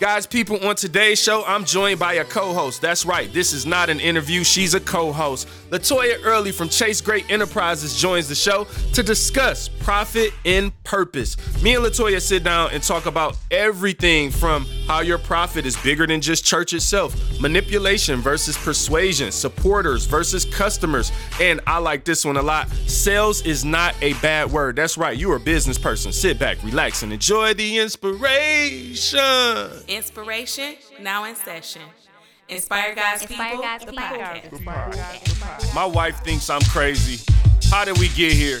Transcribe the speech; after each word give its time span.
Guys, 0.00 0.26
people, 0.26 0.58
on 0.66 0.74
today's 0.74 1.22
show, 1.22 1.44
I'm 1.46 1.64
joined 1.64 2.00
by 2.00 2.14
a 2.14 2.24
co 2.24 2.52
host. 2.52 2.82
That's 2.82 3.06
right, 3.06 3.32
this 3.32 3.52
is 3.52 3.64
not 3.64 3.88
an 3.88 4.00
interview, 4.00 4.42
she's 4.42 4.74
a 4.74 4.80
co 4.80 5.12
host. 5.12 5.46
Latoya 5.70 6.18
Early 6.24 6.50
from 6.50 6.68
Chase 6.68 7.00
Great 7.00 7.30
Enterprises 7.30 7.96
joins 7.96 8.28
the 8.28 8.34
show 8.34 8.66
to 8.92 9.04
discuss 9.04 9.68
profit 9.68 10.32
and 10.44 10.72
purpose. 10.82 11.36
Me 11.62 11.76
and 11.76 11.84
Latoya 11.84 12.20
sit 12.20 12.42
down 12.42 12.70
and 12.72 12.82
talk 12.82 13.06
about 13.06 13.36
everything 13.52 14.32
from 14.32 14.66
how 14.86 15.00
your 15.00 15.18
profit 15.18 15.66
is 15.66 15.76
bigger 15.78 16.06
than 16.06 16.20
just 16.20 16.44
church 16.44 16.72
itself, 16.72 17.14
manipulation 17.40 18.20
versus 18.20 18.56
persuasion, 18.56 19.32
supporters 19.32 20.06
versus 20.06 20.44
customers, 20.44 21.12
and 21.40 21.60
I 21.66 21.78
like 21.78 22.04
this 22.04 22.24
one 22.24 22.36
a 22.36 22.42
lot 22.42 22.68
sales 22.86 23.42
is 23.42 23.64
not 23.64 23.94
a 24.02 24.14
bad 24.14 24.50
word. 24.50 24.76
That's 24.76 24.96
right, 24.96 25.16
you're 25.16 25.36
a 25.36 25.40
business 25.40 25.78
person. 25.78 26.12
Sit 26.12 26.38
back, 26.38 26.62
relax, 26.62 27.02
and 27.02 27.12
enjoy 27.12 27.54
the 27.54 27.78
inspiration. 27.78 29.20
Inspiration 29.88 30.76
now 31.00 31.24
in 31.24 31.34
session. 31.34 31.82
Inspire 32.48 32.94
God's 32.94 33.22
Inspire 33.22 33.48
people. 33.50 33.62
God's 33.62 33.84
the 33.84 33.90
people. 33.92 34.06
podcast. 34.64 35.74
My 35.74 35.86
wife 35.86 36.22
thinks 36.22 36.50
I'm 36.50 36.60
crazy. 36.62 37.24
How 37.70 37.84
did 37.84 37.98
we 37.98 38.08
get 38.08 38.32
here? 38.32 38.60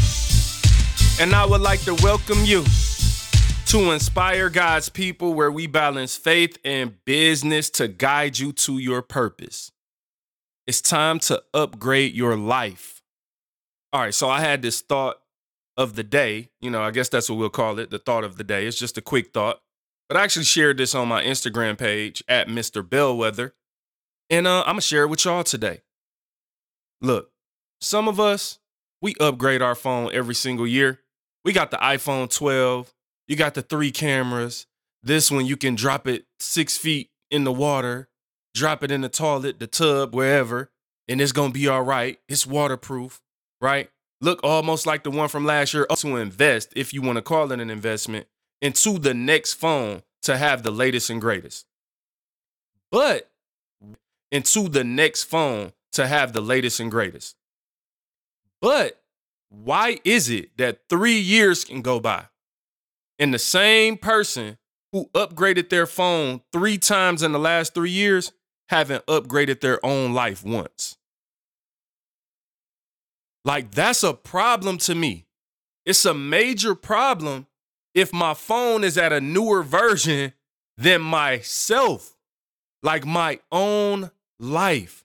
and 1.19 1.33
I 1.33 1.45
would 1.45 1.61
like 1.61 1.81
to 1.81 1.95
welcome 1.95 2.43
you 2.45 2.63
to 3.67 3.91
Inspire 3.91 4.49
God's 4.49 4.89
People, 4.89 5.33
where 5.33 5.51
we 5.51 5.67
balance 5.67 6.15
faith 6.17 6.57
and 6.63 7.03
business 7.05 7.69
to 7.71 7.87
guide 7.87 8.39
you 8.39 8.51
to 8.53 8.77
your 8.77 9.01
purpose. 9.01 9.71
It's 10.67 10.81
time 10.81 11.19
to 11.19 11.43
upgrade 11.53 12.13
your 12.13 12.35
life. 12.35 13.01
All 13.93 14.01
right, 14.01 14.13
so 14.13 14.29
I 14.29 14.41
had 14.41 14.61
this 14.61 14.81
thought 14.81 15.17
of 15.77 15.95
the 15.95 16.03
day. 16.03 16.49
You 16.59 16.69
know, 16.69 16.81
I 16.81 16.91
guess 16.91 17.09
that's 17.09 17.29
what 17.29 17.37
we'll 17.39 17.49
call 17.49 17.79
it 17.79 17.89
the 17.89 17.99
thought 17.99 18.23
of 18.23 18.37
the 18.37 18.43
day. 18.43 18.65
It's 18.65 18.77
just 18.77 18.97
a 18.97 19.01
quick 19.01 19.33
thought. 19.33 19.61
But 20.07 20.17
I 20.17 20.23
actually 20.23 20.45
shared 20.45 20.77
this 20.77 20.93
on 20.93 21.07
my 21.07 21.23
Instagram 21.23 21.77
page 21.77 22.23
at 22.27 22.47
Mr. 22.47 22.87
Bellwether. 22.87 23.53
And 24.29 24.47
uh, 24.47 24.61
I'm 24.61 24.73
gonna 24.73 24.81
share 24.81 25.03
it 25.03 25.07
with 25.07 25.25
y'all 25.25 25.43
today. 25.43 25.81
Look, 27.01 27.31
some 27.81 28.07
of 28.07 28.19
us, 28.19 28.59
we 29.01 29.15
upgrade 29.19 29.61
our 29.61 29.75
phone 29.75 30.11
every 30.13 30.35
single 30.35 30.67
year. 30.67 30.99
We 31.43 31.53
got 31.53 31.71
the 31.71 31.77
iPhone 31.77 32.29
12, 32.29 32.93
you 33.27 33.35
got 33.35 33.55
the 33.55 33.61
three 33.61 33.91
cameras. 33.91 34.67
This 35.03 35.31
one, 35.31 35.45
you 35.45 35.57
can 35.57 35.73
drop 35.75 36.07
it 36.07 36.25
six 36.39 36.77
feet 36.77 37.09
in 37.31 37.43
the 37.43 37.51
water, 37.51 38.09
drop 38.53 38.83
it 38.83 38.91
in 38.91 39.01
the 39.01 39.09
toilet, 39.09 39.59
the 39.59 39.67
tub, 39.67 40.13
wherever, 40.13 40.69
and 41.07 41.19
it's 41.19 41.31
gonna 41.31 41.51
be 41.51 41.67
all 41.67 41.81
right. 41.81 42.19
It's 42.29 42.45
waterproof, 42.45 43.21
right? 43.59 43.89
Look 44.19 44.39
almost 44.43 44.85
like 44.85 45.03
the 45.03 45.09
one 45.09 45.29
from 45.29 45.45
last 45.45 45.73
year 45.73 45.87
to 45.87 46.15
invest, 46.17 46.71
if 46.75 46.93
you 46.93 47.01
wanna 47.01 47.23
call 47.23 47.51
it 47.51 47.59
an 47.59 47.71
investment, 47.71 48.27
into 48.61 48.99
the 48.99 49.15
next 49.15 49.55
phone 49.55 50.03
to 50.21 50.37
have 50.37 50.61
the 50.61 50.71
latest 50.71 51.09
and 51.09 51.19
greatest. 51.19 51.65
But 52.91 53.31
into 54.31 54.69
the 54.69 54.83
next 54.83 55.23
phone 55.23 55.73
to 55.93 56.07
have 56.07 56.33
the 56.33 56.41
latest 56.41 56.79
and 56.79 56.91
greatest. 56.91 57.35
But 58.61 59.01
why 59.49 59.99
is 60.05 60.29
it 60.29 60.57
that 60.57 60.81
three 60.89 61.19
years 61.19 61.65
can 61.65 61.81
go 61.81 61.99
by 61.99 62.27
and 63.19 63.33
the 63.33 63.39
same 63.39 63.97
person 63.97 64.57
who 64.91 65.09
upgraded 65.13 65.69
their 65.69 65.87
phone 65.87 66.41
three 66.53 66.77
times 66.77 67.23
in 67.23 67.31
the 67.31 67.39
last 67.39 67.73
three 67.73 67.89
years 67.89 68.31
haven't 68.69 69.05
upgraded 69.07 69.61
their 69.61 69.83
own 69.85 70.13
life 70.13 70.45
once? 70.45 70.97
Like, 73.43 73.71
that's 73.71 74.03
a 74.03 74.13
problem 74.13 74.77
to 74.79 74.93
me. 74.95 75.25
It's 75.85 76.05
a 76.05 76.13
major 76.13 76.75
problem 76.75 77.47
if 77.95 78.13
my 78.13 78.35
phone 78.35 78.83
is 78.83 78.97
at 78.97 79.11
a 79.11 79.19
newer 79.19 79.63
version 79.63 80.33
than 80.77 81.01
myself, 81.01 82.15
like 82.83 83.05
my 83.05 83.39
own 83.51 84.11
life. 84.39 85.03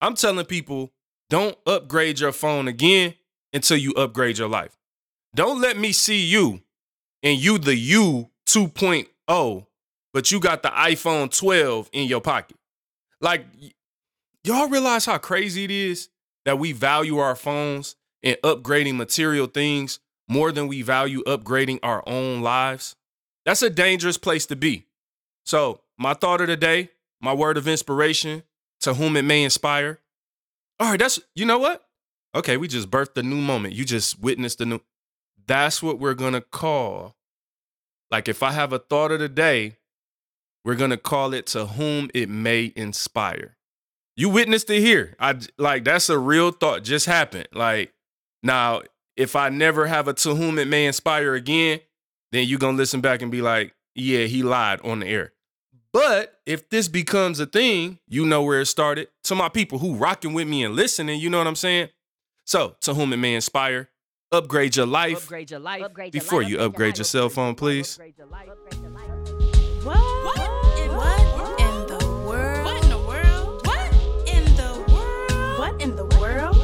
I'm 0.00 0.14
telling 0.14 0.46
people 0.46 0.92
don't 1.32 1.56
upgrade 1.64 2.20
your 2.20 2.30
phone 2.30 2.68
again 2.68 3.14
until 3.54 3.78
you 3.78 3.92
upgrade 3.94 4.36
your 4.36 4.48
life. 4.48 4.76
Don't 5.34 5.62
let 5.62 5.78
me 5.78 5.90
see 5.90 6.20
you 6.20 6.60
and 7.22 7.38
you 7.38 7.56
the 7.56 7.74
you 7.74 8.28
2.0, 8.46 9.66
but 10.12 10.30
you 10.30 10.38
got 10.38 10.62
the 10.62 10.68
iPhone 10.68 11.34
12 11.34 11.88
in 11.94 12.06
your 12.06 12.20
pocket. 12.20 12.58
Like, 13.22 13.46
y'all 14.44 14.68
realize 14.68 15.06
how 15.06 15.16
crazy 15.16 15.64
it 15.64 15.70
is 15.70 16.10
that 16.44 16.58
we 16.58 16.72
value 16.72 17.16
our 17.16 17.34
phones 17.34 17.96
and 18.22 18.36
upgrading 18.44 18.96
material 18.96 19.46
things 19.46 20.00
more 20.28 20.52
than 20.52 20.68
we 20.68 20.82
value 20.82 21.22
upgrading 21.24 21.78
our 21.82 22.06
own 22.06 22.42
lives? 22.42 22.94
That's 23.46 23.62
a 23.62 23.70
dangerous 23.70 24.18
place 24.18 24.44
to 24.46 24.56
be. 24.56 24.84
So, 25.46 25.80
my 25.96 26.12
thought 26.12 26.42
of 26.42 26.48
the 26.48 26.58
day, 26.58 26.90
my 27.22 27.32
word 27.32 27.56
of 27.56 27.66
inspiration, 27.66 28.42
to 28.80 28.92
whom 28.92 29.16
it 29.16 29.22
may 29.22 29.42
inspire. 29.42 30.01
All 30.80 30.90
right, 30.90 30.98
that's, 30.98 31.20
you 31.34 31.44
know 31.44 31.58
what? 31.58 31.84
Okay, 32.34 32.56
we 32.56 32.66
just 32.68 32.90
birthed 32.90 33.16
a 33.16 33.22
new 33.22 33.40
moment. 33.40 33.74
You 33.74 33.84
just 33.84 34.20
witnessed 34.20 34.60
a 34.60 34.66
new. 34.66 34.80
That's 35.46 35.82
what 35.82 35.98
we're 35.98 36.14
to 36.32 36.40
call. 36.40 37.16
Like, 38.10 38.28
if 38.28 38.42
I 38.42 38.52
have 38.52 38.72
a 38.72 38.78
thought 38.78 39.10
of 39.10 39.20
the 39.20 39.28
day, 39.28 39.76
we're 40.64 40.74
to 40.90 40.96
call 40.96 41.34
it 41.34 41.46
to 41.48 41.66
whom 41.66 42.10
it 42.14 42.28
may 42.28 42.72
inspire. 42.76 43.56
You 44.16 44.28
witnessed 44.28 44.70
it 44.70 44.80
here. 44.80 45.16
I 45.18 45.38
like 45.58 45.84
that's 45.84 46.08
a 46.08 46.18
real 46.18 46.50
thought 46.50 46.84
just 46.84 47.06
happened. 47.06 47.48
Like, 47.52 47.92
now, 48.42 48.82
if 49.16 49.36
I 49.36 49.48
never 49.48 49.86
have 49.86 50.08
a 50.08 50.14
to 50.14 50.34
whom 50.34 50.58
it 50.58 50.68
may 50.68 50.86
inspire 50.86 51.34
again, 51.34 51.80
then 52.30 52.46
you're 52.46 52.58
to 52.76 52.78
listen 52.78 53.00
back 53.00 53.22
and 53.22 53.30
be 53.30 53.42
like, 53.42 53.74
yeah, 53.94 54.24
he 54.24 54.42
lied 54.42 54.80
on 54.82 55.00
the 55.00 55.06
air. 55.06 55.32
But 55.92 56.40
if 56.46 56.70
this 56.70 56.88
becomes 56.88 57.38
a 57.38 57.44
thing, 57.44 57.98
you 58.08 58.24
know 58.24 58.42
where 58.42 58.60
it 58.60 58.66
started. 58.66 59.08
To 59.24 59.34
my 59.34 59.50
people 59.50 59.78
who 59.78 59.94
rocking 59.94 60.32
with 60.32 60.48
me 60.48 60.64
and 60.64 60.74
listening, 60.74 61.20
you 61.20 61.28
know 61.28 61.36
what 61.38 61.46
I'm 61.46 61.54
saying? 61.54 61.90
So, 62.46 62.76
to 62.80 62.94
whom 62.94 63.12
it 63.12 63.18
may 63.18 63.34
inspire, 63.34 63.90
upgrade 64.32 64.74
your 64.74 64.86
life. 64.86 65.24
Upgrade 65.24 65.50
your 65.50 65.60
life. 65.60 65.84
Before 66.10 66.40
you 66.40 66.58
upgrade 66.60 66.96
your 66.96 67.04
cell 67.04 67.28
phone, 67.28 67.54
please. 67.54 67.98
What? 69.82 69.98
What 69.98 70.78
in, 70.78 70.96
what 70.96 71.60
in 71.60 71.86
the 71.86 72.06
world? 72.26 72.64
What 72.64 72.84
in 72.84 72.88
the 72.88 72.98
world? 72.98 73.62
What 73.66 73.92
in 74.26 74.54
the 74.54 74.74
world? 74.96 75.58
What 75.58 75.82
in 75.82 75.94
the 75.96 76.06
world? 76.06 76.56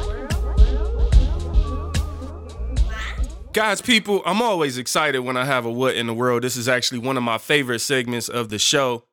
Guys, 3.53 3.81
people, 3.81 4.23
I'm 4.25 4.41
always 4.41 4.77
excited 4.79 5.19
when 5.19 5.37
I 5.37 5.45
have 5.45 5.65
a 5.65 5.71
what 5.71 5.95
in 5.95 6.07
the 6.07 6.13
world. 6.13 6.43
This 6.43 6.57
is 6.57 6.67
actually 6.67 6.99
one 6.99 7.15
of 7.15 7.23
my 7.23 7.37
favorite 7.37 7.79
segments 7.79 8.27
of 8.27 8.49
the 8.49 8.57
show. 8.57 9.03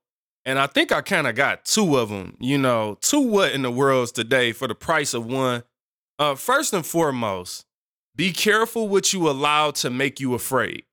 And 0.46 0.60
I 0.60 0.68
think 0.68 0.92
I 0.92 1.00
kind 1.00 1.26
of 1.26 1.34
got 1.34 1.64
two 1.64 1.98
of 1.98 2.08
them, 2.08 2.36
you 2.38 2.56
know, 2.56 2.98
two 3.00 3.20
what 3.20 3.50
in 3.50 3.62
the 3.62 3.70
worlds 3.70 4.12
today 4.12 4.52
for 4.52 4.68
the 4.68 4.76
price 4.76 5.12
of 5.12 5.26
one. 5.26 5.64
Uh, 6.20 6.36
first 6.36 6.72
and 6.72 6.86
foremost, 6.86 7.66
be 8.14 8.32
careful 8.32 8.88
what 8.88 9.12
you 9.12 9.28
allow 9.28 9.72
to 9.72 9.90
make 9.90 10.20
you 10.20 10.34
afraid. 10.34 10.84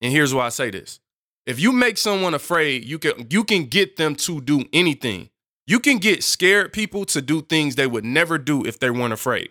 And 0.00 0.10
here's 0.10 0.32
why 0.32 0.46
I 0.46 0.48
say 0.48 0.70
this. 0.70 1.00
If 1.46 1.60
you 1.60 1.70
make 1.70 1.98
someone 1.98 2.32
afraid, 2.32 2.84
you 2.84 2.98
can 2.98 3.26
you 3.28 3.44
can 3.44 3.66
get 3.66 3.96
them 3.96 4.16
to 4.16 4.40
do 4.40 4.64
anything. 4.72 5.28
You 5.66 5.78
can 5.78 5.98
get 5.98 6.24
scared 6.24 6.72
people 6.72 7.04
to 7.06 7.20
do 7.20 7.42
things 7.42 7.74
they 7.74 7.86
would 7.86 8.04
never 8.04 8.38
do 8.38 8.64
if 8.64 8.78
they 8.78 8.88
weren't 8.88 9.12
afraid. 9.12 9.50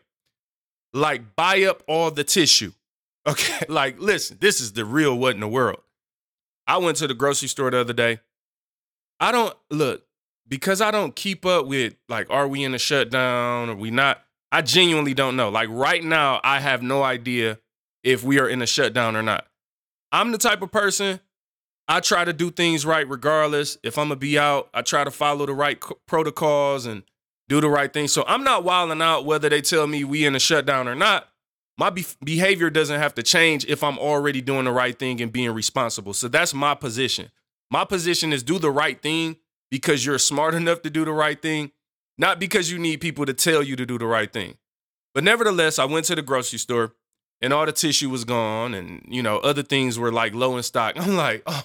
Like 0.93 1.35
buy 1.35 1.63
up 1.63 1.83
all 1.87 2.11
the 2.11 2.23
tissue. 2.23 2.71
Okay, 3.25 3.63
like 3.69 4.01
listen, 4.01 4.37
this 4.41 4.59
is 4.59 4.73
the 4.73 4.83
real 4.83 5.17
what 5.17 5.33
in 5.33 5.39
the 5.39 5.47
world. 5.47 5.79
I 6.67 6.75
went 6.75 6.97
to 6.97 7.07
the 7.07 7.13
grocery 7.13 7.47
store 7.47 7.71
the 7.71 7.77
other 7.77 7.93
day. 7.93 8.19
I 9.23 9.31
don't 9.31 9.55
look 9.71 10.03
because 10.49 10.81
I 10.81 10.91
don't 10.91 11.15
keep 11.15 11.45
up 11.45 11.65
with 11.65 11.95
like 12.09 12.29
are 12.29 12.45
we 12.45 12.65
in 12.65 12.73
a 12.73 12.77
shutdown 12.77 13.69
or 13.69 13.75
we 13.75 13.89
not? 13.89 14.21
I 14.51 14.61
genuinely 14.61 15.13
don't 15.13 15.37
know. 15.37 15.47
Like 15.47 15.69
right 15.71 16.03
now, 16.03 16.41
I 16.43 16.59
have 16.59 16.83
no 16.83 17.03
idea 17.03 17.57
if 18.03 18.21
we 18.25 18.37
are 18.41 18.49
in 18.49 18.61
a 18.61 18.67
shutdown 18.67 19.15
or 19.15 19.23
not. 19.23 19.47
I'm 20.11 20.33
the 20.33 20.37
type 20.37 20.61
of 20.61 20.73
person 20.73 21.21
I 21.87 22.01
try 22.01 22.25
to 22.25 22.33
do 22.33 22.51
things 22.51 22.85
right 22.85 23.07
regardless. 23.07 23.77
If 23.81 23.97
I'm 23.97 24.09
gonna 24.09 24.17
be 24.17 24.37
out, 24.37 24.67
I 24.73 24.81
try 24.81 25.05
to 25.05 25.11
follow 25.11 25.45
the 25.45 25.53
right 25.53 25.81
c- 25.81 25.95
protocols 26.05 26.85
and 26.85 27.03
do 27.47 27.61
the 27.61 27.69
right 27.69 27.93
thing. 27.93 28.09
So 28.09 28.25
I'm 28.27 28.43
not 28.43 28.65
wilding 28.65 29.01
out 29.01 29.23
whether 29.23 29.47
they 29.47 29.61
tell 29.61 29.87
me 29.87 30.03
we 30.03 30.25
in 30.25 30.35
a 30.35 30.39
shutdown 30.39 30.89
or 30.89 30.95
not. 30.95 31.29
My 31.77 31.89
be- 31.89 32.05
behavior 32.21 32.69
doesn't 32.69 32.99
have 32.99 33.15
to 33.15 33.23
change 33.23 33.63
if 33.67 33.85
I'm 33.85 33.97
already 33.97 34.41
doing 34.41 34.65
the 34.65 34.73
right 34.73 34.99
thing 34.99 35.21
and 35.21 35.31
being 35.31 35.51
responsible. 35.51 36.13
So 36.13 36.27
that's 36.27 36.53
my 36.53 36.75
position. 36.75 37.31
My 37.71 37.85
position 37.85 38.33
is 38.33 38.43
do 38.43 38.59
the 38.59 38.71
right 38.71 39.01
thing 39.01 39.37
because 39.71 40.05
you're 40.05 40.19
smart 40.19 40.53
enough 40.53 40.81
to 40.83 40.89
do 40.89 41.03
the 41.05 41.11
right 41.11 41.41
thing, 41.41 41.71
not 42.17 42.39
because 42.39 42.71
you 42.71 42.77
need 42.77 43.01
people 43.01 43.25
to 43.25 43.33
tell 43.33 43.63
you 43.63 43.75
to 43.75 43.85
do 43.85 43.97
the 43.97 44.05
right 44.05 44.31
thing. 44.31 44.57
But 45.13 45.23
nevertheless, 45.23 45.79
I 45.79 45.85
went 45.85 46.05
to 46.07 46.15
the 46.15 46.21
grocery 46.21 46.59
store 46.59 46.93
and 47.41 47.51
all 47.51 47.65
the 47.65 47.71
tissue 47.71 48.09
was 48.09 48.23
gone 48.23 48.73
and, 48.73 49.03
you 49.07 49.23
know, 49.23 49.39
other 49.39 49.63
things 49.63 49.97
were 49.97 50.11
like 50.11 50.35
low 50.35 50.57
in 50.57 50.63
stock. 50.63 50.93
I'm 50.95 51.15
like, 51.15 51.41
oh, 51.47 51.63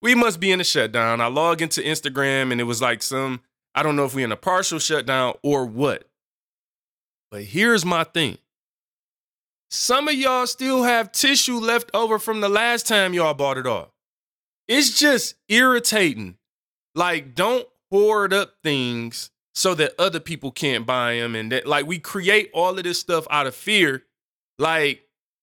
we 0.00 0.14
must 0.16 0.40
be 0.40 0.50
in 0.50 0.60
a 0.60 0.64
shutdown. 0.64 1.20
I 1.20 1.26
log 1.26 1.62
into 1.62 1.80
Instagram 1.80 2.50
and 2.50 2.60
it 2.60 2.64
was 2.64 2.82
like 2.82 3.02
some, 3.02 3.40
I 3.74 3.84
don't 3.84 3.94
know 3.94 4.04
if 4.04 4.14
we're 4.14 4.24
in 4.24 4.32
a 4.32 4.36
partial 4.36 4.80
shutdown 4.80 5.34
or 5.42 5.64
what. 5.64 6.08
But 7.30 7.44
here's 7.44 7.84
my 7.84 8.04
thing. 8.04 8.38
Some 9.70 10.08
of 10.08 10.14
y'all 10.14 10.46
still 10.48 10.82
have 10.82 11.12
tissue 11.12 11.58
left 11.58 11.90
over 11.94 12.18
from 12.18 12.40
the 12.40 12.48
last 12.48 12.86
time 12.86 13.14
y'all 13.14 13.32
bought 13.32 13.58
it 13.58 13.66
off. 13.66 13.91
It's 14.74 14.98
just 14.98 15.34
irritating. 15.50 16.38
Like, 16.94 17.34
don't 17.34 17.68
hoard 17.90 18.32
up 18.32 18.54
things 18.64 19.30
so 19.54 19.74
that 19.74 19.92
other 19.98 20.18
people 20.18 20.50
can't 20.50 20.86
buy 20.86 21.16
them. 21.16 21.34
And 21.34 21.52
that, 21.52 21.66
like, 21.66 21.86
we 21.86 21.98
create 21.98 22.50
all 22.54 22.78
of 22.78 22.84
this 22.84 22.98
stuff 22.98 23.26
out 23.30 23.46
of 23.46 23.54
fear. 23.54 24.04
Like, 24.58 25.02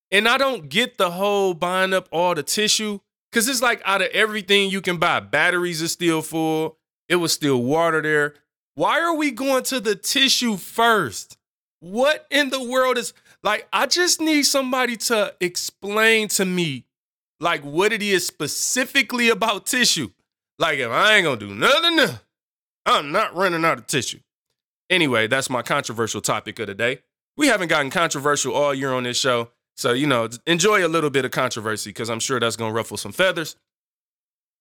and 0.10 0.28
I 0.28 0.40
don't 0.40 0.68
get 0.68 0.98
the 0.98 1.12
whole 1.12 1.54
buying 1.54 1.94
up 1.94 2.10
all 2.12 2.34
the 2.34 2.42
tissue 2.42 3.02
because 3.32 3.48
it's 3.48 3.62
like 3.62 3.84
out 3.86 4.02
of 4.02 4.08
everything 4.08 4.72
you 4.72 4.82
can 4.82 4.98
buy, 4.98 5.20
batteries 5.20 5.84
are 5.84 5.88
still 5.88 6.24
full. 6.24 6.80
It 7.08 7.18
was 7.18 7.32
still 7.32 7.62
water 7.62 8.02
there. 8.02 8.34
Why 8.74 9.00
are 9.00 9.16
we 9.16 9.30
going 9.30 9.62
to 9.66 9.80
the 9.80 9.96
tissue 9.96 10.58
first? 10.58 11.38
What 11.82 12.26
in 12.32 12.50
the 12.50 12.64
world 12.64 12.98
is 12.98 13.14
like? 13.44 13.68
I 13.72 13.86
just 13.86 14.22
need 14.22 14.44
somebody 14.44 14.98
to 14.98 15.36
explain 15.40 16.30
to 16.30 16.46
me, 16.46 16.86
like, 17.40 17.62
what 17.62 17.94
it 17.94 18.02
is 18.02 18.26
specifically 18.26 19.30
about 19.30 19.66
tissue. 19.66 20.10
Like, 20.58 20.80
if 20.80 20.90
I 20.92 21.16
ain't 21.16 21.26
gonna 21.26 21.38
do 21.40 21.54
nothing, 21.56 22.20
I'm 22.86 23.12
not 23.12 23.36
running 23.36 23.64
out 23.64 23.78
of 23.78 23.88
tissue. 23.88 24.20
Anyway, 24.90 25.28
that's 25.28 25.50
my 25.50 25.62
controversial 25.62 26.22
topic 26.22 26.60
of 26.60 26.68
the 26.68 26.76
day. 26.76 27.00
We 27.38 27.48
haven't 27.48 27.68
gotten 27.70 27.92
controversial 27.92 28.54
all 28.54 28.74
year 28.74 28.92
on 28.92 29.04
this 29.04 29.18
show. 29.18 29.52
So, 29.78 29.94
you 29.94 30.08
know, 30.08 30.28
enjoy 30.46 30.86
a 30.86 30.90
little 30.90 31.10
bit 31.10 31.24
of 31.24 31.32
controversy 31.32 31.92
because 31.92 32.10
I'm 32.10 32.20
sure 32.20 32.40
that's 32.40 32.58
to 32.58 32.70
ruffle 32.70 32.98
some 32.98 33.14
feathers. 33.14 33.56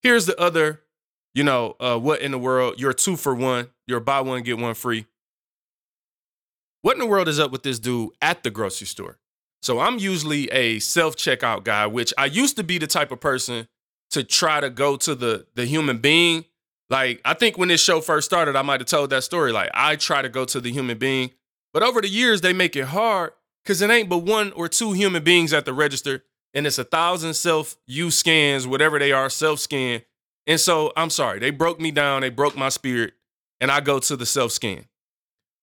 Here's 0.03 0.27
the 0.27 0.41
other, 0.41 0.83
you 1.35 1.43
know, 1.43 1.75
uh, 1.81 1.99
what 1.99 2.21
in 2.21 2.31
the 2.31 2.39
world? 2.39 2.79
You're 2.79 2.93
two 2.93 3.17
for 3.17 3.35
one. 3.35 3.71
You're 3.89 3.99
buy 3.99 4.21
one, 4.21 4.43
get 4.43 4.59
one 4.59 4.75
free. 4.75 5.07
What 6.83 6.93
in 6.93 7.01
the 7.01 7.07
world 7.07 7.27
is 7.27 7.41
up 7.41 7.51
with 7.51 7.65
this 7.65 7.81
dude 7.81 8.11
at 8.23 8.45
the 8.45 8.51
grocery 8.51 8.87
store? 8.87 9.19
So 9.63 9.81
I'm 9.81 9.99
usually 9.99 10.47
a 10.51 10.79
self 10.79 11.17
checkout 11.17 11.65
guy, 11.65 11.87
which 11.87 12.15
I 12.17 12.27
used 12.27 12.57
to 12.57 12.65
be 12.65 12.79
the 12.79 12.87
type 12.87 13.11
of 13.13 13.21
person 13.21 13.69
to 14.11 14.25
try 14.25 14.61
to 14.61 14.71
go 14.71 14.97
to 14.97 15.15
the 15.15 15.47
the 15.55 15.65
human 15.67 15.99
being. 15.99 16.45
Like 16.91 17.21
I 17.25 17.35
think 17.35 17.59
when 17.59 17.69
this 17.69 17.83
show 17.83 18.01
first 18.01 18.27
started, 18.27 18.57
I 18.57 18.63
might 18.63 18.81
have 18.81 18.89
told 18.89 19.11
that 19.11 19.25
story. 19.25 19.53
Like 19.53 19.71
I 19.75 19.97
try 19.97 20.23
to 20.23 20.29
go 20.29 20.45
to 20.47 20.61
the 20.61 20.73
human 20.73 20.99
being, 20.99 21.31
but 21.73 21.83
over 21.83 22.01
the 22.01 22.09
years 22.09 22.41
they 22.41 22.53
make 22.53 22.77
it 22.77 22.87
hard 22.87 23.33
because 23.65 23.83
it 23.83 23.91
ain't 23.91 24.09
but 24.09 24.19
one 24.19 24.53
or 24.53 24.69
two 24.69 24.93
human 24.93 25.23
beings 25.23 25.53
at 25.53 25.65
the 25.65 25.75
register, 25.75 26.25
and 26.55 26.67
it's 26.67 26.79
a 26.79 26.85
thousand 26.85 27.35
self 27.35 27.77
use 27.87 28.17
scans, 28.17 28.67
whatever 28.67 28.99
they 28.99 29.13
are, 29.13 29.29
self 29.29 29.59
scan. 29.59 30.03
And 30.47 30.59
so 30.59 30.93
I'm 30.97 31.11
sorry, 31.11 31.41
they 31.41 31.51
broke 31.51 31.79
me 31.79 31.91
down, 31.91 32.23
they 32.23 32.31
broke 32.31 32.57
my 32.57 32.71
spirit, 32.71 33.13
and 33.61 33.71
I 33.71 33.81
go 33.81 33.99
to 33.99 34.17
the 34.17 34.25
self 34.25 34.53
scan. 34.53 34.87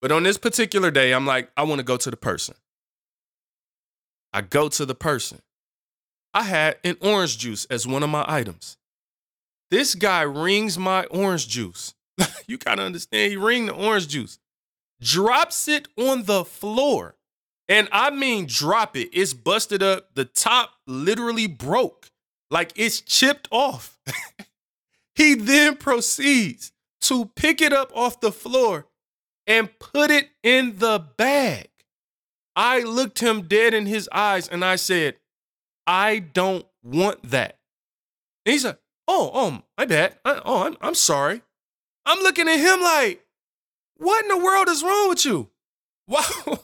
But 0.01 0.11
on 0.11 0.21
this 0.21 0.37
particular 0.37 0.91
day, 0.91 1.13
I'm 1.13 1.25
like, 1.25 1.49
I 1.57 1.63
want 1.63 1.79
to 1.79 1.83
go 1.83 1.97
to 1.97 2.11
the 2.11 2.17
person. 2.17 2.53
I 4.35 4.41
go 4.41 4.67
to 4.67 4.85
the 4.85 4.95
person. 4.95 5.41
I 6.33 6.43
had 6.43 6.75
an 6.83 6.97
orange 6.99 7.37
juice 7.37 7.63
as 7.69 7.87
one 7.87 8.03
of 8.03 8.09
my 8.09 8.25
items. 8.27 8.75
This 9.71 9.95
guy 9.95 10.23
rings 10.23 10.77
my 10.77 11.05
orange 11.05 11.47
juice. 11.47 11.93
you 12.47 12.57
gotta 12.57 12.81
understand, 12.81 13.31
he 13.31 13.37
ring 13.37 13.67
the 13.67 13.73
orange 13.73 14.09
juice, 14.09 14.37
drops 15.01 15.69
it 15.69 15.87
on 15.97 16.23
the 16.23 16.43
floor. 16.43 17.15
And 17.69 17.87
I 17.93 18.09
mean, 18.09 18.45
drop 18.45 18.97
it. 18.97 19.09
It's 19.13 19.33
busted 19.33 19.81
up. 19.81 20.13
The 20.15 20.25
top 20.25 20.71
literally 20.85 21.47
broke, 21.47 22.11
like 22.51 22.73
it's 22.75 22.99
chipped 22.99 23.47
off. 23.51 23.97
he 25.15 25.35
then 25.35 25.77
proceeds 25.77 26.73
to 27.03 27.27
pick 27.37 27.61
it 27.61 27.71
up 27.71 27.89
off 27.95 28.19
the 28.19 28.33
floor 28.33 28.87
and 29.47 29.79
put 29.79 30.11
it 30.11 30.27
in 30.43 30.79
the 30.79 30.99
bag. 31.15 31.69
I 32.55 32.81
looked 32.81 33.19
him 33.19 33.43
dead 33.43 33.73
in 33.73 33.85
his 33.85 34.07
eyes 34.11 34.47
and 34.47 34.63
I 34.63 34.77
said, 34.77 35.15
I 35.85 36.19
don't 36.19 36.65
want 36.83 37.31
that. 37.31 37.57
And 38.45 38.53
he 38.53 38.59
said, 38.59 38.77
Oh, 39.07 39.29
oh, 39.33 39.61
my 39.77 39.85
bad. 39.85 40.17
I, 40.25 40.41
oh, 40.45 40.63
I'm, 40.63 40.77
I'm 40.81 40.95
sorry. 40.95 41.41
I'm 42.05 42.19
looking 42.19 42.47
at 42.47 42.59
him 42.59 42.81
like, 42.81 43.25
What 43.97 44.23
in 44.23 44.29
the 44.29 44.43
world 44.43 44.69
is 44.69 44.83
wrong 44.83 45.09
with 45.09 45.25
you? 45.25 45.49
Wow. 46.07 46.59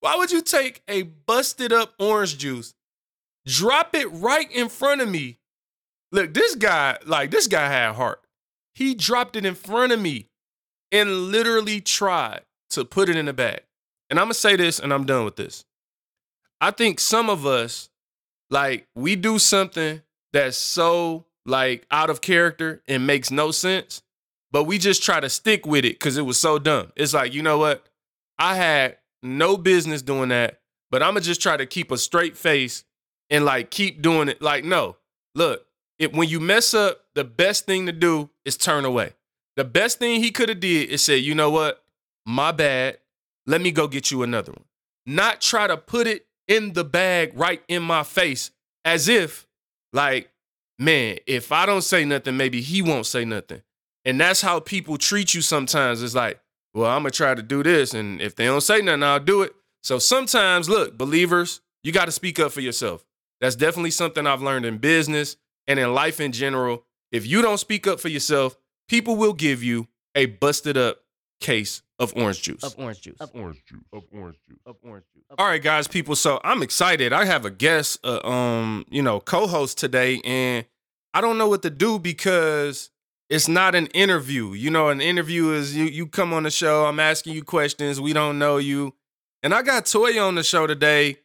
Why 0.00 0.16
would 0.16 0.32
you 0.32 0.42
take 0.42 0.82
a 0.88 1.02
busted 1.02 1.72
up 1.72 1.94
orange 2.00 2.36
juice, 2.36 2.74
drop 3.46 3.94
it 3.94 4.10
right 4.10 4.50
in 4.50 4.68
front 4.68 5.00
of 5.00 5.08
me? 5.08 5.38
Look, 6.10 6.34
this 6.34 6.56
guy, 6.56 6.98
like, 7.06 7.30
this 7.30 7.46
guy 7.46 7.68
had 7.68 7.94
heart. 7.94 8.20
He 8.74 8.96
dropped 8.96 9.36
it 9.36 9.46
in 9.46 9.54
front 9.54 9.92
of 9.92 10.00
me 10.00 10.26
and 10.90 11.28
literally 11.30 11.80
tried 11.80 12.42
to 12.70 12.84
put 12.84 13.08
it 13.08 13.14
in 13.14 13.26
the 13.26 13.32
bag. 13.32 13.60
And 14.12 14.18
I'm 14.20 14.26
gonna 14.26 14.34
say 14.34 14.56
this 14.56 14.78
and 14.78 14.92
I'm 14.92 15.06
done 15.06 15.24
with 15.24 15.36
this. 15.36 15.64
I 16.60 16.70
think 16.70 17.00
some 17.00 17.30
of 17.30 17.46
us, 17.46 17.88
like, 18.50 18.86
we 18.94 19.16
do 19.16 19.38
something 19.38 20.02
that's 20.34 20.58
so 20.58 21.24
like 21.46 21.86
out 21.90 22.10
of 22.10 22.20
character 22.20 22.82
and 22.86 23.06
makes 23.06 23.30
no 23.30 23.50
sense, 23.52 24.02
but 24.50 24.64
we 24.64 24.76
just 24.76 25.02
try 25.02 25.18
to 25.18 25.30
stick 25.30 25.64
with 25.64 25.86
it 25.86 25.94
because 25.94 26.18
it 26.18 26.26
was 26.26 26.38
so 26.38 26.58
dumb. 26.58 26.92
It's 26.94 27.14
like, 27.14 27.32
you 27.32 27.40
know 27.40 27.56
what? 27.56 27.88
I 28.38 28.54
had 28.56 28.98
no 29.22 29.56
business 29.56 30.02
doing 30.02 30.28
that, 30.28 30.60
but 30.90 31.02
I'm 31.02 31.14
gonna 31.14 31.22
just 31.22 31.40
try 31.40 31.56
to 31.56 31.64
keep 31.64 31.90
a 31.90 31.96
straight 31.96 32.36
face 32.36 32.84
and 33.30 33.46
like 33.46 33.70
keep 33.70 34.02
doing 34.02 34.28
it. 34.28 34.42
Like, 34.42 34.62
no, 34.62 34.96
look, 35.34 35.64
if 35.98 36.12
when 36.12 36.28
you 36.28 36.38
mess 36.38 36.74
up, 36.74 37.00
the 37.14 37.24
best 37.24 37.64
thing 37.64 37.86
to 37.86 37.92
do 37.92 38.28
is 38.44 38.58
turn 38.58 38.84
away. 38.84 39.14
The 39.56 39.64
best 39.64 39.98
thing 39.98 40.22
he 40.22 40.30
could 40.32 40.50
have 40.50 40.60
did 40.60 40.90
is 40.90 41.02
say, 41.02 41.16
you 41.16 41.34
know 41.34 41.48
what, 41.48 41.82
my 42.26 42.52
bad. 42.52 42.98
Let 43.46 43.60
me 43.60 43.72
go 43.72 43.88
get 43.88 44.10
you 44.10 44.22
another 44.22 44.52
one. 44.52 44.64
Not 45.06 45.40
try 45.40 45.66
to 45.66 45.76
put 45.76 46.06
it 46.06 46.26
in 46.46 46.74
the 46.74 46.84
bag 46.84 47.32
right 47.34 47.62
in 47.68 47.82
my 47.82 48.02
face 48.02 48.50
as 48.84 49.08
if, 49.08 49.46
like, 49.92 50.30
man, 50.78 51.18
if 51.26 51.52
I 51.52 51.66
don't 51.66 51.82
say 51.82 52.04
nothing, 52.04 52.36
maybe 52.36 52.60
he 52.60 52.82
won't 52.82 53.06
say 53.06 53.24
nothing. 53.24 53.62
And 54.04 54.20
that's 54.20 54.42
how 54.42 54.60
people 54.60 54.98
treat 54.98 55.34
you 55.34 55.40
sometimes. 55.40 56.02
It's 56.02 56.14
like, 56.14 56.40
well, 56.74 56.90
I'm 56.90 57.02
gonna 57.02 57.10
try 57.10 57.34
to 57.34 57.42
do 57.42 57.62
this, 57.62 57.94
and 57.94 58.20
if 58.20 58.34
they 58.34 58.46
don't 58.46 58.62
say 58.62 58.80
nothing, 58.80 59.02
I'll 59.02 59.20
do 59.20 59.42
it. 59.42 59.54
So 59.82 59.98
sometimes, 59.98 60.68
look, 60.68 60.96
believers, 60.96 61.60
you 61.82 61.92
got 61.92 62.06
to 62.06 62.12
speak 62.12 62.38
up 62.38 62.52
for 62.52 62.60
yourself. 62.60 63.04
That's 63.40 63.56
definitely 63.56 63.90
something 63.90 64.26
I've 64.26 64.42
learned 64.42 64.64
in 64.64 64.78
business 64.78 65.36
and 65.66 65.78
in 65.78 65.92
life 65.94 66.20
in 66.20 66.32
general. 66.32 66.84
If 67.10 67.26
you 67.26 67.42
don't 67.42 67.58
speak 67.58 67.86
up 67.86 67.98
for 68.00 68.08
yourself, 68.08 68.56
people 68.88 69.16
will 69.16 69.32
give 69.32 69.62
you 69.62 69.88
a 70.14 70.26
busted 70.26 70.76
up 70.76 71.01
case 71.42 71.82
of 71.98 72.16
orange 72.16 72.42
juice. 72.42 72.62
Of 72.64 72.74
orange 72.78 73.02
juice. 73.02 73.16
Of 73.20 73.30
orange 73.34 73.62
juice. 73.66 73.80
Of 73.92 74.04
orange 74.12 74.38
juice. 74.46 74.58
Of 74.64 74.76
orange 74.82 75.04
juice. 75.14 75.24
All 75.36 75.46
right, 75.46 75.62
guys, 75.62 75.86
people. 75.86 76.16
So 76.16 76.40
I'm 76.42 76.62
excited. 76.62 77.12
I 77.12 77.26
have 77.26 77.44
a 77.44 77.50
guest, 77.50 77.98
uh, 78.04 78.26
um, 78.26 78.86
you 78.90 79.02
know, 79.02 79.20
co-host 79.20 79.78
today, 79.78 80.20
and 80.24 80.64
I 81.12 81.20
don't 81.20 81.38
know 81.38 81.48
what 81.48 81.62
to 81.62 81.70
do 81.70 81.98
because 81.98 82.90
it's 83.28 83.48
not 83.48 83.74
an 83.74 83.86
interview. 83.88 84.52
You 84.52 84.70
know, 84.70 84.88
an 84.88 85.00
interview 85.00 85.50
is 85.50 85.76
you 85.76 85.84
you 85.84 86.06
come 86.06 86.32
on 86.32 86.44
the 86.44 86.50
show, 86.50 86.86
I'm 86.86 87.00
asking 87.00 87.34
you 87.34 87.44
questions, 87.44 88.00
we 88.00 88.12
don't 88.12 88.38
know 88.38 88.56
you. 88.58 88.94
And 89.42 89.52
I 89.52 89.62
got 89.62 89.84
Toya 89.84 90.26
on 90.26 90.36
the 90.36 90.42
show 90.42 90.66
today, 90.66 91.18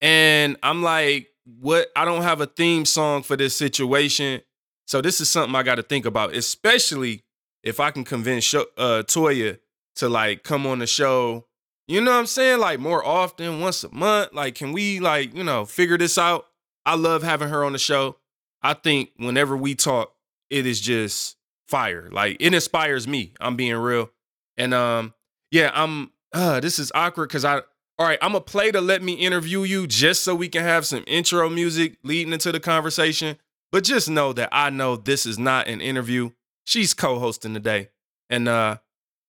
and 0.00 0.56
I'm 0.62 0.82
like, 0.82 1.28
what? 1.60 1.88
I 1.94 2.04
don't 2.04 2.22
have 2.22 2.40
a 2.40 2.46
theme 2.46 2.84
song 2.84 3.22
for 3.22 3.36
this 3.36 3.54
situation. 3.54 4.40
So 4.86 5.02
this 5.02 5.20
is 5.20 5.28
something 5.28 5.54
I 5.54 5.62
got 5.62 5.74
to 5.74 5.82
think 5.82 6.06
about, 6.06 6.34
especially 6.34 7.22
if 7.62 7.80
I 7.80 7.90
can 7.90 8.04
convince 8.04 8.52
uh, 8.54 8.64
Toya 8.76 9.58
to 9.96 10.08
like 10.08 10.42
come 10.42 10.66
on 10.66 10.78
the 10.78 10.86
show. 10.86 11.46
You 11.86 12.00
know 12.00 12.10
what 12.10 12.18
I'm 12.18 12.26
saying? 12.26 12.60
Like 12.60 12.80
more 12.80 13.04
often, 13.04 13.60
once 13.60 13.82
a 13.84 13.94
month. 13.94 14.32
Like, 14.32 14.54
can 14.54 14.72
we 14.72 15.00
like, 15.00 15.34
you 15.34 15.42
know, 15.42 15.64
figure 15.64 15.98
this 15.98 16.18
out? 16.18 16.46
I 16.84 16.94
love 16.96 17.22
having 17.22 17.48
her 17.48 17.64
on 17.64 17.72
the 17.72 17.78
show. 17.78 18.16
I 18.62 18.74
think 18.74 19.10
whenever 19.16 19.56
we 19.56 19.74
talk, 19.74 20.12
it 20.50 20.66
is 20.66 20.80
just 20.80 21.36
fire. 21.66 22.08
Like 22.10 22.36
it 22.40 22.54
inspires 22.54 23.06
me. 23.06 23.34
I'm 23.40 23.56
being 23.56 23.76
real. 23.76 24.10
And 24.56 24.74
um, 24.74 25.14
yeah, 25.50 25.70
I'm 25.74 26.12
uh 26.32 26.60
this 26.60 26.78
is 26.78 26.92
awkward 26.94 27.28
because 27.28 27.44
I 27.44 27.62
all 28.00 28.06
right, 28.06 28.18
I'm 28.22 28.32
gonna 28.32 28.42
play 28.42 28.70
to 28.70 28.80
let 28.80 29.02
me 29.02 29.14
interview 29.14 29.62
you 29.62 29.86
just 29.86 30.22
so 30.22 30.34
we 30.34 30.48
can 30.48 30.62
have 30.62 30.86
some 30.86 31.04
intro 31.06 31.48
music 31.50 31.98
leading 32.04 32.32
into 32.32 32.52
the 32.52 32.60
conversation. 32.60 33.36
But 33.70 33.84
just 33.84 34.08
know 34.08 34.32
that 34.32 34.48
I 34.52 34.70
know 34.70 34.96
this 34.96 35.26
is 35.26 35.38
not 35.38 35.68
an 35.68 35.80
interview. 35.80 36.30
She's 36.68 36.92
co-hosting 36.92 37.54
today. 37.54 37.88
And 38.28 38.46
uh 38.46 38.76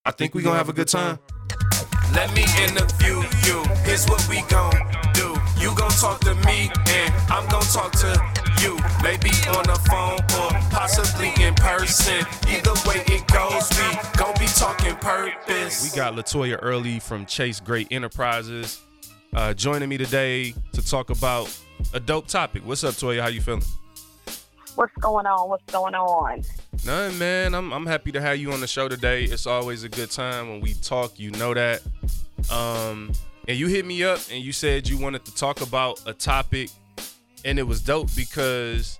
I 0.04 0.10
think 0.10 0.34
we're 0.34 0.42
gonna 0.42 0.58
have 0.58 0.68
a 0.68 0.74
good 0.74 0.88
time. 0.88 1.18
Let 2.12 2.34
me 2.34 2.44
interview 2.60 3.16
you. 3.46 3.64
Here's 3.82 4.06
what 4.10 4.28
we 4.28 4.42
gon' 4.42 4.76
do. 5.14 5.34
You 5.58 5.74
gon' 5.74 5.90
talk 5.92 6.20
to 6.20 6.34
me, 6.44 6.70
and 6.88 7.14
I'm 7.30 7.48
gon' 7.48 7.62
talk 7.62 7.92
to 7.92 8.12
you. 8.60 8.76
Maybe 9.02 9.30
on 9.56 9.64
the 9.64 9.80
phone 9.88 10.20
or 10.38 10.50
possibly 10.68 11.32
in 11.42 11.54
person. 11.54 12.26
Either 12.46 12.74
way 12.86 13.02
it 13.06 13.26
goes, 13.28 13.70
we 13.70 14.18
gon' 14.18 14.34
be 14.38 14.46
talking 14.46 14.94
purpose. 14.96 15.82
We 15.82 15.96
got 15.96 16.12
Latoya 16.12 16.58
Early 16.60 16.98
from 16.98 17.24
Chase 17.24 17.58
Great 17.58 17.88
Enterprises 17.90 18.82
uh, 19.32 19.54
joining 19.54 19.88
me 19.88 19.96
today 19.96 20.52
to 20.74 20.84
talk 20.86 21.08
about 21.08 21.48
a 21.94 22.00
dope 22.00 22.26
topic. 22.26 22.66
What's 22.66 22.84
up, 22.84 22.96
Toya? 22.96 23.22
How 23.22 23.28
you 23.28 23.40
feeling? 23.40 23.62
What's 24.80 24.94
going 24.94 25.26
on? 25.26 25.50
What's 25.50 25.70
going 25.70 25.94
on? 25.94 26.42
Nothing, 26.86 27.18
man. 27.18 27.54
I'm 27.54 27.70
I'm 27.70 27.84
happy 27.84 28.12
to 28.12 28.20
have 28.22 28.38
you 28.38 28.50
on 28.50 28.62
the 28.62 28.66
show 28.66 28.88
today. 28.88 29.24
It's 29.24 29.46
always 29.46 29.84
a 29.84 29.90
good 29.90 30.10
time 30.10 30.48
when 30.48 30.62
we 30.62 30.72
talk. 30.72 31.18
You 31.18 31.32
know 31.32 31.52
that. 31.52 31.82
Um, 32.50 33.12
and 33.46 33.58
you 33.58 33.66
hit 33.66 33.84
me 33.84 34.02
up 34.04 34.20
and 34.32 34.42
you 34.42 34.52
said 34.52 34.88
you 34.88 34.96
wanted 34.96 35.26
to 35.26 35.34
talk 35.34 35.60
about 35.60 36.00
a 36.06 36.14
topic, 36.14 36.70
and 37.44 37.58
it 37.58 37.62
was 37.64 37.82
dope 37.82 38.08
because 38.16 38.98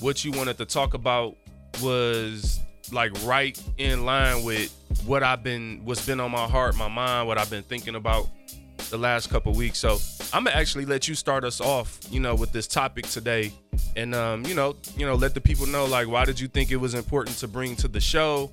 what 0.00 0.22
you 0.22 0.32
wanted 0.32 0.58
to 0.58 0.66
talk 0.66 0.92
about 0.92 1.38
was 1.80 2.60
like 2.92 3.12
right 3.24 3.58
in 3.78 4.04
line 4.04 4.44
with 4.44 4.70
what 5.06 5.22
I've 5.22 5.42
been, 5.42 5.80
what's 5.82 6.04
been 6.04 6.20
on 6.20 6.30
my 6.30 6.46
heart, 6.46 6.76
my 6.76 6.88
mind, 6.88 7.26
what 7.26 7.38
I've 7.38 7.48
been 7.48 7.62
thinking 7.62 7.94
about 7.94 8.28
the 8.90 8.98
last 8.98 9.30
couple 9.30 9.54
weeks. 9.54 9.78
So 9.78 9.96
I'm 10.34 10.44
gonna 10.44 10.54
actually 10.54 10.84
let 10.84 11.08
you 11.08 11.14
start 11.14 11.42
us 11.42 11.58
off, 11.58 12.00
you 12.10 12.20
know, 12.20 12.34
with 12.34 12.52
this 12.52 12.66
topic 12.66 13.06
today, 13.06 13.50
and 13.96 14.14
um, 14.14 14.44
you 14.46 14.54
know, 14.54 14.76
you 14.96 15.06
know, 15.06 15.14
let 15.14 15.34
the 15.34 15.40
people 15.40 15.66
know 15.66 15.84
like 15.84 16.08
why 16.08 16.24
did 16.24 16.40
you 16.40 16.48
think 16.48 16.70
it 16.70 16.76
was 16.76 16.94
important 16.94 17.36
to 17.38 17.48
bring 17.48 17.76
to 17.76 17.88
the 17.88 18.00
show, 18.00 18.50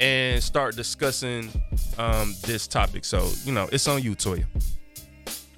and 0.00 0.42
start 0.42 0.76
discussing 0.76 1.50
um, 1.98 2.34
this 2.42 2.66
topic. 2.66 3.04
So 3.04 3.30
you 3.44 3.52
know, 3.52 3.68
it's 3.72 3.86
on 3.88 4.02
you, 4.02 4.14
Toya. 4.14 4.44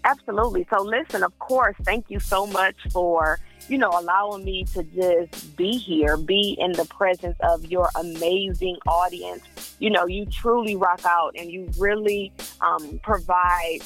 Absolutely. 0.05 0.67
So 0.71 0.83
listen, 0.83 1.23
of 1.23 1.39
course, 1.39 1.77
thank 1.83 2.07
you 2.09 2.19
so 2.21 2.47
much 2.47 2.77
for 2.93 3.39
you 3.69 3.77
know, 3.77 3.91
allowing 3.91 4.45
me 4.45 4.65
to 4.65 4.83
just 4.83 5.55
be 5.57 5.77
here, 5.77 6.17
be 6.17 6.57
in 6.59 6.73
the 6.73 6.87
presence 6.87 7.37
of 7.41 7.67
your 7.67 7.91
amazing 7.97 8.79
audience. 8.87 9.43
You 9.79 9.91
know, 9.91 10.07
you 10.07 10.25
truly 10.25 10.75
rock 10.75 11.05
out 11.05 11.35
and 11.37 11.51
you 11.51 11.69
really 11.79 12.33
um, 12.63 12.99
provide 13.03 13.81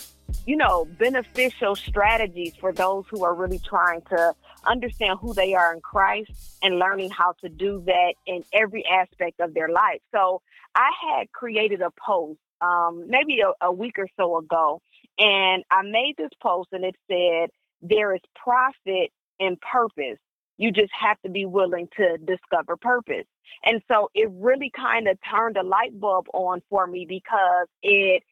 you 0.46 0.56
know, 0.56 0.86
beneficial 0.98 1.76
strategies 1.76 2.54
for 2.56 2.72
those 2.72 3.04
who 3.10 3.24
are 3.24 3.34
really 3.34 3.60
trying 3.60 4.00
to 4.02 4.34
understand 4.66 5.18
who 5.20 5.34
they 5.34 5.54
are 5.54 5.74
in 5.74 5.80
Christ 5.80 6.58
and 6.62 6.78
learning 6.78 7.10
how 7.10 7.34
to 7.42 7.48
do 7.48 7.82
that 7.86 8.14
in 8.26 8.44
every 8.52 8.84
aspect 8.86 9.40
of 9.40 9.54
their 9.54 9.68
life. 9.68 10.00
So 10.14 10.42
I 10.74 10.90
had 11.08 11.32
created 11.32 11.80
a 11.80 11.90
post 11.90 12.38
um, 12.62 13.06
maybe 13.08 13.40
a, 13.40 13.66
a 13.66 13.72
week 13.72 13.98
or 13.98 14.06
so 14.16 14.38
ago, 14.38 14.80
and 15.18 15.64
I 15.70 15.82
made 15.82 16.14
this 16.16 16.30
post 16.40 16.68
and 16.72 16.84
it 16.84 16.94
said, 17.10 17.50
There 17.82 18.14
is 18.14 18.20
profit 18.36 19.10
in 19.38 19.56
purpose. 19.56 20.18
You 20.58 20.70
just 20.70 20.92
have 20.98 21.20
to 21.22 21.30
be 21.30 21.44
willing 21.44 21.88
to 21.96 22.18
discover 22.18 22.76
purpose. 22.76 23.26
And 23.64 23.82
so 23.88 24.10
it 24.14 24.30
really 24.32 24.70
kind 24.74 25.08
of 25.08 25.18
turned 25.28 25.56
a 25.56 25.64
light 25.64 25.98
bulb 25.98 26.26
on 26.32 26.62
for 26.70 26.86
me 26.86 27.04
because 27.08 27.66
it 27.82 28.22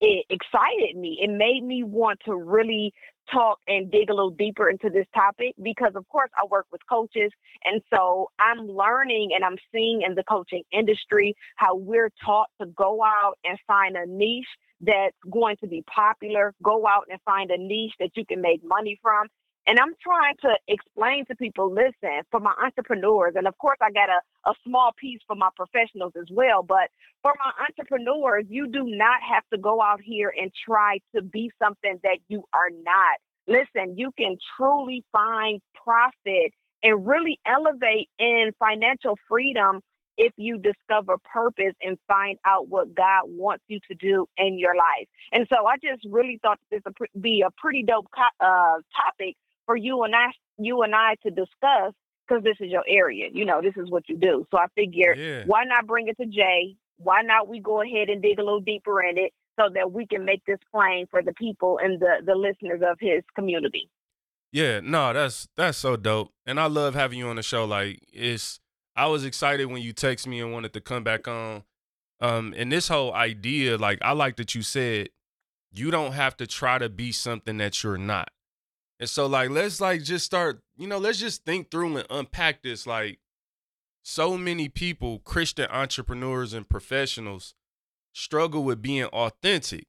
it 0.00 0.26
excited 0.30 0.96
me. 0.96 1.18
It 1.22 1.30
made 1.30 1.62
me 1.62 1.82
want 1.82 2.20
to 2.24 2.34
really 2.34 2.92
talk 3.32 3.58
and 3.68 3.90
dig 3.90 4.10
a 4.10 4.14
little 4.14 4.30
deeper 4.30 4.68
into 4.68 4.88
this 4.90 5.06
topic 5.14 5.54
because, 5.62 5.92
of 5.94 6.08
course, 6.08 6.30
I 6.36 6.46
work 6.50 6.66
with 6.72 6.80
coaches. 6.88 7.30
And 7.64 7.82
so 7.92 8.30
I'm 8.38 8.66
learning 8.66 9.30
and 9.34 9.44
I'm 9.44 9.56
seeing 9.72 10.02
in 10.06 10.14
the 10.14 10.24
coaching 10.24 10.62
industry 10.72 11.34
how 11.56 11.76
we're 11.76 12.10
taught 12.24 12.48
to 12.60 12.66
go 12.66 13.02
out 13.04 13.38
and 13.44 13.58
find 13.66 13.96
a 13.96 14.06
niche 14.06 14.46
that's 14.80 15.16
going 15.30 15.56
to 15.60 15.66
be 15.66 15.84
popular, 15.94 16.54
go 16.62 16.86
out 16.86 17.04
and 17.10 17.20
find 17.24 17.50
a 17.50 17.58
niche 17.58 17.92
that 18.00 18.10
you 18.16 18.24
can 18.24 18.40
make 18.40 18.62
money 18.64 18.98
from. 19.02 19.26
And 19.70 19.78
I'm 19.78 19.94
trying 20.02 20.34
to 20.42 20.58
explain 20.66 21.26
to 21.26 21.36
people, 21.36 21.72
listen, 21.72 22.22
for 22.32 22.40
my 22.40 22.52
entrepreneurs, 22.60 23.34
and 23.36 23.46
of 23.46 23.56
course 23.58 23.78
I 23.80 23.92
got 23.92 24.08
a, 24.08 24.50
a 24.50 24.54
small 24.66 24.90
piece 24.98 25.20
for 25.28 25.36
my 25.36 25.48
professionals 25.54 26.12
as 26.18 26.26
well, 26.28 26.64
but 26.64 26.90
for 27.22 27.32
my 27.38 27.52
entrepreneurs, 27.68 28.46
you 28.48 28.66
do 28.66 28.82
not 28.82 29.20
have 29.22 29.44
to 29.52 29.58
go 29.60 29.80
out 29.80 30.00
here 30.02 30.34
and 30.36 30.50
try 30.66 30.98
to 31.14 31.22
be 31.22 31.52
something 31.62 32.00
that 32.02 32.18
you 32.26 32.42
are 32.52 32.70
not. 32.82 33.18
Listen, 33.46 33.96
you 33.96 34.10
can 34.18 34.38
truly 34.56 35.04
find 35.12 35.60
profit 35.84 36.52
and 36.82 37.06
really 37.06 37.38
elevate 37.46 38.08
in 38.18 38.50
financial 38.58 39.16
freedom 39.28 39.82
if 40.16 40.32
you 40.36 40.58
discover 40.58 41.16
purpose 41.32 41.74
and 41.80 41.96
find 42.08 42.38
out 42.44 42.68
what 42.68 42.92
God 42.92 43.22
wants 43.26 43.62
you 43.68 43.78
to 43.88 43.94
do 43.94 44.26
in 44.36 44.58
your 44.58 44.74
life. 44.74 45.06
And 45.30 45.46
so 45.48 45.66
I 45.66 45.76
just 45.76 46.04
really 46.10 46.40
thought 46.42 46.58
this 46.72 46.82
would 46.84 47.22
be 47.22 47.44
a 47.46 47.50
pretty 47.56 47.84
dope 47.84 48.08
uh, 48.40 48.78
topic 48.96 49.36
for 49.70 49.76
you 49.76 50.02
and 50.02 50.16
I, 50.16 50.32
you 50.58 50.82
and 50.82 50.92
I 50.96 51.14
to 51.22 51.30
discuss 51.30 51.94
because 52.26 52.42
this 52.42 52.56
is 52.58 52.72
your 52.72 52.82
area. 52.88 53.28
You 53.32 53.44
know, 53.44 53.62
this 53.62 53.74
is 53.76 53.88
what 53.88 54.08
you 54.08 54.16
do. 54.16 54.44
So 54.50 54.58
I 54.58 54.66
figured, 54.74 55.16
yeah. 55.16 55.44
why 55.46 55.62
not 55.62 55.86
bring 55.86 56.08
it 56.08 56.16
to 56.16 56.26
Jay? 56.26 56.74
Why 56.96 57.22
not 57.22 57.46
we 57.46 57.60
go 57.60 57.80
ahead 57.80 58.08
and 58.08 58.20
dig 58.20 58.40
a 58.40 58.42
little 58.42 58.60
deeper 58.60 59.00
in 59.00 59.16
it 59.16 59.32
so 59.56 59.68
that 59.72 59.92
we 59.92 60.08
can 60.08 60.24
make 60.24 60.44
this 60.44 60.58
plain 60.74 61.06
for 61.08 61.22
the 61.22 61.32
people 61.34 61.78
and 61.80 62.00
the 62.00 62.16
the 62.26 62.34
listeners 62.34 62.80
of 62.84 62.96
his 62.98 63.22
community. 63.36 63.88
Yeah, 64.50 64.80
no, 64.80 65.12
that's 65.12 65.46
that's 65.56 65.78
so 65.78 65.96
dope, 65.96 66.32
and 66.46 66.58
I 66.58 66.66
love 66.66 66.94
having 66.94 67.20
you 67.20 67.28
on 67.28 67.36
the 67.36 67.42
show. 67.42 67.64
Like, 67.64 68.00
it's 68.12 68.58
I 68.96 69.06
was 69.06 69.24
excited 69.24 69.66
when 69.66 69.82
you 69.82 69.92
text 69.92 70.26
me 70.26 70.40
and 70.40 70.52
wanted 70.52 70.72
to 70.72 70.80
come 70.80 71.04
back 71.04 71.28
on. 71.28 71.62
Um, 72.20 72.54
and 72.56 72.72
this 72.72 72.88
whole 72.88 73.14
idea, 73.14 73.76
like, 73.76 74.00
I 74.02 74.12
like 74.12 74.36
that 74.36 74.54
you 74.54 74.62
said 74.62 75.10
you 75.70 75.92
don't 75.92 76.12
have 76.12 76.36
to 76.38 76.46
try 76.46 76.78
to 76.78 76.88
be 76.88 77.12
something 77.12 77.58
that 77.58 77.84
you're 77.84 77.96
not. 77.96 78.30
And 79.00 79.08
so 79.08 79.26
like 79.26 79.48
let's 79.48 79.80
like 79.80 80.04
just 80.04 80.26
start, 80.26 80.60
you 80.76 80.86
know, 80.86 80.98
let's 80.98 81.18
just 81.18 81.44
think 81.46 81.70
through 81.70 81.96
and 81.96 82.06
unpack 82.10 82.62
this 82.62 82.86
like 82.86 83.18
so 84.02 84.36
many 84.36 84.68
people, 84.68 85.20
Christian 85.20 85.68
entrepreneurs 85.70 86.52
and 86.52 86.68
professionals 86.68 87.54
struggle 88.12 88.62
with 88.62 88.82
being 88.82 89.04
authentic. 89.04 89.86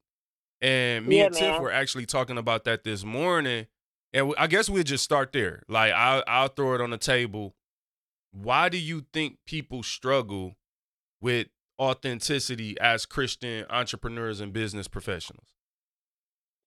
And 0.62 1.08
me 1.08 1.18
yeah, 1.18 1.26
and 1.26 1.36
Tiff 1.36 1.60
were 1.60 1.72
actually 1.72 2.06
talking 2.06 2.38
about 2.38 2.64
that 2.64 2.86
this 2.86 3.04
morning. 3.04 3.68
And 4.14 4.34
I 4.38 4.48
guess 4.48 4.70
we'll 4.70 4.84
just 4.84 5.04
start 5.04 5.34
there. 5.34 5.64
Like 5.68 5.92
I'll, 5.92 6.24
I'll 6.26 6.48
throw 6.48 6.74
it 6.76 6.82
on 6.82 6.92
the 6.92 6.98
table. 6.98 7.54
Why 8.32 8.70
do 8.70 8.78
you 8.78 9.06
think 9.12 9.40
people 9.46 9.84
struggle 9.84 10.56
with 11.20 11.48
authenticity 11.78 12.80
as 12.80 13.06
Christian 13.06 13.66
entrepreneurs 13.70 14.40
and 14.40 14.54
business 14.54 14.88
professionals? 14.88 15.48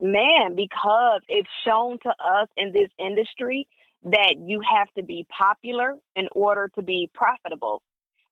Man, 0.00 0.56
because 0.56 1.20
it's 1.28 1.48
shown 1.64 1.98
to 2.02 2.10
us 2.10 2.48
in 2.56 2.72
this 2.72 2.90
industry 2.98 3.68
that 4.04 4.34
you 4.38 4.60
have 4.60 4.88
to 4.96 5.02
be 5.02 5.26
popular 5.36 5.94
in 6.16 6.28
order 6.32 6.70
to 6.74 6.82
be 6.82 7.10
profitable. 7.14 7.82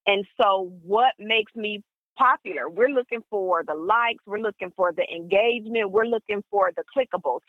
And 0.07 0.26
so, 0.40 0.73
what 0.83 1.12
makes 1.19 1.54
me 1.54 1.83
popular? 2.19 2.69
We're 2.69 2.88
looking 2.88 3.21
for 3.31 3.62
the 3.64 3.75
likes, 3.75 4.23
we're 4.26 4.40
looking 4.40 4.73
for 4.76 4.92
the 4.92 5.04
engagement, 5.04 5.90
we're 5.90 6.07
looking 6.07 6.42
for 6.50 6.73
the 6.76 6.83
clickables. 6.95 7.40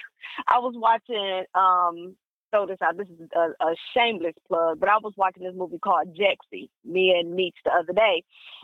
I 0.48 0.60
was 0.60 0.74
watching 0.77 1.43
um, 1.55 2.15
throw 2.53 2.67
this 2.67 2.77
out. 2.81 2.98
This 2.98 3.07
is 3.07 3.29
a, 3.36 3.65
a 3.65 3.75
shameless 3.95 4.36
plug, 4.48 4.79
but 4.79 4.89
I 4.89 4.98
was 5.01 5.13
watching 5.17 5.43
this 5.43 5.55
movie 5.55 5.79
called 5.79 6.15
Jexi, 6.15 6.69
me 6.86 7.15
and 7.17 7.33
Meech 7.33 7.55
the 7.65 7.72
other 7.72 7.93
day, 7.93 8.24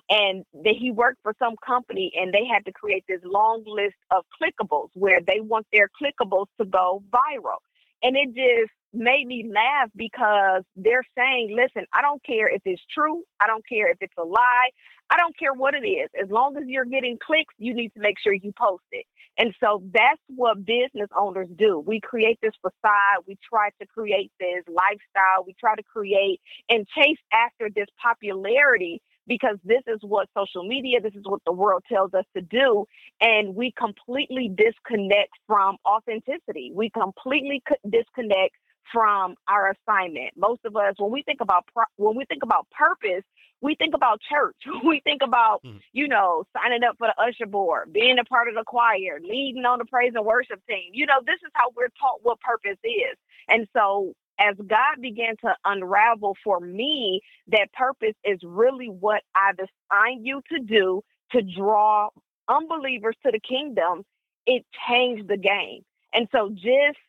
and 0.10 0.46
that 0.64 0.76
he 0.80 0.92
worked 0.92 1.20
for 1.24 1.34
some 1.40 1.56
company 1.66 2.12
and 2.16 2.34
they 2.34 2.46
had 2.46 2.66
to 2.66 2.72
create 2.72 3.04
this 3.08 3.22
long 3.24 3.64
list 3.66 3.96
of 4.12 4.26
clickables 4.40 4.90
where 4.94 5.20
they 5.26 5.40
want 5.40 5.66
their 5.74 5.90
clickables 6.02 6.48
to 6.60 6.66
go 6.66 7.04
viral. 7.12 7.60
And 8.04 8.16
it 8.18 8.30
just 8.36 8.72
made 8.94 9.28
me 9.28 9.50
laugh 9.54 9.90
because 9.96 10.64
they're 10.76 11.06
saying, 11.18 11.56
listen, 11.56 11.86
I 11.94 12.02
don't 12.02 12.24
care 12.24 12.48
if 12.50 12.62
it's 12.66 12.82
true. 12.94 13.24
I 13.42 13.48
don't 13.48 13.68
care 13.68 13.92
if 13.92 13.98
it's 14.02 14.14
a 14.18 14.24
lie. 14.24 14.70
I 15.12 15.18
don't 15.18 15.38
care 15.38 15.54
what 15.54 15.74
it 15.76 15.88
is. 15.88 16.10
As 16.22 16.30
long 16.30 16.56
as 16.58 16.64
you're 16.68 16.86
getting 16.86 17.18
clicks, 17.26 17.54
you 17.58 17.74
need 17.74 17.94
to 17.96 18.00
make 18.00 18.16
sure 18.24 18.34
you 18.34 18.54
post 18.58 18.84
it. 18.92 19.06
And 19.38 19.54
so 19.64 19.84
that's 19.94 20.22
what 20.28 20.66
business 20.66 21.10
owners 21.18 21.48
do. 21.58 21.80
We 21.86 22.00
create 22.02 22.40
this 22.42 22.54
facade. 22.62 23.24
We 23.28 23.38
try 23.48 23.70
to 23.82 23.88
create 23.88 24.32
this 24.40 24.64
lifestyle. 24.68 25.46
We 25.46 25.56
try 25.60 25.76
to 25.76 25.84
create 25.84 26.42
and 26.70 26.88
chase 26.96 27.20
after 27.34 27.70
this 27.74 27.88
popularity 28.02 29.02
because 29.30 29.58
this 29.64 29.84
is 29.88 30.00
what 30.02 30.28
social 30.36 30.68
media, 30.68 31.00
this 31.00 31.14
is 31.14 31.24
what 31.24 31.40
the 31.46 31.54
world 31.54 31.84
tells 31.88 32.14
us 32.14 32.26
to 32.36 32.42
do. 32.42 32.86
And 33.22 33.56
we 33.56 33.72
completely 33.78 34.50
disconnect 34.50 35.32
from 35.48 35.78
authenticity. 35.88 36.72
We 36.74 36.90
completely 36.90 37.64
disconnect 37.88 38.56
from 38.92 39.36
our 39.48 39.72
assignment. 39.72 40.32
Most 40.36 40.62
of 40.66 40.76
us, 40.76 40.96
when 40.98 41.12
we 41.12 41.22
think 41.22 41.42
about 41.42 41.64
when 41.98 42.18
we 42.18 42.26
think 42.26 42.42
about 42.44 42.68
purpose, 42.72 43.24
we 43.62 43.76
think 43.76 43.94
about 43.94 44.20
church. 44.30 44.56
We 44.84 45.02
think 45.04 45.22
about 45.24 45.62
mm. 45.64 45.80
you 45.94 46.08
know 46.08 46.46
signing 46.58 46.84
up 46.84 46.98
for 46.98 47.08
the 47.08 47.22
usher 47.22 47.46
board, 47.46 47.94
being 47.94 48.18
a 48.20 48.24
part 48.24 48.48
of 48.48 48.56
the 48.56 48.64
choir, 48.66 49.20
leading 49.22 49.66
on 49.66 49.78
the 49.78 49.86
praise 49.86 50.14
and 50.16 50.26
worship 50.26 50.60
team. 50.68 50.90
You 50.94 51.06
know, 51.06 51.22
this 51.24 51.40
is 51.46 51.52
how 51.54 51.70
we're 51.76 51.94
taught 52.00 52.24
what 52.24 52.40
purpose 52.40 52.80
is. 52.84 53.18
And 53.48 53.68
so, 53.76 54.14
as 54.40 54.56
God 54.58 55.02
began 55.02 55.36
to 55.44 55.56
unravel 55.66 56.38
for 56.44 56.60
me 56.62 57.22
that 57.50 57.74
purpose 57.74 58.16
is 58.26 58.40
really 58.44 58.88
what 58.88 59.24
I've 59.36 59.60
assigned 59.60 60.26
you 60.26 60.42
to 60.54 60.60
do 60.64 61.04
to 61.34 61.44
draw 61.44 62.10
unbelievers 62.50 63.16
to 63.26 63.32
the 63.32 63.42
kingdom, 63.42 64.04
it 64.48 64.66
changed 64.90 65.30
the 65.30 65.38
game. 65.38 65.84
And 66.14 66.28
so, 66.34 66.52
just 66.54 67.00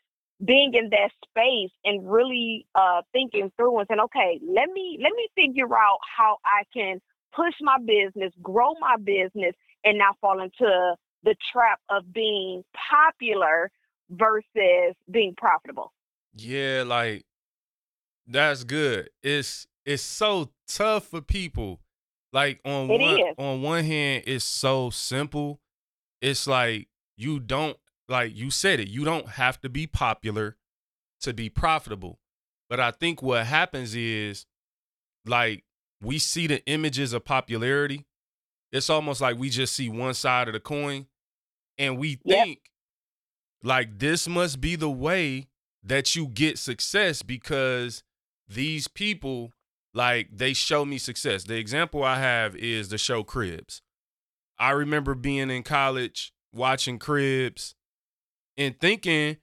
being 0.44 0.72
in 0.75 0.90
that 0.90 1.10
space 1.28 1.72
and 1.84 2.10
really 2.10 2.66
uh, 2.75 3.02
thinking 3.12 3.52
through 3.56 3.78
and 3.78 3.88
saying, 3.88 4.00
okay, 4.00 4.40
let 4.46 4.70
me 4.70 4.99
let 5.02 5.12
me 5.14 5.28
figure 5.37 5.75
out 5.76 5.99
how 6.16 6.38
I 6.44 6.64
can 6.75 7.00
push 7.34 7.54
my 7.62 7.78
business, 7.87 8.32
grow 8.42 8.75
my 8.80 8.96
business, 9.02 9.54
and 9.84 9.99
not 9.99 10.18
fall 10.20 10.40
into 10.42 10.94
the 11.25 11.37
trap 11.52 11.80
of 11.90 12.12
being 12.12 12.64
popular 12.90 13.70
versus 14.10 14.96
being 15.10 15.34
profitable. 15.37 15.92
Yeah, 16.34 16.84
like 16.87 17.25
that's 18.26 18.64
good. 18.64 19.10
It's 19.22 19.66
it's 19.84 20.02
so 20.02 20.50
tough 20.68 21.06
for 21.08 21.20
people. 21.20 21.80
Like 22.32 22.60
on 22.64 22.90
It 22.90 23.00
one 23.00 23.18
is. 23.20 23.34
on 23.38 23.62
one 23.62 23.84
hand, 23.84 24.25
it's 24.26 24.44
so 24.44 24.90
simple. 24.90 25.60
It's 26.20 26.46
like 26.46 26.88
you 27.16 27.40
don't 27.40 27.76
like 28.08 28.34
you 28.37 28.50
said 28.50 28.80
it. 28.80 28.88
You 28.88 29.04
don't 29.04 29.28
have 29.30 29.60
to 29.62 29.68
be 29.68 29.87
popular 29.87 30.56
to 31.22 31.32
be 31.34 31.49
profitable. 31.49 32.18
But 32.68 32.78
I 32.80 32.92
think 32.92 33.20
what 33.22 33.46
happens 33.46 33.94
is 33.96 34.46
like 35.26 35.64
we 36.00 36.18
see 36.18 36.46
the 36.46 36.64
images 36.66 37.12
of 37.12 37.25
popularity. 37.25 38.06
It's 38.72 38.88
almost 38.88 39.20
like 39.20 39.37
we 39.37 39.50
just 39.50 39.75
see 39.75 39.88
one 39.88 40.14
side 40.14 40.46
of 40.49 40.54
the 40.54 40.60
coin 40.60 41.06
and 41.78 41.99
we 41.99 42.20
Yep. 42.25 42.44
think 42.44 42.60
like 43.64 43.99
this 43.99 44.28
must 44.28 44.60
be 44.60 44.76
the 44.76 44.88
way 44.90 45.49
that 45.82 46.14
you 46.14 46.26
get 46.26 46.58
success 46.58 47.22
because 47.22 48.02
these 48.49 48.88
people 48.88 49.52
like 49.94 50.28
they 50.32 50.52
show 50.52 50.84
me 50.84 50.99
success. 50.99 51.44
The 51.44 51.56
example 51.56 52.02
I 52.04 52.18
have 52.18 52.54
is 52.56 52.88
the 52.88 52.99
show 52.99 53.22
Cribs. 53.22 53.82
I 54.58 54.70
remember 54.70 55.14
being 55.14 55.50
in 55.50 55.62
college 55.62 56.32
watching 56.52 56.99
Cribs 56.99 57.75
and 58.56 58.78
thinking 58.78 59.38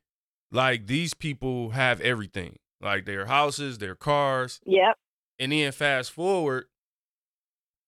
like 0.51 0.87
these 0.87 1.13
people 1.13 1.71
have 1.71 1.99
everything. 2.01 2.57
Like 2.79 3.05
their 3.05 3.25
houses, 3.25 3.79
their 3.79 3.95
cars, 3.95 4.61
Yep. 4.65 4.97
and 5.39 5.51
then 5.51 5.71
fast 5.71 6.11
forward, 6.11 6.65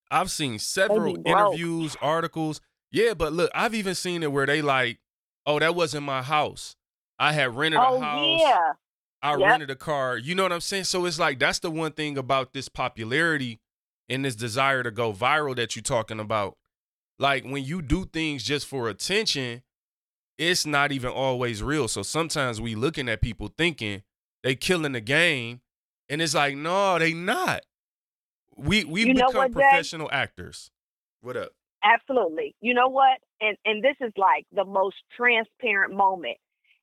I've 0.09 0.31
seen 0.31 0.57
several 0.57 1.17
interviews, 1.25 1.95
articles. 2.01 2.59
Yeah, 2.91 3.13
but 3.13 3.31
look, 3.31 3.51
I've 3.53 3.75
even 3.75 3.93
seen 3.93 4.23
it 4.23 4.31
where 4.31 4.47
they 4.47 4.63
like, 4.63 4.97
oh, 5.45 5.59
that 5.59 5.75
wasn't 5.75 6.05
my 6.07 6.23
house. 6.23 6.75
I 7.19 7.33
had 7.33 7.55
rented 7.55 7.81
Oh 7.83 7.97
a 7.97 7.99
house. 7.99 8.41
yeah. 8.41 8.73
I 9.21 9.35
Yep. 9.35 9.39
rented 9.49 9.69
a 9.69 9.75
car. 9.75 10.17
You 10.17 10.33
know 10.35 10.43
what 10.43 10.53
I'm 10.53 10.61
saying? 10.61 10.85
So 10.85 11.05
it's 11.05 11.19
like 11.19 11.39
that's 11.39 11.59
the 11.59 11.69
one 11.71 11.91
thing 11.91 12.17
about 12.17 12.53
this 12.53 12.69
popularity 12.69 13.59
and 14.07 14.23
this 14.23 14.35
desire 14.35 14.81
to 14.83 14.91
go 14.91 15.11
viral 15.13 15.55
that 15.57 15.75
you're 15.75 15.83
talking 15.83 16.19
about. 16.19 16.57
Like 17.19 17.43
when 17.43 17.63
you 17.65 17.81
do 17.81 18.05
things 18.05 18.43
just 18.43 18.65
for 18.65 18.87
attention, 18.89 19.63
it's 20.37 20.65
not 20.65 20.93
even 20.93 21.11
always 21.11 21.61
real. 21.61 21.89
So 21.89 22.01
sometimes 22.01 22.61
we 22.61 22.75
looking 22.75 23.09
at 23.09 23.21
people 23.21 23.53
thinking 23.57 24.03
they 24.41 24.55
killing 24.55 24.93
the 24.93 25.01
game, 25.01 25.59
and 26.07 26.21
it's 26.21 26.33
like, 26.33 26.55
no, 26.55 26.97
they 26.97 27.13
not. 27.13 27.63
We 28.55 28.85
You 28.85 29.13
become 29.13 29.33
what, 29.35 29.47
Jay? 29.49 29.53
professional 29.53 30.09
actors. 30.13 30.71
What 31.21 31.35
up? 31.35 31.51
Absolutely. 31.83 32.55
You 32.61 32.73
know 32.73 32.87
what? 32.87 33.19
And 33.41 33.57
and 33.65 33.83
this 33.83 33.95
is 33.99 34.13
like 34.17 34.45
the 34.53 34.63
most 34.65 34.95
transparent 35.15 35.93
moment. 35.93 36.37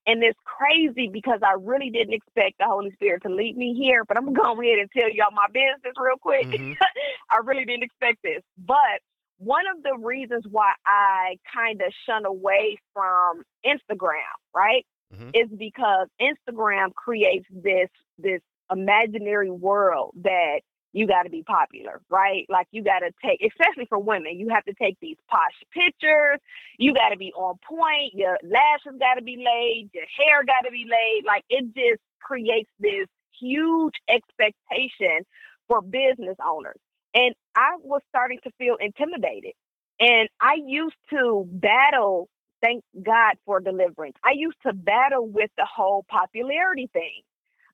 And 0.07 0.23
it's 0.23 0.39
crazy 0.45 1.09
because 1.13 1.41
I 1.43 1.55
really 1.61 1.91
didn't 1.91 2.15
expect 2.15 2.59
the 2.59 2.67
Holy 2.67 2.93
Spirit 2.93 3.23
to 3.25 3.29
lead 3.29 3.57
me 3.57 3.75
here, 3.75 4.05
but 4.05 4.17
I'm 4.17 4.33
gonna 4.33 4.55
go 4.55 4.61
ahead 4.63 4.79
and 4.79 4.91
tell 4.97 5.11
y'all 5.11 5.33
my 5.33 5.47
business 5.53 5.95
real 5.99 6.17
quick. 6.21 6.47
Mhm. 6.47 6.77
I 7.31 7.39
really 7.45 7.65
didn't 7.65 7.83
expect 7.83 8.23
this. 8.23 8.43
But 8.57 9.01
one 9.39 9.65
of 9.67 9.83
the 9.83 9.97
reasons 9.99 10.45
why 10.49 10.73
I 10.87 11.37
kind 11.53 11.83
of 11.83 11.93
shun 12.09 12.25
away 12.25 12.79
from 12.95 13.43
Instagram, 13.67 14.23
right, 14.55 14.87
Mhm. 15.13 15.31
is 15.35 15.51
because 15.59 16.09
Instagram 16.21 16.95
creates 16.95 17.47
this 17.51 17.91
this 18.19 18.41
imaginary 18.71 19.51
world 19.51 20.13
that 20.23 20.61
you 20.97 21.07
got 21.07 21.25
to 21.25 21.31
be 21.31 21.43
popular, 21.43 22.01
right? 22.11 22.47
Like 22.49 22.69
you 22.73 22.83
got 22.83 23.01
to 23.01 23.13
take, 23.25 23.41
especially 23.43 23.87
for 23.89 23.99
women, 23.99 24.39
you 24.41 24.49
have 24.51 24.65
to 24.65 24.75
take 24.75 24.99
these 25.01 25.19
posh 25.31 25.55
pictures. 25.73 26.41
You 26.79 26.95
got 26.95 27.11
to 27.11 27.19
be 27.19 27.33
on 27.37 27.57
point. 27.69 28.15
Your 28.15 28.39
lashes 28.43 28.99
got 28.99 29.17
to 29.17 29.23
be 29.23 29.37
laid. 29.37 29.91
Your 29.95 30.07
hair 30.19 30.45
got 30.45 30.65
to 30.67 30.73
be 30.73 30.87
laid. 30.91 31.25
Like 31.27 31.45
it 31.51 31.67
just 31.75 32.01
creates 32.23 32.71
this 32.81 33.09
huge 33.41 33.95
expectation 34.09 35.27
for 35.69 35.83
business 35.83 36.37
owners. 36.45 36.79
And 37.15 37.35
I 37.57 37.77
was 37.83 38.03
starting 38.09 38.41
to 38.45 38.51
feel 38.59 38.77
intimidated. 38.81 39.53
And 40.01 40.31
I 40.41 40.57
used 40.67 40.97
to 41.11 41.45
battle, 41.49 42.29
thank 42.63 42.85
God 43.03 43.37
for 43.47 43.61
deliverance. 43.61 44.17
I 44.25 44.33
used 44.35 44.59
to 44.67 44.73
battle 44.73 45.29
with 45.29 45.51
the 45.59 45.67
whole 45.67 46.07
popularity 46.09 46.89
thing. 46.93 47.23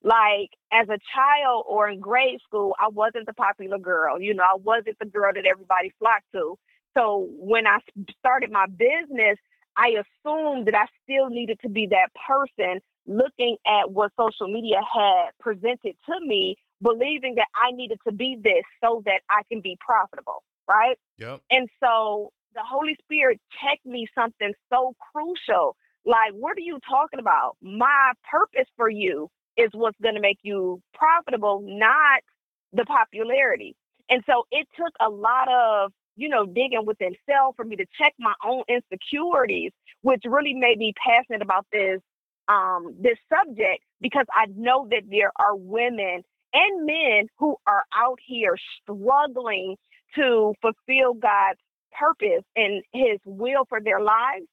Like 0.02 0.50
as 0.72 0.88
a 0.88 0.98
child 1.14 1.64
or 1.68 1.88
in 1.88 2.00
grade 2.00 2.40
school, 2.46 2.74
I 2.78 2.88
wasn't 2.88 3.26
the 3.26 3.34
popular 3.34 3.78
girl. 3.78 4.20
You 4.20 4.34
know, 4.34 4.42
I 4.42 4.56
wasn't 4.56 4.98
the 4.98 5.06
girl 5.06 5.32
that 5.34 5.46
everybody 5.46 5.92
flocked 5.98 6.32
to. 6.32 6.58
So 6.96 7.28
when 7.38 7.66
I 7.66 7.78
started 8.18 8.50
my 8.50 8.66
business, 8.66 9.38
I 9.76 9.88
assumed 9.88 10.66
that 10.66 10.74
I 10.74 10.86
still 11.04 11.30
needed 11.30 11.58
to 11.62 11.68
be 11.68 11.86
that 11.86 12.08
person 12.26 12.80
looking 13.06 13.56
at 13.66 13.90
what 13.90 14.12
social 14.18 14.48
media 14.48 14.80
had 14.92 15.30
presented 15.40 15.94
to 16.06 16.20
me, 16.26 16.56
believing 16.82 17.36
that 17.36 17.48
I 17.54 17.72
needed 17.72 17.98
to 18.06 18.12
be 18.12 18.36
this 18.42 18.64
so 18.82 19.02
that 19.06 19.20
I 19.30 19.42
can 19.50 19.60
be 19.60 19.78
profitable, 19.80 20.42
right? 20.68 20.98
Yep. 21.18 21.40
And 21.50 21.68
so 21.82 22.32
the 22.54 22.62
Holy 22.68 22.96
Spirit 23.02 23.40
checked 23.60 23.86
me 23.86 24.06
something 24.14 24.52
so 24.70 24.94
crucial. 25.12 25.76
Like, 26.04 26.32
what 26.32 26.56
are 26.56 26.60
you 26.60 26.78
talking 26.88 27.20
about? 27.20 27.56
My 27.62 28.12
purpose 28.30 28.68
for 28.76 28.90
you 28.90 29.30
is 29.56 29.70
what's 29.72 29.98
going 30.02 30.14
to 30.14 30.20
make 30.20 30.38
you 30.42 30.80
profitable, 30.94 31.62
not 31.64 32.22
the 32.72 32.84
popularity. 32.84 33.74
And 34.08 34.22
so 34.26 34.44
it 34.50 34.66
took 34.76 34.92
a 35.00 35.08
lot 35.08 35.48
of, 35.50 35.92
you 36.16 36.28
know, 36.28 36.46
digging 36.46 36.84
within 36.86 37.14
self 37.28 37.56
for 37.56 37.64
me 37.64 37.76
to 37.76 37.86
check 38.00 38.14
my 38.18 38.34
own 38.44 38.62
insecurities, 38.68 39.72
which 40.02 40.22
really 40.26 40.54
made 40.54 40.78
me 40.78 40.92
passionate 41.04 41.42
about 41.42 41.66
this 41.72 42.00
um 42.48 42.96
this 43.00 43.18
subject 43.32 43.84
because 44.00 44.26
I 44.34 44.46
know 44.56 44.88
that 44.90 45.04
there 45.08 45.30
are 45.36 45.54
women 45.54 46.22
and 46.52 46.86
men 46.86 47.28
who 47.38 47.56
are 47.66 47.84
out 47.96 48.18
here 48.26 48.56
struggling 48.82 49.76
to 50.16 50.54
fulfill 50.60 51.14
God's 51.14 51.60
purpose 51.98 52.44
and 52.56 52.82
his 52.92 53.18
will 53.24 53.64
for 53.68 53.80
their 53.80 54.00
lives 54.00 54.46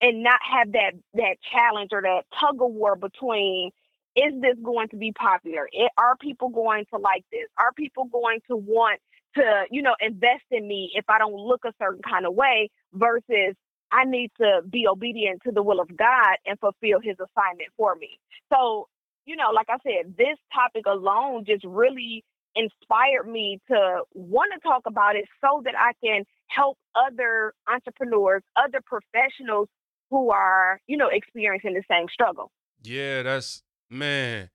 and 0.00 0.22
not 0.22 0.40
have 0.50 0.72
that 0.72 0.92
that 1.14 1.36
challenge 1.52 1.90
or 1.92 2.02
that 2.02 2.24
tug 2.40 2.62
of 2.62 2.72
war 2.72 2.96
between 2.96 3.70
is 4.18 4.40
this 4.40 4.56
going 4.62 4.88
to 4.88 4.96
be 4.96 5.12
popular? 5.12 5.68
It, 5.72 5.90
are 5.96 6.16
people 6.16 6.48
going 6.48 6.84
to 6.92 6.98
like 6.98 7.24
this? 7.30 7.46
Are 7.58 7.72
people 7.72 8.04
going 8.06 8.40
to 8.48 8.56
want 8.56 9.00
to, 9.36 9.64
you 9.70 9.82
know, 9.82 9.94
invest 10.00 10.44
in 10.50 10.66
me 10.66 10.90
if 10.94 11.04
I 11.08 11.18
don't 11.18 11.34
look 11.34 11.64
a 11.64 11.72
certain 11.80 12.02
kind 12.02 12.26
of 12.26 12.34
way 12.34 12.70
versus 12.92 13.54
I 13.92 14.04
need 14.04 14.30
to 14.40 14.60
be 14.68 14.86
obedient 14.86 15.42
to 15.44 15.52
the 15.52 15.62
will 15.62 15.80
of 15.80 15.88
God 15.96 16.36
and 16.46 16.58
fulfill 16.58 17.00
his 17.00 17.16
assignment 17.16 17.70
for 17.76 17.94
me. 17.94 18.18
So, 18.52 18.88
you 19.24 19.36
know, 19.36 19.50
like 19.54 19.66
I 19.68 19.76
said, 19.82 20.14
this 20.16 20.36
topic 20.52 20.84
alone 20.86 21.44
just 21.46 21.64
really 21.64 22.24
inspired 22.54 23.28
me 23.30 23.60
to 23.68 24.02
want 24.14 24.52
to 24.54 24.60
talk 24.60 24.82
about 24.86 25.16
it 25.16 25.26
so 25.40 25.62
that 25.64 25.74
I 25.78 25.92
can 26.04 26.24
help 26.48 26.76
other 26.96 27.54
entrepreneurs, 27.70 28.42
other 28.56 28.80
professionals 28.84 29.68
who 30.10 30.30
are, 30.30 30.80
you 30.86 30.96
know, 30.96 31.08
experiencing 31.12 31.74
the 31.74 31.82
same 31.90 32.06
struggle. 32.12 32.50
Yeah, 32.82 33.22
that's 33.22 33.62
man. 33.90 34.50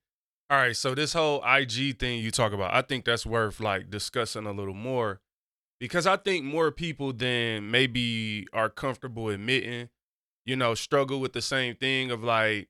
All 0.50 0.58
right, 0.58 0.76
so 0.76 0.94
this 0.94 1.14
whole 1.14 1.42
IG 1.44 1.98
thing 1.98 2.20
you 2.20 2.30
talk 2.30 2.52
about, 2.52 2.74
I 2.74 2.82
think 2.82 3.04
that's 3.06 3.24
worth 3.24 3.60
like 3.60 3.90
discussing 3.90 4.46
a 4.46 4.52
little 4.52 4.74
more 4.74 5.20
because 5.80 6.06
I 6.06 6.16
think 6.16 6.44
more 6.44 6.70
people 6.70 7.12
than 7.12 7.70
maybe 7.70 8.46
are 8.52 8.68
comfortable 8.68 9.30
admitting, 9.30 9.88
you 10.44 10.54
know, 10.54 10.74
struggle 10.74 11.18
with 11.18 11.32
the 11.32 11.40
same 11.42 11.76
thing 11.76 12.10
of 12.10 12.22
like 12.22 12.68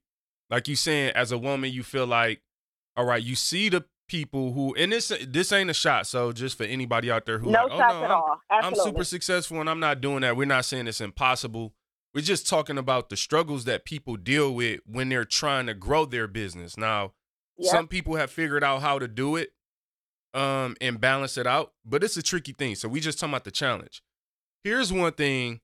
like 0.50 0.68
you 0.68 0.76
saying 0.76 1.12
as 1.16 1.32
a 1.32 1.38
woman 1.38 1.72
you 1.72 1.82
feel 1.82 2.06
like 2.06 2.42
all 2.96 3.04
right, 3.04 3.22
you 3.22 3.34
see 3.34 3.68
the 3.68 3.84
people 4.08 4.52
who 4.52 4.72
and 4.76 4.92
this 4.92 5.10
this 5.26 5.50
ain't 5.50 5.68
a 5.68 5.74
shot, 5.74 6.06
so 6.06 6.30
just 6.30 6.56
for 6.56 6.64
anybody 6.64 7.10
out 7.10 7.26
there 7.26 7.38
who 7.38 7.50
no 7.50 7.64
like, 7.64 7.72
oh, 7.72 7.78
shots 7.78 7.94
no, 7.94 8.04
at 8.04 8.10
I'm- 8.10 8.22
all. 8.22 8.40
I'm 8.50 8.74
super 8.76 9.04
successful 9.04 9.60
and 9.60 9.68
I'm 9.68 9.80
not 9.80 10.00
doing 10.00 10.20
that. 10.20 10.36
We're 10.36 10.44
not 10.46 10.64
saying 10.64 10.86
it's 10.86 11.00
impossible. 11.00 11.72
We're 12.14 12.20
just 12.20 12.46
talking 12.48 12.78
about 12.78 13.08
the 13.10 13.16
struggles 13.16 13.64
that 13.64 13.84
people 13.84 14.16
deal 14.16 14.54
with 14.54 14.80
when 14.86 15.08
they're 15.08 15.24
trying 15.24 15.66
to 15.66 15.74
grow 15.74 16.04
their 16.04 16.28
business. 16.28 16.76
Now, 16.76 17.12
Yep. 17.58 17.70
some 17.70 17.88
people 17.88 18.16
have 18.16 18.30
figured 18.30 18.62
out 18.64 18.80
how 18.82 18.98
to 18.98 19.08
do 19.08 19.36
it 19.36 19.52
um 20.32 20.76
and 20.80 21.00
balance 21.00 21.36
it 21.38 21.46
out, 21.46 21.72
but 21.84 22.02
it's 22.02 22.16
a 22.16 22.22
tricky 22.22 22.52
thing. 22.52 22.74
So 22.74 22.88
we 22.88 22.98
just 23.00 23.18
talking 23.18 23.32
about 23.32 23.44
the 23.44 23.50
challenge. 23.52 24.02
Here's 24.64 24.92
one 24.92 25.12
thing 25.12 25.60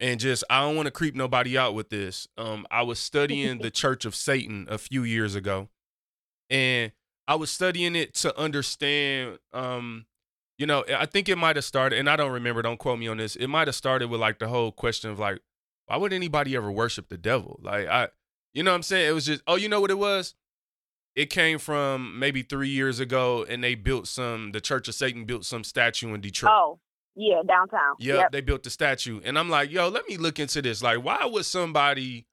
and 0.00 0.18
just 0.20 0.44
I 0.48 0.60
don't 0.60 0.76
want 0.76 0.86
to 0.86 0.90
creep 0.92 1.14
nobody 1.14 1.58
out 1.58 1.74
with 1.74 1.90
this. 1.90 2.28
Um 2.38 2.66
I 2.70 2.82
was 2.82 2.98
studying 2.98 3.58
the 3.62 3.70
Church 3.70 4.04
of 4.04 4.14
Satan 4.14 4.66
a 4.70 4.78
few 4.78 5.02
years 5.04 5.34
ago. 5.34 5.68
And 6.50 6.92
I 7.26 7.34
was 7.34 7.50
studying 7.50 7.94
it 7.96 8.14
to 8.16 8.38
understand 8.38 9.38
um 9.52 10.06
you 10.58 10.66
know, 10.66 10.84
I 10.88 11.06
think 11.06 11.28
it 11.28 11.36
might 11.36 11.54
have 11.54 11.64
started, 11.64 12.00
and 12.00 12.10
I 12.10 12.16
don't 12.16 12.32
remember, 12.32 12.62
don't 12.62 12.78
quote 12.78 12.98
me 12.98 13.06
on 13.06 13.18
this. 13.18 13.36
It 13.36 13.46
might 13.46 13.68
have 13.68 13.76
started 13.76 14.08
with 14.10 14.20
like 14.20 14.40
the 14.40 14.48
whole 14.48 14.72
question 14.72 15.08
of 15.08 15.18
like, 15.20 15.38
why 15.88 15.96
would 15.96 16.12
anybody 16.12 16.54
ever 16.54 16.70
worship 16.70 17.08
the 17.08 17.18
devil? 17.18 17.58
Like, 17.62 17.88
I, 17.88 18.08
You 18.54 18.62
know 18.62 18.70
what 18.70 18.76
I'm 18.76 18.82
saying? 18.82 19.08
It 19.08 19.12
was 19.12 19.26
just, 19.26 19.42
oh, 19.46 19.56
you 19.56 19.68
know 19.68 19.80
what 19.80 19.90
it 19.90 19.98
was? 19.98 20.34
It 21.16 21.30
came 21.30 21.58
from 21.58 22.18
maybe 22.18 22.42
three 22.42 22.68
years 22.68 23.00
ago, 23.00 23.44
and 23.48 23.62
they 23.64 23.74
built 23.74 24.06
some. 24.06 24.52
The 24.52 24.60
Church 24.60 24.86
of 24.88 24.94
Satan 24.94 25.24
built 25.24 25.44
some 25.44 25.64
statue 25.64 26.14
in 26.14 26.20
Detroit. 26.20 26.52
Oh, 26.54 26.78
yeah, 27.16 27.42
downtown. 27.46 27.94
Yep, 27.98 28.16
Yep. 28.16 28.30
they 28.32 28.40
built 28.40 28.62
the 28.62 28.70
statue, 28.70 29.20
and 29.24 29.36
I'm 29.38 29.48
like, 29.50 29.70
yo, 29.72 29.88
let 29.88 30.08
me 30.08 30.16
look 30.16 30.38
into 30.38 30.62
this. 30.62 30.80
Like, 30.82 31.02
why 31.04 31.24
would 31.24 31.44
somebody 31.44 32.26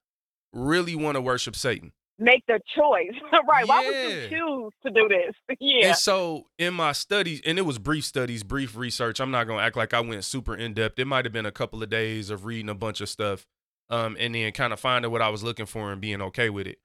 really 0.52 0.94
want 0.94 1.16
to 1.16 1.20
worship 1.20 1.56
Satan? 1.56 1.92
Make 2.18 2.44
the 2.46 2.60
choice. 2.74 3.12
right. 3.48 3.68
Why 3.68 3.86
would 3.86 3.94
you 3.94 4.28
choose 4.28 4.72
to 4.84 4.90
do 4.90 5.08
this? 5.08 5.34
yeah. 5.60 5.88
And 5.88 5.96
so 5.96 6.46
in 6.58 6.72
my 6.74 6.92
studies, 6.92 7.42
and 7.44 7.58
it 7.58 7.62
was 7.62 7.78
brief 7.78 8.04
studies, 8.04 8.42
brief 8.42 8.76
research. 8.76 9.20
I'm 9.20 9.30
not 9.30 9.44
gonna 9.44 9.62
act 9.62 9.76
like 9.76 9.92
I 9.92 10.00
went 10.00 10.24
super 10.24 10.54
in 10.54 10.72
depth. 10.74 10.98
It 10.98 11.06
might 11.06 11.26
have 11.26 11.32
been 11.32 11.46
a 11.46 11.52
couple 11.52 11.82
of 11.82 11.90
days 11.90 12.30
of 12.30 12.44
reading 12.46 12.70
a 12.70 12.74
bunch 12.74 13.00
of 13.00 13.08
stuff, 13.08 13.46
um, 13.90 14.16
and 14.18 14.34
then 14.34 14.52
kind 14.52 14.72
of 14.72 14.80
finding 14.80 15.10
what 15.10 15.20
I 15.22 15.28
was 15.28 15.42
looking 15.42 15.66
for 15.66 15.92
and 15.92 16.00
being 16.00 16.22
okay 16.22 16.48
with 16.48 16.66
it. 16.66 16.78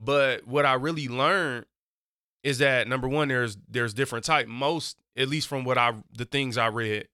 But 0.00 0.46
what 0.48 0.66
I 0.66 0.74
really 0.74 1.06
learned 1.06 1.66
is 2.42 2.58
that 2.58 2.88
number 2.88 3.08
one, 3.08 3.28
there's 3.28 3.56
there's 3.68 3.94
different 3.94 4.24
type. 4.24 4.48
Most, 4.48 4.96
at 5.16 5.28
least 5.28 5.46
from 5.46 5.64
what 5.64 5.78
I 5.78 5.94
the 6.12 6.24
things 6.24 6.58
I 6.58 6.66
read, 6.66 7.06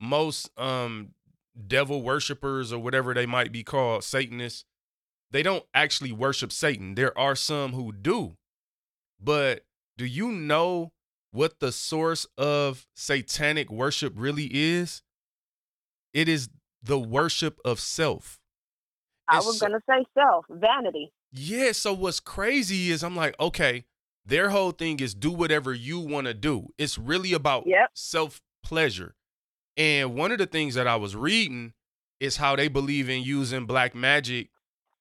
most 0.00 0.50
um 0.58 1.14
devil 1.66 2.02
worshippers 2.02 2.72
or 2.72 2.78
whatever 2.78 3.14
they 3.14 3.26
might 3.26 3.50
be 3.50 3.64
called, 3.64 4.04
Satanists, 4.04 4.64
they 5.30 5.42
don't 5.42 5.64
actually 5.74 6.12
worship 6.12 6.52
Satan. 6.52 6.94
There 6.94 7.16
are 7.18 7.34
some 7.36 7.72
who 7.72 7.92
do. 7.92 8.36
But 9.20 9.64
do 9.96 10.04
you 10.06 10.30
know 10.30 10.92
what 11.32 11.60
the 11.60 11.72
source 11.72 12.26
of 12.36 12.86
satanic 12.94 13.70
worship 13.70 14.12
really 14.16 14.48
is? 14.52 15.02
It 16.14 16.28
is 16.28 16.48
the 16.82 16.98
worship 16.98 17.58
of 17.64 17.80
self. 17.80 18.38
I 19.28 19.36
was 19.38 19.58
so- 19.58 19.66
gonna 19.66 19.80
say 19.88 20.04
self 20.14 20.46
vanity. 20.48 21.12
yeah, 21.32 21.72
so 21.72 21.92
what's 21.92 22.20
crazy 22.20 22.90
is 22.90 23.02
I'm 23.04 23.16
like, 23.16 23.38
okay, 23.38 23.84
their 24.24 24.50
whole 24.50 24.70
thing 24.72 25.00
is 25.00 25.14
do 25.14 25.30
whatever 25.30 25.74
you 25.74 26.00
want 26.00 26.26
to 26.26 26.34
do. 26.34 26.68
It's 26.78 26.96
really 26.96 27.32
about 27.34 27.66
Yep. 27.66 27.90
self 27.94 28.40
pleasure. 28.62 29.14
And 29.76 30.14
one 30.14 30.32
of 30.32 30.38
the 30.38 30.46
things 30.46 30.74
that 30.74 30.86
I 30.86 30.96
was 30.96 31.14
reading 31.14 31.74
is 32.20 32.38
how 32.38 32.56
they 32.56 32.68
believe 32.68 33.08
in 33.08 33.22
using 33.22 33.66
black 33.66 33.94
magic 33.94 34.50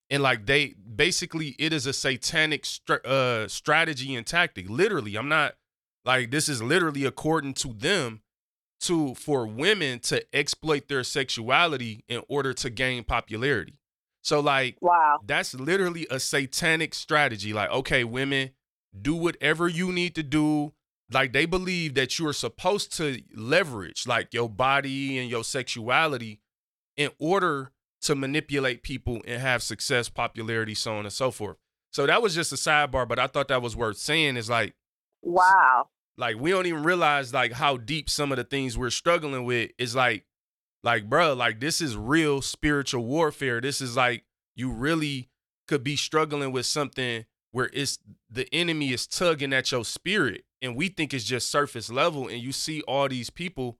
and 0.10 0.24
like 0.24 0.46
they 0.46 0.76
basically 0.96 1.56
it 1.60 1.74
is 1.74 1.86
a 1.86 1.94
satanic 1.94 2.66
uh 3.06 3.48
strategy 3.48 4.16
and 4.16 4.26
tactic. 4.26 4.70
Literally, 4.70 5.16
I'm 5.16 5.30
not 5.30 5.56
like 6.06 6.32
this 6.32 6.48
is 6.50 6.62
literally 6.64 7.06
according 7.06 7.54
to 7.56 7.74
them 7.74 8.22
to 8.82 9.16
for 9.16 9.48
women 9.48 10.00
to 10.00 10.24
exploit 10.36 10.88
their 10.88 11.04
sexuality 11.04 12.04
in 12.08 12.22
order 12.30 12.54
to 12.54 12.70
gain 12.70 13.04
popularity. 13.04 13.80
So 14.22 14.40
like 14.40 14.78
Wow. 14.82 15.20
that's 15.26 15.54
literally 15.54 16.06
a 16.12 16.20
satanic 16.20 16.94
strategy. 16.94 17.54
Like, 17.54 17.72
okay, 17.72 18.04
women, 18.04 18.52
do 19.00 19.16
whatever 19.16 19.68
you 19.68 19.92
need 19.92 20.16
to 20.16 20.24
do. 20.24 20.74
Like 21.12 21.32
they 21.34 21.46
believe 21.46 21.94
that 21.96 22.20
you 22.20 22.28
are 22.28 22.34
supposed 22.34 22.96
to 22.98 23.22
leverage 23.34 24.06
like 24.08 24.34
your 24.34 24.50
body 24.50 25.18
and 25.18 25.30
your 25.30 25.44
sexuality 25.44 26.42
in 26.98 27.10
order 27.20 27.72
to 28.02 28.16
manipulate 28.16 28.84
people 28.84 29.22
and 29.26 29.42
have 29.42 29.64
success, 29.64 30.10
popularity, 30.10 30.76
so 30.76 30.94
on 30.98 31.06
and 31.06 31.14
so 31.14 31.32
forth. 31.32 31.58
So 31.92 32.06
that 32.06 32.22
was 32.22 32.36
just 32.36 32.52
a 32.52 32.56
sidebar, 32.56 33.08
but 33.08 33.18
I 33.20 33.28
thought 33.28 33.48
that 33.48 33.62
was 33.62 33.76
worth 33.76 33.98
saying 33.98 34.38
is 34.38 34.50
like 34.50 34.76
Wow. 35.24 35.90
like 36.18 36.38
we 36.38 36.52
don't 36.52 36.68
even 36.68 36.84
realize 36.84 37.34
like 37.34 37.54
how 37.54 37.78
deep 37.78 38.10
some 38.10 38.32
of 38.32 38.38
the 38.38 38.44
things 38.44 38.78
we're 38.78 38.90
struggling 38.92 39.46
with 39.46 39.72
is 39.78 39.96
like 39.96 40.26
like 40.84 41.10
bruh, 41.10 41.36
like 41.36 41.60
this 41.60 41.82
is 41.82 41.98
real 41.98 42.42
spiritual 42.42 43.04
warfare 43.04 43.60
this 43.60 43.82
is 43.82 43.96
like 43.98 44.24
you 44.56 44.72
really 44.72 45.30
could 45.68 45.84
be 45.84 45.96
struggling 45.96 46.52
with 46.52 46.66
something 46.66 47.26
where 47.52 47.70
it's 47.74 47.98
the 48.30 48.48
enemy 48.54 48.94
is 48.94 49.08
tugging 49.08 49.54
at 49.54 49.72
your 49.72 49.84
spirit 49.84 50.46
and 50.62 50.76
we 50.76 50.88
think 50.88 51.14
it's 51.14 51.24
just 51.26 51.50
surface 51.50 51.90
level 51.90 52.28
and 52.28 52.40
you 52.40 52.52
see 52.52 52.82
all 52.84 53.10
these 53.10 53.32
people 53.32 53.78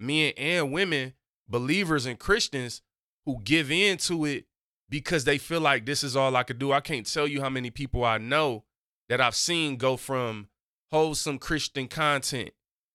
men 0.00 0.32
and 0.36 0.72
women 0.72 1.14
believers 1.48 2.04
and 2.04 2.18
christians 2.18 2.82
who 3.30 3.40
give 3.42 3.70
in 3.70 3.96
to 3.98 4.24
it 4.24 4.44
because 4.88 5.24
they 5.24 5.38
feel 5.38 5.60
like 5.60 5.86
this 5.86 6.02
is 6.02 6.16
all 6.16 6.34
i 6.36 6.42
could 6.42 6.58
do 6.58 6.72
i 6.72 6.80
can't 6.80 7.12
tell 7.12 7.26
you 7.28 7.40
how 7.40 7.48
many 7.48 7.70
people 7.70 8.04
i 8.04 8.18
know 8.18 8.64
that 9.08 9.20
i've 9.20 9.34
seen 9.36 9.76
go 9.76 9.96
from 9.96 10.48
wholesome 10.90 11.38
Christian 11.38 11.86
content 11.86 12.50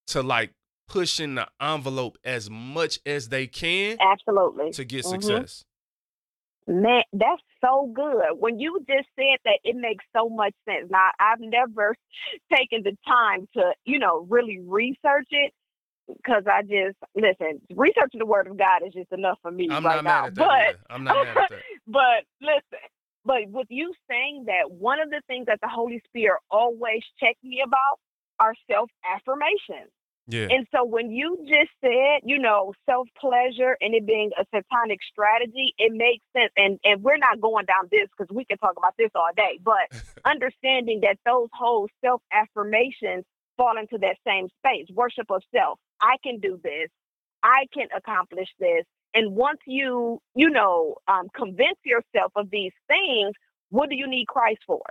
to 0.07 0.21
like 0.21 0.51
pushing 0.89 1.35
the 1.35 1.47
envelope 1.61 2.17
as 2.25 2.49
much 2.49 2.99
as 3.05 3.29
they 3.29 3.47
can 3.47 3.97
Absolutely. 4.01 4.71
to 4.71 4.83
get 4.83 5.05
Mhm. 5.05 5.09
success. 5.09 5.63
Man, 6.67 7.03
that's 7.13 7.41
so 7.63 7.91
good. 7.93 8.37
When 8.39 8.59
you 8.59 8.79
just 8.87 9.07
said 9.15 9.37
that, 9.45 9.59
it 9.63 9.75
makes 9.75 10.03
so 10.13 10.27
much 10.29 10.53
sense. 10.67 10.89
Now, 10.91 11.09
I've 11.19 11.39
never 11.39 11.95
taken 12.53 12.83
the 12.83 12.97
time 13.07 13.47
to, 13.53 13.73
you 13.85 13.97
know, 13.99 14.25
really 14.29 14.59
research 14.59 15.27
it 15.31 15.53
because 16.07 16.43
I 16.51 16.61
just 16.61 16.97
listen. 17.15 17.61
Researching 17.75 18.19
the 18.19 18.25
Word 18.25 18.47
of 18.47 18.57
God 18.57 18.81
is 18.85 18.93
just 18.93 19.11
enough 19.11 19.39
for 19.41 19.51
me 19.51 19.67
I'm 19.71 19.85
right 19.85 19.95
not 19.95 20.03
now. 20.03 20.21
mad 20.21 20.25
at 20.27 20.35
that. 20.35 20.47
but 20.47 20.51
either. 20.51 20.79
I'm 20.89 21.03
not 21.03 21.25
mad 21.25 21.37
at 21.37 21.49
that. 21.49 21.59
but 21.87 22.23
listen, 22.41 22.85
but 23.25 23.49
with 23.49 23.67
you 23.69 23.93
saying 24.09 24.45
that, 24.47 24.71
one 24.71 24.99
of 24.99 25.09
the 25.09 25.21
things 25.27 25.47
that 25.47 25.59
the 25.61 25.69
Holy 25.69 26.01
Spirit 26.07 26.39
always 26.49 27.01
checks 27.19 27.39
me 27.43 27.61
about 27.65 27.99
are 28.39 28.53
self 28.69 28.89
affirmations. 29.03 29.91
Yeah. 30.27 30.47
And 30.49 30.65
so 30.73 30.83
when 30.83 31.11
you 31.11 31.37
just 31.41 31.69
said, 31.81 32.21
you 32.23 32.39
know, 32.39 32.73
self 32.89 33.07
pleasure 33.19 33.77
and 33.79 33.93
it 33.93 34.07
being 34.07 34.31
a 34.39 34.45
satanic 34.53 34.99
strategy, 35.11 35.73
it 35.77 35.91
makes 35.93 36.25
sense. 36.33 36.51
And 36.57 36.79
and 36.83 37.03
we're 37.03 37.17
not 37.17 37.39
going 37.41 37.65
down 37.65 37.89
this 37.91 38.07
because 38.17 38.33
we 38.33 38.45
can 38.45 38.57
talk 38.57 38.73
about 38.77 38.95
this 38.97 39.11
all 39.13 39.29
day. 39.35 39.59
But 39.63 40.01
understanding 40.25 41.01
that 41.01 41.17
those 41.25 41.49
whole 41.53 41.87
self 42.03 42.21
affirmations 42.31 43.25
fall 43.57 43.77
into 43.77 43.97
that 43.99 44.17
same 44.25 44.47
space, 44.59 44.87
worship 44.93 45.27
of 45.29 45.43
self. 45.55 45.79
I 46.01 46.17
can 46.23 46.39
do 46.39 46.59
this. 46.63 46.89
I 47.43 47.65
can 47.73 47.87
accomplish 47.95 48.49
this. 48.59 48.85
And 49.13 49.35
once 49.35 49.59
you, 49.65 50.19
you 50.35 50.49
know, 50.49 50.95
um, 51.07 51.29
convince 51.35 51.77
yourself 51.85 52.31
of 52.35 52.49
these 52.49 52.73
things, 52.87 53.33
what 53.69 53.89
do 53.89 53.95
you 53.95 54.07
need 54.07 54.27
Christ 54.27 54.59
for? 54.67 54.81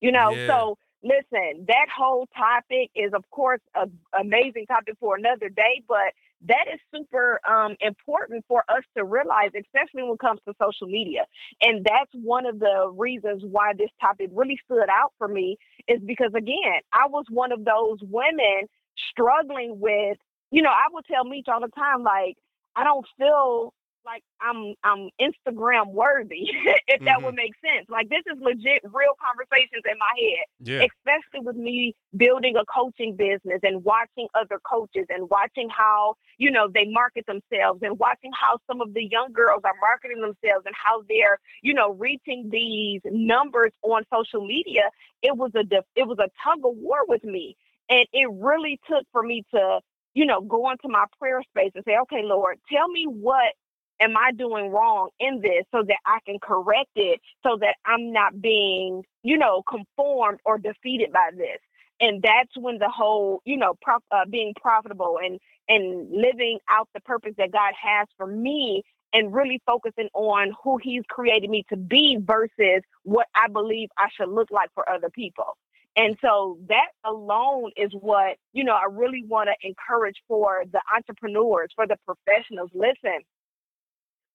You 0.00 0.12
know, 0.12 0.36
Yeah. 0.36 0.46
so 0.46 0.76
listen, 1.02 1.64
that 1.68 1.86
whole 1.96 2.26
topic 2.36 2.90
is, 2.94 3.12
of 3.14 3.24
course, 3.30 3.60
an 3.74 3.92
amazing 4.18 4.66
topic 4.66 4.94
for 4.98 5.16
another 5.16 5.48
day, 5.48 5.82
but 5.88 6.12
that 6.46 6.66
is 6.72 6.80
super 6.94 7.40
um, 7.48 7.76
important 7.80 8.44
for 8.48 8.64
us 8.68 8.82
to 8.96 9.04
realize, 9.04 9.50
especially 9.54 10.02
when 10.02 10.12
it 10.14 10.18
comes 10.18 10.40
to 10.48 10.54
social 10.60 10.86
media. 10.86 11.26
And 11.60 11.84
that's 11.84 12.10
one 12.14 12.46
of 12.46 12.58
the 12.58 12.90
reasons 12.96 13.42
why 13.44 13.72
this 13.76 13.90
topic 14.00 14.30
really 14.32 14.58
stood 14.64 14.88
out 14.90 15.12
for 15.18 15.28
me 15.28 15.58
is 15.86 16.00
because, 16.04 16.32
again, 16.34 16.80
I 16.92 17.06
was 17.08 17.24
one 17.28 17.52
of 17.52 17.64
those 17.64 17.98
women 18.02 18.68
struggling 19.10 19.80
with, 19.80 20.16
you 20.50 20.62
know, 20.62 20.70
I 20.70 20.86
would 20.92 21.04
tell 21.06 21.24
Meech 21.24 21.46
all 21.48 21.60
the 21.60 21.68
time, 21.68 22.02
like, 22.02 22.36
I 22.76 22.84
don't 22.84 23.06
feel 23.18 23.72
like 24.04 24.22
I'm 24.40 24.74
I'm 24.84 25.10
Instagram 25.20 25.92
worthy, 25.92 26.48
if 26.88 27.04
that 27.04 27.22
would 27.22 27.34
mm-hmm. 27.34 27.36
make 27.36 27.52
sense. 27.60 27.86
Like 27.88 28.08
this 28.08 28.22
is 28.26 28.40
legit 28.40 28.82
real 28.84 29.14
conversations 29.20 29.84
in 29.84 29.98
my 29.98 30.14
head 30.16 30.46
Yeah. 30.60 30.86
especially 30.88 31.44
with 31.44 31.56
me 31.56 31.94
building 32.16 32.56
a 32.56 32.64
coaching 32.66 33.16
business 33.16 33.60
and 33.62 33.84
watching 33.84 34.28
other 34.34 34.58
coaches 34.68 35.06
and 35.08 35.28
watching 35.30 35.68
how 35.68 36.14
you 36.38 36.50
know 36.50 36.68
they 36.72 36.86
market 36.86 37.26
themselves 37.26 37.80
and 37.82 37.98
watching 37.98 38.30
how 38.38 38.58
some 38.66 38.80
of 38.80 38.94
the 38.94 39.04
young 39.04 39.32
girls 39.32 39.62
are 39.64 39.74
marketing 39.80 40.20
themselves 40.20 40.64
and 40.66 40.74
how 40.74 41.02
they're 41.08 41.38
you 41.62 41.74
know 41.74 41.92
reaching 41.94 42.48
these 42.50 43.00
numbers 43.04 43.72
on 43.82 44.02
social 44.12 44.46
media 44.46 44.90
it 45.22 45.36
was 45.36 45.50
a 45.54 45.64
def- 45.64 45.84
it 45.96 46.06
was 46.06 46.18
a 46.18 46.30
tug 46.42 46.58
of 46.64 46.76
war 46.76 47.00
with 47.06 47.24
me 47.24 47.56
and 47.88 48.06
it 48.12 48.28
really 48.32 48.80
took 48.88 49.04
for 49.12 49.22
me 49.22 49.44
to 49.52 49.80
you 50.14 50.26
know 50.26 50.40
go 50.42 50.70
into 50.70 50.88
my 50.88 51.04
prayer 51.18 51.42
space 51.50 51.72
and 51.74 51.84
say 51.86 51.96
okay 52.02 52.22
lord 52.24 52.58
tell 52.72 52.88
me 52.88 53.06
what 53.06 53.52
am 54.00 54.16
I 54.16 54.32
doing 54.32 54.70
wrong 54.70 55.10
in 55.20 55.40
this 55.40 55.64
so 55.72 55.82
that 55.86 55.98
I 56.06 56.18
can 56.26 56.38
correct 56.42 56.90
it 56.96 57.20
so 57.44 57.56
that 57.60 57.76
I'm 57.86 58.12
not 58.12 58.40
being, 58.40 59.04
you 59.22 59.38
know, 59.38 59.62
conformed 59.68 60.40
or 60.44 60.58
defeated 60.58 61.12
by 61.12 61.30
this. 61.36 61.58
And 62.00 62.22
that's 62.22 62.50
when 62.58 62.78
the 62.78 62.90
whole, 62.90 63.40
you 63.44 63.56
know, 63.56 63.74
prof- 63.80 64.02
uh, 64.10 64.26
being 64.30 64.52
profitable 64.60 65.18
and 65.22 65.38
and 65.68 66.10
living 66.12 66.58
out 66.70 66.88
the 66.94 67.00
purpose 67.00 67.32
that 67.38 67.52
God 67.52 67.72
has 67.80 68.06
for 68.16 68.26
me 68.26 68.82
and 69.12 69.32
really 69.34 69.60
focusing 69.66 70.08
on 70.14 70.52
who 70.62 70.78
he's 70.82 71.02
created 71.08 71.50
me 71.50 71.64
to 71.70 71.76
be 71.76 72.18
versus 72.20 72.82
what 73.04 73.26
I 73.34 73.48
believe 73.48 73.88
I 73.98 74.08
should 74.16 74.28
look 74.28 74.50
like 74.50 74.70
for 74.74 74.88
other 74.88 75.10
people. 75.10 75.56
And 75.96 76.16
so 76.22 76.58
that 76.68 76.88
alone 77.04 77.72
is 77.76 77.90
what, 77.92 78.36
you 78.52 78.64
know, 78.64 78.74
I 78.74 78.86
really 78.90 79.24
want 79.26 79.48
to 79.48 79.68
encourage 79.68 80.16
for 80.28 80.64
the 80.70 80.80
entrepreneurs, 80.94 81.70
for 81.74 81.86
the 81.86 81.96
professionals. 82.06 82.70
Listen, 82.74 83.20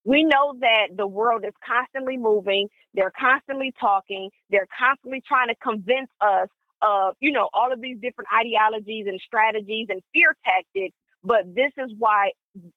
we 0.03 0.23
know 0.23 0.55
that 0.59 0.95
the 0.95 1.07
world 1.07 1.43
is 1.45 1.53
constantly 1.65 2.17
moving. 2.17 2.67
They're 2.93 3.13
constantly 3.17 3.73
talking. 3.79 4.29
They're 4.49 4.67
constantly 4.77 5.23
trying 5.25 5.47
to 5.47 5.55
convince 5.55 6.09
us 6.21 6.49
of 6.81 7.15
you 7.21 7.31
know 7.31 7.49
all 7.53 7.71
of 7.71 7.81
these 7.81 7.97
different 8.01 8.27
ideologies 8.37 9.05
and 9.07 9.19
strategies 9.25 9.87
and 9.89 10.01
fear 10.13 10.35
tactics. 10.43 10.95
But 11.23 11.55
this 11.55 11.71
is 11.77 11.91
why 11.97 12.31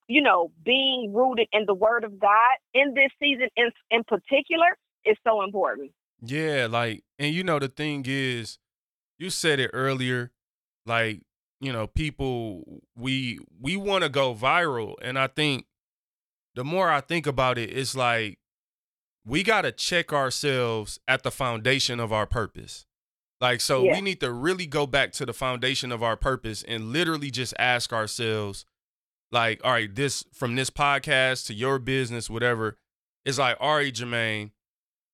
you 0.06 0.22
know 0.22 0.52
being 0.64 1.12
rooted 1.12 1.48
in 1.52 1.64
the 1.66 1.74
word 1.74 2.04
of 2.04 2.18
god 2.18 2.56
in 2.72 2.94
this 2.94 3.10
season 3.20 3.48
in, 3.56 3.70
in 3.90 4.04
particular 4.04 4.78
is 5.04 5.16
so 5.26 5.42
important. 5.42 5.90
Yeah, 6.22 6.66
like, 6.68 7.04
and 7.18 7.32
you 7.32 7.44
know, 7.44 7.58
the 7.58 7.68
thing 7.68 8.04
is, 8.06 8.58
you 9.18 9.31
said 9.31 9.59
it 9.61 9.70
earlier, 9.72 10.31
like, 10.87 11.22
you 11.61 11.72
know, 11.72 11.87
people 11.87 12.83
we 12.96 13.38
we 13.61 13.76
want 13.76 14.04
to 14.04 14.09
go 14.11 14.35
viral, 14.35 14.94
and 15.02 15.18
I 15.18 15.26
think 15.26 15.66
the 16.54 16.64
more 16.64 16.90
I 16.90 17.00
think 17.00 17.26
about 17.26 17.59
it, 17.59 17.70
it's 17.70 17.94
like 17.96 18.38
we 19.26 19.42
got 19.42 19.62
to 19.62 19.72
check 19.72 20.12
ourselves 20.12 20.98
at 21.07 21.22
the 21.22 21.31
foundation 21.31 22.00
of 22.00 22.12
our 22.12 22.26
purpose. 22.26 22.87
Like, 23.40 23.61
so 23.61 23.85
Yeah. 23.85 23.92
we 23.94 24.00
need 24.00 24.20
to 24.20 24.33
really 24.33 24.66
go 24.66 24.87
back 24.87 25.12
to 25.12 25.26
the 25.26 25.33
foundation 25.35 25.92
of 25.92 26.02
our 26.02 26.16
purpose 26.16 26.62
and 26.66 26.92
literally 26.92 27.31
just 27.31 27.54
ask 27.59 27.92
ourselves, 27.92 28.64
like, 29.31 29.61
all 29.62 29.72
right, 29.72 29.94
this 29.94 30.24
from 30.33 30.54
this 30.57 30.70
podcast 30.70 31.46
to 31.46 31.54
your 31.54 31.78
business, 31.78 32.31
whatever, 32.31 32.78
it's 33.24 33.38
like, 33.38 33.57
all 33.61 33.76
right, 33.76 33.92
Jermaine, 33.92 34.52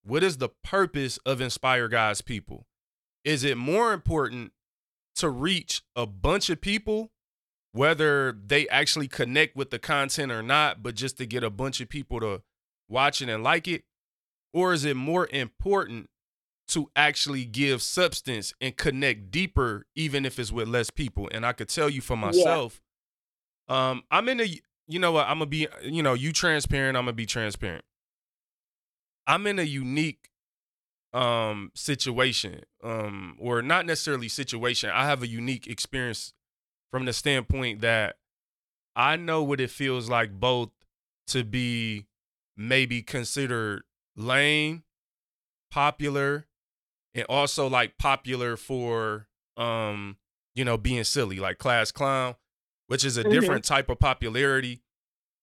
what 0.05 0.23
is 0.23 0.37
the 0.38 0.49
purpose 0.62 1.19
of 1.27 1.40
Inspire 1.40 1.88
God's 1.88 2.21
people? 2.23 2.67
Is 3.25 3.43
it 3.45 3.57
more 3.57 3.93
important 3.93 4.53
to 5.17 5.29
reach 5.29 5.83
a 5.97 6.07
bunch 6.07 6.51
of 6.51 6.61
people, 6.61 7.11
whether 7.73 8.33
they 8.33 8.69
actually 8.69 9.09
connect 9.09 9.57
with 9.57 9.71
the 9.71 9.79
content 9.79 10.31
or 10.31 10.43
not, 10.43 10.83
but 10.83 10.95
just 10.95 11.17
to 11.19 11.27
get 11.27 11.43
a 11.43 11.51
bunch 11.51 11.81
of 11.81 11.89
people 11.89 12.21
to 12.21 12.43
watch 12.89 13.23
it 13.23 13.29
and 13.29 13.43
like 13.43 13.67
it? 13.67 13.85
Or 14.53 14.73
is 14.73 14.85
it 14.85 14.97
more 14.97 15.27
important 15.33 16.11
to 16.69 16.91
actually 16.95 17.45
give 17.45 17.83
substance 17.83 18.55
and 18.61 18.77
connect 18.77 19.31
deeper, 19.31 19.87
even 19.97 20.25
if 20.25 20.39
it's 20.39 20.53
with 20.53 20.69
less 20.69 20.91
people? 20.91 21.29
And 21.33 21.45
I 21.45 21.53
could 21.53 21.69
tell 21.69 21.89
you 21.89 22.01
for 22.01 22.17
myself, 22.17 22.81
um, 23.69 24.03
I'm 24.11 24.29
in 24.29 24.41
a, 24.41 24.61
you 24.87 24.99
know 24.99 25.13
what, 25.13 25.27
I'm 25.27 25.39
gonna 25.39 25.47
be, 25.47 25.67
you 25.83 26.03
know, 26.03 26.15
you 26.15 26.33
transparent, 26.33 26.97
I'm 26.97 27.05
gonna 27.05 27.15
be 27.15 27.27
transparent. 27.27 27.85
I'm 29.27 29.47
in 29.47 29.59
a 29.59 29.63
unique 29.63 30.29
um 31.14 31.70
situation 31.74 32.61
um 32.83 33.37
or 33.38 33.62
not 33.62 33.87
necessarily 33.87 34.29
situation 34.29 34.90
i 34.92 35.07
have 35.07 35.22
a 35.22 35.29
unique 35.29 35.66
experience 35.68 36.33
from 36.90 37.05
the 37.05 37.12
standpoint 37.12 37.81
that 37.81 38.16
i 38.96 39.14
know 39.16 39.42
what 39.42 39.61
it 39.61 39.70
feels 39.70 40.11
like 40.11 40.33
both 40.40 40.70
to 41.29 41.44
be 41.44 42.07
maybe 42.57 43.00
considered 43.00 43.85
lame 44.16 44.83
popular 45.70 46.46
and 47.14 47.24
also 47.29 47.68
like 47.68 47.96
popular 47.98 48.57
for 48.57 49.29
um 49.57 50.16
you 50.55 50.64
know 50.64 50.77
being 50.77 51.05
silly 51.05 51.38
like 51.38 51.59
class 51.59 51.90
clown 51.92 52.35
which 52.87 53.05
is 53.05 53.16
a 53.16 53.24
Mhm. 53.24 53.31
different 53.31 53.64
type 53.64 53.88
of 53.88 53.98
popularity 53.98 54.83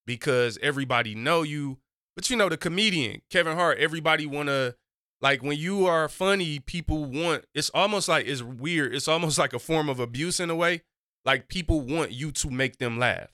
because 0.05 0.57
everybody 0.61 1.15
know 1.15 1.43
you 1.43 1.79
but 2.15 2.29
you 2.29 2.35
know 2.35 2.49
the 2.49 2.57
comedian 2.57 3.21
kevin 3.29 3.55
hart 3.55 3.77
everybody 3.77 4.25
want 4.25 4.47
to 4.49 4.75
like 5.21 5.43
when 5.43 5.57
you 5.57 5.85
are 5.85 6.09
funny 6.09 6.59
people 6.59 7.05
want 7.05 7.45
it's 7.53 7.69
almost 7.71 8.07
like 8.07 8.27
it's 8.27 8.41
weird. 8.41 8.93
It's 8.95 9.07
almost 9.07 9.37
like 9.43 9.53
a 9.53 9.59
form 9.59 9.89
of 9.89 9.99
abuse 9.99 10.39
in 10.39 10.49
a 10.49 10.55
way. 10.55 10.81
Like 11.25 11.47
people 11.47 11.81
want 11.81 12.11
you 12.11 12.31
to 12.31 12.49
make 12.49 12.77
them 12.77 12.97
laugh. 12.97 13.29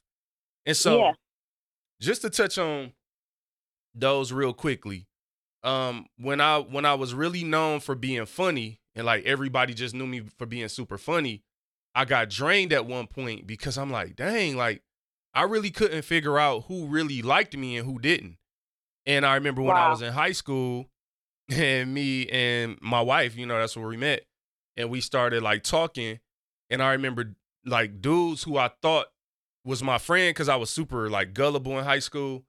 And 0.66 0.76
so 0.76 0.98
Yeah. 1.00 1.12
just 2.02 2.22
to 2.24 2.30
touch 2.30 2.58
on 2.58 2.94
those 3.96 4.32
real 4.32 4.54
quickly 4.54 5.08
um 5.64 6.06
when 6.20 6.40
i 6.40 6.60
when 6.60 6.86
i 6.86 6.94
was 6.94 7.16
really 7.16 7.44
known 7.44 7.80
for 7.80 7.96
being 7.96 8.26
funny 8.28 8.80
and 8.96 9.06
like 9.08 9.26
everybody 9.26 9.74
just 9.74 9.96
knew 9.96 10.06
me 10.06 10.22
for 10.38 10.46
being 10.46 10.68
super 10.68 11.00
funny 11.00 11.42
i 11.96 12.06
got 12.06 12.30
drained 12.30 12.72
at 12.72 12.86
one 12.86 13.08
point 13.08 13.48
because 13.48 13.76
i'm 13.76 13.90
like 13.92 14.16
dang 14.16 14.56
like 14.56 14.84
i 15.34 15.42
really 15.42 15.72
couldn't 15.72 16.04
figure 16.04 16.38
out 16.38 16.66
who 16.68 16.86
really 16.86 17.24
liked 17.24 17.58
me 17.58 17.76
and 17.78 17.88
who 17.90 17.98
didn't. 17.98 18.38
And 19.08 19.26
i 19.26 19.34
remember 19.34 19.64
when 19.64 19.76
i 19.76 19.90
was 19.90 20.02
in 20.04 20.14
high 20.14 20.32
school 20.32 20.86
and 21.56 21.94
me 21.94 22.28
and 22.28 22.78
my 22.82 23.02
wife 23.02 23.36
you 23.38 23.46
know 23.46 23.58
that's 23.58 23.78
where 23.78 23.88
we 23.88 23.98
met 23.98 24.26
and 24.76 24.90
we 24.90 25.02
started 25.02 25.42
like 25.42 25.64
talking 25.64 26.20
and 26.70 26.82
i 26.82 26.92
remember 26.92 27.36
like 27.66 28.02
dudes 28.02 28.44
who 28.44 28.58
i 28.58 28.70
thought 28.82 29.08
was 29.64 29.82
my 29.82 29.98
friend 29.98 30.34
because 30.34 30.50
i 30.50 30.56
was 30.56 30.70
super 30.70 31.10
like 31.10 31.34
gullible 31.34 31.78
in 31.78 31.86
high 31.86 32.00
school 32.00 32.44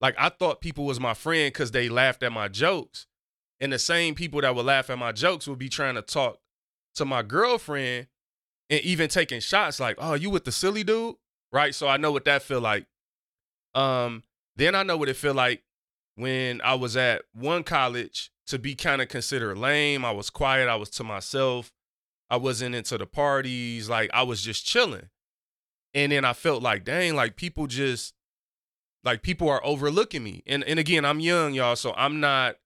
like 0.00 0.14
I 0.18 0.28
thought 0.28 0.60
people 0.60 0.84
was 0.84 1.00
my 1.00 1.14
friend 1.14 1.52
because 1.52 1.72
they 1.72 1.88
laughed 1.88 2.22
at 2.22 2.32
my 2.32 2.48
jokes. 2.48 3.06
And 3.60 3.72
the 3.72 3.78
same 3.78 4.14
people 4.14 4.40
that 4.40 4.54
would 4.54 4.66
laugh 4.66 4.90
at 4.90 4.98
my 4.98 5.12
jokes 5.12 5.48
would 5.48 5.58
be 5.58 5.68
trying 5.68 5.96
to 5.96 6.02
talk 6.02 6.38
to 6.94 7.04
my 7.04 7.22
girlfriend 7.22 8.06
and 8.70 8.80
even 8.82 9.08
taking 9.08 9.40
shots 9.40 9.80
like, 9.80 9.96
oh, 9.98 10.14
you 10.14 10.30
with 10.30 10.44
the 10.44 10.52
silly 10.52 10.84
dude? 10.84 11.16
Right. 11.50 11.74
So 11.74 11.88
I 11.88 11.96
know 11.96 12.12
what 12.12 12.24
that 12.26 12.42
feel 12.42 12.60
like. 12.60 12.86
Um, 13.74 14.22
then 14.54 14.74
I 14.74 14.84
know 14.84 14.96
what 14.96 15.08
it 15.08 15.16
feel 15.16 15.34
like 15.34 15.64
when 16.14 16.60
I 16.60 16.74
was 16.74 16.96
at 16.96 17.22
one 17.32 17.64
college 17.64 18.30
to 18.48 18.58
be 18.58 18.74
kind 18.74 19.00
of 19.00 19.08
considered 19.08 19.58
lame. 19.58 20.04
I 20.04 20.10
was 20.10 20.30
quiet, 20.30 20.68
I 20.68 20.76
was 20.76 20.90
to 20.90 21.04
myself. 21.04 21.72
I 22.30 22.36
wasn't 22.36 22.74
into 22.74 22.98
the 22.98 23.06
parties, 23.06 23.88
like 23.88 24.10
I 24.12 24.22
was 24.22 24.42
just 24.42 24.66
chilling. 24.66 25.08
And 25.94 26.12
then 26.12 26.24
I 26.24 26.34
felt 26.34 26.62
like, 26.62 26.84
dang, 26.84 27.14
like 27.14 27.36
people 27.36 27.66
just 27.66 28.14
like 29.04 29.22
people 29.22 29.48
are 29.48 29.64
overlooking 29.64 30.22
me. 30.22 30.42
And 30.46 30.64
and 30.64 30.78
again, 30.78 31.04
I'm 31.04 31.20
young, 31.20 31.54
y'all, 31.54 31.76
so 31.76 31.94
I'm 31.96 32.20
not 32.20 32.56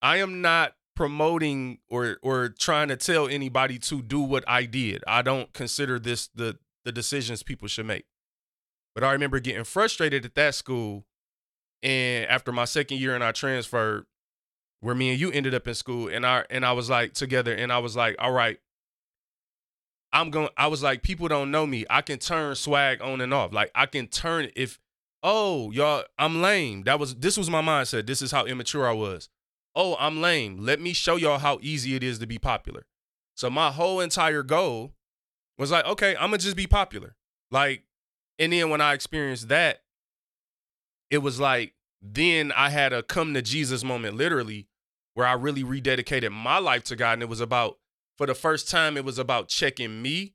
I 0.00 0.18
am 0.18 0.40
not 0.40 0.74
promoting 0.96 1.78
or 1.88 2.18
or 2.22 2.48
trying 2.48 2.88
to 2.88 2.96
tell 2.96 3.28
anybody 3.28 3.78
to 3.78 4.02
do 4.02 4.20
what 4.20 4.44
I 4.46 4.64
did. 4.64 5.04
I 5.06 5.22
don't 5.22 5.52
consider 5.52 5.98
this 5.98 6.28
the 6.34 6.58
the 6.84 6.92
decisions 6.92 7.42
people 7.42 7.68
should 7.68 7.86
make. 7.86 8.06
But 8.94 9.04
I 9.04 9.12
remember 9.12 9.38
getting 9.40 9.64
frustrated 9.64 10.24
at 10.24 10.34
that 10.34 10.54
school 10.54 11.04
and 11.82 12.26
after 12.26 12.52
my 12.52 12.64
second 12.64 12.98
year 12.98 13.14
and 13.14 13.22
I 13.22 13.32
transferred 13.32 14.06
where 14.80 14.94
me 14.94 15.10
and 15.10 15.20
you 15.20 15.30
ended 15.32 15.54
up 15.54 15.66
in 15.66 15.74
school 15.74 16.08
and 16.08 16.24
I 16.24 16.44
and 16.50 16.64
I 16.64 16.72
was 16.72 16.88
like 16.88 17.14
together 17.14 17.52
and 17.52 17.72
I 17.72 17.78
was 17.78 17.96
like, 17.96 18.16
"All 18.18 18.32
right, 18.32 18.58
I'm 20.12 20.30
going 20.30 20.48
I 20.56 20.68
was 20.68 20.82
like 20.82 21.02
people 21.02 21.28
don't 21.28 21.50
know 21.50 21.66
me. 21.66 21.84
I 21.90 22.02
can 22.02 22.18
turn 22.18 22.54
swag 22.54 23.02
on 23.02 23.20
and 23.20 23.34
off. 23.34 23.52
Like 23.52 23.70
I 23.74 23.86
can 23.86 24.06
turn 24.06 24.50
if 24.56 24.78
oh, 25.22 25.70
y'all, 25.72 26.04
I'm 26.18 26.40
lame. 26.40 26.84
That 26.84 26.98
was 26.98 27.16
this 27.16 27.36
was 27.36 27.50
my 27.50 27.62
mindset. 27.62 28.06
This 28.06 28.22
is 28.22 28.30
how 28.30 28.44
immature 28.44 28.88
I 28.88 28.92
was. 28.92 29.28
Oh, 29.74 29.96
I'm 29.98 30.20
lame. 30.20 30.58
Let 30.58 30.80
me 30.80 30.92
show 30.92 31.16
y'all 31.16 31.38
how 31.38 31.58
easy 31.62 31.94
it 31.94 32.02
is 32.02 32.18
to 32.20 32.26
be 32.26 32.38
popular. 32.38 32.86
So 33.34 33.50
my 33.50 33.70
whole 33.70 34.00
entire 34.00 34.42
goal 34.42 34.94
was 35.58 35.70
like, 35.70 35.84
okay, 35.86 36.16
I'm 36.16 36.30
gonna 36.30 36.38
just 36.38 36.56
be 36.56 36.66
popular. 36.66 37.16
Like, 37.50 37.84
and 38.38 38.52
then 38.52 38.70
when 38.70 38.80
I 38.80 38.94
experienced 38.94 39.48
that, 39.48 39.82
it 41.10 41.18
was 41.18 41.38
like 41.38 41.74
then 42.00 42.52
I 42.52 42.70
had 42.70 42.92
a 42.92 43.02
come 43.02 43.34
to 43.34 43.42
Jesus 43.42 43.82
moment, 43.82 44.16
literally, 44.16 44.68
where 45.14 45.26
I 45.26 45.32
really 45.32 45.64
rededicated 45.64 46.30
my 46.30 46.58
life 46.58 46.84
to 46.84 46.96
God. 46.96 47.14
And 47.14 47.22
it 47.22 47.28
was 47.28 47.40
about, 47.40 47.78
for 48.16 48.26
the 48.26 48.34
first 48.34 48.70
time, 48.70 48.96
it 48.96 49.04
was 49.04 49.18
about 49.18 49.48
checking 49.48 50.00
me 50.00 50.34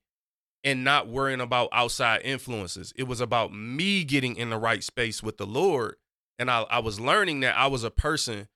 and 0.64 0.84
not 0.84 1.08
worrying 1.08 1.42
about 1.42 1.70
outside 1.72 2.22
influences. 2.24 2.94
It 2.96 3.04
was 3.04 3.22
about 3.22 3.54
me 3.54 4.04
getting 4.04 4.36
in 4.36 4.50
the 4.50 4.58
right 4.58 4.84
space 4.84 5.22
with 5.22 5.38
the 5.38 5.46
Lord. 5.46 5.96
And 6.40 6.50
I, 6.50 6.62
I 6.64 6.80
was 6.80 7.00
learning 7.00 7.42
that 7.42 7.58
I 7.58 7.68
was 7.68 7.84
a 7.84 7.92
person 7.92 8.48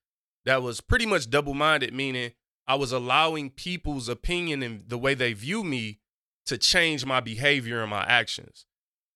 that 0.45 0.61
was 0.61 0.81
pretty 0.81 1.05
much 1.05 1.29
double 1.29 1.53
minded, 1.53 1.93
meaning 1.93 2.31
I 2.67 2.75
was 2.75 2.91
allowing 2.91 3.49
people's 3.49 4.09
opinion 4.09 4.63
and 4.63 4.83
the 4.87 4.97
way 4.97 5.13
they 5.13 5.33
view 5.33 5.63
me 5.63 5.99
to 6.45 6.57
change 6.57 7.05
my 7.05 7.19
behavior 7.19 7.81
and 7.81 7.89
my 7.89 8.03
actions. 8.05 8.65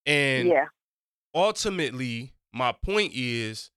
And 0.06 0.49
yeah. 0.49 0.65
ultimately, 1.34 2.34
my 2.54 2.73
point 2.73 3.13
is 3.15 3.71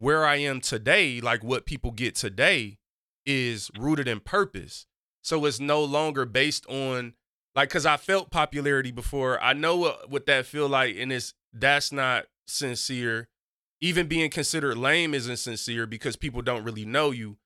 where 0.00 0.26
I 0.26 0.36
am 0.36 0.60
today, 0.60 1.20
like 1.20 1.44
what 1.44 1.66
people 1.66 1.92
get 1.92 2.16
today, 2.16 2.78
is 3.24 3.70
rooted 3.78 4.08
in 4.08 4.18
purpose. 4.18 4.86
So 5.22 5.44
it's 5.44 5.60
no 5.60 5.84
longer 5.84 6.24
based 6.24 6.66
on 6.66 7.12
like 7.54 7.68
because 7.68 7.86
I 7.86 7.96
felt 7.96 8.30
popularity 8.30 8.90
before. 8.90 9.40
I 9.40 9.52
know 9.52 9.76
what, 9.76 10.10
what 10.10 10.26
that 10.26 10.46
feel 10.46 10.68
like, 10.68 10.96
and 10.96 11.12
it's 11.12 11.34
that's 11.52 11.92
not 11.92 12.24
sincere. 12.48 13.28
Even 13.82 14.08
being 14.08 14.30
considered 14.30 14.76
lame 14.76 15.14
isn't 15.14 15.38
sincere 15.38 15.86
because 15.86 16.16
people 16.16 16.42
don't 16.42 16.64
really 16.64 16.84
know 16.84 17.10
you. 17.10 17.36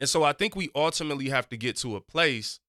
And 0.00 0.08
so 0.08 0.22
I 0.22 0.32
think 0.32 0.54
we 0.54 0.70
ultimately 0.74 1.28
have 1.28 1.48
to 1.48 1.56
get 1.56 1.76
to 1.78 1.96
a 1.96 2.00
place 2.00 2.60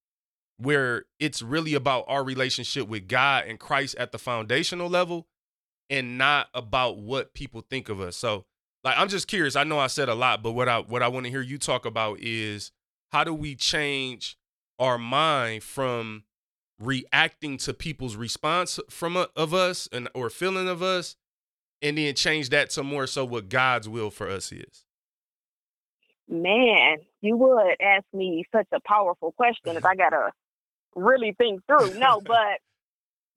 where 0.57 1.05
it's 1.19 1.41
really 1.41 1.73
about 1.73 2.05
our 2.07 2.23
relationship 2.23 2.87
with 2.87 3.07
God 3.07 3.45
and 3.47 3.59
Christ 3.59 3.95
at 3.95 4.11
the 4.11 4.19
foundational 4.19 4.89
level 4.89 5.27
and 5.89 6.17
not 6.17 6.47
about 6.53 6.97
what 6.97 7.33
people 7.33 7.63
think 7.67 7.89
of 7.89 8.01
us. 8.01 8.15
So 8.15 8.45
like 8.83 8.97
I'm 8.97 9.09
just 9.09 9.27
curious. 9.27 9.55
I 9.55 9.63
know 9.63 9.79
I 9.79 9.87
said 9.87 10.09
a 10.09 10.15
lot, 10.15 10.41
but 10.41 10.51
what 10.51 10.69
I 10.69 10.79
what 10.79 11.03
I 11.03 11.07
want 11.07 11.25
to 11.25 11.29
hear 11.29 11.41
you 11.41 11.57
talk 11.57 11.85
about 11.85 12.19
is 12.19 12.71
how 13.11 13.23
do 13.23 13.33
we 13.33 13.55
change 13.55 14.37
our 14.77 14.97
mind 14.97 15.63
from 15.63 16.23
reacting 16.79 17.57
to 17.57 17.73
people's 17.73 18.15
response 18.15 18.79
from 18.89 19.17
uh, 19.17 19.25
of 19.35 19.53
us 19.53 19.89
and 19.91 20.07
or 20.13 20.29
feeling 20.29 20.69
of 20.69 20.81
us 20.81 21.15
and 21.81 21.97
then 21.97 22.13
change 22.15 22.49
that 22.49 22.69
to 22.71 22.83
more 22.83 23.07
so 23.07 23.25
what 23.25 23.49
God's 23.49 23.89
will 23.89 24.09
for 24.09 24.29
us 24.29 24.51
is. 24.51 24.85
Man, 26.27 26.97
you 27.21 27.35
would 27.37 27.75
ask 27.81 28.05
me 28.13 28.45
such 28.55 28.67
a 28.71 28.79
powerful 28.85 29.31
question 29.33 29.75
if 29.75 29.83
I 29.83 29.95
gotta 29.95 30.31
really 30.95 31.35
think 31.37 31.61
through. 31.65 31.95
No, 31.95 32.21
but 32.21 32.59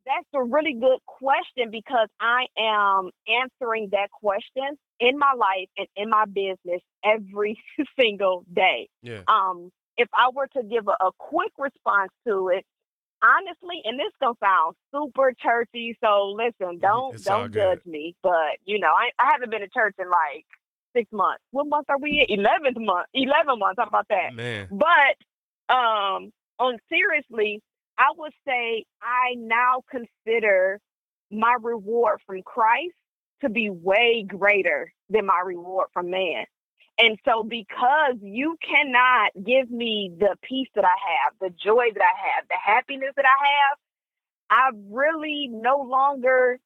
that's 0.04 0.26
a 0.34 0.42
really 0.42 0.74
good 0.74 0.98
question 1.06 1.70
because 1.70 2.08
I 2.20 2.46
am 2.58 3.10
answering 3.28 3.88
that 3.92 4.10
question 4.10 4.76
in 5.02 5.18
my 5.18 5.32
life 5.36 5.68
and 5.76 5.88
in 5.96 6.08
my 6.08 6.24
business 6.26 6.80
every 7.04 7.60
single 8.00 8.44
day. 8.52 8.88
Yeah. 9.02 9.22
Um, 9.26 9.70
if 9.96 10.08
I 10.14 10.30
were 10.34 10.46
to 10.56 10.62
give 10.62 10.86
a, 10.88 10.92
a 11.04 11.10
quick 11.18 11.52
response 11.58 12.12
to 12.26 12.48
it, 12.48 12.64
honestly, 13.22 13.82
and 13.84 13.98
this 13.98 14.12
gonna 14.20 14.34
sound 14.42 14.76
super 14.94 15.34
churchy, 15.38 15.98
so 16.02 16.34
listen, 16.36 16.78
don't 16.80 17.16
It's 17.16 17.24
don't 17.24 17.52
judge 17.52 17.84
me. 17.84 18.14
But 18.22 18.58
you 18.64 18.78
know, 18.78 18.88
I 18.88 19.10
I 19.18 19.30
haven't 19.32 19.50
been 19.50 19.60
to 19.60 19.68
church 19.68 19.96
in 19.98 20.08
like 20.08 20.46
six 20.94 21.10
months. 21.12 21.42
What 21.50 21.66
month 21.66 21.86
are 21.90 21.98
we 21.98 22.24
in? 22.26 22.40
Eleventh 22.40 22.78
month. 22.78 23.08
Eleven 23.12 23.58
months. 23.58 23.78
How 23.78 23.86
about 23.86 24.06
that? 24.08 24.34
Man. 24.34 24.68
But 24.70 25.74
um, 25.74 26.30
on 26.58 26.78
seriously, 26.88 27.60
I 27.98 28.12
would 28.16 28.32
say 28.46 28.84
I 29.02 29.34
now 29.36 29.82
consider 29.90 30.80
my 31.30 31.56
reward 31.60 32.20
from 32.26 32.42
Christ 32.42 32.94
to 33.42 33.50
be 33.50 33.70
way 33.70 34.24
greater 34.26 34.92
than 35.10 35.26
my 35.26 35.42
reward 35.44 35.88
from 35.92 36.10
man. 36.10 36.46
And 36.98 37.18
so, 37.24 37.42
because 37.42 38.16
you 38.20 38.56
cannot 38.62 39.32
give 39.34 39.70
me 39.70 40.12
the 40.18 40.36
peace 40.42 40.68
that 40.74 40.84
I 40.84 40.88
have, 40.88 41.34
the 41.40 41.50
joy 41.50 41.86
that 41.94 42.02
I 42.02 42.16
have, 42.36 42.48
the 42.48 42.56
happiness 42.62 43.12
that 43.16 43.24
I 43.24 43.46
have, 43.48 43.78
I 44.50 44.70
really 44.90 45.48
no 45.50 45.78
longer, 45.78 46.58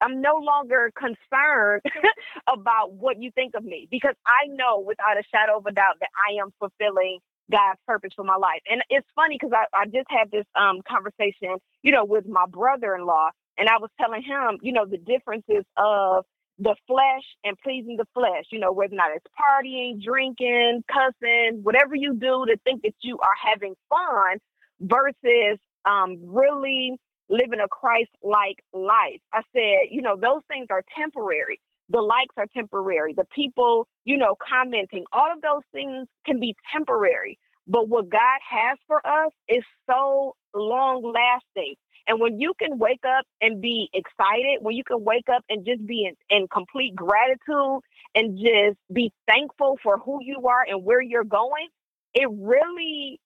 I'm 0.00 0.20
no 0.22 0.36
longer 0.36 0.92
concerned 0.96 1.82
about 2.48 2.92
what 2.92 3.20
you 3.20 3.32
think 3.32 3.54
of 3.56 3.64
me 3.64 3.88
because 3.90 4.14
I 4.26 4.46
know 4.48 4.80
without 4.86 5.18
a 5.18 5.22
shadow 5.34 5.58
of 5.58 5.66
a 5.66 5.72
doubt 5.72 5.96
that 6.00 6.10
I 6.16 6.40
am 6.40 6.52
fulfilling 6.60 7.18
God's 7.50 7.80
purpose 7.86 8.12
for 8.14 8.24
my 8.24 8.36
life. 8.36 8.62
And 8.70 8.82
it's 8.88 9.06
funny 9.14 9.36
because 9.38 9.52
I, 9.52 9.66
I 9.76 9.84
just 9.86 10.06
had 10.08 10.30
this 10.30 10.46
um, 10.54 10.80
conversation, 10.88 11.56
you 11.82 11.92
know, 11.92 12.04
with 12.04 12.26
my 12.26 12.46
brother 12.48 12.94
in 12.94 13.04
law, 13.04 13.30
and 13.60 13.70
I 13.70 13.78
was 13.80 13.90
telling 14.00 14.24
him, 14.24 14.58
you 14.62 14.72
know, 14.74 14.86
the 14.86 14.98
differences 14.98 15.66
of 15.78 16.26
the 16.60 16.76
flesh 16.88 17.24
and 17.44 17.58
pleasing 17.64 17.98
the 17.98 18.06
flesh, 18.14 18.46
you 18.52 18.60
know, 18.60 18.72
whether 18.72 18.94
or 18.94 18.98
not 18.98 19.12
it's 19.16 19.26
partying, 19.38 20.02
drinking, 20.02 20.84
cussing, 20.90 21.60
whatever 21.64 21.96
you 21.96 22.14
do 22.14 22.46
to 22.48 22.58
think 22.64 22.82
that 22.84 22.94
you 23.02 23.18
are 23.20 23.50
having 23.52 23.74
fun 23.90 24.38
versus 24.82 25.60
um, 25.86 26.18
really 26.24 26.96
living 27.30 27.60
a 27.64 27.68
Christ 27.68 28.10
like 28.24 28.58
life. 28.74 29.20
I 29.34 29.42
said, 29.54 29.90
you 29.92 30.02
know, 30.02 30.16
those 30.16 30.42
things 30.48 30.68
are 30.70 30.84
temporary. 30.98 31.60
The 31.90 32.02
likes 32.02 32.34
are 32.38 32.48
temporary. 32.54 33.14
The 33.14 33.26
people, 33.34 33.88
you 34.06 34.18
know, 34.18 34.36
commenting, 34.48 35.04
all 35.12 35.32
of 35.32 35.42
those 35.42 35.64
things 35.72 36.08
can 36.26 36.40
be 36.40 36.56
temporary. 36.72 37.38
But 37.68 37.88
what 37.88 38.10
God 38.10 38.40
has 38.50 38.78
for 38.88 39.06
us 39.06 39.32
is 39.48 39.64
so 39.90 40.36
long 40.54 41.02
lasting. 41.04 41.76
And 42.10 42.18
when 42.18 42.40
you 42.40 42.54
can 42.58 42.76
wake 42.76 43.04
up 43.06 43.24
and 43.40 43.62
be 43.62 43.88
excited, 43.94 44.58
when 44.62 44.74
you 44.74 44.82
can 44.82 45.04
wake 45.04 45.28
up 45.32 45.44
and 45.48 45.64
just 45.64 45.86
be 45.86 46.06
in, 46.10 46.16
in 46.28 46.48
complete 46.48 46.92
gratitude 46.96 47.82
and 48.16 48.36
just 48.36 48.78
be 48.92 49.12
thankful 49.28 49.78
for 49.80 49.96
who 49.98 50.18
you 50.20 50.48
are 50.48 50.64
and 50.68 50.84
where 50.84 51.00
you're 51.00 51.22
going, 51.22 51.68
it 52.12 52.28
really 52.28 53.20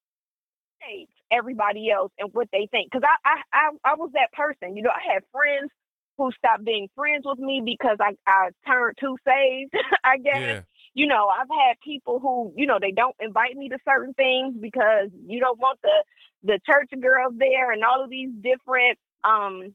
shapes 0.83 1.15
everybody 1.33 1.91
else 1.91 2.13
and 2.19 2.29
what 2.35 2.49
they 2.53 2.69
think. 2.71 2.93
Because 2.93 3.09
I, 3.25 3.31
I, 3.31 3.59
I, 3.59 3.93
I 3.93 3.95
was 3.95 4.11
that 4.13 4.33
person. 4.35 4.77
You 4.77 4.83
know, 4.83 4.91
I 4.91 5.15
had 5.15 5.23
friends 5.33 5.71
who 6.19 6.31
stopped 6.37 6.67
being 6.67 6.89
friends 6.95 7.23
with 7.25 7.39
me 7.39 7.63
because 7.65 7.97
I, 8.01 8.13
I 8.27 8.51
turned 8.67 8.99
too 9.01 9.17
saved, 9.27 9.73
I 10.05 10.19
guess 10.19 10.43
Yeah. 10.43 10.61
You 10.95 11.07
know, 11.07 11.29
I've 11.29 11.49
had 11.51 11.81
people 11.85 12.21
who, 12.21 12.53
you 12.57 12.67
know, 12.67 12.79
they 12.81 12.93
don't 12.93 13.17
invite 13.21 13.57
me 13.57 13.69
to 13.71 13.79
certain 13.87 14.15
things 14.15 14.57
because 14.61 15.11
you 15.27 15.41
don't 15.41 15.59
want 15.59 15.81
the 15.83 16.05
the 16.45 16.61
church 16.67 16.91
girls 17.01 17.35
there 17.39 17.73
and 17.73 17.83
all 17.85 18.05
of 18.05 18.11
these 18.11 18.31
different 18.43 18.99
um 19.25 19.75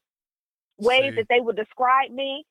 ways 0.78 1.14
See. 1.14 1.18
that 1.18 1.26
they 1.30 1.42
would 1.42 1.58
describe 1.58 2.12
me. 2.12 2.46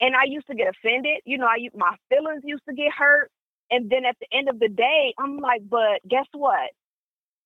And 0.00 0.16
I 0.16 0.24
used 0.26 0.46
to 0.48 0.54
get 0.54 0.68
offended. 0.68 1.22
You 1.24 1.38
know, 1.38 1.46
I 1.46 1.68
my 1.74 1.96
feelings 2.10 2.42
used 2.44 2.64
to 2.68 2.74
get 2.74 2.92
hurt. 2.96 3.30
And 3.70 3.88
then 3.90 4.04
at 4.04 4.16
the 4.20 4.26
end 4.36 4.48
of 4.50 4.58
the 4.60 4.68
day, 4.68 5.14
I'm 5.18 5.38
like, 5.38 5.62
but 5.68 6.00
guess 6.08 6.26
what? 6.32 6.70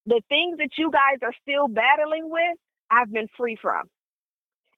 The 0.07 0.21
things 0.29 0.59
that 0.59 0.71
you 0.79 0.91
guys 0.91 1.19
are 1.23 1.35
still 1.43 1.69
battling 1.69 2.29
with, 2.31 2.59
I've 2.91 3.13
been 3.13 3.29
free 3.37 3.57
from. 3.61 3.85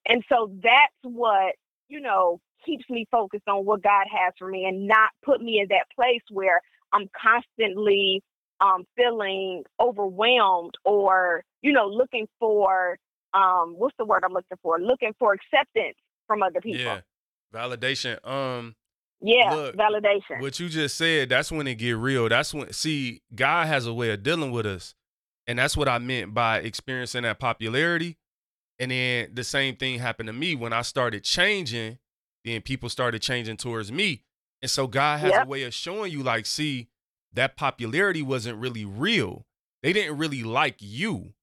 And 0.07 0.23
so 0.29 0.51
that's 0.61 0.93
what, 1.03 1.55
you 1.87 2.01
know, 2.01 2.39
keeps 2.65 2.83
me 2.89 3.05
focused 3.11 3.47
on 3.47 3.65
what 3.65 3.81
God 3.83 4.05
has 4.11 4.33
for 4.37 4.47
me 4.47 4.65
and 4.65 4.87
not 4.87 5.09
put 5.23 5.41
me 5.41 5.59
in 5.59 5.67
that 5.69 5.85
place 5.95 6.21
where 6.31 6.61
I'm 6.93 7.09
constantly 7.19 8.21
um, 8.61 8.85
feeling 8.95 9.63
overwhelmed 9.79 10.73
or, 10.83 11.43
you 11.61 11.71
know, 11.71 11.87
looking 11.87 12.27
for 12.39 12.97
um, 13.33 13.75
what's 13.77 13.95
the 13.97 14.05
word 14.05 14.23
I'm 14.25 14.33
looking 14.33 14.57
for? 14.61 14.79
Looking 14.79 15.13
for 15.19 15.33
acceptance 15.33 15.95
from 16.27 16.43
other 16.43 16.61
people. 16.61 16.81
Yeah. 16.81 17.01
Validation. 17.53 18.25
Um, 18.27 18.75
Yeah, 19.21 19.53
Look, 19.53 19.75
validation. 19.75 20.41
what 20.41 20.59
you 20.59 20.69
just 20.69 20.97
said, 20.97 21.29
that's 21.29 21.51
when 21.51 21.67
it 21.67 21.75
get 21.75 21.97
real. 21.97 22.29
That's 22.29 22.53
when 22.53 22.71
see, 22.73 23.21
God 23.33 23.67
has 23.67 23.85
a 23.85 23.93
way 23.93 24.11
of 24.11 24.23
dealing 24.23 24.51
with 24.51 24.65
us. 24.65 24.95
And 25.47 25.57
that's 25.57 25.75
what 25.75 25.89
I 25.89 25.97
meant 25.97 26.33
by 26.33 26.59
experiencing 26.59 27.23
that 27.23 27.39
popularity. 27.39 28.17
And 28.77 28.91
then 28.91 29.31
the 29.33 29.43
same 29.43 29.75
thing 29.75 29.99
happened 29.99 30.27
to 30.27 30.33
me 30.33 30.55
when 30.55 30.73
I 30.73 30.83
started 30.83 31.23
changing, 31.23 31.97
then 32.49 32.61
people 32.61 32.89
started 32.89 33.21
changing 33.21 33.57
towards 33.57 33.91
me. 33.91 34.23
And 34.61 34.69
so 34.69 34.87
God 34.87 35.19
has 35.19 35.31
Yep. 35.31 35.45
a 35.45 35.47
way 35.47 35.63
of 35.63 35.73
showing 35.73 36.11
you, 36.11 36.23
like, 36.23 36.45
see, 36.45 36.89
that 37.33 37.55
popularity 37.55 38.21
wasn't 38.21 38.57
really 38.57 38.83
real. 38.85 39.45
They 39.83 39.93
didn't 39.93 40.17
really 40.17 40.43
like 40.43 40.77
you. 40.79 41.33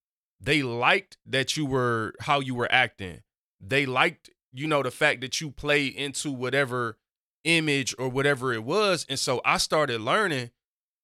They 0.41 0.63
liked 0.63 1.17
that 1.25 1.57
you 1.57 1.65
were 1.65 2.15
how 2.21 2.41
you 2.41 2.55
were 2.55 2.71
acting. 2.71 3.23
They 3.61 3.87
liked, 3.87 4.29
you 4.53 4.67
know, 4.67 4.83
the 4.83 4.91
fact 4.91 5.23
that 5.23 5.41
you 5.41 5.51
played 5.51 5.95
into 5.95 6.31
whatever 6.31 6.99
image 7.45 7.95
or 7.99 8.09
whatever 8.11 8.53
it 8.53 8.65
was. 8.65 9.07
And 9.09 9.19
so 9.19 9.41
I 9.45 9.57
started 9.57 10.01
learning, 10.03 10.51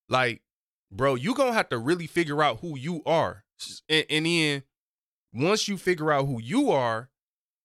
like, 0.08 0.42
bro, 0.90 1.14
you 1.14 1.34
gonna 1.34 1.54
have 1.54 1.70
to 1.70 1.78
really 1.78 2.06
figure 2.06 2.42
out 2.42 2.60
who 2.60 2.76
you 2.76 3.02
are. 3.06 3.44
And, 3.88 4.04
and 4.10 4.26
then 4.26 4.62
once 5.32 5.66
you 5.68 5.78
figure 5.78 6.12
out 6.12 6.26
who 6.26 6.42
you 6.42 6.70
are, 6.70 7.08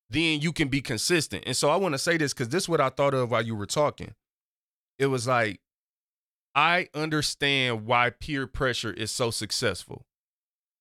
then 0.09 0.39
you 0.41 0.53
can 0.53 0.67
be 0.69 0.81
consistent. 0.81 1.43
And 1.45 1.55
so 1.55 1.69
I 1.69 1.75
want 1.75 1.93
to 1.93 1.99
say 1.99 2.17
this 2.17 2.33
because 2.33 2.49
this 2.49 2.63
is 2.63 2.69
what 2.69 2.81
I 2.81 2.89
thought 2.89 3.13
of 3.13 3.31
while 3.31 3.41
you 3.45 3.55
were 3.55 3.65
talking. 3.65 4.13
It 4.97 5.07
was 5.07 5.27
like, 5.27 5.59
I 6.55 6.87
understand 6.93 7.85
why 7.85 8.09
peer 8.09 8.47
pressure 8.47 8.91
is 8.91 9.11
so 9.11 9.29
successful. 9.31 10.05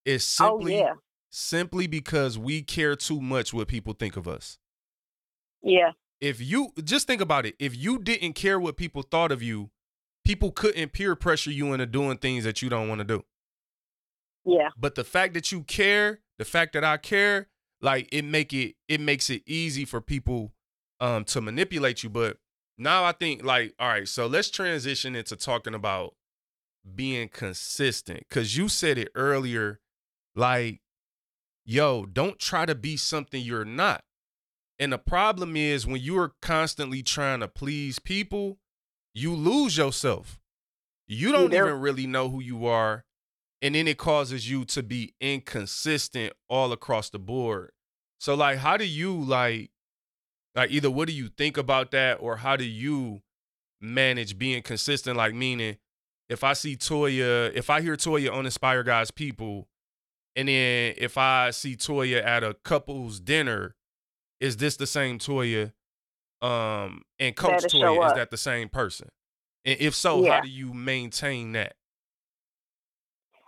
It's 0.05 0.23
oh 0.41 0.57
simply 0.57 0.79
yeah, 0.79 0.93
simply 1.29 1.87
because 1.87 2.37
we 2.37 2.61
care 2.61 2.95
too 2.95 3.21
much 3.21 3.53
what 3.53 3.67
people 3.67 3.93
think 3.93 4.17
of 4.17 4.27
us. 4.27 4.57
yeah, 5.61 5.91
If 6.21 6.41
you 6.41 6.71
just 6.83 7.05
think 7.05 7.21
about 7.21 7.45
it, 7.45 7.55
if 7.59 7.75
you 7.75 7.99
didn't 7.99 8.33
care 8.33 8.59
what 8.59 8.77
people 8.77 9.01
thought 9.03 9.31
of 9.31 9.43
you, 9.43 9.69
people 10.25 10.51
couldn't 10.51 10.93
peer 10.93 11.15
pressure 11.15 11.51
you 11.51 11.73
into 11.73 11.85
doing 11.85 12.17
things 12.17 12.43
that 12.43 12.61
you 12.61 12.69
don't 12.69 12.87
want 12.87 12.99
to 12.99 13.05
do. 13.05 13.23
yeah, 14.45 14.69
But 14.77 14.95
the 14.95 15.03
fact 15.03 15.33
that 15.35 15.51
you 15.51 15.63
care, 15.63 16.21
the 16.39 16.45
fact 16.45 16.73
that 16.73 16.83
I 16.83 16.97
care, 16.97 17.49
like 17.81 18.09
it 18.11 18.23
make 18.23 18.53
it 18.53 18.75
it 18.87 18.99
makes 18.99 19.29
it 19.29 19.43
easy 19.45 19.85
for 19.85 20.01
people 20.01 20.53
um 20.99 21.23
to 21.25 21.41
manipulate 21.41 22.03
you. 22.03 22.09
But 22.09 22.37
now 22.77 23.03
I 23.03 23.11
think 23.11 23.43
like, 23.43 23.73
all 23.79 23.89
right, 23.89 24.07
so 24.07 24.27
let's 24.27 24.49
transition 24.49 25.15
into 25.15 25.35
talking 25.35 25.73
about 25.73 26.15
being 26.95 27.29
consistent. 27.29 28.23
Cause 28.29 28.55
you 28.55 28.69
said 28.69 28.97
it 28.97 29.09
earlier, 29.15 29.79
like, 30.35 30.81
yo, 31.65 32.05
don't 32.05 32.39
try 32.39 32.65
to 32.65 32.75
be 32.75 32.97
something 32.97 33.41
you're 33.41 33.65
not. 33.65 34.03
And 34.79 34.93
the 34.93 34.99
problem 34.99 35.55
is 35.57 35.87
when 35.87 36.01
you 36.01 36.19
are 36.19 36.33
constantly 36.41 37.01
trying 37.01 37.39
to 37.39 37.47
please 37.47 37.99
people, 37.99 38.59
you 39.13 39.33
lose 39.33 39.77
yourself. 39.77 40.39
You 41.07 41.31
don't 41.31 41.49
do. 41.49 41.57
even 41.57 41.79
really 41.79 42.05
know 42.05 42.29
who 42.29 42.41
you 42.41 42.67
are. 42.67 43.05
And 43.61 43.73
then 43.75 43.87
it 43.87 43.97
causes 43.97 44.49
you 44.49 44.65
to 44.65 44.83
be 44.83 45.13
inconsistent 45.19 46.33
all 46.47 46.71
across 46.71 47.09
the 47.09 47.19
board. 47.19 47.71
So 48.19 48.35
like 48.35 48.59
how 48.59 48.77
do 48.77 48.85
you 48.85 49.13
like 49.13 49.71
like 50.55 50.71
either 50.71 50.89
what 50.89 51.07
do 51.07 51.13
you 51.13 51.29
think 51.29 51.57
about 51.57 51.91
that 51.91 52.15
or 52.19 52.37
how 52.37 52.55
do 52.55 52.63
you 52.65 53.21
manage 53.79 54.37
being 54.37 54.61
consistent 54.63 55.15
like 55.17 55.33
meaning 55.35 55.77
if 56.29 56.43
I 56.43 56.53
see 56.53 56.75
Toya, 56.75 57.53
if 57.53 57.69
I 57.69 57.81
hear 57.81 57.95
Toya 57.95 58.33
on 58.33 58.45
Inspire 58.45 58.83
God's 58.83 59.11
People, 59.11 59.69
and 60.35 60.49
then 60.49 60.93
if 60.97 61.17
I 61.17 61.51
see 61.51 61.75
Toya 61.77 62.23
at 62.23 62.43
a 62.43 62.53
couple's 62.65 63.19
dinner, 63.19 63.75
is 64.41 64.57
this 64.57 64.75
the 64.75 64.87
same 64.87 65.19
Toya? 65.19 65.71
Um, 66.41 67.03
and 67.17 67.33
Coach 67.35 67.63
Toya, 67.73 68.07
is 68.07 68.13
that 68.15 68.29
the 68.31 68.37
same 68.37 68.67
person? 68.67 69.09
And 69.63 69.79
if 69.79 69.95
so, 69.95 70.21
Yeah. 70.23 70.35
how 70.35 70.41
do 70.41 70.49
you 70.49 70.73
maintain 70.73 71.53
that? 71.53 71.75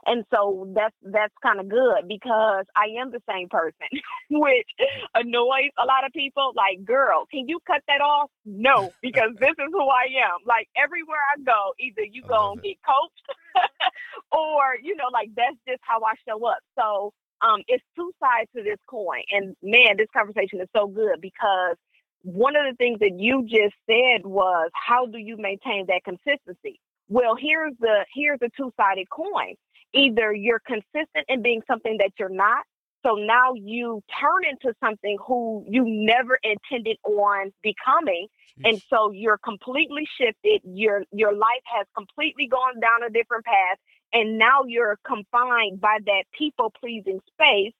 And 0.10 0.26
so 0.34 0.68
that's 0.76 0.95
that's 1.03 1.34
kind 1.43 1.60
of 1.60 1.70
good 1.70 2.07
because 2.07 2.66
I 2.76 2.99
am 2.99 3.12
the 3.12 3.22
same 3.30 3.47
person, 3.47 3.88
which 4.32 4.68
annoys 5.14 5.70
a 5.78 5.86
lot 5.86 6.05
of 6.05 6.12
people. 6.14 6.51
Like, 6.57 6.84
girl, 6.84 7.28
can 7.32 7.47
you 7.47 7.60
cut 7.68 7.84
that 7.88 8.01
off? 8.01 8.32
No, 8.43 8.91
because 9.01 9.38
this 9.39 9.53
is 9.53 9.70
who 9.72 9.88
I 9.88 10.10
am. 10.26 10.41
Like 10.45 10.68
everywhere 10.76 11.22
I 11.38 11.41
go, 11.43 11.74
either 11.80 12.01
you 12.10 12.24
love 12.24 12.57
gonna 12.57 12.62
get 12.62 12.78
coached, 12.82 13.28
or 14.32 14.82
you 14.82 14.95
know, 14.95 15.14
like 15.14 15.30
that's 15.36 15.57
just 15.68 15.82
how 15.86 16.01
I 16.03 16.14
show 16.28 16.43
up. 16.47 16.57
So 16.78 17.14
um, 17.45 17.62
it's 17.68 17.84
two 17.95 18.12
sides 18.20 18.49
to 18.55 18.64
this 18.64 18.80
coin. 18.89 19.22
And 19.32 19.55
man, 19.62 19.97
this 19.97 20.10
conversation 20.12 20.60
is 20.60 20.68
so 20.76 20.88
good 20.88 21.22
because 21.22 21.78
one 22.24 22.55
of 22.55 22.64
the 22.70 22.76
things 22.78 22.99
that 22.99 23.14
you 23.18 23.43
just 23.43 23.76
said 23.86 24.26
was 24.26 24.72
how 24.74 25.05
do 25.05 25.20
you 25.20 25.38
maintain 25.38 25.86
that 25.88 26.01
consistency? 26.03 26.80
Well, 27.10 27.36
here's 27.39 27.74
the 27.80 28.05
here's 28.14 28.39
the 28.39 28.49
two-sided 28.57 29.10
coin. 29.10 29.55
Either 29.93 30.33
you're 30.33 30.61
consistent 30.65 31.25
in 31.27 31.41
being 31.41 31.61
something 31.67 31.97
that 31.97 32.11
you're 32.19 32.29
not, 32.29 32.63
so 33.05 33.15
now 33.15 33.53
you 33.55 34.01
turn 34.19 34.43
into 34.49 34.75
something 34.83 35.17
who 35.25 35.65
you 35.67 35.83
never 35.85 36.37
intended 36.43 36.97
on 37.03 37.51
becoming. 37.63 38.27
Jeez. 38.59 38.69
And 38.69 38.81
so 38.89 39.11
you're 39.11 39.37
completely 39.37 40.07
shifted. 40.17 40.61
Your 40.65 41.03
your 41.11 41.33
life 41.33 41.63
has 41.65 41.87
completely 41.95 42.47
gone 42.47 42.79
down 42.79 43.03
a 43.03 43.09
different 43.09 43.45
path. 43.45 43.77
And 44.11 44.37
now 44.37 44.63
you're 44.67 44.97
confined 45.07 45.79
by 45.79 45.99
that 46.05 46.23
people 46.37 46.73
pleasing 46.77 47.21
space. 47.33 47.73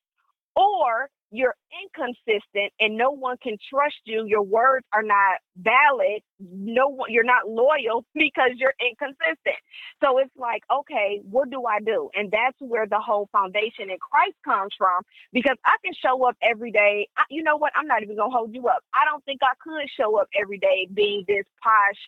Or 0.56 1.10
you're 1.32 1.56
inconsistent 1.84 2.74
and 2.80 2.98
no 2.98 3.12
one 3.12 3.38
can 3.42 3.58
trust 3.70 3.98
you. 4.06 4.26
Your 4.26 4.44
words 4.44 4.86
are 4.94 5.04
not 5.04 5.40
valid. 5.58 6.22
No 6.40 7.06
you're 7.10 7.24
not 7.26 7.48
loyal 7.50 8.06
because 8.16 8.52
you're 8.58 8.76
inconsistent. 8.80 9.58
So 10.04 10.20
it's 10.20 10.32
like 10.38 10.64
okay 10.72 11.22
what 11.30 11.50
do 11.50 11.66
i 11.66 11.80
do? 11.80 12.10
And 12.16 12.32
that's 12.32 12.58
where 12.60 12.88
the 12.88 13.00
whole 13.00 13.30
foundation 13.32 13.90
in 13.90 13.98
christ 14.00 14.38
comes 14.46 14.74
from 14.78 15.04
because 15.34 15.58
i 15.66 15.76
can 15.84 15.94
show 15.94 16.28
up 16.28 16.38
every 16.42 16.72
day. 16.72 17.08
I, 17.18 17.24
you 17.30 17.44
know 17.44 17.58
what? 17.58 17.74
I'm 17.76 17.88
not 17.88 18.04
even 18.04 18.18
gonna 18.18 18.32
hold 18.36 18.54
you 18.54 18.68
up. 18.68 18.84
I 18.94 19.06
don't 19.10 19.24
think 19.26 19.42
i 19.44 19.54
could 19.62 19.90
show 20.00 20.20
up 20.20 20.28
every 20.40 20.60
day 20.60 20.88
being 20.94 21.26
this 21.28 21.46
posh 21.64 22.00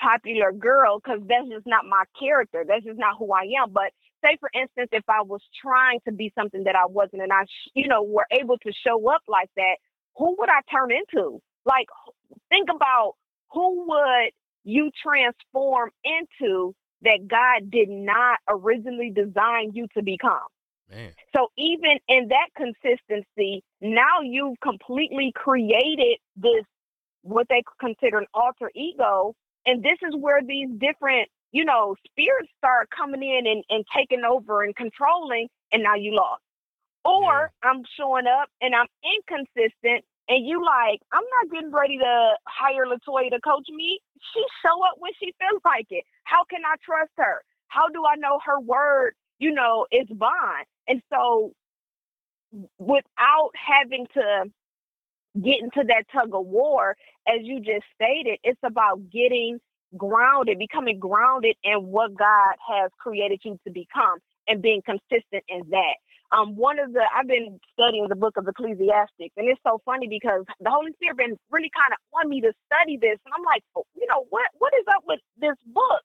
popular 0.00 0.52
girl 0.52 0.98
because 1.00 1.20
that's 1.28 1.48
just 1.48 1.66
not 1.66 1.84
my 1.86 2.04
character. 2.18 2.64
That's 2.66 2.84
just 2.84 2.98
not 2.98 3.16
who 3.18 3.32
i 3.32 3.42
am. 3.62 3.72
But 3.72 3.92
say 4.24 4.36
for 4.40 4.50
instance 4.54 4.88
if 4.92 5.04
i 5.08 5.22
was 5.22 5.40
trying 5.60 6.00
to 6.06 6.12
be 6.12 6.32
something 6.38 6.64
that 6.64 6.76
i 6.76 6.86
wasn't 6.86 7.20
and 7.20 7.32
i 7.32 7.44
you 7.74 7.88
know 7.88 8.02
were 8.02 8.26
able 8.30 8.58
to 8.58 8.72
show 8.86 9.08
up 9.10 9.22
like 9.28 9.50
that 9.56 9.76
who 10.16 10.34
would 10.38 10.48
i 10.48 10.60
turn 10.70 10.90
into 10.90 11.40
like 11.64 11.86
think 12.48 12.68
about 12.74 13.14
who 13.52 13.86
would 13.86 14.30
you 14.64 14.90
transform 15.02 15.90
into 16.04 16.74
that 17.02 17.26
god 17.28 17.70
did 17.70 17.88
not 17.88 18.38
originally 18.48 19.10
design 19.10 19.70
you 19.74 19.86
to 19.94 20.02
become 20.02 20.48
Man. 20.90 21.12
So 21.34 21.48
even 21.56 21.98
in 22.08 22.28
that 22.28 22.48
consistency, 22.56 23.62
now 23.80 24.20
you've 24.22 24.60
completely 24.60 25.32
created 25.34 26.18
this 26.36 26.64
what 27.22 27.46
they 27.48 27.62
consider 27.80 28.18
an 28.18 28.26
alter 28.34 28.70
ego. 28.74 29.34
And 29.66 29.82
this 29.82 29.98
is 30.06 30.14
where 30.14 30.40
these 30.46 30.68
different 30.78 31.28
you 31.54 31.64
know, 31.64 31.94
spirits 32.10 32.50
start 32.58 32.88
coming 32.90 33.22
in 33.22 33.46
and, 33.46 33.62
and 33.70 33.84
taking 33.96 34.24
over 34.24 34.64
and 34.64 34.74
controlling, 34.74 35.46
and 35.72 35.84
now 35.84 35.94
you 35.94 36.12
lost. 36.12 36.42
Or 37.04 37.22
yeah. 37.62 37.70
I'm 37.70 37.84
showing 37.96 38.26
up 38.26 38.48
and 38.60 38.74
I'm 38.74 38.88
inconsistent, 39.06 40.04
and 40.28 40.44
you 40.44 40.64
like, 40.64 41.00
I'm 41.12 41.22
not 41.22 41.52
getting 41.52 41.70
ready 41.70 41.96
to 41.98 42.32
hire 42.48 42.86
Latoya 42.86 43.30
to 43.30 43.40
coach 43.40 43.68
me. 43.70 44.00
She 44.34 44.42
show 44.64 44.82
up 44.82 44.96
when 44.98 45.12
she 45.20 45.32
feels 45.38 45.62
like 45.64 45.86
it. 45.90 46.02
How 46.24 46.42
can 46.50 46.60
I 46.66 46.74
trust 46.84 47.12
her? 47.18 47.44
How 47.68 47.88
do 47.88 48.02
I 48.04 48.16
know 48.16 48.40
her 48.44 48.58
word, 48.58 49.14
you 49.38 49.52
know, 49.52 49.86
is 49.92 50.08
bond? 50.10 50.66
And 50.88 51.02
so 51.12 51.52
without 52.78 53.50
having 53.54 54.08
to 54.14 54.50
get 55.40 55.62
into 55.62 55.84
that 55.86 56.04
tug 56.12 56.34
of 56.34 56.46
war, 56.46 56.96
as 57.28 57.40
you 57.42 57.60
just 57.60 57.84
stated, 57.94 58.38
it's 58.42 58.60
about 58.64 59.08
getting 59.10 59.60
grounded, 59.96 60.58
becoming 60.58 60.98
grounded 60.98 61.56
in 61.64 61.86
what 61.86 62.16
God 62.16 62.54
has 62.68 62.90
created 62.98 63.40
you 63.44 63.58
to 63.66 63.72
become 63.72 64.18
and 64.48 64.62
being 64.62 64.82
consistent 64.84 65.44
in 65.48 65.62
that. 65.70 65.96
Um, 66.32 66.56
one 66.56 66.78
of 66.80 66.92
the 66.92 67.02
I've 67.14 67.28
been 67.28 67.60
studying 67.72 68.08
the 68.08 68.16
book 68.16 68.36
of 68.36 68.48
Ecclesiastes, 68.48 69.32
and 69.36 69.48
it's 69.48 69.60
so 69.66 69.80
funny 69.84 70.08
because 70.08 70.44
the 70.60 70.70
Holy 70.70 70.92
Spirit 70.94 71.18
been 71.18 71.38
really 71.50 71.70
kind 71.70 71.92
of 71.92 71.98
on 72.18 72.28
me 72.30 72.40
to 72.40 72.52
study 72.66 72.98
this, 73.00 73.18
and 73.24 73.34
I'm 73.36 73.44
like, 73.44 73.62
oh, 73.76 73.84
you 73.94 74.06
know, 74.08 74.26
what 74.30 74.48
what 74.58 74.72
is 74.78 74.84
up 74.96 75.04
with 75.06 75.20
this 75.38 75.56
book? 75.66 76.02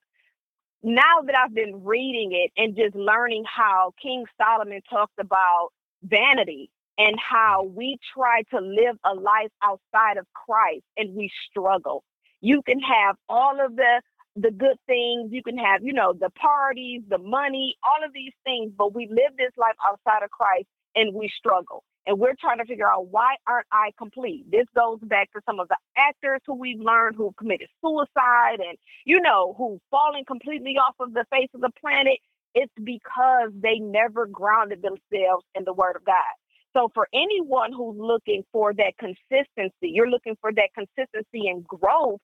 Now 0.82 1.22
that 1.26 1.34
I've 1.36 1.54
been 1.54 1.84
reading 1.84 2.32
it 2.32 2.52
and 2.56 2.76
just 2.76 2.94
learning 2.94 3.44
how 3.46 3.92
King 4.02 4.24
Solomon 4.40 4.80
talks 4.88 5.14
about 5.20 5.70
vanity 6.02 6.70
and 6.98 7.16
how 7.18 7.64
we 7.64 7.98
try 8.14 8.42
to 8.54 8.60
live 8.60 8.96
a 9.04 9.14
life 9.14 9.50
outside 9.62 10.18
of 10.18 10.26
Christ 10.34 10.84
and 10.96 11.14
we 11.16 11.30
struggle. 11.50 12.04
You 12.40 12.62
can 12.62 12.80
have 12.80 13.16
all 13.28 13.58
of 13.64 13.76
the 13.76 14.02
the 14.36 14.50
good 14.50 14.78
things. 14.86 15.32
You 15.32 15.42
can 15.42 15.58
have, 15.58 15.82
you 15.82 15.92
know, 15.92 16.12
the 16.12 16.30
parties, 16.30 17.02
the 17.08 17.18
money, 17.18 17.76
all 17.84 18.06
of 18.06 18.12
these 18.14 18.32
things, 18.44 18.72
but 18.76 18.94
we 18.94 19.08
live 19.08 19.36
this 19.36 19.52
life 19.58 19.76
outside 19.86 20.22
of 20.24 20.30
Christ 20.30 20.66
and 20.94 21.14
we 21.14 21.30
struggle. 21.36 21.84
And 22.06 22.18
we're 22.18 22.34
trying 22.40 22.58
to 22.58 22.64
figure 22.64 22.90
out 22.90 23.08
why 23.08 23.36
aren't 23.46 23.66
I 23.72 23.90
complete? 23.98 24.50
This 24.50 24.66
goes 24.74 24.98
back 25.02 25.30
to 25.32 25.40
some 25.46 25.60
of 25.60 25.68
the 25.68 25.76
actors 25.96 26.40
who 26.46 26.54
we've 26.54 26.80
learned 26.80 27.16
who 27.16 27.32
committed 27.38 27.68
suicide 27.84 28.58
and, 28.58 28.78
you 29.04 29.20
know, 29.20 29.54
who've 29.58 29.80
fallen 29.90 30.24
completely 30.24 30.72
off 30.78 30.96
of 31.00 31.12
the 31.12 31.24
face 31.30 31.50
of 31.54 31.60
the 31.60 31.70
planet. 31.80 32.18
It's 32.54 32.72
because 32.82 33.50
they 33.54 33.78
never 33.78 34.26
grounded 34.26 34.82
themselves 34.82 35.44
in 35.54 35.64
the 35.64 35.74
Word 35.74 35.96
of 35.96 36.04
God. 36.04 36.39
So 36.76 36.90
for 36.94 37.08
anyone 37.12 37.72
who's 37.72 37.96
looking 37.98 38.44
for 38.52 38.72
that 38.74 38.92
consistency, 38.98 39.72
you're 39.82 40.08
looking 40.08 40.36
for 40.40 40.52
that 40.52 40.70
consistency 40.74 41.48
and 41.48 41.64
growth, 41.64 42.20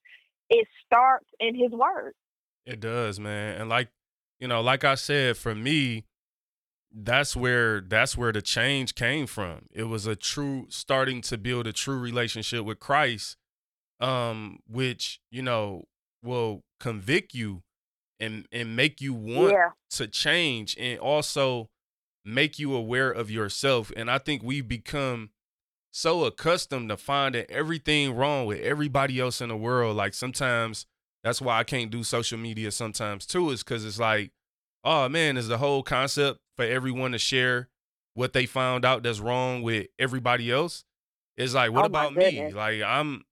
it 0.48 0.66
starts 0.84 1.26
in 1.40 1.54
his 1.54 1.72
word. 1.72 2.12
It 2.64 2.80
does, 2.80 3.18
man. 3.18 3.60
And 3.60 3.68
like, 3.68 3.88
you 4.38 4.48
know, 4.48 4.60
like 4.60 4.84
I 4.84 4.94
said, 4.94 5.36
for 5.36 5.54
me, 5.54 6.04
that's 6.94 7.36
where 7.36 7.80
that's 7.80 8.16
where 8.16 8.32
the 8.32 8.42
change 8.42 8.94
came 8.94 9.26
from. 9.26 9.66
It 9.72 9.84
was 9.84 10.06
a 10.06 10.16
true 10.16 10.66
starting 10.68 11.20
to 11.22 11.36
build 11.36 11.66
a 11.66 11.72
true 11.72 11.98
relationship 11.98 12.64
with 12.64 12.78
Christ, 12.80 13.36
um, 14.00 14.60
which, 14.68 15.20
you 15.30 15.42
know, 15.42 15.84
will 16.22 16.62
convict 16.80 17.34
you 17.34 17.62
and 18.20 18.46
and 18.52 18.76
make 18.76 19.00
you 19.00 19.12
want 19.12 19.52
yeah. 19.52 19.70
to 19.90 20.06
change 20.06 20.76
and 20.78 20.98
also 20.98 21.68
make 22.26 22.58
you 22.58 22.74
aware 22.74 23.10
of 23.10 23.30
yourself. 23.30 23.92
And 23.96 24.10
I 24.10 24.18
think 24.18 24.42
we've 24.42 24.66
become 24.66 25.30
so 25.92 26.24
accustomed 26.24 26.90
to 26.90 26.96
finding 26.96 27.46
everything 27.48 28.14
wrong 28.14 28.46
with 28.46 28.60
everybody 28.60 29.20
else 29.20 29.40
in 29.40 29.48
the 29.48 29.56
world. 29.56 29.96
Like 29.96 30.12
sometimes 30.12 30.86
that's 31.22 31.40
why 31.40 31.58
I 31.58 31.64
can't 31.64 31.90
do 31.90 32.02
social 32.02 32.38
media 32.38 32.70
sometimes 32.70 33.26
too, 33.26 33.50
is 33.50 33.62
because 33.62 33.84
it's 33.84 33.98
like, 33.98 34.32
oh 34.84 35.08
man, 35.08 35.36
is 35.36 35.48
the 35.48 35.58
whole 35.58 35.82
concept 35.82 36.40
for 36.56 36.64
everyone 36.64 37.12
to 37.12 37.18
share 37.18 37.68
what 38.14 38.32
they 38.32 38.46
found 38.46 38.84
out 38.84 39.02
that's 39.02 39.20
wrong 39.20 39.62
with 39.62 39.86
everybody 39.98 40.50
else. 40.50 40.84
It's 41.36 41.54
like, 41.54 41.72
what 41.72 41.84
oh 41.84 41.86
about 41.86 42.14
me? 42.14 42.52
Like 42.52 42.82
I'm 42.82 43.24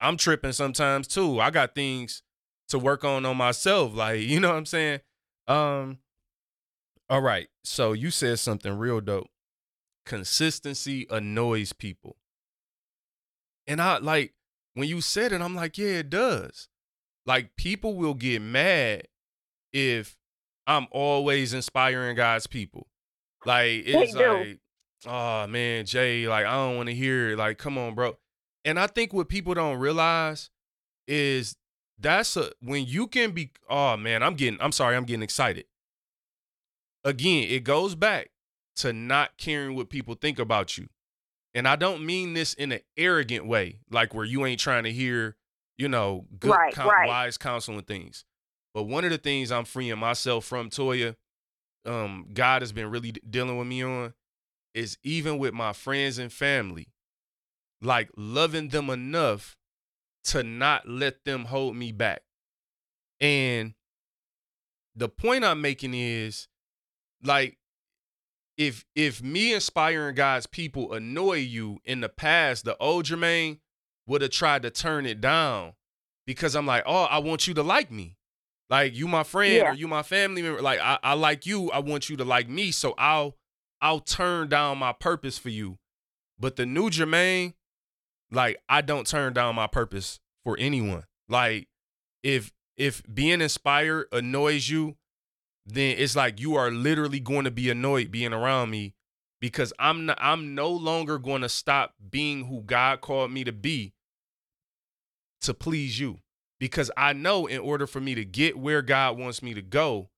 I'm 0.00 0.16
tripping 0.16 0.52
sometimes 0.52 1.06
too. 1.06 1.40
I 1.40 1.50
got 1.50 1.74
things 1.74 2.22
to 2.68 2.78
work 2.78 3.04
on 3.04 3.24
on 3.26 3.36
myself. 3.36 3.94
Like, 3.94 4.20
you 4.20 4.40
know 4.40 4.48
what 4.48 4.56
I'm 4.56 4.66
saying? 4.66 5.00
Um, 5.46 5.98
all 7.10 7.20
right. 7.20 7.48
So 7.64 7.92
you 7.92 8.12
said 8.12 8.38
something 8.38 8.72
real 8.72 9.00
dope. 9.00 9.30
Consistency 10.06 11.08
annoys 11.10 11.72
people. 11.72 12.16
And 13.66 13.82
I 13.82 13.98
like 13.98 14.34
when 14.74 14.88
you 14.88 15.00
said 15.00 15.32
it, 15.32 15.42
I'm 15.42 15.56
like, 15.56 15.76
yeah, 15.76 15.98
it 15.98 16.10
does. 16.10 16.68
Like 17.26 17.56
people 17.56 17.96
will 17.96 18.14
get 18.14 18.40
mad 18.40 19.08
if 19.72 20.16
I'm 20.68 20.86
always 20.92 21.52
inspiring 21.52 22.14
God's 22.14 22.46
people. 22.46 22.86
Like 23.44 23.82
it's 23.86 24.14
like, 24.14 24.60
oh 25.06 25.48
man, 25.48 25.86
Jay, 25.86 26.28
like 26.28 26.46
I 26.46 26.54
don't 26.54 26.76
want 26.76 26.88
to 26.90 26.94
hear 26.94 27.30
it. 27.30 27.38
Like, 27.38 27.58
come 27.58 27.76
on, 27.76 27.96
bro. 27.96 28.16
And 28.64 28.78
I 28.78 28.86
think 28.86 29.12
what 29.12 29.28
people 29.28 29.54
don't 29.54 29.78
realize 29.78 30.50
is 31.08 31.56
that's 31.98 32.36
a 32.36 32.52
when 32.62 32.86
you 32.86 33.08
can 33.08 33.32
be 33.32 33.50
oh 33.68 33.96
man, 33.96 34.22
I'm 34.22 34.34
getting 34.34 34.60
I'm 34.60 34.72
sorry, 34.72 34.94
I'm 34.94 35.04
getting 35.04 35.24
excited 35.24 35.64
again, 37.04 37.46
it 37.48 37.64
goes 37.64 37.94
back 37.94 38.30
to 38.76 38.92
not 38.92 39.36
caring 39.38 39.76
what 39.76 39.90
people 39.90 40.14
think 40.14 40.38
about 40.38 40.78
you. 40.78 40.88
And 41.54 41.66
I 41.66 41.76
don't 41.76 42.06
mean 42.06 42.34
this 42.34 42.54
in 42.54 42.72
an 42.72 42.80
arrogant 42.96 43.46
way, 43.46 43.80
like 43.90 44.14
where 44.14 44.24
you 44.24 44.46
ain't 44.46 44.60
trying 44.60 44.84
to 44.84 44.92
hear, 44.92 45.36
you 45.76 45.88
know, 45.88 46.26
good, 46.38 46.50
right, 46.50 46.76
right. 46.76 47.08
wise 47.08 47.36
counsel 47.36 47.76
and 47.76 47.86
things. 47.86 48.24
But 48.72 48.84
one 48.84 49.04
of 49.04 49.10
the 49.10 49.18
things 49.18 49.50
I'm 49.50 49.64
freeing 49.64 49.98
myself 49.98 50.44
from, 50.44 50.70
Toya, 50.70 51.16
um, 51.84 52.26
God 52.32 52.62
has 52.62 52.72
been 52.72 52.90
really 52.90 53.12
dealing 53.12 53.58
with 53.58 53.66
me 53.66 53.82
on, 53.82 54.14
is 54.74 54.96
even 55.02 55.38
with 55.38 55.52
my 55.52 55.72
friends 55.72 56.18
and 56.18 56.32
family, 56.32 56.88
like 57.82 58.10
loving 58.16 58.68
them 58.68 58.88
enough 58.88 59.56
to 60.22 60.44
not 60.44 60.88
let 60.88 61.24
them 61.24 61.46
hold 61.46 61.74
me 61.74 61.90
back. 61.90 62.22
And 63.20 63.74
the 64.94 65.08
point 65.08 65.44
I'm 65.44 65.60
making 65.60 65.94
is 65.94 66.46
like 67.22 67.58
if 68.56 68.84
if 68.94 69.22
me 69.22 69.54
inspiring 69.54 70.14
God's 70.14 70.46
people 70.46 70.92
annoy 70.92 71.38
you 71.38 71.78
in 71.84 72.00
the 72.00 72.08
past, 72.08 72.64
the 72.64 72.76
old 72.78 73.06
Jermaine 73.06 73.58
would 74.06 74.22
have 74.22 74.30
tried 74.30 74.62
to 74.62 74.70
turn 74.70 75.06
it 75.06 75.20
down 75.20 75.72
because 76.26 76.54
I'm 76.54 76.66
like, 76.66 76.82
oh, 76.86 77.04
I 77.04 77.18
want 77.18 77.46
you 77.46 77.54
to 77.54 77.62
like 77.62 77.90
me. 77.90 78.16
Like 78.68 78.94
you 78.94 79.08
my 79.08 79.24
friend 79.24 79.52
yeah. 79.52 79.70
or 79.70 79.74
you 79.74 79.88
my 79.88 80.02
family 80.02 80.42
member. 80.42 80.62
Like 80.62 80.78
I, 80.80 80.98
I 81.02 81.14
like 81.14 81.46
you. 81.46 81.70
I 81.70 81.80
want 81.80 82.08
you 82.08 82.16
to 82.18 82.24
like 82.24 82.48
me. 82.48 82.70
So 82.70 82.94
I'll 82.98 83.36
I'll 83.80 84.00
turn 84.00 84.48
down 84.48 84.78
my 84.78 84.92
purpose 84.92 85.38
for 85.38 85.48
you. 85.48 85.78
But 86.38 86.56
the 86.56 86.66
new 86.66 86.90
Jermaine, 86.90 87.54
like 88.30 88.62
I 88.68 88.80
don't 88.80 89.06
turn 89.06 89.32
down 89.32 89.56
my 89.56 89.66
purpose 89.66 90.20
for 90.44 90.56
anyone. 90.58 91.04
Like 91.28 91.68
if 92.22 92.52
if 92.76 93.02
being 93.12 93.40
inspired 93.40 94.06
annoys 94.12 94.68
you, 94.68 94.96
then 95.72 95.96
it's 95.98 96.16
like 96.16 96.40
you 96.40 96.56
are 96.56 96.70
literally 96.70 97.20
going 97.20 97.44
to 97.44 97.50
be 97.50 97.70
annoyed 97.70 98.10
being 98.10 98.32
around 98.32 98.70
me 98.70 98.94
because 99.40 99.72
I'm 99.78 100.06
not, 100.06 100.18
I'm 100.20 100.54
no 100.54 100.70
longer 100.70 101.18
going 101.18 101.42
to 101.42 101.48
stop 101.48 101.94
being 102.10 102.46
who 102.46 102.62
God 102.62 103.00
called 103.00 103.32
me 103.32 103.44
to 103.44 103.52
be 103.52 103.94
to 105.42 105.54
please 105.54 105.98
you 105.98 106.18
because 106.58 106.90
I 106.96 107.14
know 107.14 107.46
in 107.46 107.60
order 107.60 107.86
for 107.86 108.00
me 108.00 108.14
to 108.14 108.24
get 108.24 108.58
where 108.58 108.82
God 108.82 109.18
wants 109.18 109.42
me 109.42 109.54
to 109.54 109.62
go, 109.62 110.10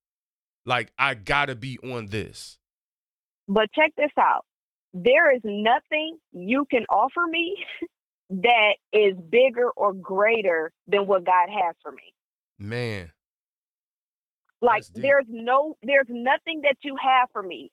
like 0.66 0.92
I 0.98 1.14
got 1.14 1.46
to 1.46 1.54
be 1.54 1.78
on 1.78 2.06
this. 2.06 2.58
But 3.48 3.72
check 3.72 3.92
this 3.96 4.10
out. 4.18 4.44
There 4.92 5.34
is 5.34 5.40
nothing 5.44 6.18
you 6.32 6.66
can 6.70 6.84
offer 6.90 7.26
me 7.28 7.56
that 8.30 8.74
is 8.92 9.14
bigger 9.30 9.70
or 9.76 9.92
greater 9.92 10.72
than 10.86 11.06
what 11.06 11.24
God 11.24 11.48
has 11.48 11.74
for 11.82 11.92
me. 11.92 12.12
Man. 12.58 13.12
Like 14.62 14.84
there's 14.94 15.26
no 15.28 15.76
there's 15.82 16.06
nothing 16.08 16.62
that 16.62 16.76
you 16.82 16.96
have 17.02 17.28
for 17.32 17.42
me. 17.42 17.70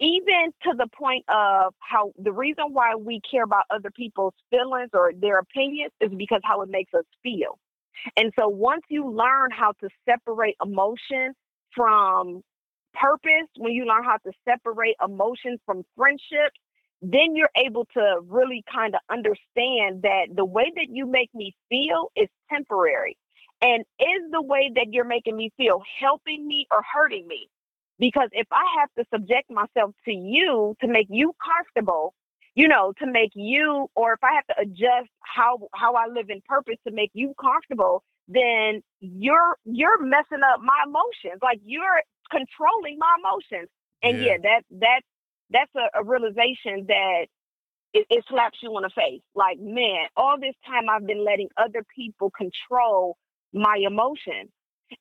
Even 0.00 0.52
to 0.64 0.74
the 0.76 0.88
point 0.98 1.24
of 1.28 1.74
how 1.78 2.12
the 2.18 2.32
reason 2.32 2.66
why 2.72 2.96
we 2.96 3.20
care 3.30 3.44
about 3.44 3.64
other 3.70 3.90
people's 3.92 4.34
feelings 4.50 4.90
or 4.92 5.12
their 5.16 5.38
opinions 5.38 5.92
is 6.00 6.10
because 6.16 6.40
how 6.44 6.62
it 6.62 6.70
makes 6.70 6.92
us 6.94 7.04
feel. 7.22 7.58
And 8.16 8.32
so 8.38 8.48
once 8.48 8.82
you 8.90 9.08
learn 9.08 9.50
how 9.52 9.72
to 9.80 9.88
separate 10.08 10.56
emotion 10.64 11.34
from 11.74 12.42
purpose, 12.94 13.48
when 13.58 13.72
you 13.72 13.84
learn 13.86 14.04
how 14.04 14.18
to 14.26 14.32
separate 14.48 14.96
emotions 15.04 15.60
from 15.64 15.84
friendships, 15.96 16.58
then 17.02 17.34
you're 17.36 17.50
able 17.56 17.84
to 17.94 18.20
really 18.26 18.64
kind 18.72 18.94
of 18.94 19.00
understand 19.10 20.02
that 20.02 20.28
the 20.34 20.44
way 20.44 20.72
that 20.76 20.86
you 20.88 21.06
make 21.06 21.30
me 21.34 21.54
feel 21.68 22.10
is 22.16 22.28
temporary. 22.50 23.16
And 23.62 23.84
is 24.00 24.30
the 24.32 24.42
way 24.42 24.72
that 24.74 24.88
you're 24.90 25.04
making 25.04 25.36
me 25.36 25.52
feel 25.56 25.82
helping 26.00 26.46
me 26.46 26.66
or 26.72 26.82
hurting 26.92 27.28
me? 27.28 27.48
Because 27.98 28.28
if 28.32 28.48
I 28.50 28.64
have 28.80 28.88
to 28.98 29.04
subject 29.14 29.50
myself 29.50 29.94
to 30.04 30.12
you 30.12 30.74
to 30.80 30.88
make 30.88 31.06
you 31.08 31.32
comfortable, 31.42 32.14
you 32.56 32.66
know, 32.66 32.92
to 32.98 33.06
make 33.06 33.30
you, 33.34 33.86
or 33.94 34.14
if 34.14 34.24
I 34.24 34.34
have 34.34 34.46
to 34.48 34.62
adjust 34.62 35.08
how 35.20 35.58
how 35.74 35.94
I 35.94 36.08
live 36.08 36.28
in 36.28 36.42
purpose 36.44 36.76
to 36.86 36.92
make 36.92 37.10
you 37.14 37.34
comfortable, 37.40 38.02
then 38.26 38.82
you're 39.00 39.56
you're 39.64 40.02
messing 40.02 40.42
up 40.52 40.60
my 40.60 40.84
emotions. 40.84 41.40
Like 41.40 41.60
you're 41.64 42.02
controlling 42.30 42.98
my 42.98 43.16
emotions. 43.20 43.68
And 44.02 44.18
yeah, 44.18 44.32
yeah 44.32 44.36
that 44.42 44.62
that 44.80 45.00
that's 45.50 45.72
a, 45.76 46.00
a 46.00 46.04
realization 46.04 46.86
that 46.88 47.26
it, 47.94 48.06
it 48.10 48.24
slaps 48.28 48.58
you 48.62 48.76
in 48.76 48.82
the 48.82 48.90
face. 48.90 49.22
Like, 49.34 49.58
man, 49.60 50.06
all 50.16 50.36
this 50.40 50.54
time 50.66 50.88
I've 50.90 51.06
been 51.06 51.24
letting 51.24 51.48
other 51.56 51.84
people 51.94 52.32
control 52.36 53.16
my 53.52 53.78
emotions. 53.84 54.50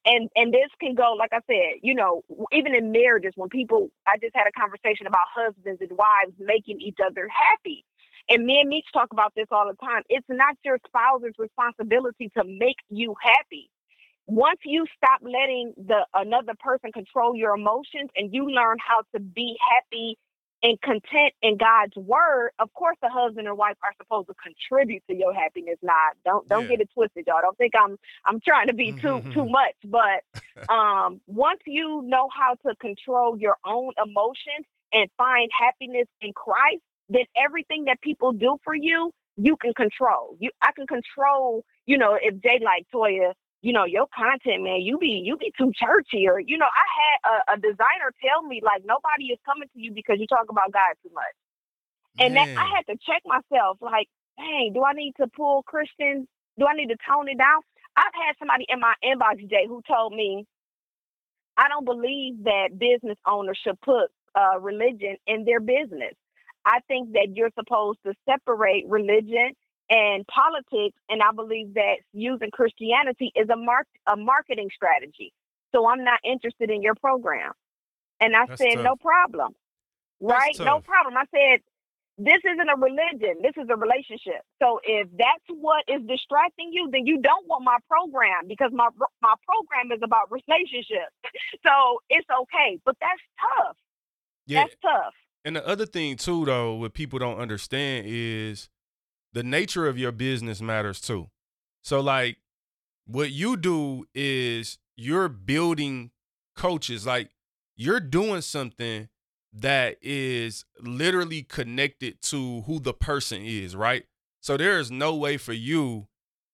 And 0.05 0.29
and 0.35 0.53
this 0.53 0.69
can 0.79 0.95
go, 0.95 1.13
like 1.17 1.31
I 1.33 1.41
said, 1.47 1.79
you 1.81 1.93
know, 1.93 2.23
even 2.53 2.73
in 2.75 2.91
marriages, 2.91 3.33
when 3.35 3.49
people, 3.49 3.89
I 4.07 4.17
just 4.21 4.35
had 4.35 4.47
a 4.47 4.51
conversation 4.57 5.05
about 5.05 5.27
husbands 5.35 5.81
and 5.81 5.91
wives 5.91 6.33
making 6.39 6.79
each 6.79 6.97
other 7.05 7.27
happy. 7.27 7.83
And 8.29 8.45
me 8.45 8.59
and 8.61 8.69
Meech 8.69 8.85
talk 8.93 9.09
about 9.11 9.33
this 9.35 9.47
all 9.51 9.67
the 9.67 9.75
time. 9.85 10.03
It's 10.07 10.27
not 10.29 10.55
your 10.63 10.77
spouse's 10.87 11.33
responsibility 11.37 12.31
to 12.37 12.43
make 12.45 12.77
you 12.89 13.15
happy. 13.21 13.69
Once 14.27 14.59
you 14.63 14.85
stop 14.95 15.19
letting 15.23 15.73
the 15.75 16.05
another 16.13 16.53
person 16.59 16.91
control 16.93 17.35
your 17.35 17.53
emotions 17.53 18.09
and 18.15 18.33
you 18.33 18.49
learn 18.49 18.77
how 18.79 19.01
to 19.13 19.19
be 19.19 19.57
happy 19.75 20.17
and 20.63 20.79
content 20.81 21.33
in 21.41 21.57
God's 21.57 21.95
word, 21.95 22.51
of 22.59 22.73
course 22.73 22.97
the 23.01 23.09
husband 23.09 23.47
and 23.47 23.57
wife 23.57 23.77
are 23.83 23.93
supposed 23.97 24.27
to 24.27 24.35
contribute 24.35 25.03
to 25.07 25.15
your 25.15 25.33
happiness. 25.33 25.77
Not 25.81 26.15
don't 26.25 26.47
don't 26.47 26.63
yeah. 26.63 26.69
get 26.69 26.81
it 26.81 26.89
twisted, 26.93 27.25
y'all. 27.27 27.41
Don't 27.41 27.57
think 27.57 27.73
I'm 27.79 27.97
I'm 28.25 28.39
trying 28.39 28.67
to 28.67 28.73
be 28.73 28.91
too 28.91 29.21
too 29.33 29.47
much. 29.49 29.75
But 29.85 30.23
um 30.69 31.21
once 31.27 31.61
you 31.65 32.01
know 32.05 32.29
how 32.35 32.55
to 32.67 32.75
control 32.75 33.37
your 33.37 33.57
own 33.65 33.93
emotions 34.03 34.65
and 34.93 35.09
find 35.17 35.49
happiness 35.57 36.07
in 36.21 36.33
Christ, 36.33 36.81
then 37.09 37.25
everything 37.41 37.85
that 37.85 38.01
people 38.01 38.31
do 38.31 38.57
for 38.63 38.75
you, 38.75 39.11
you 39.37 39.57
can 39.57 39.73
control. 39.73 40.35
You 40.39 40.51
I 40.61 40.71
can 40.73 40.85
control, 40.87 41.63
you 41.85 41.97
know, 41.97 42.17
if 42.21 42.41
Jay 42.41 42.59
like 42.63 42.85
Toya 42.93 43.33
you 43.61 43.73
know, 43.73 43.85
your 43.85 44.07
content, 44.09 44.63
man, 44.63 44.81
you 44.81 44.97
be 44.97 45.21
you 45.23 45.37
be 45.37 45.53
too 45.57 45.71
churchy 45.77 46.27
or 46.27 46.39
you 46.39 46.57
know, 46.57 46.65
I 46.65 46.87
had 46.97 47.17
a, 47.29 47.35
a 47.53 47.55
designer 47.57 48.09
tell 48.21 48.41
me 48.41 48.61
like 48.63 48.83
nobody 48.85 49.33
is 49.33 49.39
coming 49.45 49.69
to 49.73 49.79
you 49.79 49.91
because 49.93 50.17
you 50.19 50.27
talk 50.27 50.49
about 50.49 50.71
God 50.71 50.97
too 51.03 51.13
much. 51.13 51.35
And 52.19 52.35
that 52.35 52.49
I 52.57 52.65
had 52.75 52.91
to 52.91 52.99
check 53.05 53.23
myself, 53.25 53.77
like, 53.81 54.07
hey, 54.37 54.69
do 54.73 54.83
I 54.83 54.93
need 54.93 55.13
to 55.21 55.27
pull 55.27 55.63
Christian? 55.63 56.27
Do 56.59 56.65
I 56.67 56.75
need 56.75 56.89
to 56.89 56.97
tone 57.07 57.29
it 57.29 57.37
down? 57.37 57.61
I've 57.95 58.13
had 58.13 58.35
somebody 58.37 58.65
in 58.69 58.79
my 58.79 58.93
inbox 59.03 59.39
today 59.39 59.65
who 59.67 59.81
told 59.87 60.13
me, 60.13 60.45
I 61.57 61.67
don't 61.67 61.85
believe 61.85 62.43
that 62.43 62.77
business 62.77 63.17
owners 63.27 63.59
should 63.63 63.79
put 63.81 64.09
uh, 64.35 64.59
religion 64.59 65.17
in 65.27 65.45
their 65.45 65.59
business. 65.59 66.13
I 66.65 66.79
think 66.87 67.13
that 67.13 67.29
you're 67.33 67.51
supposed 67.57 67.99
to 68.05 68.13
separate 68.29 68.85
religion 68.87 69.53
and 69.91 70.25
politics, 70.27 70.97
and 71.09 71.21
I 71.21 71.31
believe 71.35 71.73
that 71.75 71.97
using 72.13 72.49
Christianity 72.51 73.31
is 73.35 73.49
a 73.49 73.57
mark 73.57 73.85
a 74.11 74.15
marketing 74.15 74.69
strategy. 74.73 75.33
So 75.75 75.87
I'm 75.87 76.03
not 76.03 76.19
interested 76.23 76.71
in 76.71 76.81
your 76.81 76.95
program. 76.95 77.51
And 78.19 78.35
I 78.35 78.45
That's 78.45 78.61
said, 78.61 78.75
tough. 78.75 78.83
no 78.83 78.95
problem. 78.95 79.53
Right? 80.21 80.55
No 80.59 80.79
problem. 80.79 81.15
I 81.17 81.25
said, 81.31 81.61
this 82.17 82.37
isn't 82.45 82.69
a 82.69 82.77
religion. 82.77 83.41
This 83.41 83.53
is 83.57 83.67
a 83.69 83.75
relationship. 83.75 84.45
So 84.61 84.79
if 84.83 85.07
that's 85.17 85.47
what 85.49 85.83
is 85.87 86.01
distracting 86.07 86.69
you, 86.71 86.89
then 86.91 87.05
you 87.05 87.19
don't 87.19 87.47
want 87.47 87.63
my 87.63 87.77
program 87.89 88.47
because 88.47 88.71
my 88.73 88.87
my 89.21 89.33
program 89.43 89.91
is 89.91 90.01
about 90.03 90.31
relationships. 90.31 91.11
So 91.63 92.01
it's 92.09 92.27
okay, 92.27 92.79
but 92.85 92.95
that's 92.99 93.21
tough. 93.39 93.77
Yeah. 94.47 94.63
That's 94.63 94.75
tough. 94.81 95.13
And 95.45 95.55
the 95.55 95.67
other 95.67 95.85
thing 95.85 96.15
too, 96.15 96.45
though, 96.45 96.73
what 96.75 96.93
people 96.93 97.19
don't 97.19 97.39
understand 97.39 98.05
is 98.07 98.67
the 99.33 99.43
nature 99.43 99.87
of 99.87 99.97
your 99.97 100.11
business 100.11 100.61
matters 100.61 100.99
too. 100.99 101.29
So 101.81 101.99
like 101.99 102.37
what 103.05 103.31
you 103.31 103.57
do 103.57 104.05
is 104.13 104.77
you're 104.95 105.29
building 105.29 106.11
coaches 106.55 107.05
like 107.05 107.29
you're 107.75 107.99
doing 107.99 108.41
something 108.41 109.09
that 109.53 109.97
is 110.01 110.65
literally 110.79 111.43
connected 111.43 112.21
to 112.21 112.61
who 112.61 112.79
the 112.79 112.93
person 112.93 113.41
is, 113.43 113.75
right? 113.75 114.03
So 114.39 114.57
there 114.57 114.79
is 114.79 114.91
no 114.91 115.15
way 115.15 115.37
for 115.37 115.53
you 115.53 116.07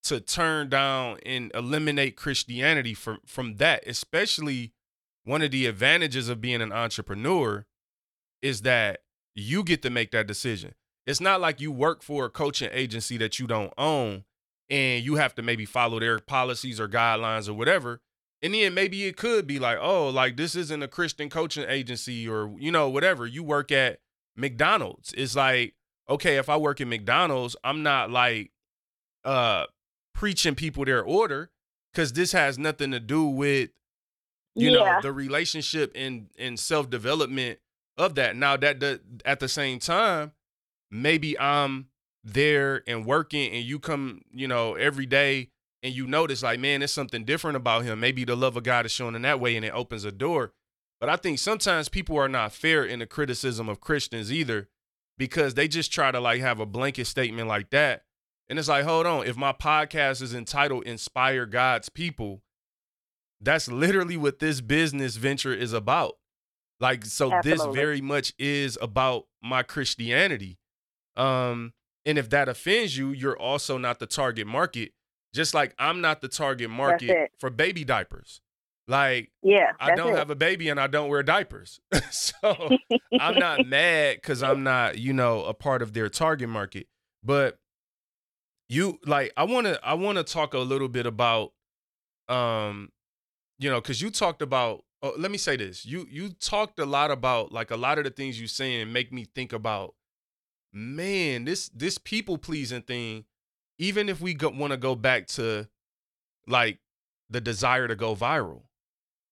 to 0.03 0.19
turn 0.19 0.69
down 0.69 1.17
and 1.25 1.51
eliminate 1.53 2.15
Christianity 2.15 2.93
from 2.93 3.19
from 3.25 3.55
that, 3.55 3.83
especially 3.85 4.73
one 5.25 5.41
of 5.41 5.51
the 5.51 5.65
advantages 5.65 6.29
of 6.29 6.39
being 6.39 6.61
an 6.61 6.71
entrepreneur 6.71 7.65
is 8.41 8.61
that 8.61 9.01
you 9.35 9.63
get 9.63 9.81
to 9.81 9.89
make 9.89 10.11
that 10.11 10.27
decision 10.27 10.73
it's 11.07 11.21
not 11.21 11.39
like 11.39 11.61
you 11.61 11.71
work 11.71 12.03
for 12.03 12.25
a 12.25 12.29
coaching 12.29 12.69
agency 12.73 13.17
that 13.17 13.39
you 13.39 13.47
don't 13.47 13.73
own 13.77 14.25
and 14.69 15.03
you 15.03 15.15
have 15.15 15.33
to 15.35 15.41
maybe 15.41 15.65
follow 15.65 15.99
their 15.99 16.19
policies 16.19 16.79
or 16.81 16.89
guidelines 16.89 17.47
or 17.47 17.53
whatever. 17.53 18.01
And 18.41 18.53
then 18.53 18.73
maybe 18.73 19.05
it 19.05 19.15
could 19.15 19.47
be 19.47 19.57
like, 19.57 19.77
oh, 19.81 20.09
like 20.09 20.35
this 20.35 20.53
isn't 20.53 20.83
a 20.83 20.87
Christian 20.87 21.29
coaching 21.29 21.65
agency 21.67 22.27
or, 22.27 22.53
you 22.59 22.71
know, 22.71 22.89
whatever. 22.89 23.25
You 23.25 23.41
work 23.41 23.71
at 23.71 23.99
McDonald's. 24.35 25.13
It's 25.17 25.35
like, 25.35 25.75
okay, 26.09 26.35
if 26.35 26.49
I 26.49 26.57
work 26.57 26.81
at 26.81 26.87
McDonald's, 26.87 27.55
I'm 27.63 27.81
not 27.81 28.11
like 28.11 28.51
uh 29.23 29.65
preaching 30.13 30.55
people 30.55 30.83
their 30.85 31.03
order 31.03 31.51
because 31.91 32.13
this 32.13 32.31
has 32.33 32.59
nothing 32.59 32.91
to 32.91 32.99
do 32.99 33.25
with 33.25 33.69
you 34.55 34.71
yeah. 34.71 34.77
know 34.77 35.01
the 35.01 35.11
relationship 35.11 35.91
and 35.95 36.29
and 36.37 36.59
self-development 36.59 37.59
of 37.97 38.15
that 38.15 38.35
now 38.35 38.55
that 38.55 38.79
the, 38.79 39.01
at 39.25 39.39
the 39.39 39.47
same 39.47 39.79
time 39.79 40.31
maybe 40.91 41.37
I'm 41.39 41.87
there 42.23 42.83
and 42.87 43.05
working 43.05 43.51
and 43.53 43.63
you 43.63 43.79
come, 43.79 44.21
you 44.31 44.47
know, 44.47 44.75
every 44.75 45.05
day 45.05 45.49
and 45.83 45.93
you 45.93 46.07
notice 46.07 46.43
like, 46.43 46.59
man, 46.59 46.81
there's 46.81 46.93
something 46.93 47.23
different 47.23 47.57
about 47.57 47.83
him. 47.83 47.99
Maybe 47.99 48.25
the 48.25 48.35
love 48.35 48.57
of 48.57 48.63
God 48.63 48.85
is 48.85 48.91
shown 48.91 49.15
in 49.15 49.21
that 49.21 49.39
way 49.39 49.55
and 49.55 49.65
it 49.65 49.73
opens 49.73 50.03
a 50.03 50.11
door. 50.11 50.53
But 50.99 51.09
I 51.09 51.15
think 51.15 51.39
sometimes 51.39 51.89
people 51.89 52.17
are 52.17 52.27
not 52.27 52.51
fair 52.51 52.83
in 52.83 52.99
the 52.99 53.05
criticism 53.05 53.69
of 53.69 53.79
Christians 53.79 54.31
either 54.31 54.67
because 55.17 55.53
they 55.53 55.67
just 55.67 55.91
try 55.91 56.11
to 56.11 56.19
like 56.19 56.41
have 56.41 56.59
a 56.59 56.65
blanket 56.65 57.05
statement 57.05 57.47
like 57.47 57.69
that. 57.69 58.03
And 58.49 58.57
it's 58.57 58.67
like, 58.67 58.85
hold 58.85 59.05
on, 59.05 59.27
if 59.27 59.35
my 59.35 59.51
podcast 59.51 60.21
is 60.21 60.33
entitled 60.33 60.85
Inspire 60.85 61.45
God's 61.45 61.89
People, 61.89 62.41
that's 63.41 63.67
literally 63.67 64.17
what 64.17 64.39
this 64.39 64.61
business 64.61 65.17
venture 65.17 65.53
is 65.53 65.73
about. 65.73 66.13
Like, 66.79 67.05
so 67.05 67.31
Absolutely. 67.31 67.65
this 67.65 67.75
very 67.75 68.01
much 68.01 68.33
is 68.39 68.77
about 68.81 69.25
my 69.43 69.63
Christianity. 69.63 70.57
Um, 71.17 71.73
and 72.05 72.17
if 72.17 72.29
that 72.29 72.47
offends 72.47 72.97
you, 72.97 73.11
you're 73.11 73.37
also 73.37 73.77
not 73.77 73.99
the 73.99 74.05
target 74.05 74.47
market. 74.47 74.91
Just 75.33 75.53
like 75.53 75.75
I'm 75.77 75.99
not 75.99 76.21
the 76.21 76.29
target 76.29 76.69
market 76.69 77.31
for 77.39 77.49
baby 77.49 77.83
diapers. 77.83 78.41
Like, 78.87 79.31
Yeah, 79.43 79.73
I 79.81 79.95
don't 79.95 80.13
it. 80.13 80.17
have 80.17 80.29
a 80.29 80.35
baby 80.35 80.69
and 80.69 80.79
I 80.79 80.87
don't 80.87 81.09
wear 81.09 81.21
diapers. 81.21 81.81
so 82.11 82.69
I'm 83.19 83.35
not 83.35 83.65
mad 83.67 84.15
because 84.15 84.41
I'm 84.41 84.63
not, 84.63 84.97
you 84.97 85.11
know, 85.11 85.43
a 85.43 85.53
part 85.53 85.81
of 85.81 85.91
their 85.93 86.07
target 86.07 86.47
market. 86.47 86.87
But 87.23 87.59
you 88.69 88.99
like 89.05 89.33
I 89.35 89.43
wanna 89.43 89.79
I 89.83 89.93
wanna 89.95 90.23
talk 90.23 90.53
a 90.53 90.59
little 90.59 90.87
bit 90.87 91.05
about 91.05 91.51
um, 92.29 92.89
you 93.59 93.69
know, 93.69 93.81
because 93.81 94.01
you 94.01 94.09
talked 94.09 94.41
about 94.41 94.83
oh, 95.01 95.13
let 95.17 95.31
me 95.31 95.37
say 95.37 95.57
this. 95.57 95.85
You 95.85 96.07
you 96.09 96.29
talked 96.29 96.79
a 96.79 96.85
lot 96.85 97.11
about 97.11 97.51
like 97.51 97.71
a 97.71 97.77
lot 97.77 97.97
of 97.97 98.05
the 98.05 98.09
things 98.09 98.39
you 98.39 98.47
saying 98.47 98.91
make 98.93 99.11
me 99.11 99.25
think 99.35 99.51
about 99.51 99.95
man, 100.73 101.45
this 101.45 101.69
this 101.69 101.97
people 101.97 102.37
pleasing 102.37 102.81
thing, 102.81 103.25
even 103.77 104.09
if 104.09 104.21
we 104.21 104.33
go, 104.33 104.49
want 104.49 104.71
to 104.71 104.77
go 104.77 104.95
back 104.95 105.27
to 105.27 105.67
like 106.47 106.79
the 107.29 107.41
desire 107.41 107.87
to 107.87 107.95
go 107.95 108.15
viral. 108.15 108.63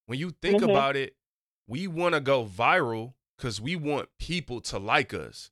When 0.07 0.19
you 0.19 0.31
think 0.41 0.61
Mhm. 0.61 0.69
about 0.69 0.95
it, 0.95 1.15
we 1.67 1.88
want 1.88 2.13
to 2.15 2.21
go 2.21 2.45
viral 2.45 3.13
because 3.38 3.59
we 3.59 3.75
want 3.75 4.09
people 4.19 4.61
to 4.61 4.77
like 4.79 5.13
us. 5.13 5.49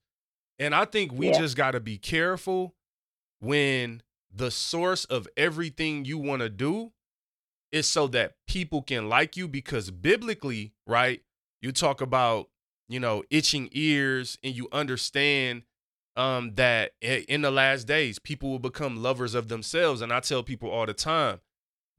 And 0.59 0.75
I 0.75 0.86
think 0.86 1.11
we 1.11 1.27
Yeah. 1.27 1.39
just 1.39 1.57
got 1.57 1.71
to 1.71 1.79
be 1.79 1.97
careful 1.97 2.75
when 3.39 4.03
the 4.31 4.51
source 4.51 5.05
of 5.05 5.27
everything 5.36 6.05
you 6.05 6.17
want 6.17 6.41
to 6.41 6.49
do 6.49 6.91
is 7.71 7.89
so 7.89 8.07
that 8.07 8.36
people 8.47 8.81
can 8.81 9.09
like 9.09 9.36
you 9.36 9.47
because 9.47 9.89
biblically, 9.89 10.73
right? 10.86 11.23
You 11.61 11.71
talk 11.71 12.01
about, 12.01 12.49
you 12.88 12.99
know, 12.99 13.23
itching 13.29 13.69
ears 13.71 14.38
and 14.43 14.55
you 14.55 14.67
understand 14.71 15.63
um 16.16 16.53
that 16.55 16.91
in 17.01 17.41
the 17.41 17.51
last 17.51 17.86
days 17.86 18.20
people 18.20 18.49
will 18.49 18.59
become 18.59 19.01
lovers 19.01 19.34
of 19.34 19.47
themselves 19.47 20.01
and 20.01 20.14
I 20.14 20.20
tell 20.20 20.43
people 20.43 20.70
all 20.70 20.86
the 20.86 20.93
time, 20.93 21.39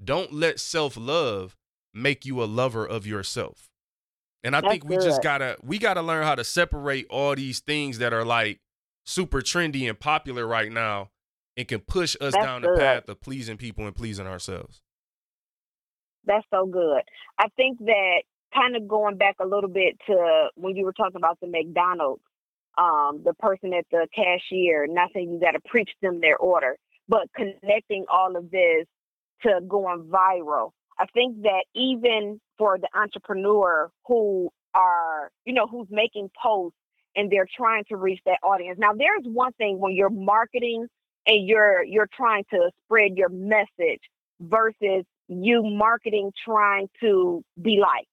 don't 0.03 0.33
let 0.33 0.61
self-love 0.61 1.57
make 1.93 2.25
you 2.25 2.43
a 2.43 2.47
lover 2.47 2.87
of 2.87 3.07
yourself. 3.07 3.71
And 4.43 4.55
I 4.55 4.61
That's 4.61 4.73
think 4.73 4.85
we 4.85 4.97
just 4.97 5.23
got 5.23 5.39
to 5.39 5.57
we 5.63 5.79
got 5.79 5.95
to 5.95 6.03
learn 6.03 6.25
how 6.25 6.35
to 6.35 6.45
separate 6.45 7.07
all 7.09 7.35
these 7.35 7.61
things 7.61 7.99
that 7.99 8.13
are 8.13 8.25
like 8.25 8.61
super 9.05 9.41
trendy 9.41 9.89
and 9.89 9.99
popular 9.99 10.47
right 10.47 10.71
now 10.71 11.11
and 11.57 11.67
can 11.67 11.81
push 11.81 12.17
us 12.21 12.33
That's 12.33 12.45
down 12.45 12.63
the 12.63 12.75
path 12.77 13.09
of 13.09 13.21
pleasing 13.21 13.57
people 13.57 13.87
and 13.87 13.95
pleasing 13.95 14.27
ourselves. 14.27 14.83
That's 16.27 16.47
so 16.51 16.67
good. 16.67 17.03
I 17.39 17.49
think 17.57 17.79
that 17.81 18.23
kind 18.55 18.77
of 18.77 18.89
going 18.89 19.17
back 19.17 19.37
a 19.41 19.47
little 19.47 19.69
bit 19.69 19.99
to 20.07 20.49
when 20.57 20.77
you 20.77 20.85
were 20.85 20.93
talking 20.93 21.17
about 21.17 21.41
the 21.41 21.47
McDonald's, 21.47 22.23
um, 22.79 23.23
the 23.25 23.35
person 23.39 23.73
at 23.75 23.87
the 23.91 24.07
cashier, 24.15 24.87
not 24.89 25.11
saying 25.15 25.31
you 25.33 25.41
got 25.41 25.53
to 25.53 25.61
preach 25.67 25.91
them 26.03 26.21
their 26.21 26.37
order, 26.37 26.77
but 27.09 27.29
connecting 27.35 28.05
all 28.13 28.37
of 28.37 28.51
this 28.51 28.87
to 29.43 29.61
going 29.69 30.05
viral. 30.05 30.71
I 30.99 31.07
think 31.13 31.43
that 31.43 31.65
even 31.75 32.41
for 32.57 32.79
the 32.79 32.89
entrepreneur 32.95 33.91
who 34.07 34.51
are, 34.75 35.31
you 35.45 35.53
know, 35.53 35.67
who's 35.67 35.89
making 35.91 36.31
posts 36.41 36.79
and 37.17 37.31
they're 37.31 37.49
trying 37.57 37.85
to 37.89 37.97
reach 37.97 38.21
that 38.27 38.39
audience. 38.43 38.79
Now, 38.79 38.93
there's 38.93 39.23
one 39.25 39.53
thing 39.53 39.79
when 39.79 39.93
you're 39.95 40.11
marketing 40.11 40.87
and 41.27 41.47
you're 41.47 41.85
you're 41.85 42.09
trying 42.15 42.45
to 42.51 42.71
spread 42.85 43.13
your 43.17 43.29
message 43.29 44.01
versus 44.41 45.05
you 45.29 45.63
marketing 45.63 46.33
trying 46.45 46.89
to 47.01 47.43
be 47.61 47.79
liked, 47.81 48.09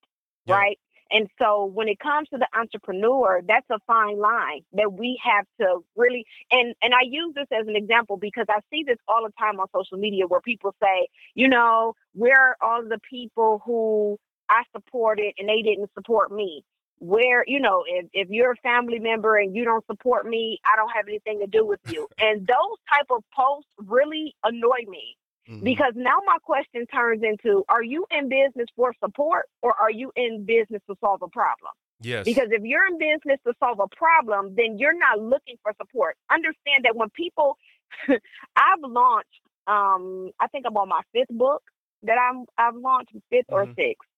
Yeah. 0.46 0.56
right? 0.56 0.78
And 1.12 1.28
so 1.40 1.66
when 1.66 1.88
it 1.88 1.98
comes 1.98 2.28
to 2.30 2.38
the 2.38 2.48
entrepreneur, 2.58 3.42
that's 3.46 3.66
a 3.70 3.78
fine 3.86 4.18
line 4.18 4.62
that 4.72 4.92
we 4.92 5.20
have 5.22 5.44
to 5.60 5.84
really 5.96 6.24
and 6.50 6.74
and 6.82 6.94
I 6.94 7.02
use 7.04 7.34
this 7.34 7.46
as 7.52 7.66
an 7.68 7.76
example 7.76 8.16
because 8.16 8.46
I 8.48 8.60
see 8.70 8.82
this 8.86 8.98
all 9.06 9.22
the 9.24 9.32
time 9.38 9.60
on 9.60 9.66
social 9.74 9.98
media 9.98 10.26
where 10.26 10.40
people 10.40 10.74
say, 10.82 11.08
you 11.34 11.48
know, 11.48 11.94
where 12.14 12.40
are 12.40 12.56
all 12.62 12.82
the 12.82 12.98
people 13.08 13.62
who 13.64 14.18
I 14.48 14.62
supported 14.74 15.34
and 15.38 15.48
they 15.48 15.62
didn't 15.62 15.90
support 15.94 16.32
me? 16.32 16.64
Where, 16.98 17.44
you 17.46 17.58
know, 17.58 17.82
if, 17.86 18.06
if 18.12 18.28
you're 18.30 18.52
a 18.52 18.56
family 18.56 19.00
member 19.00 19.36
and 19.36 19.56
you 19.56 19.64
don't 19.64 19.84
support 19.86 20.24
me, 20.24 20.60
I 20.64 20.76
don't 20.76 20.90
have 20.94 21.08
anything 21.08 21.40
to 21.40 21.46
do 21.48 21.66
with 21.66 21.80
you. 21.88 22.06
and 22.18 22.46
those 22.46 22.78
type 22.92 23.06
of 23.10 23.24
posts 23.34 23.68
really 23.86 24.34
annoy 24.44 24.88
me 24.88 25.16
Mhm. 25.48 25.64
because 25.64 25.92
now 25.96 26.18
my 26.24 26.36
question 26.42 26.86
turns 26.86 27.22
into 27.22 27.64
are 27.68 27.82
you 27.82 28.06
in 28.10 28.28
business 28.28 28.68
for 28.76 28.92
support 29.02 29.46
or 29.62 29.74
are 29.80 29.90
you 29.90 30.12
in 30.16 30.44
business 30.44 30.80
to 30.88 30.96
solve 31.00 31.20
a 31.22 31.28
problem 31.28 31.72
yes. 32.00 32.24
because 32.24 32.48
if 32.50 32.62
you're 32.62 32.86
in 32.86 32.98
business 32.98 33.38
to 33.46 33.52
solve 33.58 33.80
a 33.80 33.88
problem 33.96 34.54
then 34.56 34.78
you're 34.78 34.96
not 34.96 35.20
looking 35.20 35.56
for 35.62 35.72
support 35.80 36.16
understand 36.30 36.84
that 36.84 36.94
when 36.94 37.08
people 37.10 37.56
i've 38.08 38.82
launched 38.82 39.42
um 39.66 40.30
i 40.40 40.46
think 40.48 40.64
i'm 40.66 40.76
on 40.76 40.88
my 40.88 41.00
fifth 41.12 41.30
book 41.36 41.62
that 42.02 42.18
i'm 42.18 42.44
i've 42.58 42.76
launched 42.76 43.12
fifth 43.30 43.46
or 43.48 43.66
Mhm. 43.66 43.74
sixth 43.74 44.08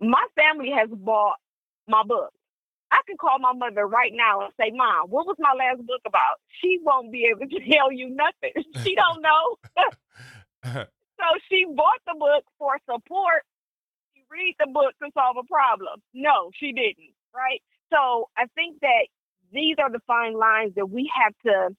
my 0.00 0.24
family 0.34 0.70
has 0.70 0.88
bought 0.90 1.36
my 1.86 2.02
book 2.02 2.32
I 2.94 3.00
can 3.06 3.16
call 3.16 3.38
my 3.38 3.54
mother 3.54 3.86
right 3.86 4.12
now 4.14 4.42
and 4.42 4.52
say, 4.60 4.70
Mom, 4.70 5.08
what 5.08 5.26
was 5.26 5.36
my 5.38 5.54
last 5.56 5.78
book 5.86 6.02
about? 6.06 6.36
She 6.60 6.78
won't 6.82 7.10
be 7.10 7.24
able 7.24 7.48
to 7.48 7.60
tell 7.72 7.90
you 7.90 8.10
nothing. 8.10 8.52
She 8.84 8.94
don't 8.94 9.22
know. 9.22 9.56
So 11.22 11.38
she 11.48 11.64
bought 11.64 12.02
the 12.04 12.18
book 12.18 12.42
for 12.58 12.78
support. 12.90 13.46
She 14.14 14.22
read 14.28 14.56
the 14.58 14.66
book 14.66 14.90
to 15.02 15.10
solve 15.14 15.36
a 15.38 15.46
problem. 15.46 16.02
No, 16.12 16.50
she 16.58 16.72
didn't. 16.72 17.14
Right. 17.32 17.62
So 17.92 18.28
I 18.36 18.46
think 18.56 18.80
that 18.80 19.06
these 19.52 19.76
are 19.78 19.90
the 19.90 20.00
fine 20.06 20.34
lines 20.34 20.74
that 20.74 20.90
we 20.90 21.10
have 21.14 21.32
to 21.46 21.76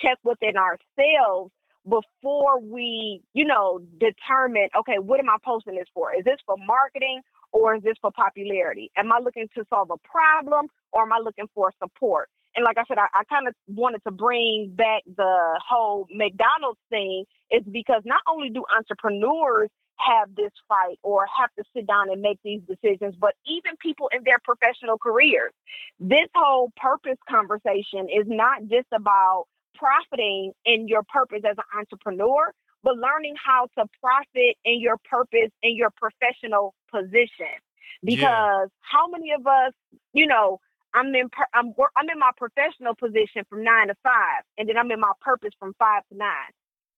check 0.00 0.18
within 0.24 0.56
ourselves 0.56 1.52
before 1.84 2.60
we, 2.60 3.22
you 3.34 3.44
know, 3.44 3.80
determine, 3.98 4.68
okay, 4.78 4.98
what 4.98 5.20
am 5.20 5.28
I 5.28 5.36
posting 5.44 5.76
this 5.76 5.88
for? 5.94 6.14
Is 6.14 6.24
this 6.24 6.38
for 6.46 6.56
marketing 6.58 7.20
or 7.52 7.76
is 7.76 7.82
this 7.82 7.96
for 8.00 8.10
popularity? 8.10 8.90
Am 8.96 9.12
I 9.12 9.18
looking 9.18 9.48
to 9.56 9.64
solve 9.70 9.90
a 9.90 9.98
problem 10.08 10.66
or 10.92 11.02
am 11.02 11.12
I 11.12 11.18
looking 11.22 11.46
for 11.54 11.72
support? 11.82 12.28
And 12.56 12.64
like 12.64 12.78
I 12.78 12.84
said, 12.88 12.98
I, 12.98 13.06
I 13.14 13.24
kind 13.24 13.48
of 13.48 13.54
wanted 13.68 14.02
to 14.04 14.10
bring 14.10 14.72
back 14.74 15.02
the 15.16 15.60
whole 15.68 16.06
McDonald's 16.10 16.80
thing 16.90 17.24
is 17.50 17.62
because 17.70 18.02
not 18.06 18.22
only 18.28 18.50
do 18.50 18.64
entrepreneurs 18.76 19.70
have 19.98 20.34
this 20.34 20.52
fight 20.68 20.98
or 21.02 21.26
have 21.38 21.50
to 21.58 21.64
sit 21.74 21.86
down 21.86 22.10
and 22.10 22.22
make 22.22 22.38
these 22.44 22.60
decisions, 22.68 23.14
but 23.18 23.34
even 23.46 23.76
people 23.80 24.10
in 24.14 24.22
their 24.24 24.38
professional 24.44 24.98
careers. 24.98 25.52
This 26.00 26.28
whole 26.34 26.72
purpose 26.76 27.18
conversation 27.28 28.08
is 28.08 28.24
not 28.26 28.62
just 28.68 28.88
about 28.92 29.44
profiting 29.74 30.52
in 30.64 30.88
your 30.88 31.02
purpose 31.04 31.42
as 31.48 31.56
an 31.58 31.78
entrepreneur, 31.78 32.52
but 32.82 32.96
learning 32.96 33.34
how 33.42 33.68
to 33.78 33.86
profit 34.00 34.56
in 34.64 34.80
your 34.80 34.96
purpose 35.10 35.50
in 35.62 35.76
your 35.76 35.90
professional 35.96 36.74
position. 36.92 37.56
Because 38.04 38.22
Yeah. 38.22 38.66
how 38.80 39.08
many 39.08 39.32
of 39.32 39.46
us, 39.46 39.72
you 40.12 40.26
know, 40.26 40.60
I'm 40.96 41.14
in 41.14 41.28
per- 41.28 41.46
I'm 41.54 41.74
wor- 41.76 41.92
I'm 41.96 42.08
in 42.08 42.18
my 42.18 42.30
professional 42.36 42.94
position 42.94 43.44
from 43.48 43.62
nine 43.62 43.88
to 43.88 43.94
five, 44.02 44.42
and 44.58 44.68
then 44.68 44.76
I'm 44.78 44.90
in 44.90 44.98
my 44.98 45.12
purpose 45.20 45.50
from 45.60 45.74
five 45.78 46.02
to 46.10 46.16
nine. 46.16 46.50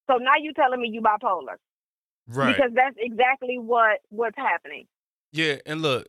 So 0.09 0.17
now 0.17 0.33
you 0.41 0.55
telling 0.55 0.81
me 0.81 0.89
you 0.91 1.03
bipolar 1.03 1.57
right. 2.29 2.55
because 2.55 2.71
that's 2.75 2.97
exactly 2.99 3.59
what 3.59 3.99
what's 4.11 4.37
happening. 4.37 4.87
Yeah, 5.33 5.57
and 5.67 5.83
look, 5.83 6.07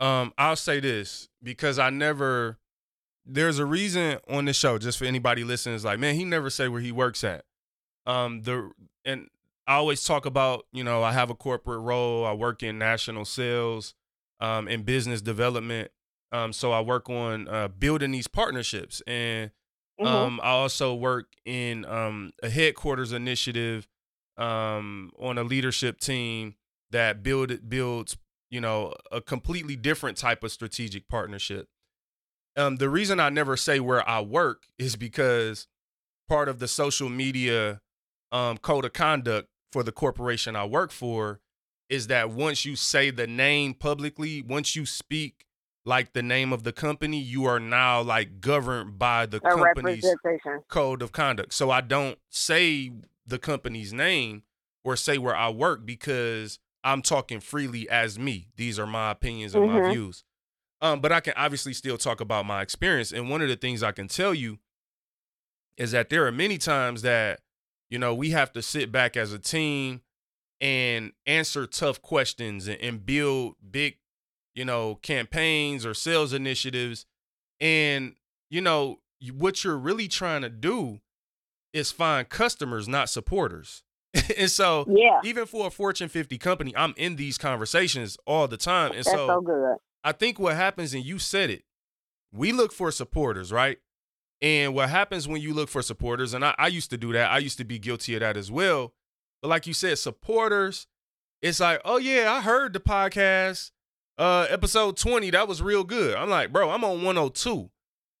um, 0.00 0.32
I'll 0.36 0.56
say 0.56 0.80
this 0.80 1.28
because 1.42 1.78
I 1.78 1.90
never. 1.90 2.58
There's 3.28 3.58
a 3.58 3.66
reason 3.66 4.18
on 4.28 4.44
this 4.44 4.56
show, 4.56 4.78
just 4.78 4.98
for 4.98 5.04
anybody 5.04 5.42
listening, 5.42 5.74
is 5.74 5.84
like, 5.84 5.98
man, 5.98 6.14
he 6.14 6.24
never 6.24 6.48
say 6.48 6.68
where 6.68 6.80
he 6.80 6.92
works 6.92 7.24
at. 7.24 7.44
Um, 8.06 8.42
the 8.42 8.70
and 9.04 9.28
I 9.66 9.74
always 9.74 10.04
talk 10.04 10.26
about, 10.26 10.66
you 10.72 10.84
know, 10.84 11.02
I 11.02 11.12
have 11.12 11.30
a 11.30 11.34
corporate 11.34 11.80
role. 11.80 12.24
I 12.24 12.32
work 12.34 12.62
in 12.62 12.78
national 12.78 13.24
sales, 13.24 13.94
um, 14.40 14.68
and 14.68 14.84
business 14.84 15.22
development. 15.22 15.90
Um, 16.32 16.52
so 16.52 16.72
I 16.72 16.80
work 16.80 17.08
on 17.08 17.48
uh, 17.48 17.68
building 17.68 18.10
these 18.12 18.26
partnerships, 18.26 19.00
and 19.06 19.50
Mhm. 20.00 20.06
um, 20.06 20.40
I 20.42 20.50
also 20.50 20.94
work 20.94 21.32
in 21.44 21.84
um, 21.86 22.32
a 22.42 22.50
headquarters 22.50 23.12
initiative 23.12 23.88
um, 24.36 25.10
on 25.18 25.38
a 25.38 25.42
leadership 25.44 25.98
team 26.00 26.56
that 26.90 27.22
build 27.22 27.68
builds, 27.68 28.18
you 28.50 28.60
know, 28.60 28.94
a 29.10 29.20
completely 29.20 29.76
different 29.76 30.18
type 30.18 30.44
of 30.44 30.52
strategic 30.52 31.08
partnership. 31.08 31.68
Um, 32.56 32.76
the 32.76 32.90
reason 32.90 33.20
I 33.20 33.28
never 33.30 33.56
say 33.56 33.80
where 33.80 34.06
I 34.08 34.20
work 34.20 34.66
is 34.78 34.96
because 34.96 35.68
part 36.28 36.48
of 36.48 36.58
the 36.58 36.68
social 36.68 37.08
media 37.08 37.80
um, 38.32 38.58
code 38.58 38.84
of 38.84 38.92
conduct 38.92 39.48
for 39.72 39.82
the 39.82 39.92
corporation 39.92 40.56
I 40.56 40.64
work 40.64 40.90
for 40.90 41.40
is 41.88 42.08
that 42.08 42.30
once 42.30 42.64
you 42.64 42.76
say 42.76 43.10
the 43.10 43.26
name 43.26 43.74
publicly, 43.74 44.42
once 44.42 44.74
you 44.74 44.84
speak 44.86 45.46
like 45.86 46.12
the 46.12 46.22
name 46.22 46.52
of 46.52 46.64
the 46.64 46.72
company, 46.72 47.18
you 47.18 47.44
are 47.46 47.60
now 47.60 48.02
like 48.02 48.40
governed 48.40 48.98
by 48.98 49.24
the 49.24 49.38
a 49.38 49.40
company's 49.40 50.04
code 50.68 51.00
of 51.00 51.12
conduct. 51.12 51.54
So 51.54 51.70
I 51.70 51.80
don't 51.80 52.18
say 52.28 52.90
the 53.24 53.38
company's 53.38 53.92
name 53.92 54.42
or 54.84 54.96
say 54.96 55.16
where 55.16 55.34
I 55.36 55.48
work 55.48 55.86
because 55.86 56.58
I'm 56.84 57.02
talking 57.02 57.40
freely 57.40 57.88
as 57.88 58.18
me. 58.18 58.48
These 58.56 58.78
are 58.78 58.86
my 58.86 59.12
opinions 59.12 59.54
and 59.54 59.66
my 59.66 59.80
Mhm. 59.80 59.90
views. 59.90 60.24
Um, 60.80 61.00
but 61.00 61.12
I 61.12 61.20
can 61.20 61.34
obviously 61.36 61.72
still 61.72 61.96
talk 61.96 62.20
about 62.20 62.44
my 62.46 62.62
experience. 62.62 63.12
And 63.12 63.30
one 63.30 63.40
of 63.40 63.48
the 63.48 63.56
things 63.56 63.82
I 63.82 63.92
can 63.92 64.08
tell 64.08 64.34
you 64.34 64.58
is 65.76 65.92
that 65.92 66.10
there 66.10 66.26
are 66.26 66.32
many 66.32 66.58
times 66.58 67.02
that, 67.02 67.40
you 67.90 67.98
know, 67.98 68.14
we 68.14 68.30
have 68.30 68.52
to 68.52 68.62
sit 68.62 68.90
back 68.92 69.16
as 69.16 69.32
a 69.32 69.38
team 69.38 70.02
and 70.60 71.12
answer 71.26 71.66
tough 71.66 72.00
questions 72.02 72.66
and, 72.66 72.80
and 72.80 73.06
build 73.06 73.56
big, 73.70 73.98
you 74.56 74.64
know, 74.64 74.96
campaigns 74.96 75.86
or 75.86 75.94
sales 75.94 76.32
initiatives. 76.32 77.06
And, 77.60 78.14
you 78.50 78.60
know, 78.60 78.98
what 79.34 79.62
you're 79.62 79.78
really 79.78 80.08
trying 80.08 80.42
to 80.42 80.48
do 80.48 81.00
is 81.72 81.92
find 81.92 82.28
customers, 82.28 82.88
not 82.88 83.08
supporters. 83.10 83.82
and 84.36 84.50
so, 84.50 84.86
Yeah. 84.88 85.20
even 85.22 85.46
for 85.46 85.66
a 85.66 85.70
Fortune 85.70 86.08
50 86.08 86.38
company, 86.38 86.74
I'm 86.76 86.94
in 86.96 87.16
these 87.16 87.38
conversations 87.38 88.16
all 88.26 88.48
the 88.48 88.56
time. 88.56 88.92
And 88.92 89.04
That's 89.04 89.10
so, 89.10 89.40
good. 89.42 89.76
I 90.02 90.12
think 90.12 90.38
what 90.38 90.56
happens, 90.56 90.94
and 90.94 91.04
you 91.04 91.18
said 91.18 91.50
it, 91.50 91.64
we 92.32 92.52
look 92.52 92.72
for 92.72 92.90
supporters, 92.90 93.52
right? 93.52 93.78
And 94.40 94.74
what 94.74 94.88
happens 94.88 95.26
when 95.26 95.40
you 95.40 95.52
look 95.52 95.68
for 95.68 95.82
supporters, 95.82 96.32
and 96.34 96.44
I, 96.44 96.54
I 96.58 96.68
used 96.68 96.90
to 96.90 96.96
do 96.98 97.12
that, 97.12 97.30
I 97.30 97.38
used 97.38 97.58
to 97.58 97.64
be 97.64 97.78
guilty 97.78 98.14
of 98.14 98.20
that 98.20 98.36
as 98.36 98.50
well. 98.50 98.94
But 99.42 99.48
like 99.48 99.66
you 99.66 99.74
said, 99.74 99.98
supporters, 99.98 100.86
it's 101.42 101.60
like, 101.60 101.80
oh 101.84 101.96
yeah, 101.98 102.32
I 102.32 102.40
heard 102.40 102.72
the 102.72 102.80
podcast, 102.80 103.70
uh, 104.18 104.46
episode 104.50 104.96
20, 104.96 105.30
that 105.30 105.46
was 105.48 105.60
real 105.62 105.84
good. 105.84 106.14
I'm 106.16 106.30
like, 106.30 106.52
bro, 106.52 106.70
I'm 106.70 106.84
on 106.84 107.02
102. 107.02 107.70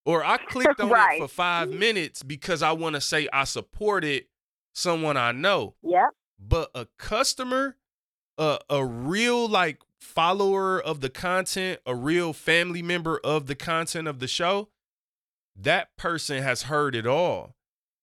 Or 0.04 0.24
I 0.24 0.36
clicked 0.48 0.80
on 0.80 0.90
Right. 0.90 1.16
it 1.18 1.22
for 1.22 1.28
five 1.28 1.70
minutes 1.70 2.22
because 2.22 2.62
I 2.62 2.72
want 2.72 2.94
to 2.94 3.00
say 3.00 3.28
I 3.32 3.44
supported 3.44 4.26
someone 4.74 5.16
I 5.16 5.32
know 5.32 5.74
Yeah. 5.82 6.08
but 6.38 6.70
a 6.74 6.86
customer 6.98 7.76
a 8.38 8.58
a 8.68 8.84
real 8.84 9.48
like 9.48 9.80
follower 9.98 10.78
of 10.78 11.00
the 11.00 11.08
content 11.08 11.80
a 11.86 11.94
real 11.94 12.34
family 12.34 12.82
member 12.82 13.18
of 13.24 13.46
the 13.46 13.54
content 13.54 14.06
of 14.06 14.18
the 14.18 14.28
show 14.28 14.68
that 15.58 15.96
person 15.96 16.42
has 16.42 16.64
heard 16.64 16.94
it 16.94 17.06
all 17.06 17.54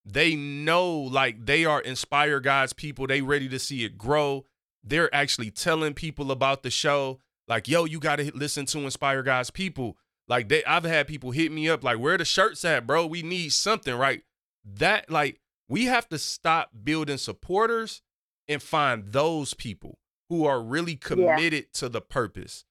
they 0.04 0.34
know 0.34 0.90
like 0.92 1.46
they 1.46 1.64
are 1.64 1.80
inspire 1.80 2.40
God's 2.40 2.72
people 2.72 3.06
they 3.06 3.22
ready 3.22 3.48
to 3.48 3.58
see 3.60 3.84
it 3.84 3.96
grow 3.96 4.44
they're 4.82 5.14
actually 5.14 5.52
telling 5.52 5.94
people 5.94 6.32
about 6.32 6.64
the 6.64 6.70
show 6.70 7.20
like 7.48 7.68
yo 7.68 7.84
you 7.84 7.98
got 7.98 8.16
to 8.16 8.30
listen 8.34 8.66
to 8.66 8.78
inspire 8.80 9.22
God's 9.22 9.50
people 9.50 9.96
like 10.28 10.48
they 10.48 10.64
I've 10.64 10.84
had 10.84 11.06
people 11.06 11.30
hit 11.30 11.52
me 11.52 11.68
up 11.68 11.84
like 11.84 11.98
where 11.98 12.18
the 12.18 12.24
shirts 12.24 12.64
at 12.64 12.86
bro 12.86 13.06
we 13.06 13.22
need 13.22 13.52
something 13.52 13.94
right 13.94 14.22
that 14.64 15.10
like 15.10 15.40
we 15.68 15.86
have 15.86 16.08
to 16.08 16.18
stop 16.18 16.70
building 16.84 17.18
supporters 17.18 18.02
and 18.48 18.62
find 18.62 19.12
those 19.12 19.54
people 19.54 19.98
who 20.28 20.44
are 20.44 20.62
really 20.62 20.96
committed 20.96 21.72
to 21.74 21.88
the 21.88 22.00
purpose. 22.00 22.64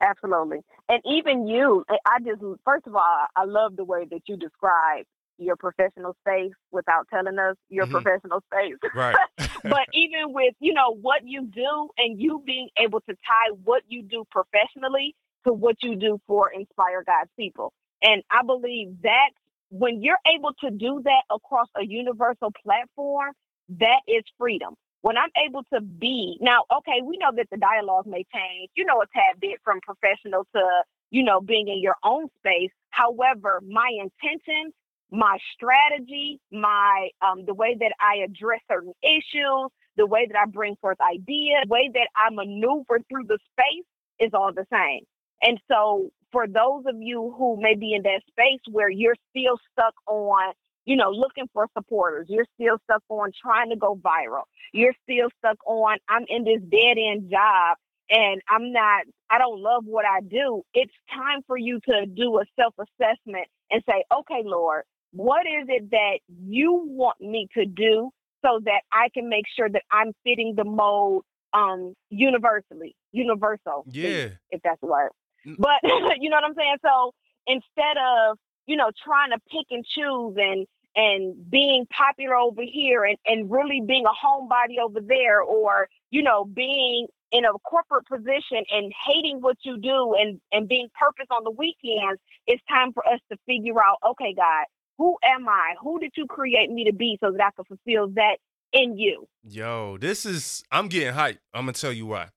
Absolutely. 0.00 0.58
And 0.88 1.00
even 1.06 1.46
you, 1.46 1.84
I- 1.88 2.18
just, 2.20 2.40
first 2.64 2.86
of 2.86 2.94
all, 2.94 3.26
I 3.36 3.44
love 3.44 3.76
the 3.76 3.84
way 3.84 4.06
that 4.10 4.20
you 4.26 4.36
describe 4.36 5.06
your 5.38 5.56
professional 5.56 6.14
space 6.26 6.52
without 6.70 7.06
telling 7.08 7.38
us 7.38 7.56
your 7.68 7.86
Mhm. 7.86 8.02
professional 8.02 8.40
space. 8.52 8.76
Right. 8.94 9.16
but 9.64 9.86
even 9.92 10.32
with, 10.32 10.54
you 10.60 10.72
know, 10.74 10.94
what 10.94 11.26
you 11.26 11.46
do 11.46 11.90
and 11.98 12.20
you 12.20 12.42
being 12.44 12.68
able 12.78 13.00
to 13.02 13.14
tie 13.14 13.50
what 13.64 13.82
you 13.88 14.02
do 14.02 14.24
professionally 14.30 15.14
to 15.46 15.52
what 15.52 15.82
you 15.82 15.96
do 15.96 16.20
for 16.26 16.50
Inspire 16.50 17.02
God's 17.04 17.30
people. 17.38 17.72
And 18.02 18.22
I 18.30 18.42
believe 18.44 19.00
that 19.02 19.30
when 19.70 20.02
you're 20.02 20.18
able 20.34 20.52
to 20.60 20.70
do 20.70 21.00
that 21.04 21.22
across 21.30 21.68
a 21.76 21.84
universal 21.84 22.50
platform, 22.62 23.32
that 23.70 24.00
is 24.06 24.22
freedom. 24.38 24.74
When 25.02 25.18
I'm 25.18 25.30
able 25.46 25.64
to 25.72 25.80
be 25.80 26.38
now, 26.40 26.64
okay, 26.78 27.02
we 27.04 27.18
know 27.18 27.30
that 27.36 27.48
the 27.50 27.58
dialogue 27.58 28.06
may 28.06 28.24
change, 28.34 28.70
you 28.74 28.84
know, 28.84 29.02
a 29.02 29.06
tad 29.12 29.40
bit 29.40 29.60
from 29.62 29.80
professional 29.82 30.46
to, 30.54 30.62
you 31.10 31.22
know, 31.22 31.40
being 31.40 31.68
in 31.68 31.80
your 31.80 31.96
own 32.04 32.28
space. 32.38 32.70
However, 32.90 33.60
my 33.68 33.90
intentions, 34.00 34.72
my 35.10 35.38
strategy, 35.54 36.40
my 36.52 37.08
um, 37.22 37.44
the 37.46 37.54
way 37.54 37.76
that 37.78 37.92
I 38.00 38.24
address 38.24 38.60
certain 38.70 38.92
issues, 39.02 39.70
the 39.96 40.06
way 40.06 40.26
that 40.30 40.38
I 40.38 40.46
bring 40.50 40.76
forth 40.80 40.98
ideas, 41.00 41.64
the 41.64 41.68
way 41.68 41.90
that 41.94 42.08
I 42.16 42.30
maneuver 42.32 43.00
through 43.08 43.24
the 43.28 43.38
space 43.52 43.86
is 44.20 44.30
all 44.34 44.52
the 44.52 44.66
same. 44.72 45.02
And 45.42 45.60
so, 45.70 46.10
for 46.32 46.46
those 46.46 46.84
of 46.86 46.96
you 47.00 47.34
who 47.38 47.56
may 47.60 47.76
be 47.76 47.94
in 47.94 48.02
that 48.02 48.22
space 48.28 48.60
where 48.70 48.88
you're 48.88 49.16
still 49.30 49.56
stuck 49.72 49.94
on, 50.08 50.52
you 50.84 50.96
know, 50.96 51.10
looking 51.10 51.48
for 51.52 51.68
supporters, 51.76 52.26
you're 52.28 52.46
still 52.60 52.78
stuck 52.84 53.02
on 53.08 53.30
trying 53.40 53.70
to 53.70 53.76
go 53.76 53.96
viral, 53.96 54.44
you're 54.72 54.94
still 55.04 55.28
stuck 55.38 55.58
on, 55.66 55.98
I'm 56.08 56.24
in 56.28 56.44
this 56.44 56.60
dead 56.70 56.96
end 56.98 57.30
job 57.30 57.76
and 58.10 58.40
I'm 58.48 58.72
not, 58.72 59.04
I 59.30 59.38
don't 59.38 59.60
love 59.60 59.84
what 59.86 60.04
I 60.04 60.20
do. 60.22 60.62
It's 60.74 60.92
time 61.12 61.42
for 61.46 61.56
you 61.56 61.80
to 61.88 62.06
do 62.06 62.38
a 62.38 62.44
self 62.58 62.74
assessment 62.78 63.46
and 63.70 63.82
say, 63.88 64.04
okay, 64.20 64.42
Lord, 64.44 64.82
what 65.14 65.46
is 65.46 65.66
it 65.68 65.90
that 65.90 66.18
you 66.28 66.82
want 66.86 67.20
me 67.20 67.48
to 67.54 67.64
do 67.64 68.10
so 68.44 68.60
that 68.64 68.82
I 68.92 69.08
can 69.14 69.28
make 69.28 69.44
sure 69.56 69.68
that 69.68 69.82
I'm 69.90 70.12
fitting 70.24 70.54
the 70.56 70.64
mold 70.64 71.24
um 71.52 71.94
universally, 72.10 72.96
universal. 73.12 73.84
Yeah. 73.90 74.28
If 74.50 74.60
that's 74.62 74.80
the 74.80 74.88
word. 74.88 75.10
Mm. 75.46 75.56
But 75.58 75.80
you 76.20 76.30
know 76.30 76.36
what 76.36 76.44
I'm 76.44 76.54
saying? 76.54 76.76
So 76.84 77.12
instead 77.46 77.96
of, 77.96 78.38
you 78.66 78.76
know, 78.76 78.90
trying 79.04 79.30
to 79.30 79.38
pick 79.50 79.66
and 79.70 79.84
choose 79.84 80.36
and 80.36 80.66
and 80.96 81.50
being 81.50 81.86
popular 81.86 82.36
over 82.36 82.62
here 82.62 83.04
and, 83.04 83.16
and 83.26 83.50
really 83.50 83.82
being 83.86 84.04
a 84.06 84.26
homebody 84.26 84.78
over 84.82 85.00
there 85.00 85.40
or, 85.40 85.88
you 86.10 86.22
know, 86.22 86.44
being 86.44 87.08
in 87.32 87.44
a 87.44 87.52
corporate 87.68 88.06
position 88.06 88.62
and 88.70 88.92
hating 89.04 89.40
what 89.40 89.56
you 89.62 89.76
do 89.76 90.14
and, 90.16 90.40
and 90.52 90.68
being 90.68 90.86
purpose 90.96 91.26
on 91.32 91.42
the 91.42 91.50
weekends, 91.50 92.20
it's 92.46 92.62
time 92.70 92.92
for 92.92 93.04
us 93.08 93.18
to 93.30 93.36
figure 93.44 93.82
out, 93.82 93.96
okay, 94.08 94.32
God, 94.36 94.66
who 94.98 95.16
am 95.24 95.48
I? 95.48 95.74
Who 95.82 95.98
did 95.98 96.12
you 96.16 96.26
create 96.26 96.70
me 96.70 96.84
to 96.84 96.92
be 96.92 97.18
so 97.22 97.32
that 97.32 97.40
I 97.42 97.50
can 97.56 97.64
fulfill 97.64 98.08
that 98.14 98.36
in 98.72 98.96
you? 98.96 99.26
Yo, 99.42 99.98
this 99.98 100.24
is 100.26 100.62
I'm 100.70 100.88
getting 100.88 101.14
hyped. 101.14 101.38
I'm 101.52 101.62
gonna 101.62 101.72
tell 101.72 101.92
you 101.92 102.06
why. 102.06 102.28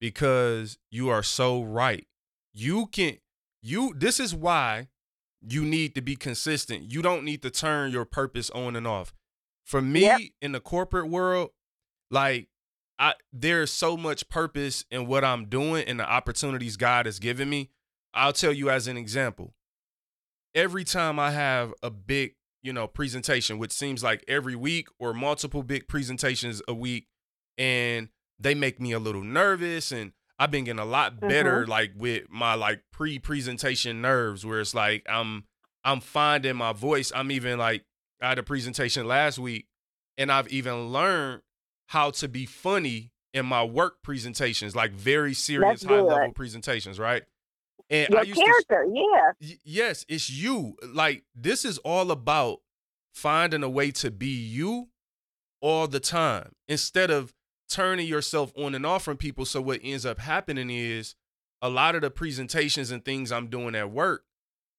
Because 0.00 0.78
you 0.90 1.08
are 1.10 1.22
so 1.22 1.62
right. 1.62 2.06
You 2.52 2.86
can 2.86 3.18
you 3.62 3.92
this 3.96 4.18
is 4.18 4.34
why 4.34 4.88
you 5.42 5.64
need 5.64 5.94
to 5.94 6.00
be 6.00 6.16
consistent. 6.16 6.90
You 6.92 7.02
don't 7.02 7.24
need 7.24 7.42
to 7.42 7.50
turn 7.50 7.90
your 7.92 8.04
purpose 8.04 8.50
on 8.50 8.76
and 8.76 8.86
off. 8.86 9.12
For 9.64 9.80
me 9.82 10.00
Yep. 10.02 10.20
in 10.42 10.52
the 10.52 10.60
corporate 10.60 11.08
world, 11.08 11.50
like 12.10 12.48
I 12.98 13.14
there's 13.32 13.70
so 13.72 13.96
much 13.96 14.28
purpose 14.28 14.84
in 14.90 15.06
what 15.06 15.24
I'm 15.24 15.46
doing 15.46 15.84
and 15.86 16.00
the 16.00 16.10
opportunities 16.10 16.76
God 16.76 17.06
has 17.06 17.18
given 17.18 17.48
me. 17.48 17.70
I'll 18.12 18.32
tell 18.32 18.52
you 18.52 18.70
as 18.70 18.86
an 18.88 18.96
example. 18.96 19.54
Every 20.54 20.84
time 20.84 21.18
I 21.18 21.30
have 21.30 21.72
a 21.82 21.90
big, 21.90 22.34
you 22.62 22.72
know, 22.72 22.86
presentation, 22.86 23.58
which 23.58 23.72
seems 23.72 24.02
like 24.02 24.24
every 24.26 24.56
week 24.56 24.88
or 24.98 25.14
multiple 25.14 25.62
big 25.62 25.88
presentations 25.88 26.60
a 26.66 26.74
week, 26.74 27.06
and 27.56 28.08
they 28.38 28.54
make 28.54 28.80
me 28.80 28.92
a 28.92 28.98
little 28.98 29.22
nervous 29.22 29.92
and 29.92 30.12
I've 30.38 30.50
been 30.50 30.64
getting 30.64 30.80
a 30.80 30.86
lot 30.86 31.20
better 31.20 31.62
mm-hmm. 31.62 31.70
like 31.70 31.92
with 31.94 32.24
my 32.30 32.54
like 32.54 32.82
pre-presentation 32.90 34.00
nerves 34.00 34.46
where 34.46 34.60
it's 34.60 34.74
like 34.74 35.04
I'm 35.08 35.44
I'm 35.84 36.00
finding 36.00 36.56
my 36.56 36.72
voice. 36.72 37.12
I'm 37.14 37.30
even 37.30 37.58
like 37.58 37.84
I 38.22 38.30
had 38.30 38.38
a 38.38 38.42
presentation 38.42 39.06
last 39.06 39.38
week 39.38 39.66
and 40.16 40.32
I've 40.32 40.48
even 40.48 40.88
learned 40.88 41.42
how 41.88 42.10
to 42.12 42.28
be 42.28 42.46
funny 42.46 43.12
in 43.34 43.44
my 43.44 43.62
work 43.62 44.02
presentations, 44.02 44.74
like 44.74 44.92
very 44.92 45.34
serious 45.34 45.82
high 45.82 46.00
level 46.00 46.32
presentations, 46.32 46.98
right? 46.98 47.22
And 47.90 48.14
I 48.14 48.22
Your 48.22 48.36
used 48.36 48.38
to 48.40 48.44
character, 48.44 48.86
yeah. 48.94 49.32
Y- 49.40 49.58
yes, 49.64 50.04
it's 50.08 50.30
you. 50.30 50.76
Like 50.86 51.24
this 51.34 51.64
is 51.64 51.78
all 51.78 52.10
about 52.12 52.60
finding 53.12 53.62
a 53.64 53.68
way 53.68 53.90
to 53.90 54.10
be 54.10 54.28
you 54.28 54.88
all 55.60 55.88
the 55.88 56.00
time 56.00 56.52
instead 56.68 57.10
of 57.10 57.34
turning 57.68 58.06
yourself 58.06 58.52
on 58.56 58.74
and 58.74 58.86
off 58.86 59.02
from 59.02 59.16
people. 59.16 59.44
So 59.44 59.60
what 59.60 59.80
ends 59.82 60.06
up 60.06 60.20
happening 60.20 60.70
is 60.70 61.14
a 61.60 61.68
lot 61.68 61.94
of 61.94 62.02
the 62.02 62.10
presentations 62.10 62.90
and 62.90 63.04
things 63.04 63.30
I'm 63.32 63.48
doing 63.48 63.74
at 63.74 63.90
work, 63.90 64.24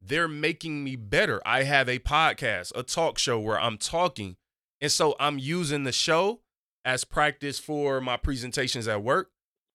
they're 0.01 0.27
making 0.27 0.83
me 0.83 0.95
better. 0.95 1.41
I 1.45 1.63
have 1.63 1.87
a 1.89 1.99
podcast, 1.99 2.71
a 2.75 2.81
talk 2.83 3.19
show 3.19 3.39
where 3.39 3.59
I'm 3.59 3.77
talking. 3.77 4.37
And 4.79 4.91
so 4.91 5.15
I'm 5.19 5.37
using 5.37 5.83
the 5.83 5.91
show 5.91 6.41
as 6.83 7.03
practice 7.03 7.59
for 7.59 8.01
my 8.01 8.17
presentations 8.17 8.87
at 8.87 9.03
work. 9.03 9.29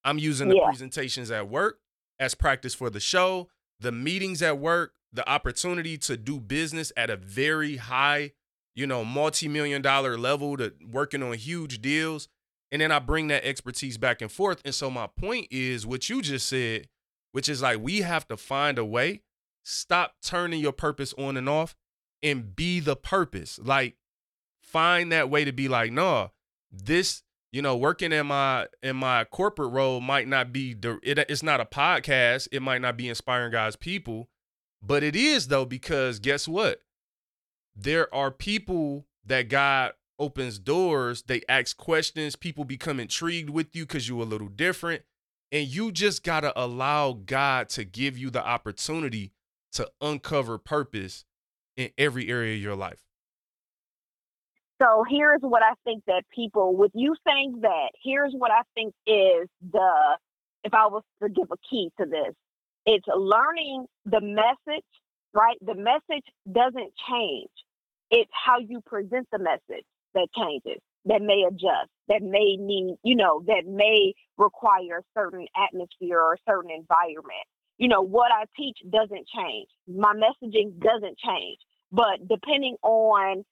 I'm 0.04 0.18
using 0.18 0.48
the 0.48 0.56
Yeah. 0.56 0.66
presentations 0.66 1.30
at 1.30 1.48
work 1.48 1.78
as 2.18 2.34
practice 2.34 2.74
for 2.74 2.90
the 2.90 3.00
show, 3.00 3.48
the 3.80 3.92
meetings 3.92 4.42
at 4.42 4.58
work, 4.58 4.94
the 5.12 5.28
opportunity 5.28 5.96
to 5.98 6.16
do 6.16 6.40
business 6.40 6.92
at 6.96 7.10
a 7.10 7.16
very 7.16 7.76
high, 7.76 8.32
you 8.74 8.86
know, 8.86 9.04
multi-million 9.04 9.82
dollar 9.82 10.18
level 10.18 10.56
to 10.56 10.72
working 10.90 11.22
on 11.22 11.34
huge 11.34 11.80
deals. 11.80 12.28
And 12.72 12.82
then 12.82 12.90
I 12.90 12.98
bring 12.98 13.28
that 13.28 13.44
expertise 13.44 13.96
back 13.96 14.20
and 14.20 14.30
forth. 14.30 14.60
And 14.64 14.74
so 14.74 14.90
my 14.90 15.06
point 15.06 15.48
is 15.50 15.86
what 15.86 16.08
you 16.08 16.20
just 16.20 16.48
said, 16.48 16.88
which 17.32 17.48
is 17.48 17.62
like 17.62 17.78
we 17.80 18.00
have 18.00 18.26
to 18.28 18.36
find 18.36 18.78
a 18.78 18.84
way, 18.84 19.22
stop 19.62 20.14
turning 20.22 20.60
your 20.60 20.72
purpose 20.72 21.14
on 21.16 21.36
and 21.36 21.48
off 21.48 21.76
and 22.22 22.56
be 22.56 22.80
the 22.80 22.96
purpose. 22.96 23.58
Like 23.62 23.96
find 24.60 25.12
that 25.12 25.30
way 25.30 25.44
to 25.44 25.52
be 25.52 25.68
like, 25.68 25.92
no, 25.92 26.32
this, 26.70 27.22
you 27.56 27.62
know, 27.62 27.74
working 27.74 28.12
in 28.12 28.26
my 28.26 28.66
in 28.82 28.96
my 28.96 29.24
corporate 29.24 29.72
role 29.72 30.02
might 30.02 30.28
not 30.28 30.52
be 30.52 30.76
it, 31.02 31.18
it's 31.18 31.42
not 31.42 31.58
a 31.58 31.64
podcast. 31.64 32.48
It 32.52 32.60
might 32.60 32.82
not 32.82 32.98
be 32.98 33.08
inspiring 33.08 33.50
God's 33.50 33.76
people, 33.76 34.28
but 34.82 35.02
it 35.02 35.16
is 35.16 35.48
though 35.48 35.64
because 35.64 36.18
guess 36.18 36.46
what? 36.46 36.80
There 37.74 38.14
are 38.14 38.30
people 38.30 39.06
that 39.24 39.48
God 39.48 39.94
opens 40.18 40.58
doors. 40.58 41.22
They 41.22 41.40
ask 41.48 41.78
questions. 41.78 42.36
People 42.36 42.66
become 42.66 43.00
intrigued 43.00 43.48
with 43.48 43.74
you 43.74 43.86
because 43.86 44.06
you're 44.06 44.20
a 44.20 44.26
little 44.26 44.48
different. 44.48 45.04
And 45.50 45.66
you 45.66 45.92
just 45.92 46.22
got 46.22 46.40
to 46.40 46.52
allow 46.60 47.14
God 47.14 47.70
to 47.70 47.84
give 47.84 48.18
you 48.18 48.28
the 48.28 48.46
opportunity 48.46 49.32
to 49.72 49.90
uncover 50.02 50.58
purpose 50.58 51.24
in 51.74 51.88
every 51.96 52.28
area 52.28 52.54
of 52.54 52.60
your 52.60 52.76
life. 52.76 53.05
So 54.82 55.04
here's 55.08 55.40
what 55.40 55.62
I 55.62 55.72
think 55.84 56.04
that 56.06 56.24
people, 56.34 56.76
with 56.76 56.92
you 56.94 57.14
saying 57.26 57.60
that, 57.62 57.90
here's 58.02 58.32
what 58.36 58.50
I 58.50 58.60
think 58.74 58.94
is 59.06 59.48
the, 59.72 59.90
if 60.64 60.74
I 60.74 60.86
was 60.86 61.02
to 61.22 61.28
give 61.28 61.50
a 61.50 61.56
key 61.70 61.90
to 61.98 62.06
this, 62.06 62.34
it's 62.84 63.06
learning 63.08 63.86
the 64.04 64.20
message, 64.20 64.84
right? 65.32 65.56
The 65.64 65.74
message 65.74 66.24
doesn't 66.50 66.92
change. 67.08 67.50
It's 68.10 68.30
how 68.32 68.58
you 68.58 68.80
present 68.84 69.26
the 69.32 69.38
message 69.38 69.84
that 70.14 70.28
changes, 70.36 70.80
that 71.06 71.22
may 71.22 71.44
adjust, 71.48 71.90
that 72.08 72.22
may 72.22 72.56
need, 72.56 72.96
you 73.02 73.16
know, 73.16 73.42
that 73.46 73.64
may 73.66 74.12
require 74.36 74.98
a 74.98 75.18
certain 75.18 75.46
atmosphere 75.56 76.20
or 76.20 76.34
a 76.34 76.50
certain 76.50 76.70
environment. 76.70 77.46
You 77.78 77.88
know, 77.88 78.02
what 78.02 78.30
I 78.30 78.44
teach 78.56 78.78
doesn't 78.90 79.26
change. 79.34 79.68
My 79.88 80.12
messaging 80.14 80.78
doesn't 80.78 81.18
change. 81.18 81.58
But 81.92 82.28
depending 82.28 82.76
on 82.82 83.44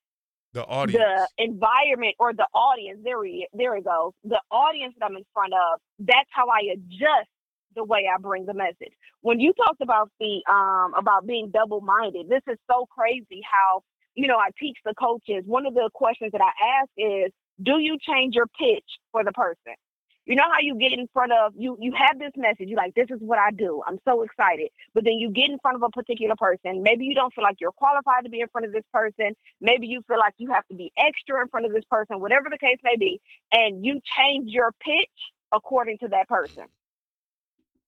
the 0.54 0.64
audience, 0.64 1.04
the 1.36 1.44
environment 1.44 2.14
or 2.18 2.32
the 2.32 2.46
audience, 2.54 3.00
there 3.04 3.18
we 3.18 3.46
there 3.52 3.74
we 3.74 3.82
go. 3.82 4.14
The 4.24 4.40
audience 4.50 4.94
that 4.98 5.06
I'm 5.06 5.16
in 5.16 5.24
front 5.34 5.52
of, 5.52 5.80
that's 5.98 6.30
how 6.30 6.46
I 6.48 6.72
adjust 6.72 7.28
the 7.74 7.84
way 7.84 8.06
I 8.12 8.20
bring 8.20 8.46
the 8.46 8.54
message. 8.54 8.94
When 9.20 9.40
you 9.40 9.52
talked 9.52 9.82
about 9.82 10.10
the 10.20 10.42
um 10.50 10.94
about 10.96 11.26
being 11.26 11.50
double 11.52 11.80
minded, 11.80 12.28
this 12.28 12.42
is 12.48 12.56
so 12.70 12.86
crazy 12.86 13.42
how 13.44 13.82
you 14.14 14.28
know 14.28 14.36
I 14.36 14.50
teach 14.58 14.78
the 14.84 14.94
coaches. 14.94 15.42
One 15.44 15.66
of 15.66 15.74
the 15.74 15.90
questions 15.92 16.32
that 16.32 16.40
I 16.40 16.80
ask 16.80 16.90
is, 16.96 17.32
do 17.62 17.78
you 17.78 17.98
change 18.00 18.34
your 18.34 18.46
pitch 18.46 18.86
for 19.12 19.24
the 19.24 19.32
person? 19.32 19.74
You 20.26 20.36
know 20.36 20.44
how 20.50 20.60
you 20.62 20.76
get 20.78 20.92
in 20.92 21.06
front 21.12 21.32
of 21.32 21.52
you 21.56 21.76
you 21.78 21.92
have 21.92 22.18
this 22.18 22.32
message, 22.36 22.68
you 22.68 22.76
like, 22.76 22.94
this 22.94 23.08
is 23.10 23.18
what 23.20 23.38
I 23.38 23.50
do. 23.50 23.82
I'm 23.86 23.98
so 24.06 24.22
excited. 24.22 24.70
But 24.94 25.04
then 25.04 25.14
you 25.14 25.30
get 25.30 25.50
in 25.50 25.58
front 25.58 25.76
of 25.76 25.82
a 25.82 25.90
particular 25.90 26.34
person. 26.36 26.82
Maybe 26.82 27.04
you 27.04 27.14
don't 27.14 27.32
feel 27.34 27.44
like 27.44 27.56
you're 27.60 27.72
qualified 27.72 28.24
to 28.24 28.30
be 28.30 28.40
in 28.40 28.48
front 28.48 28.66
of 28.66 28.72
this 28.72 28.84
person. 28.92 29.36
Maybe 29.60 29.86
you 29.86 30.02
feel 30.08 30.18
like 30.18 30.34
you 30.38 30.50
have 30.50 30.66
to 30.68 30.74
be 30.74 30.92
extra 30.96 31.42
in 31.42 31.48
front 31.48 31.66
of 31.66 31.72
this 31.72 31.84
person, 31.90 32.20
whatever 32.20 32.48
the 32.50 32.58
case 32.58 32.78
may 32.82 32.96
be. 32.96 33.20
And 33.52 33.84
you 33.84 34.00
change 34.16 34.50
your 34.50 34.72
pitch 34.80 35.10
according 35.52 35.98
to 35.98 36.08
that 36.08 36.28
person. 36.28 36.64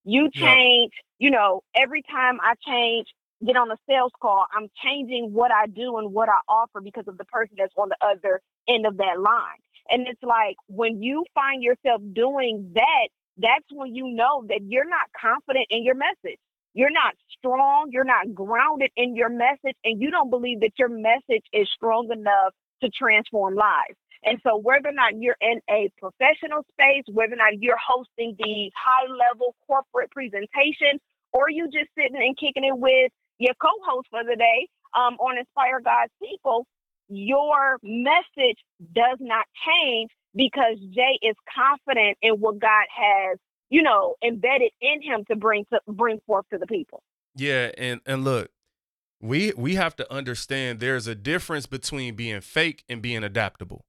You 0.04 0.30
change, 0.30 0.92
you 1.18 1.30
know, 1.30 1.62
every 1.74 2.02
time 2.02 2.38
I 2.40 2.54
change, 2.64 3.08
get 3.44 3.56
on 3.56 3.70
a 3.70 3.76
sales 3.88 4.12
call, 4.20 4.46
I'm 4.54 4.68
changing 4.84 5.32
what 5.32 5.50
I 5.50 5.66
do 5.66 5.96
and 5.98 6.12
what 6.12 6.28
I 6.28 6.38
offer 6.48 6.80
because 6.80 7.08
of 7.08 7.18
the 7.18 7.24
person 7.24 7.56
that's 7.58 7.74
on 7.76 7.88
the 7.88 7.96
other 8.00 8.40
end 8.68 8.86
of 8.86 8.98
that 8.98 9.18
line. 9.20 9.58
And 9.90 10.06
it's 10.08 10.22
like 10.22 10.56
when 10.68 11.02
you 11.02 11.24
find 11.34 11.62
yourself 11.62 12.02
doing 12.14 12.72
that, 12.74 13.08
that's 13.38 13.66
when 13.72 13.94
you 13.94 14.08
know 14.14 14.44
that 14.48 14.60
you're 14.66 14.88
not 14.88 15.08
confident 15.20 15.66
in 15.70 15.84
your 15.84 15.96
message. 15.96 16.38
You're 16.74 16.92
not 16.92 17.14
strong. 17.38 17.90
You're 17.92 18.04
not 18.04 18.34
grounded 18.34 18.90
in 18.96 19.16
your 19.16 19.30
message. 19.30 19.76
And 19.84 20.00
you 20.00 20.10
don't 20.10 20.30
believe 20.30 20.60
that 20.60 20.72
your 20.78 20.88
message 20.88 21.44
is 21.52 21.68
strong 21.74 22.08
enough 22.12 22.52
to 22.82 22.90
transform 22.90 23.54
lives. 23.54 23.96
And 24.24 24.38
so, 24.42 24.58
whether 24.58 24.88
or 24.88 24.92
not 24.92 25.14
you're 25.20 25.38
in 25.40 25.60
a 25.70 25.90
professional 25.98 26.64
space, 26.72 27.04
whether 27.12 27.34
or 27.34 27.36
not 27.36 27.60
you're 27.62 27.78
hosting 27.80 28.36
these 28.42 28.72
high 28.76 29.06
level 29.08 29.54
corporate 29.66 30.10
presentations, 30.10 31.00
or 31.32 31.50
you 31.50 31.66
just 31.66 31.90
sitting 31.96 32.16
and 32.16 32.36
kicking 32.36 32.64
it 32.64 32.76
with 32.76 33.12
your 33.38 33.54
co 33.62 33.70
host 33.86 34.08
for 34.10 34.24
the 34.24 34.36
day 34.36 34.68
um, 34.96 35.14
on 35.20 35.38
Inspire 35.38 35.80
God's 35.80 36.12
People, 36.22 36.66
your 37.08 37.78
message 37.82 38.58
does 38.94 39.18
not 39.20 39.46
change 39.66 40.10
because 40.34 40.78
Jay 40.94 41.18
is 41.22 41.34
confident 41.54 42.18
in 42.22 42.34
what 42.34 42.58
God 42.58 42.84
has, 42.94 43.38
you 43.70 43.82
know, 43.82 44.14
embedded 44.26 44.70
in 44.80 45.02
him 45.02 45.24
to 45.30 45.36
bring 45.36 45.64
to 45.72 45.80
bring 45.88 46.18
forth 46.26 46.46
to 46.52 46.58
the 46.58 46.66
people. 46.66 47.02
Yeah, 47.34 47.70
and 47.76 48.00
and 48.06 48.24
look, 48.24 48.50
we 49.20 49.52
we 49.56 49.74
have 49.74 49.96
to 49.96 50.12
understand 50.12 50.80
there's 50.80 51.06
a 51.06 51.14
difference 51.14 51.66
between 51.66 52.14
being 52.14 52.40
fake 52.40 52.84
and 52.88 53.00
being 53.00 53.24
adaptable. 53.24 53.84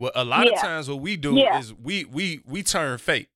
Well, 0.00 0.12
a 0.14 0.24
lot 0.24 0.46
yeah. 0.46 0.52
of 0.52 0.60
times 0.60 0.88
what 0.88 1.00
we 1.00 1.16
do 1.16 1.34
yeah. 1.34 1.58
is 1.58 1.72
we 1.74 2.04
we 2.04 2.40
we 2.46 2.62
turn 2.62 2.98
fake, 2.98 3.30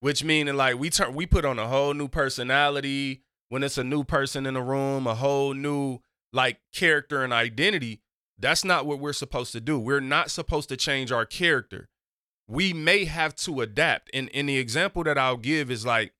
which 0.00 0.24
meaning 0.24 0.56
like 0.56 0.78
we 0.78 0.90
turn 0.90 1.14
we 1.14 1.26
put 1.26 1.44
on 1.44 1.58
a 1.58 1.68
whole 1.68 1.94
new 1.94 2.08
personality 2.08 3.22
when 3.48 3.62
it's 3.62 3.78
a 3.78 3.84
new 3.84 4.04
person 4.04 4.46
in 4.46 4.54
the 4.54 4.62
room, 4.62 5.06
a 5.06 5.14
whole 5.14 5.54
new 5.54 6.00
like 6.32 6.58
character 6.72 7.22
and 7.22 7.32
identity. 7.32 8.00
That's 8.40 8.64
not 8.64 8.86
what 8.86 8.98
we're 8.98 9.12
supposed 9.12 9.52
to 9.52 9.60
do. 9.60 9.78
We're 9.78 10.00
not 10.00 10.30
supposed 10.30 10.68
to 10.70 10.76
change 10.76 11.12
our 11.12 11.26
character. 11.26 11.88
We 12.48 12.72
may 12.72 13.04
have 13.04 13.36
to 13.36 13.60
adapt. 13.60 14.10
And 14.12 14.30
and 14.34 14.48
the 14.48 14.58
example 14.58 15.04
that 15.04 15.18
I'll 15.18 15.36
give 15.36 15.70
is 15.70 15.86
like 15.86 16.12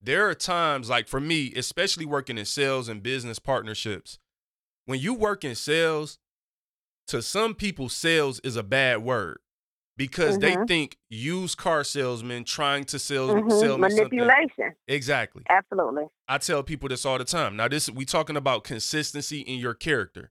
there 0.00 0.28
are 0.28 0.34
times 0.34 0.90
like 0.90 1.08
for 1.08 1.20
me, 1.20 1.52
especially 1.56 2.04
working 2.04 2.38
in 2.38 2.44
sales 2.44 2.88
and 2.88 3.02
business 3.02 3.38
partnerships, 3.38 4.18
when 4.84 5.00
you 5.00 5.14
work 5.14 5.44
in 5.44 5.54
sales, 5.54 6.18
to 7.08 7.22
some 7.22 7.54
people, 7.54 7.88
sales 7.88 8.40
is 8.40 8.56
a 8.56 8.62
bad 8.62 9.02
word 9.02 9.38
because 9.96 10.38
mm-hmm. 10.38 10.60
they 10.60 10.66
think 10.66 10.98
used 11.08 11.56
car 11.56 11.84
salesmen 11.84 12.44
trying 12.44 12.84
to 12.84 12.98
sell 12.98 13.28
mm-hmm. 13.28 13.50
sell 13.50 13.78
manipulation. 13.78 14.48
Something. 14.56 14.74
Exactly. 14.88 15.42
Absolutely. 15.48 16.04
I 16.28 16.38
tell 16.38 16.62
people 16.62 16.88
this 16.88 17.06
all 17.06 17.18
the 17.18 17.24
time. 17.24 17.56
Now, 17.56 17.68
this 17.68 17.88
we 17.90 18.04
talking 18.04 18.36
about 18.36 18.64
consistency 18.64 19.40
in 19.40 19.58
your 19.58 19.74
character. 19.74 20.30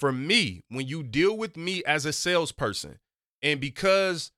For 0.00 0.12
me, 0.12 0.64
when 0.68 0.86
you 0.86 1.02
deal 1.02 1.36
with 1.36 1.56
me 1.56 1.84
as 1.84 2.06
a 2.06 2.12
salesperson, 2.12 2.98
and 3.42 3.60
because 3.60 4.32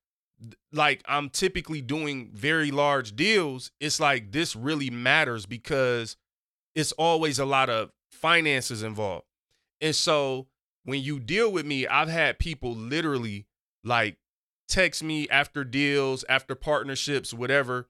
like 0.72 1.02
I'm 1.06 1.30
typically 1.30 1.80
doing 1.80 2.30
very 2.32 2.72
large 2.72 3.14
deals, 3.14 3.70
it's 3.80 4.00
like 4.00 4.32
this 4.32 4.56
really 4.56 4.90
matters 4.90 5.46
because 5.46 6.16
it's 6.74 6.92
always 6.92 7.38
a 7.38 7.44
lot 7.44 7.70
of 7.70 7.92
finances 8.10 8.82
involved. 8.82 9.26
And 9.80 9.94
so 9.94 10.48
when 10.84 11.00
you 11.00 11.20
deal 11.20 11.52
with 11.52 11.64
me, 11.64 11.86
I've 11.86 12.08
had 12.08 12.40
people 12.40 12.74
literally 12.74 13.46
like 13.84 14.16
text 14.68 15.02
me 15.02 15.28
after 15.28 15.62
deals, 15.62 16.24
after 16.28 16.56
partnerships, 16.56 17.32
whatever, 17.32 17.88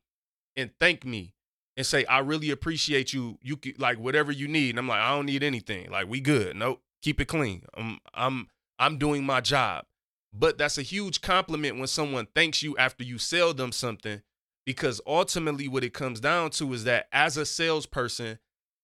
and 0.57 0.70
thank 0.79 1.07
me 1.07 1.33
and 1.77 1.87
say, 1.87 2.05
I 2.05 2.18
really 2.18 2.51
appreciate 2.51 3.14
you. 3.14 3.39
You 3.43 3.57
could 3.57 3.81
like 3.81 3.99
whatever 3.99 4.31
you 4.31 4.47
need. 4.47 4.70
And 4.70 4.79
I'm 4.79 4.89
like, 4.89 5.01
I 5.01 5.14
don't 5.14 5.27
need 5.27 5.43
anything. 5.43 5.91
Like, 5.91 6.07
we 6.07 6.20
good. 6.20 6.55
Nope. 6.57 6.83
Keep 7.03 7.20
it 7.20 7.26
clean. 7.26 7.62
I'm 7.74 7.98
I'm 8.14 8.48
I'm 8.78 8.98
doing 8.98 9.24
my 9.24 9.40
job. 9.40 9.84
But 10.32 10.57
that's 10.57 10.78
a 10.78 10.82
huge 10.82 11.20
compliment 11.20 11.78
when 11.78 11.88
someone 11.88 12.26
thanks 12.34 12.62
you 12.62 12.76
after 12.78 13.05
you 13.05 13.18
sell 13.18 13.53
them 13.53 13.72
something. 13.72 14.22
Because 14.64 15.00
ultimately 15.07 15.68
what 15.68 15.84
it 15.84 15.92
comes 15.92 16.20
down 16.20 16.50
to 16.50 16.72
is 16.72 16.84
that 16.84 17.09
as 17.12 17.36
a 17.36 17.44
salesperson, 17.44 18.38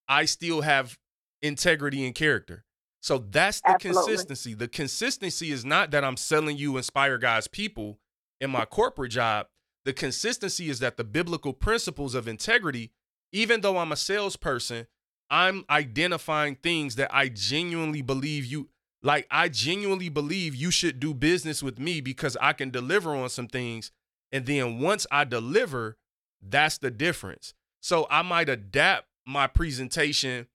I 0.08 0.24
still 0.24 0.62
have 0.62 0.98
integrity 1.40 2.04
and 2.04 2.14
character. 2.14 2.64
So 3.00 3.18
that's 3.18 3.60
the 3.60 3.70
Absolutely. 3.70 4.02
consistency. 4.02 4.54
The 4.54 4.68
consistency 4.68 5.52
is 5.52 5.64
not 5.64 5.92
that 5.92 6.04
I'm 6.04 6.16
selling 6.16 6.56
you 6.56 6.76
Inspire 6.76 7.16
God's 7.16 7.46
people 7.46 8.00
in 8.40 8.50
my 8.50 8.64
corporate 8.64 9.12
job. 9.12 9.46
The 9.84 9.92
consistency 9.92 10.68
is 10.68 10.80
that 10.80 10.96
the 10.96 11.04
biblical 11.04 11.52
principles 11.52 12.14
of 12.14 12.26
integrity, 12.26 12.90
even 13.32 13.60
though 13.60 13.78
I'm 13.78 13.92
a 13.92 13.96
salesperson, 13.96 14.86
I'm 15.30 15.64
identifying 15.68 16.56
things 16.56 16.96
that 16.96 17.14
I 17.14 17.28
genuinely 17.28 18.02
believe 18.02 18.44
you 18.44 18.68
like 19.02 19.26
I 19.30 19.48
genuinely 19.48 20.08
believe 20.08 20.54
you 20.54 20.70
should 20.70 20.98
do 20.98 21.14
business 21.14 21.62
with 21.62 21.78
me 21.78 22.00
because 22.00 22.36
I 22.40 22.52
can 22.52 22.70
deliver 22.70 23.14
on 23.14 23.28
some 23.28 23.46
things. 23.46 23.92
And 24.32 24.46
then 24.46 24.80
once 24.80 25.06
I 25.10 25.24
deliver, 25.24 25.96
that's 26.42 26.78
the 26.78 26.90
difference. 26.90 27.54
So 27.80 28.06
I 28.10 28.22
might 28.22 28.48
adapt 28.48 29.06
my 29.26 29.46
presentation 29.46 30.48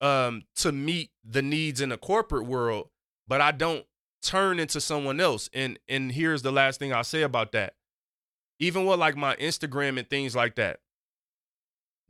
um, 0.00 0.42
to 0.56 0.72
meet 0.72 1.10
the 1.24 1.42
needs 1.42 1.80
in 1.80 1.90
the 1.90 1.96
corporate 1.98 2.46
world, 2.46 2.88
but 3.26 3.40
I 3.40 3.52
don't 3.52 3.86
turn 4.22 4.58
into 4.58 4.80
someone 4.80 5.20
else. 5.20 5.48
And 5.52 5.78
and 5.88 6.12
here's 6.12 6.42
the 6.42 6.52
last 6.52 6.78
thing 6.78 6.92
I'll 6.92 7.04
say 7.04 7.22
about 7.22 7.52
that. 7.52 7.74
Even 8.58 8.84
with 8.84 8.98
like 8.98 9.16
my 9.16 9.36
Instagram 9.36 9.98
and 9.98 10.08
things 10.08 10.36
like 10.36 10.56
that. 10.56 10.80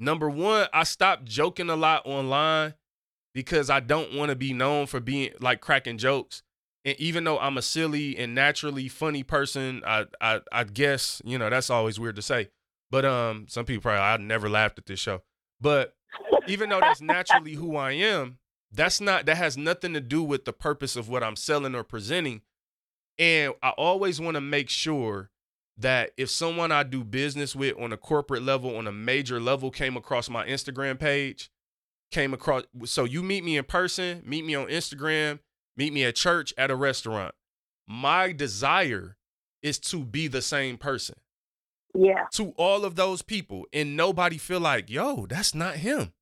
Number 0.00 0.30
one, 0.30 0.66
I 0.72 0.84
stopped 0.84 1.26
joking 1.26 1.68
a 1.68 1.76
lot 1.76 2.02
online 2.06 2.74
because 3.34 3.68
I 3.68 3.80
don't 3.80 4.14
want 4.14 4.30
to 4.30 4.34
be 4.36 4.54
known 4.54 4.86
for 4.86 4.98
being 4.98 5.32
like 5.40 5.60
cracking 5.60 5.98
jokes. 5.98 6.42
And 6.86 6.98
even 6.98 7.24
though 7.24 7.38
I'm 7.38 7.58
a 7.58 7.62
silly 7.62 8.16
and 8.16 8.34
naturally 8.34 8.88
funny 8.88 9.22
person, 9.22 9.82
I 9.86 10.06
I, 10.20 10.40
I 10.50 10.64
guess 10.64 11.20
you 11.24 11.36
know 11.36 11.50
that's 11.50 11.68
always 11.68 12.00
weird 12.00 12.16
to 12.16 12.22
say. 12.22 12.48
But 12.90 13.04
um, 13.04 13.46
some 13.48 13.66
people 13.66 13.82
probably 13.82 14.00
I 14.00 14.16
never 14.16 14.48
laughed 14.48 14.78
at 14.78 14.86
this 14.86 14.98
show. 14.98 15.20
But 15.60 15.94
even 16.48 16.70
though 16.70 16.80
that's 16.80 17.02
naturally 17.02 17.52
who 17.52 17.76
I 17.76 17.92
am, 17.92 18.38
that's 18.72 19.02
not 19.02 19.26
that 19.26 19.36
has 19.36 19.58
nothing 19.58 19.92
to 19.92 20.00
do 20.00 20.22
with 20.22 20.46
the 20.46 20.54
purpose 20.54 20.96
of 20.96 21.10
what 21.10 21.22
I'm 21.22 21.36
selling 21.36 21.74
or 21.74 21.84
presenting. 21.84 22.40
And 23.18 23.52
I 23.62 23.70
always 23.70 24.18
want 24.18 24.36
to 24.36 24.40
make 24.40 24.70
sure 24.70 25.30
that 25.80 26.10
if 26.16 26.30
someone 26.30 26.70
I 26.72 26.82
do 26.82 27.02
business 27.04 27.56
with 27.56 27.78
on 27.80 27.92
a 27.92 27.96
corporate 27.96 28.42
level, 28.42 28.76
on 28.76 28.86
a 28.86 28.92
major 28.92 29.40
level, 29.40 29.70
came 29.70 29.96
across 29.96 30.28
my 30.28 30.46
Instagram 30.46 30.98
page, 30.98 31.50
came 32.10 32.34
across 32.34 32.64
so 32.84 33.04
you 33.04 33.22
meet 33.22 33.44
me 33.44 33.56
in 33.56 33.64
person, 33.64 34.22
meet 34.24 34.44
me 34.44 34.54
on 34.54 34.66
Instagram, 34.66 35.38
meet 35.76 35.92
me 35.92 36.04
at 36.04 36.16
church, 36.16 36.52
at 36.58 36.70
a 36.70 36.76
restaurant. 36.76 37.34
my 37.86 38.30
desire 38.32 39.16
is 39.62 39.78
to 39.78 40.04
be 40.04 40.28
the 40.28 40.40
same 40.42 40.76
person 40.78 41.16
Yeah. 41.94 42.26
to 42.32 42.50
all 42.56 42.84
of 42.84 42.94
those 42.94 43.20
people 43.22 43.66
and 43.72 43.96
nobody 43.96 44.38
feel 44.38 44.60
like, 44.60 44.88
yo, 44.88 45.26
that's 45.26 45.54
not 45.54 45.76
him. 45.76 46.12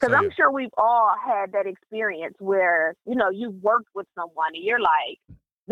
Because 0.00 0.14
I'm 0.16 0.30
sure 0.32 0.50
we've 0.50 0.74
all 0.76 1.14
had 1.24 1.52
that 1.52 1.66
experience 1.66 2.34
where, 2.40 2.94
you 3.06 3.14
know, 3.14 3.30
you've 3.30 3.62
worked 3.62 3.88
with 3.94 4.06
someone 4.16 4.54
and 4.54 4.64
you're 4.64 4.80
like, 4.80 5.18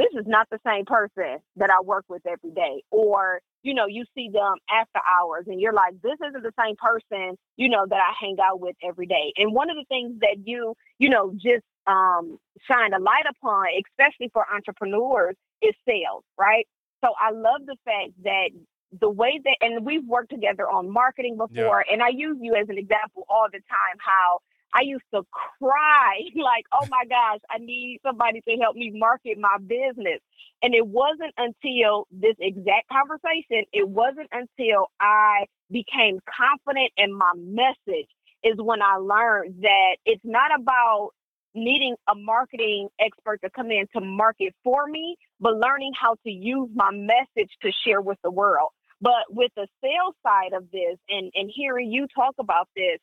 this 0.00 0.20
is 0.20 0.26
not 0.26 0.48
the 0.50 0.58
same 0.66 0.86
person 0.86 1.38
that 1.56 1.70
I 1.70 1.82
work 1.84 2.06
with 2.08 2.22
every 2.26 2.52
day. 2.52 2.82
Or, 2.90 3.40
you 3.62 3.74
know, 3.74 3.86
you 3.86 4.04
see 4.14 4.30
them 4.32 4.54
after 4.70 4.98
hours 5.06 5.44
and 5.46 5.60
you're 5.60 5.74
like, 5.74 6.00
this 6.02 6.16
isn't 6.26 6.42
the 6.42 6.54
same 6.58 6.76
person, 6.76 7.36
you 7.56 7.68
know, 7.68 7.84
that 7.86 8.00
I 8.00 8.12
hang 8.18 8.36
out 8.42 8.60
with 8.60 8.76
every 8.82 9.06
day. 9.06 9.32
And 9.36 9.52
one 9.52 9.68
of 9.68 9.76
the 9.76 9.84
things 9.88 10.18
that 10.20 10.38
you, 10.46 10.74
you 10.98 11.10
know, 11.10 11.32
just 11.34 11.64
um, 11.86 12.38
shine 12.66 12.94
a 12.94 12.98
light 12.98 13.24
upon, 13.28 13.66
especially 13.84 14.30
for 14.32 14.46
entrepreneurs, 14.50 15.36
is 15.60 15.74
sales, 15.86 16.24
right? 16.38 16.66
So 17.04 17.12
I 17.20 17.32
love 17.32 17.66
the 17.66 17.76
fact 17.84 18.12
that 18.24 18.50
the 18.98 19.10
way 19.10 19.38
that, 19.44 19.56
and 19.60 19.84
we've 19.84 20.06
worked 20.06 20.30
together 20.30 20.68
on 20.68 20.90
marketing 20.90 21.36
Yeah. 21.38 21.46
before, 21.46 21.84
and 21.92 22.02
I 22.02 22.08
use 22.08 22.38
you 22.40 22.54
as 22.54 22.68
an 22.70 22.78
example 22.78 23.26
all 23.28 23.48
the 23.52 23.60
time 23.60 23.96
how 23.98 24.40
I 24.74 24.82
used 24.82 25.04
to 25.14 25.22
cry 25.30 26.20
like, 26.36 26.64
oh 26.72 26.86
my 26.90 27.04
gosh, 27.08 27.40
I 27.50 27.58
need 27.58 28.00
somebody 28.04 28.40
to 28.48 28.56
help 28.56 28.76
me 28.76 28.92
market 28.94 29.38
my 29.38 29.56
business. 29.58 30.20
And 30.62 30.74
it 30.74 30.86
wasn't 30.86 31.34
until 31.38 32.06
this 32.10 32.36
exact 32.38 32.88
conversation, 32.90 33.64
it 33.72 33.88
wasn't 33.88 34.28
until 34.32 34.86
I 35.00 35.46
became 35.70 36.20
confident 36.28 36.92
in 36.96 37.12
my 37.14 37.32
message 37.36 38.08
is 38.42 38.54
when 38.58 38.82
I 38.82 38.96
learned 38.96 39.62
that 39.62 39.96
it's 40.04 40.24
not 40.24 40.50
about 40.58 41.10
needing 41.54 41.96
a 42.08 42.14
marketing 42.14 42.88
expert 43.00 43.40
to 43.42 43.50
come 43.50 43.70
in 43.70 43.86
to 43.94 44.00
market 44.00 44.54
for 44.62 44.86
me, 44.86 45.16
but 45.40 45.56
learning 45.56 45.92
how 46.00 46.14
to 46.24 46.30
use 46.30 46.68
my 46.74 46.90
message 46.92 47.50
to 47.62 47.70
share 47.84 48.00
with 48.00 48.18
the 48.22 48.30
world. 48.30 48.70
But 49.00 49.24
with 49.30 49.50
the 49.56 49.66
sales 49.82 50.14
side 50.22 50.52
of 50.54 50.70
this 50.70 50.98
and, 51.08 51.30
and 51.34 51.50
hearing 51.54 51.90
you 51.90 52.06
talk 52.14 52.34
about 52.38 52.68
this, 52.76 52.98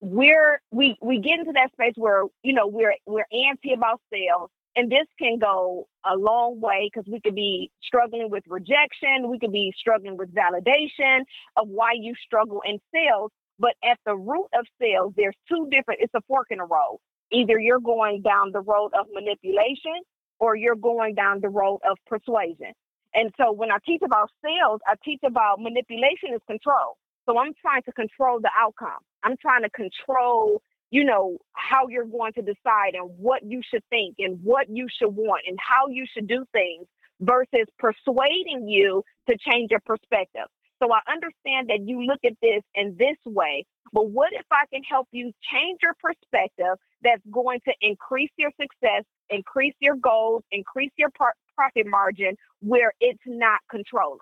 we're 0.00 0.60
we 0.70 0.96
we 1.00 1.20
get 1.20 1.38
into 1.38 1.52
that 1.52 1.72
space 1.72 1.94
where 1.96 2.24
you 2.42 2.52
know 2.52 2.66
we're 2.66 2.94
we're 3.06 3.26
antsy 3.32 3.74
about 3.74 4.00
sales 4.12 4.50
and 4.76 4.90
this 4.90 5.06
can 5.18 5.38
go 5.38 5.86
a 6.04 6.16
long 6.16 6.60
way 6.60 6.90
because 6.92 7.08
we 7.10 7.20
could 7.20 7.34
be 7.34 7.70
struggling 7.82 8.28
with 8.30 8.44
rejection 8.48 9.30
we 9.30 9.38
could 9.38 9.52
be 9.52 9.72
struggling 9.78 10.16
with 10.16 10.28
validation 10.34 11.20
of 11.56 11.68
why 11.68 11.92
you 11.98 12.14
struggle 12.26 12.60
in 12.66 12.78
sales 12.92 13.30
but 13.58 13.74
at 13.84 13.98
the 14.04 14.16
root 14.16 14.48
of 14.58 14.66
sales 14.80 15.12
there's 15.16 15.36
two 15.48 15.68
different 15.70 16.00
it's 16.02 16.14
a 16.14 16.20
fork 16.28 16.48
in 16.50 16.58
the 16.58 16.64
road. 16.64 16.98
Either 17.32 17.58
you're 17.58 17.80
going 17.80 18.22
down 18.22 18.52
the 18.52 18.60
road 18.60 18.92
of 18.98 19.06
manipulation 19.12 20.02
or 20.38 20.56
you're 20.56 20.76
going 20.76 21.14
down 21.14 21.40
the 21.40 21.48
road 21.48 21.80
of 21.88 21.96
persuasion. 22.06 22.72
And 23.14 23.32
so 23.36 23.52
when 23.52 23.70
i 23.70 23.78
teach 23.86 24.02
about 24.04 24.30
sales 24.42 24.80
i 24.86 24.94
teach 25.04 25.20
about 25.24 25.60
manipulation 25.60 26.34
is 26.34 26.40
control 26.46 26.96
so 27.26 27.38
I'm 27.38 27.52
trying 27.60 27.82
to 27.84 27.92
control 27.92 28.40
the 28.40 28.50
outcome. 28.56 29.00
I'm 29.22 29.36
trying 29.40 29.62
to 29.62 29.70
control, 29.70 30.62
you 30.90 31.04
know, 31.04 31.38
how 31.54 31.88
you're 31.88 32.04
going 32.04 32.32
to 32.34 32.42
decide 32.42 32.94
and 32.94 33.10
what 33.18 33.42
you 33.44 33.62
should 33.68 33.82
think 33.90 34.16
and 34.18 34.38
what 34.42 34.68
you 34.68 34.86
should 34.98 35.14
want 35.14 35.42
and 35.46 35.58
how 35.60 35.88
you 35.88 36.04
should 36.12 36.28
do 36.28 36.44
things 36.52 36.86
versus 37.20 37.66
persuading 37.78 38.68
you 38.68 39.02
to 39.28 39.36
change 39.38 39.70
your 39.70 39.80
perspective. 39.86 40.46
So 40.82 40.92
I 40.92 41.00
understand 41.10 41.68
that 41.70 41.80
you 41.86 42.02
look 42.04 42.20
at 42.26 42.34
this 42.42 42.62
in 42.74 42.96
this 42.98 43.16
way, 43.24 43.64
but 43.92 44.10
what 44.10 44.32
if 44.32 44.44
I 44.50 44.64
can 44.72 44.82
help 44.82 45.08
you 45.12 45.32
change 45.50 45.78
your 45.82 45.94
perspective 46.02 46.76
that's 47.02 47.22
going 47.30 47.60
to 47.66 47.72
increase 47.80 48.30
your 48.36 48.50
success, 48.60 49.04
increase 49.30 49.74
your 49.80 49.96
goals, 49.96 50.42
increase 50.50 50.90
your 50.98 51.10
profit 51.10 51.86
margin 51.86 52.36
where 52.60 52.92
it's 53.00 53.22
not 53.24 53.60
controlling? 53.70 54.18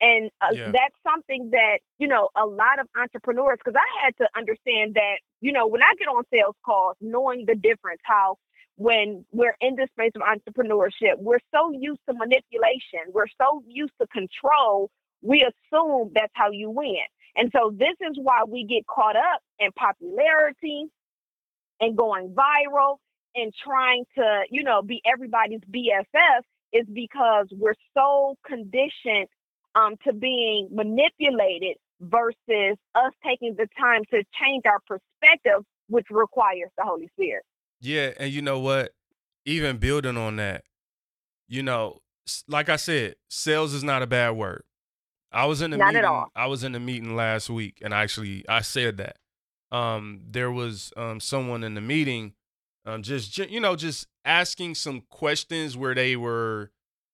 And 0.00 0.30
uh, 0.40 0.48
Yeah. 0.52 0.72
that's 0.72 0.94
something 1.02 1.50
that, 1.50 1.80
you 1.98 2.08
know, 2.08 2.30
a 2.36 2.46
lot 2.46 2.78
of 2.78 2.88
entrepreneurs, 2.96 3.58
because 3.62 3.76
I 3.76 4.04
had 4.04 4.16
to 4.18 4.28
understand 4.36 4.94
that, 4.94 5.18
you 5.40 5.52
know, 5.52 5.66
when 5.66 5.82
I 5.82 5.92
get 5.98 6.08
on 6.08 6.24
sales 6.32 6.56
calls, 6.64 6.96
knowing 7.00 7.44
the 7.46 7.54
difference, 7.54 8.00
how 8.04 8.36
when 8.76 9.26
we're 9.30 9.56
in 9.60 9.76
the 9.76 9.86
space 9.92 10.12
of 10.16 10.22
entrepreneurship, 10.22 11.18
we're 11.18 11.40
so 11.54 11.70
used 11.70 12.00
to 12.08 12.14
manipulation, 12.14 13.00
we're 13.12 13.28
so 13.40 13.62
used 13.68 13.92
to 14.00 14.06
control, 14.06 14.90
we 15.22 15.42
assume 15.42 16.12
that's 16.14 16.32
how 16.34 16.50
you 16.50 16.70
win. 16.70 16.96
And 17.36 17.50
so 17.54 17.74
this 17.76 17.94
is 18.00 18.16
why 18.20 18.44
we 18.48 18.64
get 18.64 18.86
caught 18.86 19.16
up 19.16 19.42
in 19.58 19.70
popularity 19.72 20.86
and 21.80 21.96
going 21.96 22.34
viral 22.34 22.96
and 23.34 23.52
trying 23.54 24.04
to, 24.16 24.42
you 24.50 24.62
know, 24.62 24.82
be 24.82 25.02
everybody's 25.04 25.60
BFF 25.70 26.42
is 26.72 26.86
because 26.92 27.48
we're 27.52 27.74
so 27.94 28.36
conditioned 28.46 29.28
um, 29.74 29.94
to 30.06 30.12
being 30.12 30.68
manipulated 30.72 31.76
versus 32.00 32.76
us 32.94 33.12
taking 33.26 33.54
the 33.56 33.66
time 33.78 34.02
to 34.10 34.22
change 34.40 34.62
our 34.66 34.80
perspective, 34.86 35.64
which 35.88 36.06
requires 36.10 36.70
the 36.76 36.84
Holy 36.84 37.08
Spirit. 37.14 37.42
Yeah, 37.80 38.10
and 38.18 38.32
you 38.32 38.42
know 38.42 38.58
what? 38.60 38.92
Even 39.44 39.78
building 39.78 40.16
on 40.16 40.36
that, 40.36 40.64
you 41.48 41.62
know, 41.62 41.98
like 42.46 42.68
I 42.68 42.76
said, 42.76 43.16
sales 43.28 43.72
is 43.74 43.82
not 43.82 44.02
a 44.02 44.06
bad 44.06 44.30
word. 44.30 44.62
I 45.32 45.46
was 45.46 45.62
in 45.62 45.70
the 45.70 45.76
Not 45.76 45.88
meeting. 45.94 46.04
all. 46.04 46.26
I 46.34 46.46
was 46.46 46.64
in 46.64 46.72
the 46.72 46.80
meeting 46.80 47.14
last 47.16 47.48
week, 47.48 47.78
and 47.82 47.94
actually, 47.94 48.44
I 48.48 48.60
said 48.62 48.96
that. 48.98 49.16
Um, 49.72 50.22
there 50.28 50.50
was 50.50 50.92
um 50.96 51.20
someone 51.20 51.62
in 51.62 51.74
the 51.74 51.80
meeting, 51.80 52.34
um, 52.84 53.02
just 53.02 53.38
you 53.38 53.60
know, 53.60 53.76
just 53.76 54.08
asking 54.24 54.74
some 54.74 55.02
questions 55.08 55.76
where 55.76 55.94
they 55.94 56.16
were, 56.16 56.72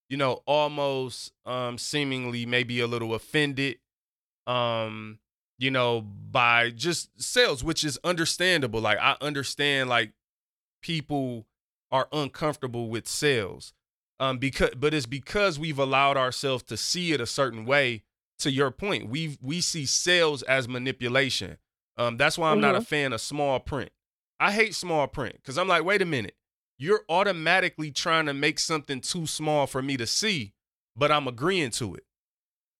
you 0.08 0.16
know, 0.16 0.42
almost 0.46 1.32
um 1.44 1.78
seemingly 1.78 2.46
maybe 2.46 2.80
a 2.80 2.86
little 2.86 3.14
offended, 3.14 3.78
um, 4.46 5.18
you 5.58 5.70
know, 5.70 6.00
by 6.00 6.70
just 6.70 7.20
sales, 7.20 7.64
which 7.64 7.84
is 7.84 7.98
understandable. 8.04 8.80
Like 8.80 8.98
I 8.98 9.16
understand, 9.20 9.88
like 9.88 10.12
people 10.82 11.46
are 11.90 12.08
uncomfortable 12.12 12.88
with 12.88 13.06
sales 13.06 13.72
um 14.18 14.38
because 14.38 14.70
but 14.76 14.92
it's 14.92 15.06
because 15.06 15.58
we've 15.58 15.78
allowed 15.78 16.16
ourselves 16.16 16.62
to 16.62 16.76
see 16.76 17.12
it 17.12 17.20
a 17.20 17.26
certain 17.26 17.64
way 17.64 18.02
to 18.38 18.50
your 18.50 18.70
point 18.70 19.08
we 19.08 19.38
we 19.40 19.60
see 19.60 19.86
sales 19.86 20.42
as 20.42 20.68
manipulation 20.68 21.56
um 21.96 22.16
that's 22.16 22.36
why 22.36 22.50
i'm 22.50 22.60
not 22.60 22.74
a 22.74 22.80
fan 22.86 23.12
of 23.12 23.20
small 23.20 23.60
print 23.60 23.90
i 24.40 24.50
hate 24.52 24.74
small 24.74 25.06
print 25.06 25.36
because 25.36 25.56
i'm 25.56 25.68
like 25.68 25.84
wait 25.84 26.02
a 26.02 26.04
minute 26.04 26.34
you're 26.78 27.02
automatically 27.08 27.90
trying 27.90 28.26
to 28.26 28.34
make 28.34 28.58
something 28.58 29.00
too 29.00 29.26
small 29.26 29.66
for 29.66 29.82
me 29.82 29.96
to 29.96 30.06
see 30.06 30.52
but 30.96 31.10
i'm 31.10 31.26
agreeing 31.28 31.70
to 31.70 31.94
it 31.94 32.04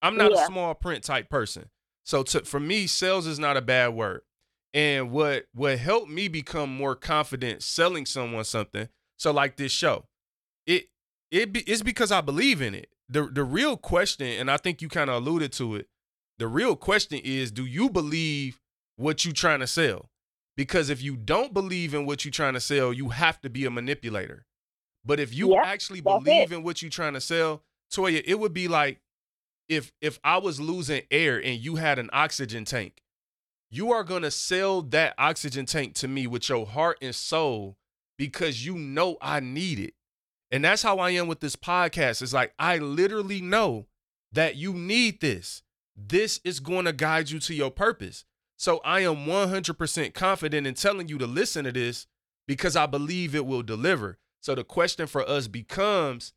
i'm 0.03 0.17
not 0.17 0.33
Yeah. 0.33 0.45
a 0.45 0.47
small 0.47 0.75
print 0.75 1.05
type 1.05 1.29
person 1.31 1.71
so 2.05 2.23
to, 2.23 2.41
for 2.45 2.61
me 2.61 2.87
sales 2.87 3.27
is 3.27 3.39
not 3.39 3.57
a 3.57 3.63
bad 3.63 3.95
word 3.95 4.23
and 4.75 5.11
what 5.11 5.47
what 5.55 5.79
helped 5.79 6.11
me 6.11 6.29
become 6.29 6.75
more 6.77 6.95
confident 6.95 7.63
selling 7.63 8.05
someone 8.05 8.45
something, 8.45 8.89
so 9.17 9.31
like 9.33 9.57
this 9.57 9.73
show, 9.73 10.05
it 10.67 10.89
it 11.31 11.51
be, 11.51 11.61
it's 11.61 11.81
because 11.83 12.13
I 12.13 12.21
believe 12.21 12.61
in 12.61 12.75
it. 12.75 12.91
The 13.09 13.27
the 13.33 13.43
real 13.45 13.79
question, 13.79 14.27
and 14.27 14.51
I 14.51 14.59
think 14.59 14.83
you 14.83 14.89
kind 14.91 15.09
of 15.09 15.17
alluded 15.17 15.53
to 15.55 15.77
it. 15.77 15.87
The 16.39 16.47
real 16.47 16.77
question 16.77 17.21
is, 17.25 17.51
do 17.51 17.65
you 17.65 17.89
believe 17.89 18.61
what 18.97 19.25
you 19.25 19.33
trying 19.33 19.61
to 19.61 19.67
sell? 19.67 20.11
Because 20.57 20.89
if 20.91 21.03
you 21.03 21.17
don't 21.17 21.53
believe 21.53 21.93
in 21.95 22.07
what 22.07 22.25
you're 22.25 22.33
trying 22.33 22.55
to 22.55 22.61
sell, 22.61 22.93
you 22.93 23.11
have 23.11 23.41
to 23.43 23.51
be 23.51 23.65
a 23.65 23.71
manipulator. 23.71 24.47
But 25.05 25.21
if 25.21 25.35
you 25.35 25.53
Yep, 25.55 25.67
actually 25.67 26.01
believe 26.01 26.51
it. 26.51 26.55
in 26.55 26.63
what 26.63 26.83
you're 26.83 26.91
trying 26.91 27.13
to 27.15 27.21
sell, 27.21 27.63
Toya, 27.93 28.23
it 28.25 28.41
would 28.41 28.55
be 28.55 28.67
like 28.69 29.01
if 29.69 29.93
if 30.01 30.19
I 30.25 30.39
was 30.39 30.61
losing 30.61 31.03
air 31.11 31.37
and 31.43 31.59
you 31.59 31.77
had 31.77 31.99
an 31.99 32.09
oxygen 32.13 32.65
tank 32.65 33.03
you 33.71 33.93
are 33.93 34.05
going 34.05 34.23
to 34.23 34.31
sell 34.31 34.81
that 34.81 35.15
oxygen 35.19 35.67
tank 35.67 35.95
to 35.95 36.09
me 36.09 36.27
with 36.27 36.49
your 36.49 36.67
heart 36.67 36.99
and 37.03 37.15
soul 37.15 37.77
because 38.17 38.65
you 38.65 38.77
know 38.77 39.17
I 39.21 39.41
need 39.41 39.79
it. 39.79 39.95
And 40.51 40.65
that's 40.65 40.83
how 40.83 40.99
I 40.99 41.11
am 41.11 41.27
with 41.27 41.41
this 41.41 41.57
podcast. 41.57 42.23
It's 42.23 42.33
like 42.33 42.55
I 42.59 42.79
literally 42.79 43.41
know 43.41 43.87
that 44.33 44.55
you 44.57 44.73
need 44.73 45.21
this. 45.21 45.63
This 45.97 46.41
is 46.45 46.61
going 46.61 46.85
to 46.85 46.93
guide 46.93 47.31
you 47.31 47.41
to 47.41 47.55
your 47.55 47.71
purpose. 47.71 48.25
So 48.57 48.81
I 48.85 49.01
am 49.01 49.27
100% 49.27 50.15
confident 50.15 50.67
in 50.67 50.75
telling 50.75 51.09
you 51.09 51.19
to 51.19 51.27
listen 51.27 51.65
to 51.65 51.73
this 51.73 52.07
because 52.47 52.77
I 52.77 52.87
believe 52.87 53.35
it 53.35 53.47
will 53.47 53.63
deliver. 53.63 54.19
So 54.41 54.55
the 54.55 54.65
question 54.65 55.07
for 55.07 55.29
us 55.29 55.49
becomes 55.49 56.33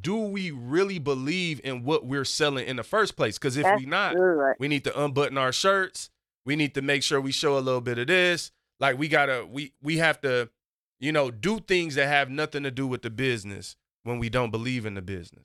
do 0.00 0.16
we 0.16 0.50
really 0.50 0.98
believe 0.98 1.60
in 1.62 1.84
what 1.84 2.04
we're 2.04 2.24
selling 2.24 2.66
in 2.66 2.76
the 2.76 2.82
first 2.82 3.16
place? 3.16 3.38
Because 3.38 3.56
if 3.56 3.66
we 3.78 3.86
not, 3.86 4.16
good. 4.16 4.54
we 4.58 4.68
need 4.68 4.84
to 4.84 5.00
unbutton 5.00 5.38
our 5.38 5.52
shirts. 5.52 6.10
We 6.44 6.56
need 6.56 6.74
to 6.74 6.82
make 6.82 7.02
sure 7.02 7.20
we 7.20 7.32
show 7.32 7.56
a 7.56 7.60
little 7.60 7.80
bit 7.80 7.98
of 7.98 8.08
this. 8.08 8.50
Like 8.80 8.98
we 8.98 9.08
gotta, 9.08 9.46
we 9.48 9.72
we 9.82 9.98
have 9.98 10.20
to, 10.22 10.50
you 10.98 11.12
know, 11.12 11.30
do 11.30 11.60
things 11.60 11.94
that 11.94 12.08
have 12.08 12.28
nothing 12.28 12.64
to 12.64 12.70
do 12.70 12.86
with 12.86 13.02
the 13.02 13.10
business 13.10 13.76
when 14.02 14.18
we 14.18 14.28
don't 14.28 14.50
believe 14.50 14.84
in 14.84 14.94
the 14.94 15.02
business. 15.02 15.44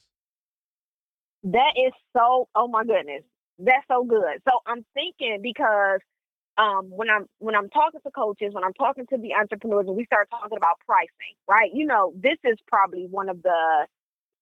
That 1.44 1.74
is 1.78 1.94
so, 2.18 2.50
oh 2.56 2.68
my 2.68 2.84
goodness. 2.84 3.24
That's 3.60 3.86
so 3.90 4.04
good. 4.04 4.42
So 4.48 4.60
I'm 4.66 4.84
thinking 4.94 5.40
because 5.44 6.00
um, 6.60 6.90
when 6.90 7.10
I'm 7.10 7.26
when 7.40 7.56
I'm 7.56 7.70
talking 7.70 8.02
to 8.04 8.12
coaches, 8.12 8.50
when 8.54 8.64
I'm 8.64 8.74
talking 8.74 9.06
to 9.08 9.18
the 9.18 9.34
entrepreneurs, 9.34 9.86
and 9.88 9.96
we 9.96 10.06
start 10.06 10.30
talking 10.30 10.58
about 10.58 10.76
pricing, 10.86 11.34
right? 11.48 11.72
You 11.74 11.86
know, 11.86 12.14
this 12.16 12.38
is 12.44 12.58
probably 12.68 13.08
one 13.10 13.30
of 13.30 13.42
the 13.42 13.88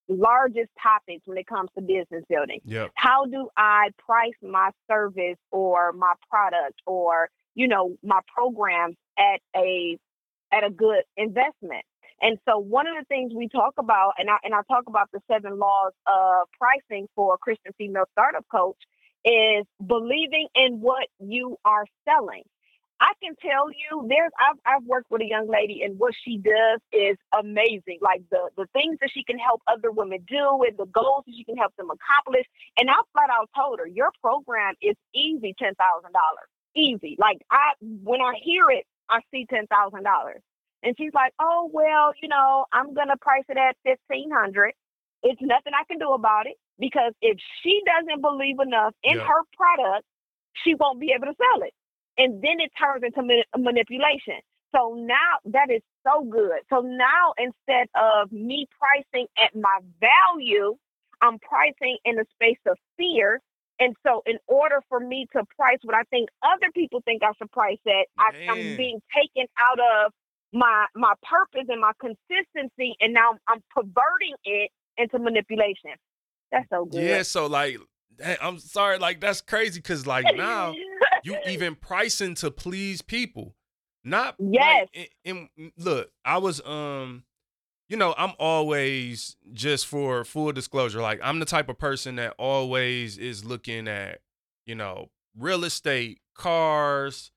largest 0.09 0.69
topics 0.81 1.21
when 1.25 1.37
it 1.37 1.45
comes 1.45 1.69
to 1.75 1.81
business 1.81 2.23
building. 2.27 2.59
Yep. 2.65 2.91
How 2.95 3.25
do 3.25 3.49
I 3.55 3.89
price 3.99 4.33
my 4.41 4.71
service 4.89 5.37
or 5.51 5.93
my 5.93 6.13
product 6.29 6.81
or 6.87 7.29
you 7.53 7.67
know 7.67 7.95
my 8.03 8.19
programs 8.33 8.95
at 9.19 9.41
a 9.55 9.97
at 10.51 10.63
a 10.63 10.71
good 10.71 11.03
investment? 11.17 11.85
And 12.19 12.39
so 12.49 12.57
one 12.57 12.87
of 12.87 12.95
the 12.97 13.05
things 13.05 13.31
we 13.35 13.47
talk 13.47 13.75
about, 13.77 14.13
and 14.17 14.27
I 14.27 14.37
and 14.43 14.55
I 14.55 14.61
talk 14.67 14.85
about 14.87 15.09
the 15.13 15.19
seven 15.31 15.59
laws 15.59 15.93
of 16.07 16.47
pricing 16.57 17.07
for 17.15 17.35
a 17.35 17.37
Christian 17.37 17.73
female 17.77 18.05
startup 18.13 18.45
coach 18.51 18.77
is 19.25 19.65
believing 19.85 20.47
in 20.55 20.81
what 20.81 21.07
you 21.19 21.57
are 21.65 21.85
selling. 22.07 22.43
I 22.99 23.13
can 23.21 23.35
tell 23.37 23.69
you 23.69 24.07
there's 24.09 24.31
I've 24.39 24.57
I've 24.65 24.85
worked 24.85 25.11
with 25.11 25.21
a 25.21 25.27
young 25.27 25.47
lady 25.47 25.83
and 25.83 25.99
what 25.99 26.13
she 26.25 26.37
does 26.37 26.81
is 26.91 27.17
amazing. 27.37 27.99
Like 28.01 28.23
the 28.31 28.49
the 28.57 28.65
things 28.73 28.97
that 29.01 29.11
she 29.13 29.23
can 29.23 29.37
help 29.37 29.61
other 29.67 29.91
women 29.91 30.19
do 30.27 30.63
and 30.67 30.77
the 30.77 30.87
goals 30.87 31.23
that 31.27 31.33
she 31.37 31.43
can 31.43 31.57
help 31.57 31.75
them 31.77 31.89
accomplish. 31.91 32.45
And 32.79 32.89
I 32.89 32.95
flat 33.13 33.29
out 33.29 33.49
told 33.55 33.79
her, 33.79 33.87
your 33.87 34.09
program 34.21 34.73
is 34.81 34.95
easy 35.13 35.53
ten 35.59 35.75
thousand 35.75 36.13
dollars. 36.13 36.49
Easy. 36.75 37.15
Like 37.19 37.37
I 37.51 37.73
when 37.81 38.21
I 38.21 38.33
hear 38.43 38.65
it, 38.71 38.85
I 39.09 39.19
see 39.31 39.45
ten 39.49 39.67
thousand 39.67 40.03
dollars. 40.03 40.41
And 40.83 40.95
she's 40.97 41.13
like, 41.13 41.33
Oh 41.39 41.69
well, 41.71 42.13
you 42.21 42.29
know, 42.29 42.65
I'm 42.73 42.95
gonna 42.95 43.17
price 43.21 43.45
it 43.49 43.57
at 43.57 43.77
fifteen 43.85 44.31
hundred. 44.31 44.73
It's 45.23 45.41
nothing 45.41 45.73
I 45.79 45.85
can 45.85 45.99
do 45.99 46.13
about 46.13 46.47
it 46.47 46.55
because 46.79 47.13
if 47.21 47.37
she 47.61 47.81
doesn't 47.85 48.21
believe 48.21 48.59
enough 48.59 48.93
in 49.03 49.17
Yeah. 49.17 49.27
her 49.27 49.43
product, 49.55 50.05
she 50.63 50.75
won't 50.75 50.99
be 50.99 51.11
able 51.11 51.27
to 51.27 51.35
sell 51.35 51.61
it. 51.63 51.73
And 52.17 52.41
then 52.41 52.59
it 52.59 52.71
turns 52.77 53.03
into 53.03 53.21
ma- 53.21 53.57
manipulation. 53.63 54.41
So 54.75 54.95
now 54.95 55.39
that 55.45 55.69
is 55.69 55.81
so 56.05 56.23
good. 56.23 56.59
So 56.69 56.81
now 56.81 57.33
instead 57.37 57.87
of 57.95 58.31
me 58.31 58.67
pricing 58.79 59.27
at 59.43 59.55
my 59.55 59.79
value, 59.99 60.77
I'm 61.21 61.39
pricing 61.39 61.97
in 62.05 62.19
a 62.19 62.25
space 62.35 62.59
of 62.67 62.77
fear. 62.97 63.41
And 63.79 63.95
so 64.05 64.23
in 64.25 64.37
order 64.47 64.81
for 64.89 64.99
me 64.99 65.27
to 65.33 65.43
price 65.55 65.77
what 65.83 65.95
I 65.95 66.03
think 66.09 66.29
other 66.43 66.71
people 66.73 67.01
think 67.05 67.23
I 67.23 67.31
should 67.37 67.51
price 67.51 67.77
at, 67.85 68.07
I, 68.17 68.31
I'm 68.49 68.75
being 68.75 69.01
taken 69.15 69.47
out 69.59 69.79
of 69.79 70.11
my 70.53 70.85
my 70.95 71.13
purpose 71.23 71.65
and 71.69 71.81
my 71.81 71.91
consistency 71.99 72.95
and 73.01 73.13
now 73.13 73.31
I'm 73.47 73.61
perverting 73.75 74.35
it 74.45 74.71
into 74.97 75.19
manipulation. 75.19 75.91
That's 76.51 76.67
so 76.69 76.85
good. 76.85 77.03
Yeah, 77.03 77.21
so 77.23 77.47
like 77.47 77.77
I'm 78.41 78.59
sorry, 78.59 78.99
like 78.99 79.19
that's 79.19 79.41
crazy 79.41 79.79
because 79.79 80.07
like 80.07 80.35
now 80.35 80.73
you 81.23 81.37
even 81.47 81.75
pricing 81.75 82.35
to 82.35 82.51
please 82.51 83.01
people. 83.01 83.55
Not 84.03 84.35
Yes. 84.39 84.87
Like, 84.95 85.11
and, 85.25 85.49
and 85.57 85.71
look, 85.77 86.09
I 86.23 86.37
was 86.37 86.65
um, 86.65 87.23
you 87.89 87.97
know, 87.97 88.13
I'm 88.17 88.33
always 88.39 89.35
just 89.53 89.87
for 89.87 90.23
full 90.23 90.51
disclosure, 90.51 91.01
like 91.01 91.19
I'm 91.23 91.39
the 91.39 91.45
type 91.45 91.69
of 91.69 91.77
person 91.77 92.15
that 92.17 92.33
always 92.37 93.17
is 93.17 93.45
looking 93.45 93.87
at, 93.87 94.19
you 94.65 94.75
know, 94.75 95.09
real 95.37 95.63
estate, 95.63 96.19
cars, 96.35 97.31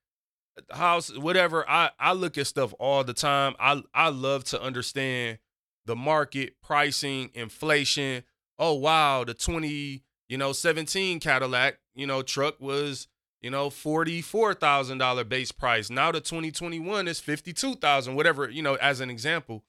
house, 0.71 1.17
whatever. 1.17 1.69
I 1.69 1.91
I 1.99 2.13
look 2.13 2.39
at 2.39 2.47
stuff 2.47 2.75
all 2.79 3.05
the 3.05 3.15
time. 3.15 3.55
I 3.59 3.83
I 3.95 4.09
love 4.09 4.45
to 4.45 4.61
understand 4.61 5.39
the 5.87 5.97
market, 5.97 6.55
pricing, 6.63 7.31
inflation. 7.35 8.25
Oh 8.61 8.75
wow, 8.75 9.25
the 9.25 9.33
20, 9.33 10.03
you 10.29 10.37
know, 10.37 10.53
17 10.53 11.19
Cadillac, 11.19 11.79
you 11.95 12.07
know, 12.07 12.21
truck 12.21 12.61
was, 12.61 13.09
you 13.41 13.51
know, 13.51 13.71
$44,000 13.71 15.29
base 15.31 15.51
price. 15.51 15.89
Now 15.89 16.13
the 16.13 16.21
2021 16.21 17.09
is 17.09 17.21
52,000, 17.21 18.15
whatever, 18.15 18.51
you 18.51 18.63
know, 18.63 18.75
as 18.75 19.01
an 19.01 19.09
example. 19.09 19.65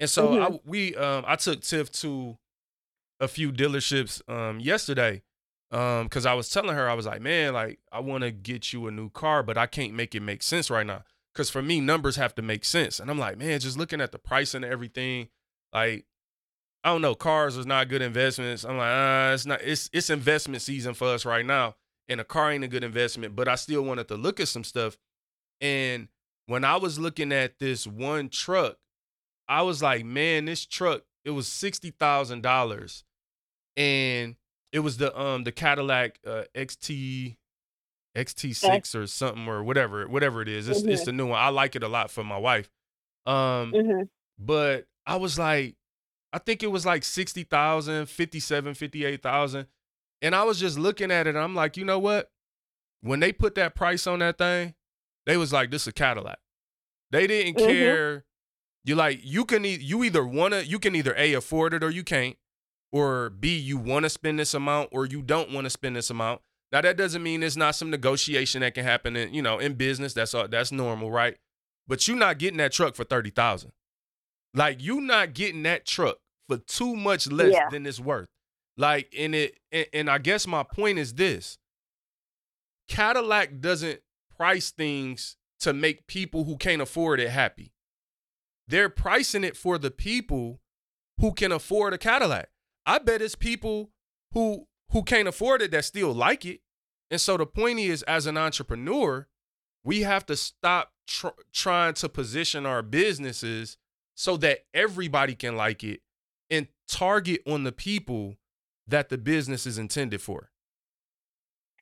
And 0.00 0.08
so 0.08 0.40
I, 0.40 0.58
we 0.64 0.96
um 0.96 1.24
I 1.26 1.36
took 1.36 1.60
Tiff 1.60 1.92
to 1.92 2.38
a 3.20 3.28
few 3.28 3.52
dealerships 3.52 4.20
um 4.28 4.58
yesterday 4.58 5.22
um 5.70 6.08
cuz 6.08 6.26
I 6.26 6.34
was 6.34 6.48
telling 6.48 6.74
her 6.74 6.88
I 6.88 6.94
was 6.94 7.06
like, 7.06 7.20
"Man, 7.20 7.52
like 7.52 7.78
I 7.92 8.00
want 8.00 8.24
to 8.24 8.30
get 8.30 8.72
you 8.72 8.86
a 8.86 8.90
new 8.90 9.10
car, 9.10 9.42
but 9.42 9.56
I 9.56 9.66
can't 9.66 9.92
make 9.92 10.14
it 10.14 10.20
make 10.20 10.42
sense 10.42 10.70
right 10.70 10.86
now." 10.86 11.04
Cuz 11.34 11.50
for 11.50 11.62
me 11.62 11.80
numbers 11.80 12.16
have 12.16 12.34
to 12.36 12.42
make 12.42 12.64
sense. 12.64 12.98
And 12.98 13.10
I'm 13.10 13.18
like, 13.18 13.36
"Man, 13.36 13.60
just 13.60 13.78
looking 13.78 14.00
at 14.00 14.12
the 14.12 14.18
price 14.18 14.54
and 14.54 14.64
everything, 14.64 15.28
like 15.72 16.06
I 16.84 16.90
don't 16.90 17.00
know, 17.02 17.14
cars 17.14 17.56
is 17.56 17.66
not 17.66 17.88
good 17.88 18.02
investments." 18.02 18.62
I'm 18.64 18.76
like, 18.76 18.90
"Uh, 18.92 19.34
it's 19.34 19.46
not 19.46 19.62
it's 19.62 19.90
it's 19.92 20.10
investment 20.10 20.62
season 20.62 20.94
for 20.94 21.08
us 21.08 21.24
right 21.24 21.44
now, 21.46 21.76
and 22.08 22.20
a 22.20 22.24
car 22.24 22.52
ain't 22.52 22.62
a 22.64 22.68
good 22.68 22.84
investment, 22.84 23.34
but 23.34 23.48
I 23.48 23.54
still 23.56 23.82
wanted 23.82 24.06
to 24.08 24.16
look 24.16 24.38
at 24.38 24.48
some 24.48 24.64
stuff." 24.64 24.96
And 25.60 26.08
when 26.46 26.64
I 26.64 26.76
was 26.76 26.98
looking 26.98 27.32
at 27.32 27.58
this 27.58 27.86
one 27.86 28.28
truck, 28.28 28.76
I 29.48 29.62
was 29.62 29.82
like, 29.82 30.04
man, 30.04 30.44
this 30.44 30.66
truck, 30.66 31.02
it 31.24 31.30
was 31.30 31.48
sixty 31.48 31.90
thousand 31.90 32.42
dollars, 32.42 33.04
and 33.76 34.36
it 34.72 34.80
was 34.80 34.98
the 34.98 35.18
um 35.18 35.44
the 35.44 35.52
Cadillac 35.52 36.18
uh, 36.26 36.44
XT 36.54 37.36
XT6 38.16 38.94
or 38.94 39.06
something 39.06 39.48
or 39.48 39.64
whatever 39.64 40.06
whatever 40.06 40.42
it 40.42 40.48
is. 40.48 40.68
It's 40.68 40.82
it's 40.92 41.04
the 41.04 41.12
new 41.12 41.26
one. 41.28 41.38
I 41.40 41.48
like 41.48 41.74
it 41.76 41.82
a 41.82 41.88
lot 41.88 42.10
for 42.10 42.22
my 42.24 42.38
wife. 42.38 42.70
Um, 43.26 43.72
Mhm. 43.72 44.08
but 44.38 44.86
I 45.06 45.16
was 45.16 45.38
like, 45.38 45.76
I 46.34 46.38
think 46.38 46.62
it 46.64 46.66
was 46.72 46.84
like 46.84 47.04
60,000, 47.04 48.06
57, 48.08 48.74
58,000. 48.74 49.66
And 50.20 50.34
I 50.34 50.42
was 50.42 50.58
just 50.58 50.78
looking 50.78 51.10
at 51.12 51.26
it 51.26 51.36
and 51.36 51.38
I'm 51.38 51.54
like, 51.54 51.76
you 51.76 51.84
know 51.84 51.98
what? 52.00 52.30
When 53.02 53.20
they 53.20 53.32
put 53.32 53.54
that 53.54 53.74
price 53.74 54.06
on 54.06 54.18
that 54.18 54.38
thing, 54.38 54.74
they 55.26 55.36
was 55.36 55.52
like, 55.52 55.70
this 55.70 55.82
is 55.82 55.88
a 55.88 55.92
Cadillac. 55.92 56.38
They 57.12 57.26
didn't 57.28 57.56
Mhm. 57.58 57.66
care. 57.66 58.24
You 58.84 58.96
like 58.96 59.20
you 59.22 59.44
can 59.44 59.64
e- 59.64 59.78
you 59.80 60.02
either 60.02 60.26
wanna 60.26 60.60
you 60.62 60.78
can 60.78 60.94
either 60.96 61.14
A 61.16 61.34
afford 61.34 61.72
it 61.72 61.84
or 61.84 61.90
you 61.90 62.02
can't, 62.02 62.36
or 62.90 63.30
B, 63.30 63.56
you 63.56 63.78
wanna 63.78 64.08
spend 64.10 64.38
this 64.38 64.54
amount 64.54 64.88
or 64.92 65.06
you 65.06 65.22
don't 65.22 65.50
want 65.52 65.64
to 65.66 65.70
spend 65.70 65.94
this 65.96 66.10
amount. 66.10 66.42
Now 66.72 66.80
that 66.80 66.96
doesn't 66.96 67.22
mean 67.22 67.40
there's 67.40 67.56
not 67.56 67.76
some 67.76 67.90
negotiation 67.90 68.60
that 68.62 68.74
can 68.74 68.84
happen 68.84 69.16
in, 69.16 69.32
you 69.32 69.40
know, 69.42 69.58
in 69.60 69.74
business. 69.74 70.12
That's 70.14 70.34
all 70.34 70.48
that's 70.48 70.72
normal, 70.72 71.10
right? 71.12 71.38
But 71.86 72.06
you're 72.08 72.16
not 72.16 72.38
getting 72.38 72.58
that 72.58 72.72
truck 72.72 72.94
for 72.96 73.04
thirty 73.04 73.30
thousand. 73.30 73.72
Like 74.52 74.82
you 74.82 75.00
not 75.00 75.32
getting 75.34 75.62
that 75.62 75.86
truck 75.86 76.18
for 76.48 76.58
too 76.58 76.94
much 76.96 77.26
less 77.30 77.52
Yeah. 77.52 77.68
than 77.70 77.86
it's 77.86 78.00
worth. 78.00 78.28
Like 78.76 79.12
and 79.16 79.34
it 79.34 79.58
and, 79.72 79.86
and 79.92 80.10
I 80.10 80.18
guess 80.18 80.46
my 80.46 80.62
point 80.62 80.98
is 80.98 81.14
this. 81.14 81.58
Cadillac 82.88 83.60
doesn't 83.60 84.00
price 84.36 84.70
things 84.70 85.36
to 85.60 85.72
make 85.72 86.06
people 86.06 86.44
who 86.44 86.56
can't 86.56 86.82
afford 86.82 87.20
it 87.20 87.30
happy. 87.30 87.72
They're 88.68 88.88
pricing 88.90 89.44
it 89.44 89.56
for 89.56 89.78
the 89.78 89.90
people 89.90 90.60
who 91.20 91.32
can 91.32 91.52
afford 91.52 91.92
a 91.94 91.98
Cadillac. 91.98 92.50
I 92.86 92.98
bet 92.98 93.22
it's 93.22 93.34
people 93.34 93.90
who 94.32 94.66
who 94.90 95.02
can't 95.02 95.28
afford 95.28 95.62
it 95.62 95.70
that 95.70 95.84
still 95.84 96.12
like 96.12 96.44
it. 96.44 96.60
And 97.10 97.20
so 97.20 97.36
the 97.36 97.46
point 97.46 97.78
is 97.78 98.02
as 98.04 98.26
an 98.26 98.36
entrepreneur, 98.36 99.28
we 99.84 100.00
have 100.02 100.26
to 100.26 100.36
stop 100.36 100.92
tr- 101.06 101.28
trying 101.52 101.94
to 101.94 102.08
position 102.08 102.66
our 102.66 102.82
businesses 102.82 103.76
so 104.14 104.36
that 104.38 104.60
everybody 104.72 105.34
can 105.34 105.56
like 105.56 105.82
it 105.84 106.00
and 106.50 106.68
target 106.88 107.40
on 107.46 107.64
the 107.64 107.72
people 107.72 108.36
that 108.86 109.08
the 109.08 109.18
business 109.18 109.66
is 109.66 109.78
intended 109.78 110.20
for. 110.20 110.50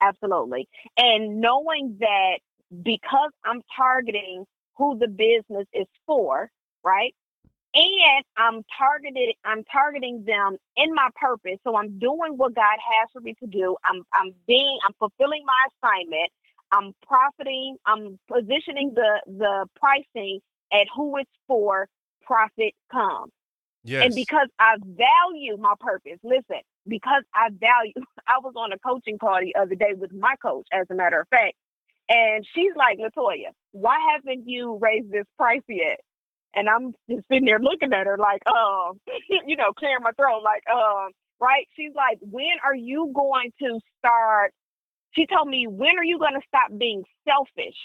Absolutely. 0.00 0.68
And 0.96 1.40
knowing 1.40 1.96
that 2.00 2.38
because 2.82 3.30
I'm 3.44 3.62
targeting 3.76 4.44
who 4.76 4.98
the 4.98 5.08
business 5.08 5.66
is 5.72 5.86
for, 6.06 6.50
right? 6.82 7.14
And 7.74 8.24
I'm 8.36 8.62
targeted 8.76 9.34
I'm 9.44 9.64
targeting 9.64 10.24
them 10.26 10.56
in 10.76 10.94
my 10.94 11.08
purpose. 11.14 11.58
So 11.64 11.76
I'm 11.76 11.98
doing 11.98 12.36
what 12.36 12.54
God 12.54 12.64
has 12.78 13.08
for 13.12 13.20
me 13.20 13.34
to 13.42 13.46
do. 13.46 13.76
I'm 13.84 14.02
I'm 14.12 14.34
being 14.46 14.78
I'm 14.86 14.92
fulfilling 14.98 15.42
my 15.46 15.88
assignment. 15.88 16.30
I'm 16.72 16.94
profiting, 17.06 17.76
I'm 17.86 18.18
positioning 18.28 18.92
the 18.94 19.22
the 19.26 19.66
pricing 19.76 20.40
at 20.72 20.86
who 20.94 21.16
it's 21.18 21.30
for, 21.46 21.86
profit 22.22 22.74
comes. 22.90 23.32
Yes. 23.84 24.04
And 24.06 24.14
because 24.14 24.48
I 24.58 24.76
value 24.80 25.56
my 25.58 25.74
purpose, 25.80 26.18
listen, 26.22 26.62
because 26.86 27.22
I 27.34 27.48
value, 27.50 27.94
I 28.28 28.38
was 28.42 28.54
on 28.56 28.72
a 28.72 28.78
coaching 28.78 29.18
the 29.20 29.54
other 29.60 29.74
day 29.74 29.94
with 29.96 30.12
my 30.12 30.34
coach, 30.42 30.66
as 30.72 30.86
a 30.90 30.94
matter 30.94 31.20
of 31.20 31.28
fact. 31.28 31.54
And 32.08 32.46
she's 32.54 32.72
like, 32.76 32.98
Latoya, 32.98 33.50
why 33.72 33.96
haven't 34.14 34.48
you 34.48 34.78
raised 34.80 35.10
this 35.10 35.26
price 35.38 35.62
yet? 35.68 36.00
And 36.54 36.68
I'm 36.68 36.92
just 37.10 37.26
sitting 37.28 37.46
there 37.46 37.60
looking 37.60 37.92
at 37.92 38.06
her 38.06 38.18
like, 38.18 38.42
um, 38.46 39.00
you 39.46 39.56
know, 39.56 39.72
clearing 39.72 40.02
my 40.02 40.12
throat, 40.12 40.42
like, 40.44 40.62
um, 40.72 41.10
right? 41.40 41.66
She's 41.76 41.92
like, 41.94 42.18
when 42.20 42.60
are 42.64 42.74
you 42.74 43.12
going 43.14 43.52
to 43.60 43.80
start? 43.98 44.52
She 45.12 45.26
told 45.26 45.48
me, 45.48 45.66
when 45.68 45.98
are 45.98 46.04
you 46.04 46.18
going 46.18 46.34
to 46.34 46.46
stop 46.48 46.76
being 46.78 47.04
selfish? 47.26 47.76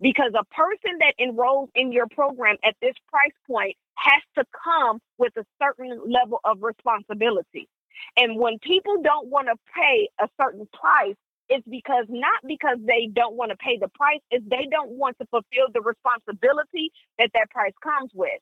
Because 0.00 0.32
a 0.38 0.44
person 0.54 0.98
that 1.00 1.14
enrolls 1.18 1.70
in 1.74 1.92
your 1.92 2.06
program 2.08 2.56
at 2.64 2.74
this 2.82 2.94
price 3.10 3.34
point 3.46 3.76
has 3.96 4.22
to 4.38 4.44
come 4.64 5.00
with 5.18 5.32
a 5.36 5.44
certain 5.62 6.00
level 6.10 6.40
of 6.44 6.62
responsibility. 6.62 7.68
And 8.16 8.38
when 8.38 8.58
people 8.60 9.02
don't 9.02 9.28
want 9.28 9.48
to 9.48 9.56
pay 9.74 10.08
a 10.20 10.28
certain 10.40 10.68
price, 10.72 11.16
it's 11.48 11.66
because 11.68 12.06
not 12.08 12.40
because 12.46 12.78
they 12.86 13.08
don't 13.12 13.36
want 13.36 13.50
to 13.50 13.56
pay 13.58 13.78
the 13.78 13.88
price, 13.88 14.20
it's 14.30 14.44
they 14.48 14.66
don't 14.70 14.90
want 14.92 15.18
to 15.20 15.26
fulfill 15.26 15.68
the 15.74 15.82
responsibility 15.82 16.90
that 17.18 17.30
that 17.34 17.50
price 17.50 17.74
comes 17.82 18.10
with. 18.14 18.40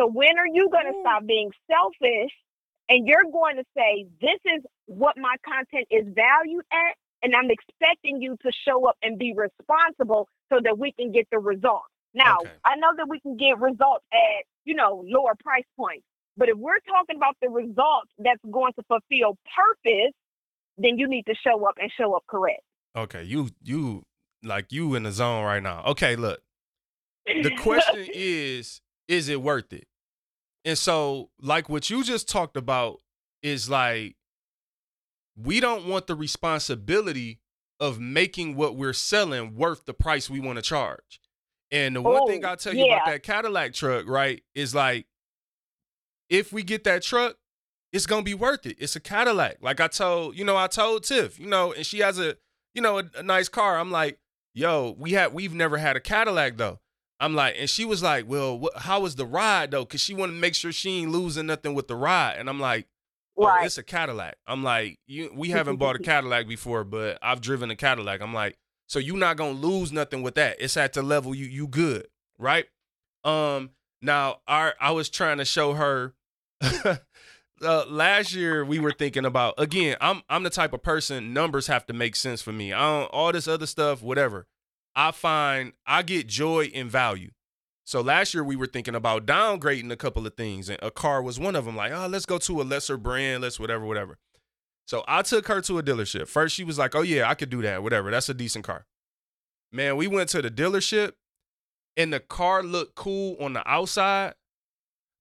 So 0.00 0.06
when 0.08 0.38
are 0.38 0.48
you 0.48 0.70
going 0.70 0.86
to 0.86 0.94
Mm. 0.94 1.00
stop 1.02 1.26
being 1.26 1.52
selfish 1.70 2.32
and 2.88 3.06
you're 3.08 3.24
going 3.32 3.56
to 3.56 3.64
say, 3.76 4.06
this 4.20 4.40
is 4.46 4.64
what 4.86 5.16
my 5.18 5.36
content 5.46 5.88
is 5.90 6.06
valued 6.14 6.64
at, 6.72 6.96
and 7.22 7.34
I'm 7.36 7.50
expecting 7.50 8.22
you 8.22 8.36
to 8.42 8.52
show 8.52 8.86
up 8.88 8.96
and 9.02 9.18
be 9.18 9.34
responsible 9.34 10.28
so 10.52 10.60
that 10.64 10.78
we 10.78 10.92
can 10.92 11.12
get 11.12 11.28
the 11.32 11.40
results. 11.40 11.91
Now, 12.14 12.38
Okay. 12.40 12.50
I 12.64 12.76
know 12.76 12.88
that 12.96 13.08
we 13.08 13.20
can 13.20 13.36
get 13.36 13.58
results 13.58 14.04
at, 14.12 14.44
you 14.64 14.74
know, 14.74 15.04
lower 15.06 15.34
price 15.42 15.64
points. 15.76 16.04
But 16.36 16.48
if 16.48 16.56
we're 16.56 16.80
talking 16.88 17.16
about 17.16 17.36
the 17.42 17.48
results 17.48 18.10
that's 18.18 18.40
going 18.50 18.72
to 18.74 18.82
fulfill 18.84 19.36
purpose, 19.54 20.12
then 20.78 20.98
you 20.98 21.08
need 21.08 21.26
to 21.26 21.34
show 21.34 21.66
up 21.66 21.74
and 21.80 21.90
show 21.98 22.14
up 22.14 22.24
correct. 22.26 22.62
Okay, 22.96 23.22
you 23.22 23.50
you 23.62 24.04
like 24.42 24.72
you 24.72 24.94
in 24.94 25.02
the 25.02 25.12
zone 25.12 25.44
right 25.44 25.62
now. 25.62 25.82
Okay, 25.88 26.16
look. 26.16 26.40
The 27.26 27.54
question 27.60 28.06
is, 28.12 28.80
is 29.08 29.28
it 29.28 29.42
worth 29.42 29.72
it? 29.72 29.86
And 30.64 30.78
so, 30.78 31.30
like 31.40 31.68
what 31.68 31.90
you 31.90 32.02
just 32.02 32.28
talked 32.28 32.56
about 32.56 33.00
is 33.42 33.68
like 33.68 34.16
we 35.36 35.60
don't 35.60 35.86
want 35.86 36.06
the 36.06 36.14
responsibility 36.14 37.40
of 37.80 37.98
making 37.98 38.54
what 38.54 38.76
we're 38.76 38.92
selling 38.92 39.54
worth 39.54 39.84
the 39.86 39.94
price 39.94 40.30
we 40.30 40.40
want 40.40 40.56
to 40.56 40.62
charge. 40.62 41.20
And 41.72 41.96
the 41.96 42.02
one 42.02 42.26
thing 42.26 42.44
Oh, 42.44 42.50
I'll 42.50 42.56
tell 42.56 42.74
you 42.74 42.84
about 42.84 43.06
that 43.06 43.22
Cadillac 43.22 43.72
truck, 43.72 44.06
right, 44.06 44.42
is 44.54 44.74
like 44.74 45.06
if 46.28 46.52
we 46.52 46.62
get 46.62 46.84
that 46.84 47.02
truck, 47.02 47.36
it's 47.92 48.06
gonna 48.06 48.22
be 48.22 48.34
worth 48.34 48.66
it. 48.66 48.76
It's 48.78 48.94
a 48.94 49.00
Cadillac. 49.00 49.56
Like 49.62 49.80
I 49.80 49.88
told, 49.88 50.36
you 50.36 50.44
know, 50.44 50.56
I 50.56 50.66
told 50.66 51.04
Tiff, 51.04 51.40
you 51.40 51.46
know, 51.46 51.72
and 51.72 51.84
she 51.84 52.00
has 52.00 52.18
a, 52.18 52.36
you 52.74 52.82
know, 52.82 52.98
a, 52.98 53.04
a 53.16 53.22
nice 53.22 53.48
car. 53.48 53.78
I'm 53.78 53.90
like, 53.90 54.18
yo, 54.54 54.94
we 54.98 55.12
had, 55.12 55.32
we've 55.32 55.54
never 55.54 55.78
had 55.78 55.96
a 55.96 56.00
Cadillac 56.00 56.58
though. 56.58 56.78
I'm 57.18 57.34
like, 57.34 57.54
and 57.58 57.70
she 57.70 57.84
was 57.84 58.02
like, 58.02 58.28
well, 58.28 58.58
what, 58.58 58.76
how 58.76 59.00
was 59.00 59.16
the 59.16 59.26
ride 59.26 59.70
though? 59.70 59.86
Cause 59.86 60.00
she 60.00 60.14
wanted 60.14 60.32
to 60.32 60.38
make 60.38 60.54
sure 60.54 60.72
she 60.72 61.00
ain't 61.00 61.10
losing 61.10 61.46
nothing 61.46 61.72
with 61.74 61.88
the 61.88 61.96
ride. 61.96 62.36
And 62.38 62.50
I'm 62.50 62.60
like, 62.60 62.86
oh, 63.38 63.46
right. 63.46 63.64
it's 63.64 63.78
a 63.78 63.82
Cadillac. 63.82 64.36
I'm 64.46 64.62
like, 64.62 64.98
you, 65.06 65.30
we 65.34 65.48
haven't 65.50 65.76
bought 65.76 65.96
a 65.96 66.00
Cadillac 66.00 66.48
before, 66.48 66.84
but 66.84 67.18
I've 67.22 67.40
driven 67.40 67.70
a 67.70 67.76
Cadillac. 67.76 68.20
I'm 68.20 68.34
like, 68.34 68.58
so 68.92 68.98
you're 68.98 69.16
not 69.16 69.38
gonna 69.38 69.52
lose 69.52 69.90
nothing 69.90 70.20
with 70.20 70.34
that. 70.34 70.58
It's 70.60 70.76
at 70.76 70.92
the 70.92 71.00
level 71.00 71.34
you 71.34 71.46
you 71.46 71.66
good, 71.66 72.08
right? 72.38 72.66
Um, 73.24 73.70
now 74.02 74.40
our 74.46 74.74
I 74.78 74.90
was 74.90 75.08
trying 75.08 75.38
to 75.38 75.46
show 75.46 75.72
her. 75.72 76.12
uh, 76.60 77.84
last 77.88 78.34
year 78.34 78.66
we 78.66 78.78
were 78.78 78.92
thinking 78.92 79.24
about 79.24 79.54
again. 79.56 79.96
I'm 80.02 80.20
I'm 80.28 80.42
the 80.42 80.50
type 80.50 80.74
of 80.74 80.82
person 80.82 81.32
numbers 81.32 81.68
have 81.68 81.86
to 81.86 81.94
make 81.94 82.14
sense 82.16 82.42
for 82.42 82.52
me. 82.52 82.74
I 82.74 82.80
don't 82.80 83.06
all 83.12 83.32
this 83.32 83.48
other 83.48 83.64
stuff, 83.64 84.02
whatever. 84.02 84.46
I 84.94 85.10
find 85.12 85.72
I 85.86 86.02
get 86.02 86.26
joy 86.26 86.64
in 86.66 86.90
value. 86.90 87.30
So 87.84 88.02
last 88.02 88.34
year 88.34 88.44
we 88.44 88.56
were 88.56 88.66
thinking 88.66 88.94
about 88.94 89.24
downgrading 89.24 89.90
a 89.90 89.96
couple 89.96 90.26
of 90.26 90.34
things, 90.34 90.68
and 90.68 90.78
a 90.82 90.90
car 90.90 91.22
was 91.22 91.40
one 91.40 91.56
of 91.56 91.64
them. 91.64 91.76
Like, 91.76 91.92
oh, 91.92 92.08
let's 92.08 92.26
go 92.26 92.36
to 92.36 92.60
a 92.60 92.62
lesser 92.62 92.98
brand, 92.98 93.40
let's 93.40 93.58
whatever, 93.58 93.86
whatever. 93.86 94.18
So 94.86 95.04
I 95.08 95.22
took 95.22 95.46
her 95.48 95.60
to 95.62 95.78
a 95.78 95.82
dealership. 95.82 96.28
First, 96.28 96.54
she 96.54 96.64
was 96.64 96.78
like, 96.78 96.94
"Oh 96.94 97.02
yeah, 97.02 97.28
I 97.28 97.34
could 97.34 97.50
do 97.50 97.62
that. 97.62 97.82
Whatever. 97.82 98.10
That's 98.10 98.28
a 98.28 98.34
decent 98.34 98.64
car." 98.64 98.86
Man, 99.72 99.96
we 99.96 100.06
went 100.06 100.28
to 100.30 100.42
the 100.42 100.50
dealership, 100.50 101.12
and 101.96 102.12
the 102.12 102.20
car 102.20 102.62
looked 102.62 102.94
cool 102.94 103.36
on 103.40 103.54
the 103.54 103.66
outside, 103.68 104.34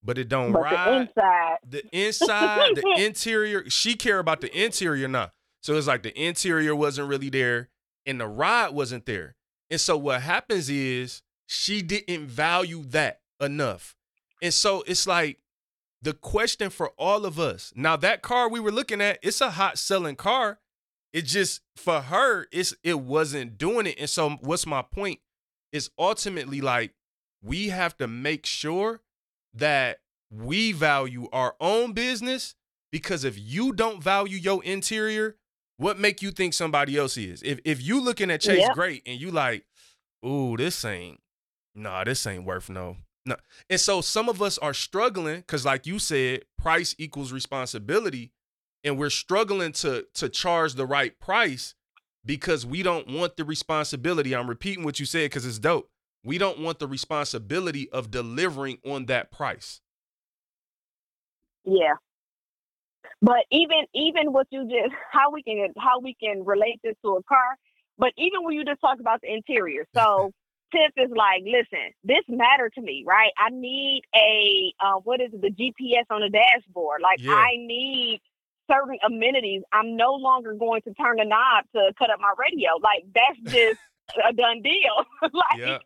but 0.03 0.17
it 0.17 0.27
don't 0.27 0.51
but 0.51 0.63
ride. 0.63 0.87
the 0.87 0.99
inside, 1.01 1.57
The 1.69 1.83
inside, 2.07 2.75
the 2.75 2.95
interior, 3.05 3.69
she 3.69 3.95
care 3.95 4.19
about 4.19 4.41
the 4.41 4.53
interior 4.57 5.07
now. 5.07 5.31
So 5.61 5.75
it's 5.75 5.87
like 5.87 6.03
the 6.03 6.19
interior 6.19 6.75
wasn't 6.75 7.07
really 7.07 7.29
there 7.29 7.69
and 8.05 8.19
the 8.19 8.27
ride 8.27 8.73
wasn't 8.73 9.05
there. 9.05 9.35
And 9.69 9.79
so 9.79 9.95
what 9.95 10.21
happens 10.21 10.69
is 10.69 11.21
she 11.45 11.81
didn't 11.81 12.27
value 12.27 12.83
that 12.87 13.21
enough. 13.39 13.95
And 14.41 14.53
so 14.53 14.83
it's 14.87 15.05
like 15.05 15.37
the 16.01 16.13
question 16.13 16.69
for 16.69 16.91
all 16.97 17.25
of 17.25 17.39
us. 17.39 17.71
Now 17.75 17.95
that 17.97 18.21
car 18.21 18.49
we 18.49 18.59
were 18.59 18.71
looking 18.71 19.01
at, 19.01 19.19
it's 19.21 19.41
a 19.41 19.51
hot 19.51 19.77
selling 19.77 20.15
car. 20.15 20.59
It 21.13 21.23
just 21.23 21.61
for 21.75 22.01
her, 22.01 22.47
it's 22.51 22.73
it 22.83 22.99
wasn't 22.99 23.57
doing 23.57 23.85
it. 23.85 23.97
And 23.99 24.09
so 24.09 24.31
what's 24.41 24.65
my 24.65 24.81
point 24.81 25.19
is 25.71 25.89
ultimately 25.97 26.61
like 26.61 26.93
we 27.43 27.69
have 27.69 27.97
to 27.97 28.07
make 28.07 28.45
sure 28.45 29.01
that 29.53 29.99
we 30.31 30.71
value 30.71 31.27
our 31.33 31.55
own 31.59 31.93
business 31.93 32.55
because 32.91 33.23
if 33.23 33.37
you 33.37 33.73
don't 33.73 34.01
value 34.01 34.37
your 34.37 34.63
interior, 34.63 35.35
what 35.77 35.99
make 35.99 36.21
you 36.21 36.31
think 36.31 36.53
somebody 36.53 36.97
else 36.97 37.17
is? 37.17 37.41
If 37.43 37.59
if 37.65 37.81
you 37.81 38.01
looking 38.01 38.31
at 38.31 38.41
Chase. 38.41 38.67
Great 38.73 39.03
and 39.05 39.19
you 39.19 39.31
like, 39.31 39.65
ooh, 40.25 40.55
this 40.57 40.83
ain't 40.85 41.19
nah, 41.75 42.03
this 42.03 42.25
ain't 42.25 42.45
worth 42.45 42.69
no. 42.69 42.97
No. 43.25 43.35
And 43.69 43.79
so 43.79 44.01
some 44.01 44.29
of 44.29 44.41
us 44.41 44.57
are 44.57 44.73
struggling 44.73 45.37
because, 45.37 45.65
like 45.65 45.85
you 45.85 45.99
said, 45.99 46.43
price 46.57 46.95
equals 46.97 47.31
responsibility. 47.31 48.31
And 48.83 48.97
we're 48.97 49.11
struggling 49.11 49.73
to 49.73 50.07
to 50.15 50.29
charge 50.29 50.73
the 50.73 50.87
right 50.87 51.19
price 51.19 51.75
because 52.25 52.65
we 52.65 52.83
don't 52.83 53.07
want 53.07 53.37
the 53.37 53.45
responsibility. 53.45 54.35
I'm 54.35 54.49
repeating 54.49 54.83
what 54.83 54.99
you 54.99 55.05
said 55.05 55.25
because 55.25 55.45
it's 55.45 55.59
dope. 55.59 55.89
We 56.23 56.37
don't 56.39 56.59
want 56.59 56.79
the 56.79 56.87
responsibility 56.87 57.89
of 57.91 58.11
delivering 58.11 58.79
on 58.85 59.05
that 59.07 59.31
price. 59.31 59.81
yeah. 61.65 61.93
But 63.21 63.45
even 63.51 63.85
even 63.93 64.33
what 64.33 64.47
you 64.51 64.63
just 64.63 64.95
how 65.11 65.31
we 65.31 65.43
can 65.43 65.73
how 65.77 65.99
we 65.99 66.15
can 66.21 66.43
relate 66.45 66.79
this 66.83 66.95
to 67.03 67.17
a 67.17 67.23
car, 67.23 67.57
but 67.97 68.13
even 68.17 68.43
when 68.43 68.55
you 68.55 68.65
just 68.65 68.81
talk 68.81 68.99
about 68.99 69.21
the 69.21 69.33
interior, 69.33 69.85
so 69.95 70.31
Tiff 70.71 70.91
is 70.97 71.11
like, 71.15 71.43
listen, 71.45 71.91
this 72.03 72.23
matter 72.27 72.69
to 72.69 72.81
me, 72.81 73.03
right? 73.05 73.31
I 73.37 73.49
need 73.51 74.03
a 74.15 74.73
uh, 74.83 74.99
what 75.03 75.21
is 75.21 75.31
it, 75.33 75.41
the 75.41 75.49
GPS 75.51 76.05
on 76.09 76.21
the 76.21 76.29
dashboard. 76.29 77.01
Like 77.01 77.21
Yeah. 77.21 77.33
I 77.33 77.55
need 77.57 78.21
certain 78.69 78.97
amenities. 79.05 79.63
I'm 79.71 79.95
no 79.97 80.13
longer 80.13 80.53
going 80.53 80.81
to 80.83 80.93
turn 80.93 81.17
the 81.17 81.25
knob 81.25 81.65
to 81.75 81.93
cut 81.97 82.09
up 82.09 82.19
my 82.19 82.33
radio. 82.37 82.71
Like 82.81 83.05
that's 83.13 83.39
just 83.53 83.79
a 84.27 84.33
done 84.33 84.61
deal. 84.61 85.05
like 85.21 85.59
Yeah. 85.59 85.77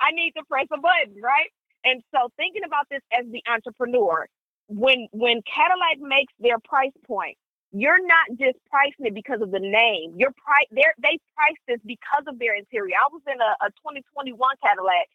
I 0.00 0.10
need 0.12 0.32
to 0.36 0.44
press 0.48 0.66
a 0.72 0.78
button, 0.78 1.20
right? 1.22 1.50
And 1.84 2.02
so 2.14 2.28
thinking 2.36 2.62
about 2.66 2.86
this 2.90 3.00
as 3.12 3.26
the 3.30 3.42
entrepreneur, 3.50 4.26
when 4.68 5.08
when 5.12 5.40
Cadillac 5.42 5.98
makes 6.00 6.32
their 6.40 6.58
price 6.58 6.92
point, 7.06 7.36
you're 7.72 8.04
not 8.06 8.38
just 8.38 8.58
pricing 8.70 9.06
it 9.06 9.14
because 9.14 9.40
of 9.42 9.50
the 9.50 9.60
name. 9.60 10.14
You're 10.16 10.32
price 10.32 10.68
they 10.70 10.84
they 11.02 11.18
priced 11.34 11.62
this 11.68 11.80
because 11.86 12.24
of 12.28 12.38
their 12.38 12.56
interior. 12.56 12.96
I 12.96 13.08
was 13.12 13.22
in 13.26 13.40
a, 13.40 13.66
a 13.66 13.70
2021 13.82 14.38
Cadillac, 14.64 15.08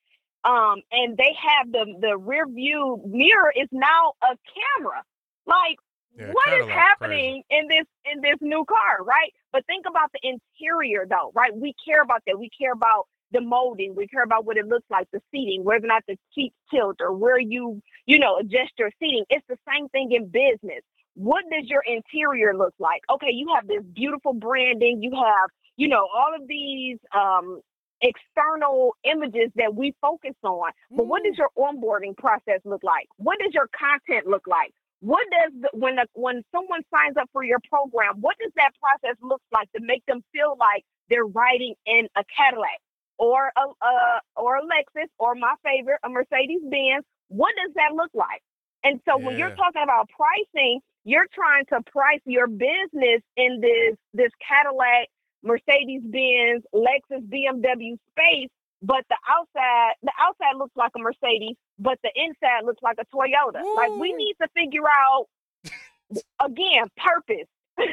um, 0.44 0.82
and 0.92 1.18
they 1.18 1.36
have 1.38 1.72
the 1.72 1.86
the 2.02 2.18
rear 2.18 2.48
view 2.48 3.02
mirror 3.06 3.54
is 3.56 3.70
now 3.72 4.14
a 4.24 4.36
camera. 4.54 5.04
Like 5.48 5.78
Yeah, 6.18 6.34
what 6.34 6.54
is 6.54 6.68
Cadillac, 6.68 6.78
happening 6.78 7.44
in 7.50 7.68
this 7.70 7.88
in 8.14 8.22
this 8.22 8.38
new 8.42 8.66
car, 8.66 9.04
right? 9.04 9.34
But 9.54 9.66
think 9.68 9.86
about 9.90 10.12
the 10.14 10.22
interior 10.24 11.06
though, 11.10 11.32
right? 11.36 11.56
We 11.56 11.74
care 11.86 12.02
about 12.04 12.22
that. 12.28 12.40
We 12.40 12.50
care 12.58 12.74
about 12.74 13.08
the 13.32 13.42
molding. 13.42 13.96
We 13.96 14.08
care 14.08 14.24
about 14.24 14.46
what 14.46 14.58
it 14.58 14.68
looks 14.68 14.88
like, 14.90 15.08
the 15.12 15.22
seating, 15.32 15.64
whether 15.64 15.86
or 15.86 15.88
not 15.88 16.04
the 16.08 16.18
seats 16.36 16.56
tilt 16.72 16.98
or 17.02 17.14
where 17.14 17.40
you, 17.40 17.82
you 18.06 18.20
know, 18.20 18.38
adjust 18.38 18.74
your 18.78 18.92
seating. 19.00 19.26
It's 19.30 19.46
the 19.48 19.58
same 19.68 19.90
thing 19.90 20.12
in 20.12 20.28
business. 20.28 20.84
What 21.16 21.44
does 21.52 21.68
your 21.68 21.84
interior 21.86 22.56
look 22.56 22.74
like? 22.80 23.02
Okay, 23.12 23.32
you 23.32 23.54
have 23.56 23.68
this 23.68 23.84
beautiful 23.94 24.34
branding. 24.34 25.02
You 25.02 25.12
have, 25.16 25.50
you 25.78 25.88
know, 25.88 26.08
all 26.14 26.34
of 26.40 26.48
these 26.48 26.98
um 27.14 27.62
external 28.02 28.96
images 29.04 29.52
that 29.56 29.76
we 29.76 29.94
focus 30.02 30.36
on. 30.44 30.72
But 30.90 31.06
what 31.06 31.24
does 31.24 31.38
your 31.38 31.50
onboarding 31.58 32.18
process 32.18 32.60
look 32.66 32.84
like? 32.84 33.08
What 33.18 33.38
does 33.40 33.54
your 33.54 33.70
content 33.78 34.28
look 34.28 34.48
like? 34.48 34.74
What 35.02 35.26
does 35.32 35.52
the, 35.62 35.70
when 35.78 35.96
the, 35.96 36.06
when 36.14 36.44
someone 36.52 36.82
signs 36.94 37.18
up 37.18 37.30
for 37.34 37.44
your 37.44 37.60
program, 37.70 38.22
what 38.22 38.38
does 38.42 38.52
that 38.56 38.72
process 38.80 39.18
look 39.22 39.42
like 39.52 39.72
to 39.74 39.82
make 39.82 40.06
them 40.06 40.24
feel 40.32 40.56
like 40.60 40.84
they're 41.10 41.26
riding 41.26 41.74
in 41.86 42.08
a 42.16 42.24
Cadillac 42.36 42.78
or 43.18 43.52
a, 43.58 43.86
a 43.86 44.22
or 44.36 44.58
a 44.58 44.62
Lexus 44.62 45.10
or 45.18 45.34
my 45.36 45.56
favorite, 45.64 46.00
a 46.04 46.10
Mercedes 46.10 46.62
Benz? 46.70 47.06
What 47.30 47.54
does 47.58 47.74
that 47.76 47.96
look 47.96 48.12
like? 48.14 48.42
And 48.84 49.00
so 49.08 49.18
when 49.18 49.38
you're 49.38 49.50
talking 49.56 49.82
about 49.84 50.10
pricing, 50.10 50.82
you're 51.04 51.28
trying 51.34 51.66
to 51.68 51.82
price 51.92 52.22
your 52.26 52.48
business 52.48 53.22
in 53.38 53.60
this 53.62 53.98
this 54.14 54.32
Cadillac, 54.46 55.08
Mercedes 55.44 56.02
Benz, 56.04 56.64
Lexus, 56.74 57.26
BMW 57.28 57.98
space, 58.12 58.50
but 58.82 59.04
the 59.10 59.18
outside 59.30 59.94
the 60.04 60.12
outside 60.20 60.58
looks 60.58 60.76
like 60.76 60.92
a 60.96 61.00
Mercedes, 61.00 61.56
but 61.80 61.98
the 62.04 62.12
inside 62.16 62.66
looks 62.66 62.82
like 62.82 62.98
a 63.00 63.06
Toyota. 63.16 63.64
Like 63.76 63.92
we 64.00 64.14
need 64.14 64.36
to 64.42 64.48
figure 64.56 64.88
out 64.88 65.28
again 66.44 66.88
purpose. 66.98 67.48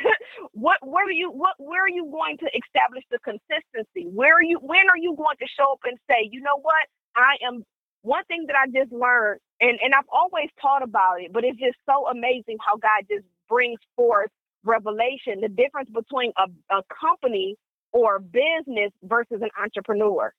what 0.53 0.77
where 0.83 1.07
are 1.07 1.13
you 1.13 1.31
what 1.31 1.55
where 1.59 1.85
are 1.85 1.89
you 1.89 2.11
going 2.11 2.37
to 2.39 2.47
establish 2.57 3.05
the 3.11 3.19
consistency? 3.21 4.09
Where 4.13 4.37
are 4.37 4.43
you 4.43 4.59
when 4.61 4.89
are 4.91 4.99
you 4.99 5.15
going 5.17 5.37
to 5.41 5.47
show 5.47 5.73
up 5.73 5.81
and 5.85 5.99
say, 6.11 6.29
you 6.31 6.41
know 6.41 6.59
what? 6.61 6.87
I 7.17 7.37
am 7.47 7.65
one 8.03 8.25
thing 8.25 8.47
that 8.47 8.57
I 8.57 8.67
just 8.67 8.93
learned, 8.93 9.41
and, 9.61 9.79
and 9.83 9.95
I've 9.95 10.09
always 10.13 10.49
taught 10.61 10.83
about 10.83 11.21
it, 11.21 11.33
but 11.33 11.45
it's 11.45 11.59
just 11.59 11.77
so 11.87 12.07
amazing 12.09 12.59
how 12.61 12.77
God 12.77 13.05
just 13.11 13.25
brings 13.49 13.81
forth 13.97 14.31
revelation. 14.65 15.41
The 15.41 15.49
difference 15.49 15.91
between 15.91 16.33
a, 16.37 16.75
a 16.75 16.83
company 16.89 17.57
or 17.93 18.19
business 18.19 18.93
versus 19.03 19.41
an 19.41 19.51
entrepreneur. 19.61 20.33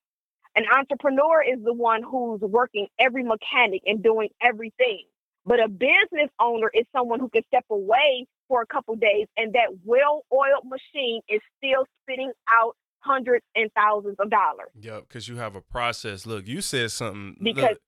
An 0.56 0.64
entrepreneur 0.76 1.44
is 1.44 1.64
the 1.64 1.74
one 1.74 2.02
who's 2.04 2.42
working 2.42 2.88
every 3.00 3.24
mechanic 3.24 3.82
and 3.86 4.02
doing 4.04 4.30
everything. 4.42 5.06
But 5.46 5.64
a 5.64 5.68
business 5.68 6.30
owner 6.40 6.70
is 6.74 6.86
someone 6.96 7.20
who 7.20 7.30
can 7.30 7.44
step 7.48 7.66
away 7.70 8.26
for 8.48 8.62
a 8.62 8.66
couple 8.66 8.96
days 8.96 9.28
and 9.38 9.54
that 9.54 9.70
well-oiled 9.84 10.66
machine 10.66 11.22
is 11.30 11.40
still 11.58 11.86
spitting 12.04 12.32
out 12.60 12.76
hundreds 13.00 13.46
and 13.56 13.72
thousands 13.74 14.18
of 14.20 14.30
dollars. 14.30 14.70
Yep, 14.80 15.08
because 15.08 15.28
you 15.28 15.38
have 15.38 15.56
a 15.56 15.62
process. 15.62 16.26
Look, 16.26 16.48
you 16.48 16.62
said 16.62 16.92
something. 16.92 17.38
Because 17.42 17.70
look, 17.70 17.80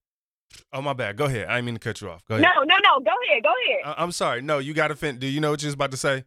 oh 0.73 0.82
my 0.82 0.94
bad. 0.94 1.18
Go 1.18 1.26
ahead. 1.26 1.48
I 1.48 1.56
didn't 1.56 1.65
mean 1.65 1.76
to 1.76 1.80
cut 1.80 2.02
you 2.02 2.10
off. 2.10 2.26
Go 2.26 2.36
ahead. 2.36 2.44
no, 2.56 2.64
no, 2.64 2.76
no. 2.84 2.99
Go 2.99 3.11
ahead. 3.30 3.44
Go 3.44 3.49
ahead. 3.65 3.95
I- 3.98 4.03
I'm 4.03 4.11
sorry. 4.11 4.41
No, 4.41 4.60
you 4.60 4.73
got 4.73 4.90
to 4.90 4.95
fin. 4.95 5.18
Do 5.19 5.28
you 5.28 5.40
know 5.40 5.52
what 5.52 5.61
you 5.61 5.68
was 5.68 5.76
about 5.76 5.91
to 5.91 5.98
say? 5.98 6.23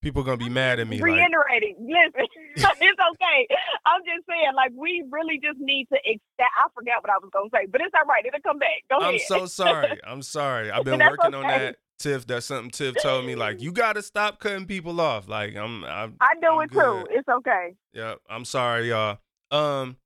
People 0.00 0.22
are 0.22 0.24
gonna 0.24 0.36
be 0.36 0.48
mad 0.48 0.78
at 0.78 0.86
me. 0.86 0.98
Like, 0.98 1.06
reiterating. 1.06 1.74
Listen, 1.80 2.28
it's 2.54 2.64
okay. 2.70 3.48
I'm 3.84 4.00
just 4.04 4.26
saying, 4.28 4.52
like, 4.54 4.70
we 4.76 5.02
really 5.10 5.40
just 5.42 5.58
need 5.58 5.88
to 5.92 5.96
accept. 5.98 6.22
I 6.38 6.68
forgot 6.72 7.02
what 7.02 7.10
I 7.10 7.18
was 7.20 7.30
gonna 7.32 7.48
say, 7.52 7.66
but 7.66 7.80
it's 7.80 7.92
all 7.98 8.06
right. 8.06 8.24
It'll 8.24 8.38
come 8.40 8.60
back. 8.60 8.84
Go 8.88 8.98
ahead. 8.98 9.14
I'm 9.14 9.18
so 9.26 9.46
sorry. 9.46 9.98
I'm 10.06 10.22
sorry. 10.22 10.70
I've 10.70 10.84
been 10.84 11.00
working 11.00 11.34
on 11.34 11.42
that. 11.48 11.76
Tiff, 11.98 12.28
that's 12.28 12.46
something 12.46 12.70
Tiff 12.70 12.94
told 13.02 13.24
me. 13.26 13.34
Like, 13.34 13.60
you 13.60 13.72
got 13.72 13.94
to 13.94 14.02
stop 14.02 14.38
cutting 14.38 14.66
people 14.66 15.00
off. 15.00 15.26
Like, 15.28 15.56
I'm. 15.56 15.82
I'm 15.84 16.14
I 16.20 16.34
do 16.40 16.46
I'm 16.46 16.60
it 16.62 16.70
good. 16.70 16.80
too. 16.80 17.06
It's 17.10 17.28
okay. 17.28 17.74
Yeah, 17.92 18.14
I'm 18.30 18.44
sorry, 18.44 18.90
y'all. 18.90 19.18
Um, 19.50 19.96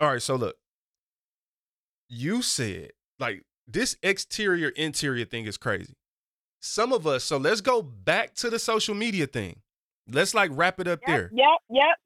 all 0.00 0.10
right. 0.10 0.22
So 0.22 0.36
look, 0.36 0.56
you 2.08 2.42
said 2.42 2.90
like 3.18 3.44
this 3.66 3.96
exterior 4.02 4.68
interior 4.70 5.24
thing 5.24 5.44
is 5.46 5.56
crazy. 5.56 5.94
Some 6.60 6.92
of 6.92 7.06
us. 7.06 7.24
So 7.24 7.36
let's 7.36 7.60
go 7.60 7.82
back 7.82 8.34
to 8.36 8.50
the 8.50 8.58
social 8.58 8.94
media 8.94 9.26
thing. 9.26 9.60
Let's 10.10 10.34
like 10.34 10.50
wrap 10.54 10.80
it 10.80 10.88
up 10.88 11.00
Yep, 11.06 11.16
there. 11.16 11.30
yep, 11.34 11.58
yep. 11.70 11.96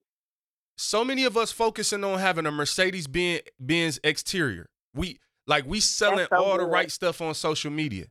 so 0.76 1.04
many 1.04 1.24
of 1.24 1.36
us 1.36 1.52
focusing 1.52 2.02
on 2.04 2.18
having 2.18 2.46
a 2.46 2.50
Mercedes 2.50 3.06
Benz, 3.06 3.42
Benz 3.60 4.00
exterior. 4.02 4.68
We 4.94 5.20
like 5.46 5.64
we 5.66 5.80
selling 5.80 6.26
so 6.32 6.42
all 6.42 6.58
the 6.58 6.64
right 6.64 6.90
stuff 6.90 7.20
on 7.20 7.34
social 7.34 7.70
media. 7.70 8.06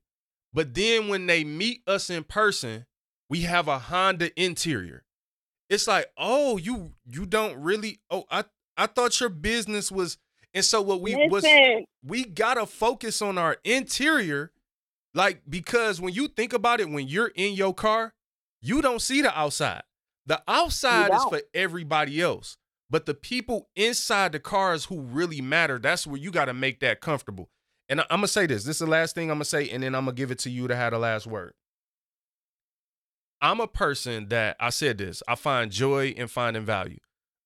But 0.53 0.73
then 0.73 1.07
when 1.09 1.27
they 1.27 1.43
meet 1.43 1.81
us 1.87 2.09
in 2.09 2.23
person, 2.23 2.85
we 3.29 3.41
have 3.41 3.67
a 3.67 3.79
Honda 3.79 4.31
interior. 4.41 5.03
It's 5.69 5.87
like, 5.87 6.07
"Oh, 6.17 6.57
you 6.57 6.93
you 7.05 7.25
don't 7.25 7.57
really 7.61 7.99
Oh, 8.09 8.25
I 8.31 8.45
I 8.77 8.87
thought 8.87 9.19
your 9.19 9.29
business 9.29 9.91
was 9.91 10.17
and 10.53 10.65
so 10.65 10.81
what 10.81 11.01
we 11.01 11.15
was 11.27 11.45
we 12.05 12.25
got 12.25 12.55
to 12.55 12.65
focus 12.65 13.21
on 13.21 13.37
our 13.37 13.57
interior 13.63 14.51
like 15.13 15.41
because 15.49 15.99
when 15.99 16.13
you 16.13 16.27
think 16.27 16.53
about 16.53 16.79
it 16.79 16.89
when 16.89 17.07
you're 17.07 17.31
in 17.35 17.53
your 17.53 17.73
car, 17.73 18.13
you 18.61 18.81
don't 18.81 19.01
see 19.01 19.21
the 19.21 19.37
outside. 19.37 19.83
The 20.25 20.41
outside 20.47 21.11
is 21.13 21.23
for 21.25 21.41
everybody 21.53 22.21
else. 22.21 22.57
But 22.89 23.05
the 23.05 23.13
people 23.13 23.69
inside 23.75 24.33
the 24.33 24.39
cars 24.39 24.85
who 24.85 24.99
really 24.99 25.41
matter, 25.41 25.79
that's 25.79 26.05
where 26.05 26.19
you 26.19 26.29
got 26.29 26.45
to 26.45 26.53
make 26.53 26.81
that 26.81 26.99
comfortable. 26.99 27.49
And 27.87 28.01
I, 28.01 28.03
am 28.09 28.19
going 28.19 28.21
to 28.23 28.27
say 28.27 28.45
this. 28.45 28.63
This 28.63 28.77
is 28.77 28.85
the 28.85 28.91
last 28.91 29.15
thing 29.15 29.31
I'm 29.31 29.37
going 29.37 29.43
to 29.43 29.49
say, 29.49 29.69
and 29.69 29.81
then 29.81 29.95
I'm 29.95 30.05
going 30.05 30.15
to 30.15 30.21
give 30.21 30.29
it 30.29 30.39
to 30.39 30.49
you 30.49 30.67
to 30.67 30.75
have 30.75 30.91
the 30.91 30.99
last 30.99 31.25
word. 31.25 31.53
I'm 33.41 33.59
a 33.59 33.67
person 33.67 34.27
that 34.29 34.57
I 34.59 34.69
said 34.69 34.97
this. 34.97 35.23
I 35.27 35.35
find 35.35 35.71
joy 35.71 36.09
in 36.09 36.27
finding 36.27 36.65
value. 36.65 36.99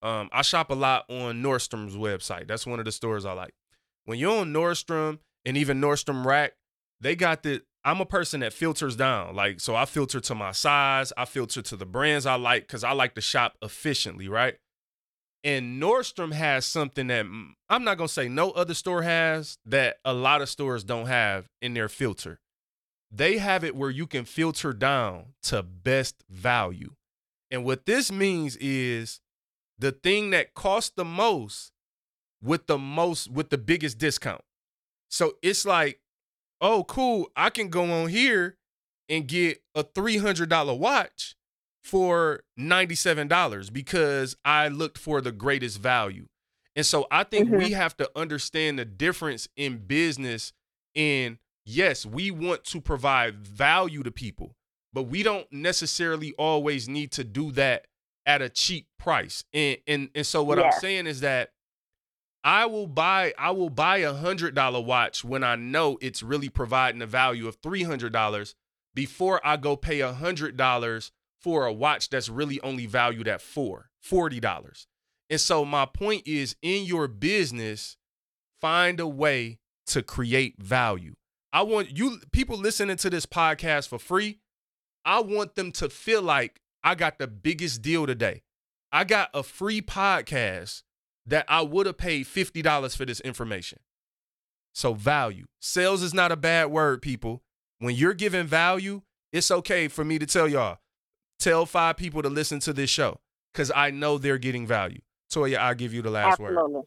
Um, 0.06 0.30
I 0.32 0.44
shop 0.44 0.70
a 0.70 0.76
lot 0.76 1.10
on 1.10 1.42
Nordstrom's 1.42 1.96
website. 1.96 2.48
That's 2.48 2.68
one 2.68 2.78
of 2.78 2.86
the 2.86 2.92
stores 2.92 3.26
I 3.26 3.34
like. 3.34 3.56
When 4.06 4.20
you're 4.20 4.42
on 4.42 4.54
Nordstrom 4.54 5.18
and 5.44 5.58
even 5.58 5.82
Nordstrom 5.82 6.24
Rack, 6.24 6.54
they 7.02 7.16
got 7.16 7.42
the. 7.42 7.64
I'm 7.84 8.02
a 8.02 8.06
person 8.06 8.42
that 8.42 8.54
filters 8.54 8.96
down. 8.96 9.36
Like, 9.36 9.60
so 9.60 9.76
I 9.76 9.86
filter 9.86 10.20
to 10.20 10.36
my 10.36 10.52
size. 10.52 11.12
I 11.18 11.26
filter 11.26 11.62
to 11.64 11.76
the 11.76 11.86
brands 11.88 12.28
I 12.28 12.36
like 12.36 12.64
because 12.64 12.84
I 12.84 12.92
like 12.92 13.16
to 13.16 13.22
shop 13.22 13.58
efficiently, 13.64 14.28
right? 14.28 14.56
And 15.44 15.82
Nordstrom 15.82 16.34
has 16.34 16.66
something 16.66 17.08
that 17.08 17.26
mm, 17.26 17.50
I'm 17.68 17.84
not 17.84 17.98
gonna 17.98 18.08
say 18.08 18.30
no 18.30 18.52
other 18.52 18.76
store 18.76 19.02
has 19.02 19.58
that 19.66 19.98
a 20.06 20.14
lot 20.14 20.42
of 20.42 20.50
stores 20.50 20.84
don't 20.84 21.08
have 21.08 21.48
in 21.64 21.74
their 21.74 21.90
filter. 21.90 22.40
They 23.12 23.40
have 23.40 23.64
it 23.64 23.76
where 23.76 23.90
you 23.90 24.06
can 24.06 24.26
filter 24.26 24.72
down 24.72 25.34
to 25.44 25.64
best 25.64 26.24
value. 26.30 26.92
And 27.50 27.64
what 27.64 27.86
this 27.88 28.12
means 28.12 28.56
is 28.58 29.20
the 29.78 29.92
thing 29.92 30.30
that 30.32 30.54
costs 30.54 30.92
the 30.96 31.06
most 31.06 31.72
with 32.42 32.68
the 32.68 32.78
most 32.78 33.32
with 33.32 33.50
the 33.50 33.58
biggest 33.58 33.98
discount. 33.98 34.42
So 35.10 35.34
it's 35.42 35.66
like, 35.66 36.00
oh, 36.62 36.84
cool, 36.84 37.30
I 37.36 37.50
can 37.50 37.70
go 37.70 37.84
on 37.92 38.10
here 38.10 38.58
and 39.10 39.28
get 39.28 39.62
a 39.74 39.84
$300 39.84 40.78
watch 40.78 41.36
for 41.84 42.42
$97 42.60 43.72
because 43.72 44.36
I 44.44 44.68
looked 44.70 44.98
for 44.98 45.22
the 45.22 45.32
greatest 45.32 45.80
value. 45.80 46.28
And 46.76 46.86
so 46.86 47.08
I 47.12 47.24
think 47.24 47.52
we 47.52 47.66
mm-hmm. 47.66 47.74
have 47.76 47.96
to 47.98 48.10
understand 48.16 48.80
the 48.80 48.86
difference 48.86 49.48
in 49.56 49.78
business 49.86 50.52
in 50.94 51.38
yes, 51.66 52.06
we 52.06 52.32
want 52.32 52.64
to 52.66 52.82
provide 52.82 53.48
value 53.48 54.04
to 54.04 54.12
people, 54.12 54.56
but 54.92 55.04
we 55.04 55.24
don't 55.24 55.48
necessarily 55.52 56.34
always 56.34 56.90
need 56.90 57.12
to 57.14 57.24
do 57.24 57.52
that 57.54 57.86
at 58.26 58.42
a 58.42 58.50
cheap 58.50 58.88
price. 58.98 59.44
And 59.54 59.78
and 59.88 60.10
and 60.16 60.26
so 60.26 60.44
what 60.44 60.60
I'm 60.60 60.72
saying 60.80 61.08
is 61.08 61.22
that 61.22 61.52
I 62.44 62.66
will 62.68 62.88
buy 62.88 63.34
I 63.38 63.52
will 63.52 63.70
buy 63.70 63.98
a 63.98 64.14
hundred 64.14 64.56
dollar 64.56 64.80
watch 64.80 65.24
when 65.24 65.44
I 65.44 65.56
know 65.56 65.98
it's 66.02 66.22
really 66.22 66.50
providing 66.50 67.02
a 67.02 67.08
value 67.08 67.48
of 67.48 67.58
three 67.62 67.84
hundred 67.84 68.14
dollars 68.14 68.56
before 68.94 69.42
I 69.46 69.58
go 69.58 69.76
pay 69.76 70.00
a 70.02 70.14
hundred 70.14 70.56
dollars 70.58 71.12
for 71.42 71.66
a 71.66 71.74
watch 71.74 72.10
that's 72.10 72.30
really 72.30 72.62
only 72.62 72.86
valued 72.86 73.28
at 73.28 73.42
four 73.42 73.90
forty 74.00 74.40
dollars. 74.40 74.88
And 75.30 75.42
so 75.42 75.66
my 75.66 75.86
point 75.86 76.28
is 76.28 76.56
in 76.62 76.86
your 76.86 77.08
business, 77.08 77.98
find 78.62 79.00
a 79.00 79.08
way 79.08 79.60
to 79.88 80.04
create 80.04 80.62
value. 80.62 81.16
I 81.52 81.64
want 81.64 81.98
you 81.98 82.20
people 82.32 82.58
listening 82.58 82.98
to 82.98 83.10
this 83.10 83.26
podcast 83.26 83.88
for 83.88 83.98
free. 83.98 84.40
I 85.04 85.20
want 85.22 85.56
them 85.56 85.72
to 85.74 85.90
feel 85.90 86.22
like 86.22 86.62
I 86.86 86.94
got 86.94 87.18
the 87.18 87.28
biggest 87.28 87.82
deal 87.82 88.06
today. 88.06 88.44
I 88.92 89.04
got 89.06 89.30
a 89.34 89.42
free 89.42 89.82
podcast 89.82 90.84
that 91.26 91.46
I 91.50 91.62
would 91.62 91.88
have 91.88 91.98
paid 91.98 92.28
$50 92.28 92.96
for 92.96 93.06
this 93.06 93.20
information. 93.22 93.80
So, 94.72 94.94
value. 94.94 95.48
Sales 95.60 96.04
is 96.04 96.14
not 96.14 96.32
a 96.32 96.36
bad 96.36 96.68
word, 96.68 97.02
people. 97.02 97.42
When 97.80 97.96
you're 97.96 98.14
giving 98.14 98.46
value, 98.46 99.02
it's 99.34 99.50
okay 99.50 99.88
for 99.88 100.06
me 100.06 100.20
to 100.20 100.28
tell 100.28 100.48
y'all, 100.48 100.78
tell 101.40 101.66
five 101.66 101.98
people 101.98 102.22
to 102.22 102.30
listen 102.30 102.60
to 102.60 102.74
this 102.74 102.92
show 102.92 103.20
because 103.52 103.72
I 103.76 103.90
know 103.90 104.20
they're 104.20 104.38
getting 104.38 104.68
value. 104.68 105.02
Toya, 105.34 105.58
I'll 105.58 105.76
give 105.76 105.94
you 105.94 106.04
the 106.04 106.12
last 106.12 106.40
word. 106.40 106.52
Absolutely. 106.52 106.82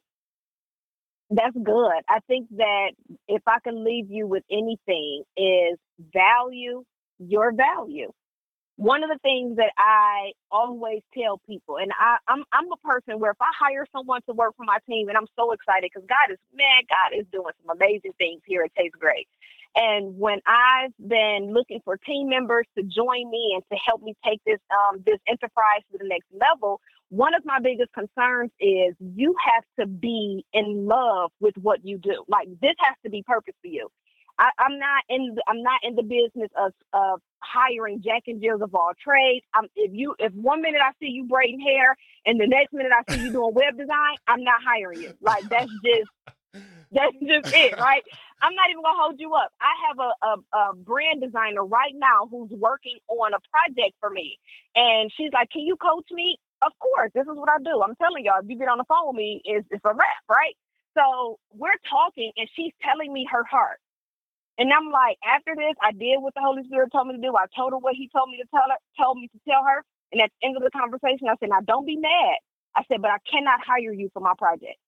That's 1.30 1.56
good. 1.56 2.00
I 2.08 2.20
think 2.28 2.48
that 2.56 2.92
if 3.26 3.42
I 3.46 3.58
can 3.64 3.84
leave 3.84 4.10
you 4.10 4.26
with 4.28 4.44
anything 4.50 5.24
is 5.36 5.76
value 6.12 6.84
your 7.18 7.52
value. 7.52 8.12
One 8.78 9.02
of 9.04 9.10
the 9.10 9.18
things 9.22 9.58
that 9.58 9.72
I 9.76 10.32
always 10.52 11.02
tell 11.12 11.38
people, 11.50 11.78
and 11.78 11.92
I, 11.98 12.18
I'm 12.28 12.44
I'm 12.54 12.70
a 12.72 12.78
person 12.78 13.20
where 13.20 13.32
if 13.32 13.42
I 13.42 13.50
hire 13.58 13.86
someone 13.92 14.22
to 14.28 14.34
work 14.34 14.54
for 14.56 14.64
my 14.64 14.78
team, 14.88 15.08
and 15.10 15.18
I'm 15.18 15.26
so 15.36 15.52
excited 15.52 15.90
because 15.92 16.08
God 16.08 16.32
is 16.32 16.38
man, 16.54 16.86
God 16.88 17.18
is 17.18 17.26
doing 17.32 17.52
some 17.66 17.76
amazing 17.76 18.12
things 18.18 18.42
here 18.46 18.62
at 18.64 18.74
Taste 18.76 18.94
Great. 18.98 19.28
And 19.76 20.18
when 20.18 20.40
I've 20.46 20.92
been 21.06 21.52
looking 21.54 21.80
for 21.84 21.98
team 21.98 22.30
members 22.30 22.66
to 22.78 22.84
join 22.84 23.30
me 23.30 23.54
and 23.56 23.64
to 23.72 23.78
help 23.84 24.02
me 24.02 24.14
take 24.24 24.40
this 24.46 24.60
um, 24.70 25.02
this 25.04 25.18
enterprise 25.28 25.82
to 25.92 25.98
the 25.98 26.08
next 26.08 26.28
level, 26.32 26.80
one 27.10 27.34
of 27.34 27.44
my 27.44 27.60
biggest 27.60 27.92
concerns 27.92 28.52
is 28.60 28.94
you 29.00 29.34
have 29.44 29.64
to 29.80 29.86
be 29.86 30.46
in 30.54 30.86
love 30.86 31.32
with 31.40 31.56
what 31.58 31.80
you 31.84 31.98
do. 31.98 32.24
Like 32.28 32.48
this 32.62 32.76
has 32.80 32.96
to 33.04 33.10
be 33.10 33.24
purpose 33.26 33.54
for 33.60 33.68
you. 33.68 33.88
I, 34.38 34.50
I'm 34.58 34.78
not 34.78 35.04
in 35.08 35.34
the, 35.34 35.42
I'm 35.48 35.62
not 35.62 35.80
in 35.82 35.94
the 35.96 36.02
business 36.02 36.50
of 36.58 36.72
of 36.92 37.20
hiring 37.40 38.02
jack 38.02 38.24
and 38.26 38.40
jills 38.42 38.62
of 38.62 38.74
all 38.74 38.92
trades. 39.02 39.44
I'm, 39.54 39.66
if 39.76 39.92
you 39.94 40.14
if 40.18 40.32
one 40.34 40.62
minute 40.62 40.80
I 40.84 40.92
see 41.00 41.08
you 41.10 41.24
braiding 41.24 41.60
hair 41.60 41.96
and 42.26 42.40
the 42.40 42.46
next 42.46 42.72
minute 42.72 42.92
I 42.92 43.02
see 43.10 43.20
you 43.20 43.32
doing 43.32 43.54
web 43.54 43.76
design, 43.76 44.16
I'm 44.26 44.44
not 44.44 44.60
hiring 44.64 45.00
you. 45.00 45.12
Like 45.20 45.44
that's 45.50 45.70
just 45.84 46.10
that's 46.92 47.16
just 47.20 47.46
it, 47.52 47.74
right? 47.78 48.02
I'm 48.40 48.54
not 48.54 48.70
even 48.70 48.82
gonna 48.82 48.98
hold 48.98 49.20
you 49.20 49.34
up. 49.34 49.52
I 49.60 49.74
have 49.88 49.98
a, 49.98 50.10
a, 50.22 50.32
a 50.56 50.76
brand 50.76 51.20
designer 51.20 51.64
right 51.64 51.94
now 51.94 52.28
who's 52.30 52.50
working 52.50 52.98
on 53.08 53.34
a 53.34 53.40
project 53.50 53.96
for 54.00 54.10
me, 54.10 54.38
and 54.74 55.10
she's 55.16 55.32
like, 55.32 55.50
"Can 55.50 55.62
you 55.62 55.76
coach 55.76 56.06
me?" 56.10 56.38
Of 56.62 56.72
course, 56.78 57.10
this 57.14 57.22
is 57.22 57.36
what 57.36 57.48
I 57.50 57.58
do. 57.62 57.82
I'm 57.82 57.94
telling 57.96 58.24
y'all, 58.24 58.40
if 58.42 58.48
you 58.48 58.58
get 58.58 58.68
on 58.68 58.78
the 58.78 58.84
phone 58.88 59.08
with 59.08 59.16
me, 59.16 59.40
it's, 59.44 59.66
it's 59.70 59.84
a 59.84 59.94
wrap, 59.94 60.22
right? 60.28 60.56
So 60.94 61.38
we're 61.52 61.78
talking, 61.88 62.32
and 62.36 62.48
she's 62.56 62.72
telling 62.82 63.12
me 63.12 63.26
her 63.30 63.44
heart. 63.44 63.78
And 64.58 64.72
I'm 64.72 64.90
like, 64.90 65.18
after 65.24 65.54
this, 65.54 65.74
I 65.80 65.92
did 65.92 66.18
what 66.18 66.34
the 66.34 66.40
Holy 66.42 66.64
Spirit 66.64 66.90
told 66.90 67.06
me 67.06 67.14
to 67.14 67.20
do. 67.20 67.34
I 67.36 67.46
told 67.54 67.72
her 67.72 67.78
what 67.78 67.94
He 67.94 68.10
told 68.14 68.30
me 68.30 68.38
to 68.38 68.48
tell 68.50 68.66
her, 68.68 68.76
told 69.00 69.18
me 69.18 69.28
to 69.28 69.40
tell 69.48 69.62
her. 69.64 69.84
And 70.12 70.20
at 70.20 70.30
the 70.40 70.48
end 70.48 70.56
of 70.56 70.62
the 70.62 70.70
conversation, 70.70 71.28
I 71.28 71.36
said, 71.38 71.50
"Now 71.50 71.60
don't 71.60 71.86
be 71.86 71.96
mad." 71.96 72.36
I 72.74 72.82
said, 72.88 73.02
"But 73.02 73.10
I 73.10 73.18
cannot 73.30 73.64
hire 73.64 73.92
you 73.92 74.10
for 74.12 74.20
my 74.20 74.34
project 74.38 74.78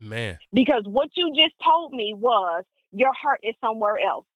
Man, 0.00 0.38
because 0.52 0.84
what 0.86 1.10
you 1.14 1.32
just 1.34 1.54
told 1.62 1.92
me 1.92 2.14
was 2.16 2.64
your 2.92 3.12
heart 3.12 3.40
is 3.42 3.54
somewhere 3.60 3.98
else." 3.98 4.26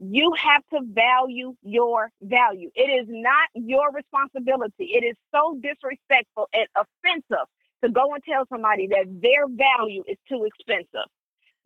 you 0.00 0.32
have 0.34 0.62
to 0.72 0.80
value 0.92 1.54
your 1.62 2.10
value. 2.22 2.70
It 2.74 2.88
is 2.88 3.06
not 3.08 3.48
your 3.54 3.92
responsibility. 3.92 4.92
It 4.94 5.04
is 5.04 5.14
so 5.32 5.58
disrespectful 5.62 6.48
and 6.54 6.66
offensive 6.74 7.46
to 7.84 7.90
go 7.90 8.14
and 8.14 8.22
tell 8.24 8.46
somebody 8.48 8.86
that 8.88 9.04
their 9.20 9.46
value 9.46 10.02
is 10.08 10.16
too 10.28 10.44
expensive. 10.44 11.08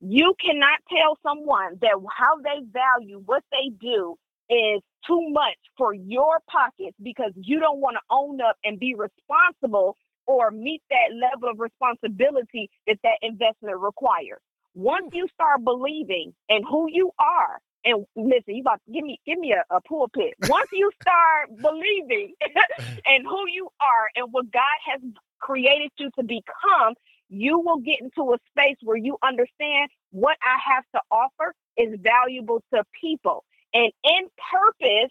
You 0.06 0.34
cannot 0.44 0.80
tell 0.90 1.18
someone 1.22 1.78
that 1.80 1.96
how 2.16 2.36
they 2.42 2.60
value 2.72 3.22
what 3.24 3.42
they 3.50 3.70
do 3.80 4.16
is 4.50 4.82
too 5.06 5.30
much 5.30 5.56
for 5.78 5.94
your 5.94 6.40
pockets 6.50 6.96
because 7.02 7.32
you 7.36 7.58
don't 7.60 7.80
want 7.80 7.96
to 7.96 8.02
own 8.10 8.40
up 8.42 8.56
and 8.64 8.78
be 8.78 8.94
responsible 8.94 9.96
or 10.26 10.50
meet 10.50 10.82
that 10.90 11.14
level 11.14 11.50
of 11.50 11.58
responsibility 11.58 12.70
that 12.86 12.98
that 13.02 13.18
investment 13.22 13.78
requires. 13.78 14.40
Once 14.74 15.08
you 15.12 15.26
start 15.32 15.64
believing 15.64 16.34
in 16.50 16.62
who 16.64 16.86
you 16.90 17.10
are, 17.18 17.60
and 17.84 18.06
listen, 18.16 18.56
you 18.56 18.62
about 18.62 18.80
to 18.86 18.92
give 18.92 19.04
me 19.04 19.20
give 19.26 19.38
me 19.38 19.52
a, 19.54 19.74
a 19.74 19.80
pulpit. 19.82 20.34
Once 20.48 20.68
you 20.72 20.90
start 21.00 21.50
believing 21.60 22.34
in 23.06 23.24
who 23.24 23.44
you 23.52 23.68
are 23.80 24.10
and 24.16 24.32
what 24.32 24.50
God 24.52 24.78
has 24.92 25.00
created 25.40 25.90
you 25.98 26.10
to 26.18 26.24
become, 26.24 26.94
you 27.34 27.58
will 27.58 27.78
get 27.78 28.00
into 28.00 28.32
a 28.32 28.38
space 28.50 28.76
where 28.82 28.96
you 28.96 29.16
understand 29.22 29.90
what 30.10 30.36
I 30.42 30.56
have 30.74 30.84
to 30.94 31.00
offer 31.10 31.54
is 31.76 31.98
valuable 32.00 32.62
to 32.72 32.84
people. 33.00 33.44
And 33.72 33.92
in 34.04 34.28
purpose, 34.52 35.10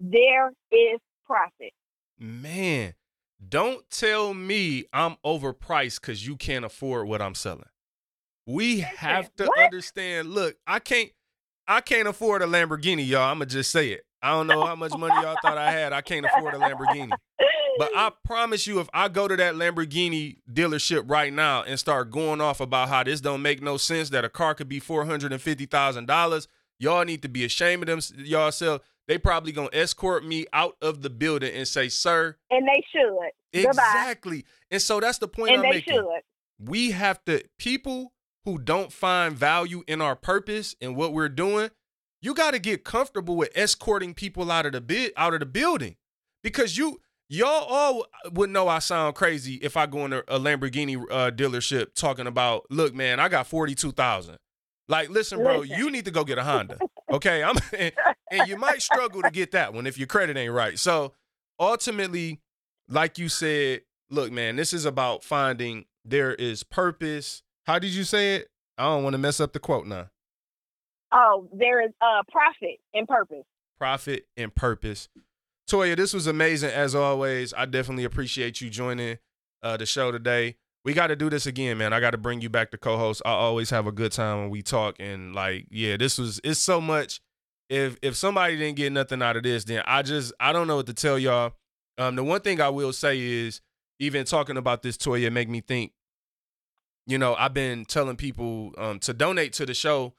there 0.00 0.52
is 0.72 0.98
profit. 1.26 1.72
Man, 2.18 2.94
don't 3.46 3.88
tell 3.90 4.34
me 4.34 4.84
I'm 4.92 5.16
overpriced 5.24 6.00
because 6.00 6.26
you 6.26 6.36
can't 6.36 6.64
afford 6.64 7.06
what 7.06 7.20
I'm 7.20 7.34
selling. 7.34 7.68
We 8.46 8.80
have 8.80 9.34
to 9.36 9.46
What? 9.46 9.64
understand. 9.64 10.30
Look, 10.30 10.56
I 10.66 10.78
can't 10.78 11.10
I 11.66 11.82
can't 11.82 12.08
afford 12.08 12.40
a 12.40 12.46
Lamborghini, 12.46 13.06
y'all. 13.06 13.30
I'ma 13.30 13.44
just 13.44 13.70
say 13.70 13.90
it. 13.90 14.06
I 14.22 14.30
don't 14.30 14.46
know 14.46 14.64
how 14.64 14.74
much 14.74 14.96
money 14.96 15.20
y'all 15.20 15.36
thought 15.40 15.58
I 15.58 15.70
had. 15.70 15.92
I 15.92 16.00
can't 16.00 16.24
afford 16.24 16.54
a 16.54 16.58
Lamborghini. 16.58 17.18
But 17.78 17.90
I 17.96 18.10
promise 18.24 18.66
you, 18.66 18.80
if 18.80 18.88
I 18.92 19.08
go 19.08 19.28
to 19.28 19.36
that 19.36 19.54
Lamborghini 19.54 20.38
dealership 20.52 21.10
right 21.10 21.32
now 21.32 21.62
and 21.62 21.78
start 21.78 22.10
going 22.10 22.40
off 22.40 22.60
about 22.60 22.88
how 22.88 23.02
this 23.04 23.20
don't 23.20 23.42
make 23.42 23.62
no 23.62 23.76
sense, 23.76 24.10
that 24.10 24.24
a 24.24 24.28
car 24.28 24.54
could 24.54 24.68
be 24.68 24.80
four 24.80 25.04
hundred 25.04 25.32
and 25.32 25.40
fifty 25.40 25.66
thousand 25.66 26.06
dollars, 26.06 26.48
y'all 26.78 27.04
need 27.04 27.22
to 27.22 27.28
be 27.28 27.44
ashamed 27.44 27.88
of 27.88 28.02
them 28.04 28.24
y'all 28.24 28.52
self. 28.52 28.82
They 29.06 29.16
probably 29.16 29.52
gonna 29.52 29.70
escort 29.72 30.24
me 30.24 30.46
out 30.52 30.76
of 30.82 31.00
the 31.02 31.10
building 31.10 31.54
and 31.54 31.66
say, 31.66 31.88
"Sir, 31.88 32.36
and 32.50 32.66
they 32.68 32.82
should. 32.92 33.64
Goodbye. 33.64 33.70
exactly." 33.70 34.44
And 34.70 34.82
so 34.82 35.00
that's 35.00 35.18
the 35.18 35.28
point 35.28 35.50
And 35.52 35.58
I'm 35.58 35.62
they 35.62 35.76
making. 35.76 35.94
should. 35.94 36.06
We 36.58 36.90
have 36.90 37.24
to 37.24 37.42
people 37.58 38.12
who 38.44 38.58
don't 38.58 38.92
find 38.92 39.36
value 39.36 39.82
in 39.86 40.00
our 40.02 40.16
purpose 40.16 40.74
and 40.80 40.96
what 40.96 41.12
we're 41.12 41.28
doing. 41.28 41.70
You 42.20 42.34
got 42.34 42.50
to 42.50 42.58
get 42.58 42.82
comfortable 42.84 43.36
with 43.36 43.50
escorting 43.54 44.12
people 44.12 44.50
out 44.50 44.66
of 44.66 44.72
the 44.72 44.80
bid 44.80 45.12
out 45.16 45.34
of 45.34 45.40
the 45.40 45.46
building 45.46 45.96
because 46.42 46.76
you 46.76 47.00
y'all 47.28 47.64
all 47.68 48.06
would 48.32 48.50
know 48.50 48.68
I 48.68 48.78
sound 48.78 49.14
crazy 49.14 49.54
if 49.56 49.76
I 49.76 49.86
go 49.86 50.04
into 50.04 50.18
a, 50.28 50.38
Lamborghini 50.38 50.96
uh, 51.10 51.30
dealership 51.30 51.94
talking 51.94 52.26
about, 52.26 52.66
look, 52.70 52.94
man, 52.94 53.20
I 53.20 53.28
got 53.28 53.46
forty 53.46 53.74
two 53.74 53.92
thousand. 53.92 54.38
Like, 54.88 55.10
listen, 55.10 55.38
bro, 55.38 55.58
Listen. 55.58 55.78
you 55.78 55.90
need 55.90 56.06
to 56.06 56.10
go 56.10 56.24
get 56.24 56.38
a 56.38 56.44
Honda. 56.44 56.78
Okay, 57.10 57.42
I'm 57.42 57.56
and, 57.78 57.90
and 58.30 58.48
you 58.48 58.58
might 58.58 58.82
struggle 58.90 59.22
to 59.22 59.30
get 59.30 59.52
that 59.52 59.72
one 59.72 59.86
if 59.86 59.96
your 59.96 60.06
credit 60.06 60.36
ain't 60.36 60.52
right. 60.52 60.78
So 60.78 61.14
ultimately, 61.58 62.42
like 62.86 63.16
you 63.16 63.30
said, 63.30 63.80
look, 64.10 64.30
man, 64.30 64.56
this 64.56 64.74
is 64.74 64.84
about 64.84 65.24
finding 65.24 65.86
there 66.04 66.34
is 66.34 66.64
purpose. 66.64 67.42
How 67.64 67.78
did 67.78 67.94
you 67.94 68.04
say 68.04 68.36
it? 68.36 68.48
I 68.76 68.84
don't 68.84 69.04
want 69.04 69.14
to 69.14 69.18
mess 69.18 69.40
up 69.40 69.54
the 69.54 69.58
quote 69.58 69.86
now. 69.86 70.10
Oh, 71.10 71.48
there 71.50 71.82
is 71.82 71.92
uh 72.02 72.22
profit 72.30 72.78
and 72.92 73.08
purpose. 73.08 73.44
profit 73.78 74.26
and 74.36 74.54
purpose. 74.54 75.08
Toya, 75.68 75.96
this 75.96 76.14
was 76.14 76.26
amazing 76.26 76.70
as 76.70 76.94
always. 76.94 77.52
I 77.54 77.66
definitely 77.66 78.04
appreciate 78.04 78.60
you 78.60 78.70
joining 78.70 79.18
uh, 79.62 79.76
the 79.76 79.84
show 79.84 80.10
today. 80.10 80.56
We 80.84 80.94
got 80.94 81.08
to 81.08 81.16
do 81.16 81.28
this 81.28 81.44
again, 81.44 81.76
man. 81.76 81.92
I 81.92 82.00
got 82.00 82.12
to 82.12 82.18
bring 82.18 82.40
you 82.40 82.48
back 82.48 82.70
to 82.70 82.78
co-host. 82.78 83.20
I 83.26 83.32
always 83.32 83.68
have 83.68 83.86
a 83.86 83.92
good 83.92 84.12
time 84.12 84.38
when 84.38 84.50
we 84.50 84.62
talk, 84.62 84.96
and 84.98 85.34
like, 85.34 85.66
yeah, 85.70 85.98
this 85.98 86.16
was 86.16 86.40
it's 86.42 86.60
so 86.60 86.80
much. 86.80 87.20
If 87.68 87.98
if 88.00 88.16
somebody 88.16 88.56
didn't 88.56 88.76
get 88.76 88.92
nothing 88.92 89.20
out 89.20 89.36
of 89.36 89.42
this, 89.42 89.64
then 89.64 89.82
I 89.86 90.00
just 90.00 90.32
I 90.40 90.52
don't 90.52 90.66
know 90.66 90.76
what 90.76 90.86
to 90.86 90.94
tell 90.94 91.18
y'all. 91.18 91.52
Um, 91.98 92.16
the 92.16 92.24
one 92.24 92.40
thing 92.40 92.60
I 92.60 92.70
will 92.70 92.94
say 92.94 93.20
is, 93.20 93.60
even 93.98 94.24
talking 94.24 94.56
about 94.56 94.82
this 94.82 94.96
Toya 94.96 95.30
make 95.30 95.50
me 95.50 95.60
think. 95.60 95.92
You 97.06 97.18
know, 97.18 97.34
I've 97.34 97.54
been 97.54 97.84
telling 97.84 98.16
people 98.16 98.72
um, 98.78 98.98
to 99.00 99.12
donate 99.12 99.52
to 99.54 99.66
the 99.66 99.74
show 99.74 100.14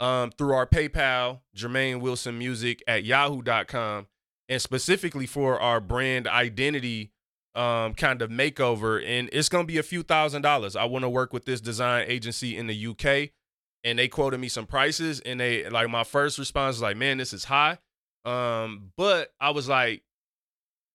um, 0.00 0.30
through 0.30 0.54
our 0.54 0.66
PayPal, 0.66 1.40
Jermaine 1.56 2.00
Wilson 2.00 2.38
Music 2.38 2.82
at 2.86 3.04
yahoo.com, 3.04 4.06
and 4.50 4.60
specifically 4.60 5.26
for 5.26 5.58
our 5.58 5.80
brand 5.80 6.26
identity 6.26 7.12
um, 7.54 7.94
kind 7.94 8.20
of 8.20 8.30
makeover. 8.30 9.02
And 9.04 9.30
it's 9.32 9.48
going 9.48 9.64
to 9.64 9.72
be 9.72 9.78
a 9.78 9.82
few 9.82 10.02
thousand 10.02 10.42
dollars. 10.42 10.76
I 10.76 10.84
want 10.84 11.04
to 11.04 11.08
work 11.08 11.32
with 11.32 11.46
this 11.46 11.60
design 11.60 12.04
agency 12.08 12.56
in 12.56 12.66
the 12.66 12.86
UK, 12.88 13.30
and 13.84 13.98
they 13.98 14.08
quoted 14.08 14.40
me 14.40 14.48
some 14.48 14.66
prices. 14.66 15.20
And 15.20 15.40
they, 15.40 15.68
like, 15.70 15.88
my 15.88 16.04
first 16.04 16.38
response 16.38 16.76
was 16.76 16.82
like, 16.82 16.96
man, 16.96 17.16
this 17.16 17.32
is 17.32 17.44
high. 17.44 17.78
Um, 18.26 18.90
but 18.96 19.32
I 19.40 19.50
was 19.50 19.68
like, 19.68 20.02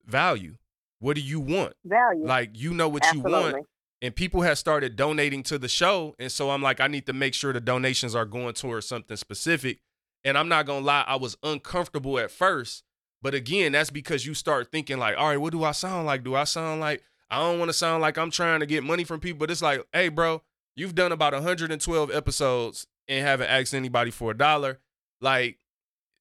value. 0.06 0.57
What 0.99 1.15
do 1.15 1.22
you 1.22 1.40
want? 1.40 1.73
Value. 1.84 2.26
Like, 2.26 2.52
you 2.53 2.73
know 2.73 2.90
what 2.90 3.03
you 3.14 3.22
want 3.22 3.65
and 4.02 4.15
people 4.15 4.41
have 4.41 4.57
started 4.57 4.95
donating 4.95 5.41
to 5.41 5.57
the 5.57 5.68
show 5.68 6.15
and 6.19 6.32
so 6.32 6.49
i'm 6.52 6.61
like 6.61 6.80
i 6.80 6.88
need 6.88 7.06
to 7.06 7.14
make 7.14 7.34
sure 7.34 7.53
the 7.53 7.61
donations 7.61 8.14
are 8.14 8.26
going 8.26 8.53
towards 8.53 8.86
something 8.86 9.18
specific 9.18 9.80
and 10.23 10.38
i'm 10.38 10.48
not 10.48 10.65
gonna 10.65 10.86
lie 10.86 11.03
i 11.07 11.15
was 11.15 11.38
uncomfortable 11.44 12.19
at 12.19 12.30
first 12.30 12.84
but 13.21 13.33
again 13.33 13.71
that's 13.71 13.89
because 13.89 14.25
you 14.25 14.33
start 14.33 14.71
thinking 14.71 14.97
like 14.97 15.17
all 15.17 15.29
right 15.29 15.41
what 15.41 15.51
do 15.51 15.63
i 15.63 15.71
sound 15.71 16.05
like? 16.05 16.23
Do 16.23 16.35
i 16.35 16.43
sound 16.43 16.81
like 16.81 17.03
i 17.29 17.39
don't 17.39 17.59
want 17.59 17.69
to 17.69 17.73
sound 17.73 18.01
like 18.01 18.17
i'm 18.17 18.31
trying 18.31 18.59
to 18.59 18.65
get 18.65 18.83
money 18.83 19.03
from 19.03 19.19
people. 19.19 19.39
But 19.39 19.51
it's 19.51 19.61
like 19.61 19.85
hey 19.93 20.09
bro 20.09 20.41
you've 20.75 20.95
done 20.95 21.11
about 21.11 21.33
112 21.33 22.11
episodes 22.11 22.87
and 23.07 23.25
haven't 23.25 23.49
asked 23.49 23.73
anybody 23.73 24.11
for 24.11 24.31
a 24.31 24.37
dollar. 24.37 24.79
Like 25.21 25.59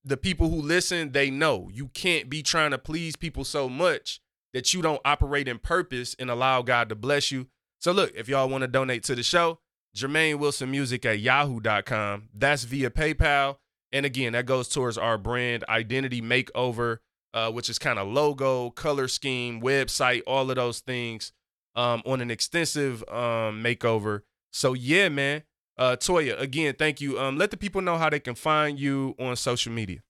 the 0.05 0.17
people 0.17 0.51
who 0.51 0.57
listen 0.57 1.13
they 1.13 1.31
know. 1.31 1.69
You 1.73 1.89
can't 1.89 2.29
be 2.29 2.43
trying 2.43 2.71
to 2.71 2.79
please 2.79 3.17
people 3.17 3.45
so 3.45 3.69
much 3.69 4.21
that 4.53 4.73
you 4.73 4.83
don't 4.83 5.01
operate 5.05 5.49
in 5.49 5.59
purpose 5.59 6.15
and 6.19 6.31
allow 6.31 6.63
god 6.63 6.89
to 6.91 6.95
bless 6.95 7.33
you. 7.33 7.49
So 7.81 7.93
look, 7.93 8.13
if 8.15 8.29
y'all 8.29 8.49
want 8.49 8.63
to 8.63 8.69
donate 8.69 9.03
to 9.05 9.15
the 9.15 9.23
show, 9.23 9.59
Jermaine 9.97 10.39
Wilson 10.39 10.71
Music 10.71 11.05
at 11.05 11.21
yahoo.com. 11.21 12.29
That's 12.35 12.65
via 12.65 12.91
PayPal. 12.91 13.57
And 13.95 14.05
again, 14.05 14.33
that 14.33 14.45
goes 14.45 14.69
towards 14.69 14.99
our 14.99 15.17
brand 15.17 15.65
identity 15.69 16.21
makeover, 16.21 16.99
uh, 17.33 17.53
which 17.53 17.71
is 17.71 17.79
kind 17.79 17.99
of 17.99 18.09
logo, 18.09 18.71
color 18.71 19.07
scheme, 19.07 19.63
website, 19.63 20.23
all 20.27 20.51
of 20.51 20.57
those 20.57 20.81
things 20.81 21.33
um, 21.77 22.03
on 22.05 22.21
an 22.21 22.29
extensive 22.29 23.05
um, 23.09 23.63
makeover. 23.63 24.23
So 24.53 24.73
yeah, 24.73 25.09
man. 25.09 25.45
Uh, 25.79 25.97
Toya, 25.97 26.41
again, 26.41 26.75
thank 26.77 27.01
you. 27.01 27.19
Um, 27.19 27.39
let 27.39 27.53
the 27.53 27.57
people 27.57 27.83
know 27.83 27.97
how 27.97 28.11
they 28.11 28.21
can 28.21 28.35
find 28.35 28.79
you 28.79 29.15
on 29.19 29.37
social 29.37 29.73
media. 29.73 30.01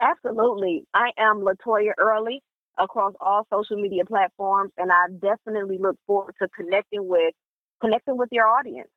Absolutely. 0.00 0.84
I 0.94 1.10
am 1.16 1.40
Latoya 1.40 1.92
Early 1.96 2.42
across 2.76 3.14
all 3.20 3.46
social 3.52 3.80
media 3.80 4.04
platforms, 4.04 4.72
and 4.76 4.90
I 4.92 5.06
definitely 5.20 5.78
look 5.78 5.96
forward 6.06 6.34
to 6.42 6.48
connecting 6.56 7.08
with 7.08 7.34
connecting 7.80 8.16
with 8.16 8.28
your 8.32 8.46
audience. 8.46 8.88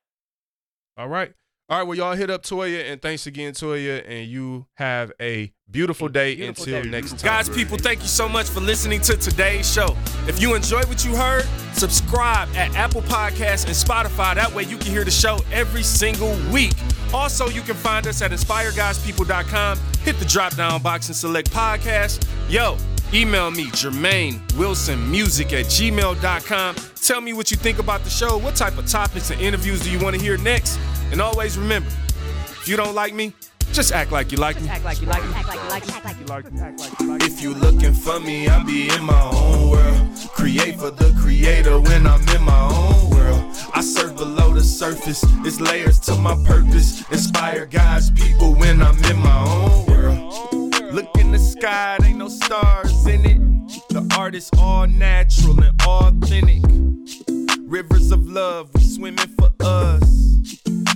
All 0.96 1.08
right. 1.08 1.32
All 1.72 1.78
right. 1.78 1.86
Well, 1.86 1.96
y'all 1.96 2.14
hit 2.14 2.28
up 2.28 2.42
Toya, 2.42 2.92
and 2.92 3.00
thanks 3.00 3.26
again, 3.26 3.54
Toya, 3.54 4.04
and 4.06 4.28
you 4.28 4.66
have 4.74 5.10
a 5.18 5.50
beautiful 5.70 6.10
mm, 6.10 6.12
day 6.12 6.34
Beautiful 6.34 6.64
until 6.64 6.82
day. 6.82 6.90
next 6.90 7.12
time. 7.12 7.20
Guys, 7.22 7.48
people, 7.48 7.78
thank 7.78 8.02
you 8.02 8.08
so 8.08 8.28
much 8.28 8.46
for 8.50 8.60
listening 8.60 9.00
to 9.00 9.16
today's 9.16 9.72
show. 9.72 9.96
If 10.28 10.38
you 10.38 10.54
enjoyed 10.54 10.84
what 10.84 11.02
you 11.02 11.16
heard, 11.16 11.46
subscribe 11.72 12.50
at 12.56 12.76
Apple 12.76 13.00
Podcasts 13.00 13.64
and 13.64 13.74
Spotify. 13.74 14.34
That 14.34 14.54
way 14.54 14.64
you 14.64 14.76
can 14.76 14.90
hear 14.90 15.02
the 15.02 15.10
show 15.10 15.38
every 15.50 15.82
single 15.82 16.36
week. 16.52 16.74
Also, 17.14 17.48
you 17.48 17.62
can 17.62 17.74
find 17.74 18.06
us 18.06 18.20
at 18.20 18.32
inspiregodspeople.com. 18.32 19.78
Hit 20.02 20.18
the 20.18 20.26
drop 20.26 20.54
down 20.54 20.82
box 20.82 21.06
and 21.06 21.16
select 21.16 21.50
podcast. 21.52 22.22
Yo, 22.50 22.76
email 23.14 23.50
me, 23.50 23.66
Jermaine 23.66 24.40
Wilson 24.56 25.10
Music 25.10 25.52
at 25.52 25.66
gmail.com. 25.66 26.76
Tell 26.96 27.20
me 27.20 27.32
what 27.32 27.50
you 27.50 27.56
think 27.56 27.78
about 27.78 28.04
the 28.04 28.10
show. 28.10 28.38
What 28.38 28.56
type 28.56 28.78
of 28.78 28.86
topics 28.86 29.30
and 29.30 29.40
interviews 29.40 29.82
do 29.82 29.90
you 29.90 29.98
want 29.98 30.16
to 30.16 30.22
hear 30.22 30.36
next? 30.38 30.78
And 31.10 31.20
always 31.20 31.58
remember, 31.58 31.90
if 32.48 32.68
you 32.68 32.76
don't 32.76 32.94
like 32.94 33.14
me, 33.14 33.32
just 33.72 33.92
act 33.92 34.12
like 34.12 34.32
you 34.32 34.38
like 34.38 34.60
me. 34.60 34.68
Act 34.68 34.84
like 34.84 35.00
you 35.00 35.06
like 35.06 35.24
me. 35.24 35.34
Act 35.34 35.48
like 35.48 35.58
you 35.58 35.68
like 35.68 35.86
me. 35.86 35.92
Act 35.94 36.04
like 36.04 36.18
you 36.18 36.26
like 36.26 36.52
me. 36.52 36.60
Act 36.60 36.78
like 36.78 37.00
you 37.00 37.08
like 37.08 37.20
me. 37.20 37.26
If 37.26 37.42
you 37.42 37.54
looking 37.54 37.94
for 37.94 38.20
me, 38.20 38.48
I 38.48 38.62
be 38.62 38.88
in 38.94 39.04
my 39.04 39.30
own 39.32 39.70
world. 39.70 40.10
Create 40.34 40.78
for 40.78 40.90
the 40.90 41.14
creator 41.20 41.80
when 41.80 42.06
I'm 42.06 42.20
in 42.28 42.42
my 42.42 42.62
own 42.70 43.10
world. 43.10 43.56
I 43.74 43.80
surf 43.80 44.16
below 44.16 44.52
the 44.52 44.60
surface, 44.60 45.24
it's 45.46 45.60
layers 45.60 45.98
to 46.00 46.14
my 46.16 46.34
purpose. 46.44 47.10
Inspire 47.10 47.66
God's 47.66 48.10
people 48.10 48.54
when 48.54 48.82
I'm 48.82 49.02
in 49.04 49.16
my 49.18 49.44
own 49.46 49.86
world. 49.86 50.51
Look 50.92 51.16
in 51.16 51.32
the 51.32 51.38
sky, 51.38 51.96
there 51.98 52.10
ain't 52.10 52.18
no 52.18 52.28
stars 52.28 53.06
in 53.06 53.24
it. 53.24 53.38
The 53.88 54.06
art 54.14 54.34
is 54.34 54.50
all 54.58 54.86
natural 54.86 55.58
and 55.62 55.80
authentic. 55.86 56.62
Rivers 57.60 58.12
of 58.12 58.28
love, 58.28 58.68
we 58.74 58.82
swimming 58.82 59.34
for 59.38 59.50
us. 59.60 60.38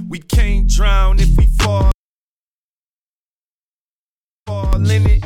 We 0.07 0.19
can't 0.19 0.69
drown 0.69 1.19
if 1.19 1.35
we 1.39 1.47
fall. 1.47 1.91
Fall 4.47 4.91
in 4.91 5.07
it. 5.07 5.23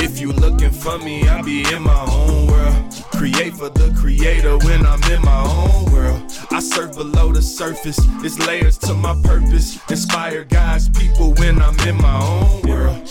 If 0.00 0.20
you 0.20 0.32
looking 0.32 0.70
for 0.70 0.98
me, 0.98 1.28
I 1.28 1.42
be 1.42 1.62
in 1.74 1.82
my 1.82 2.06
own 2.08 2.46
world. 2.46 2.91
Create 3.22 3.54
for 3.54 3.68
the 3.68 3.94
creator 4.00 4.58
when 4.66 4.84
I'm 4.84 5.00
in 5.04 5.22
my 5.22 5.44
own 5.44 5.92
world. 5.92 6.24
I 6.50 6.58
surf 6.58 6.96
below 6.96 7.30
the 7.30 7.40
surface, 7.40 7.96
it's 8.24 8.36
layers 8.48 8.76
to 8.78 8.94
my 8.94 9.14
purpose. 9.22 9.78
Inspire 9.88 10.42
God's 10.42 10.88
people 10.88 11.32
when 11.34 11.62
I'm 11.62 11.78
in 11.86 11.94
my 11.98 12.20
own 12.20 12.62
world. 12.62 13.08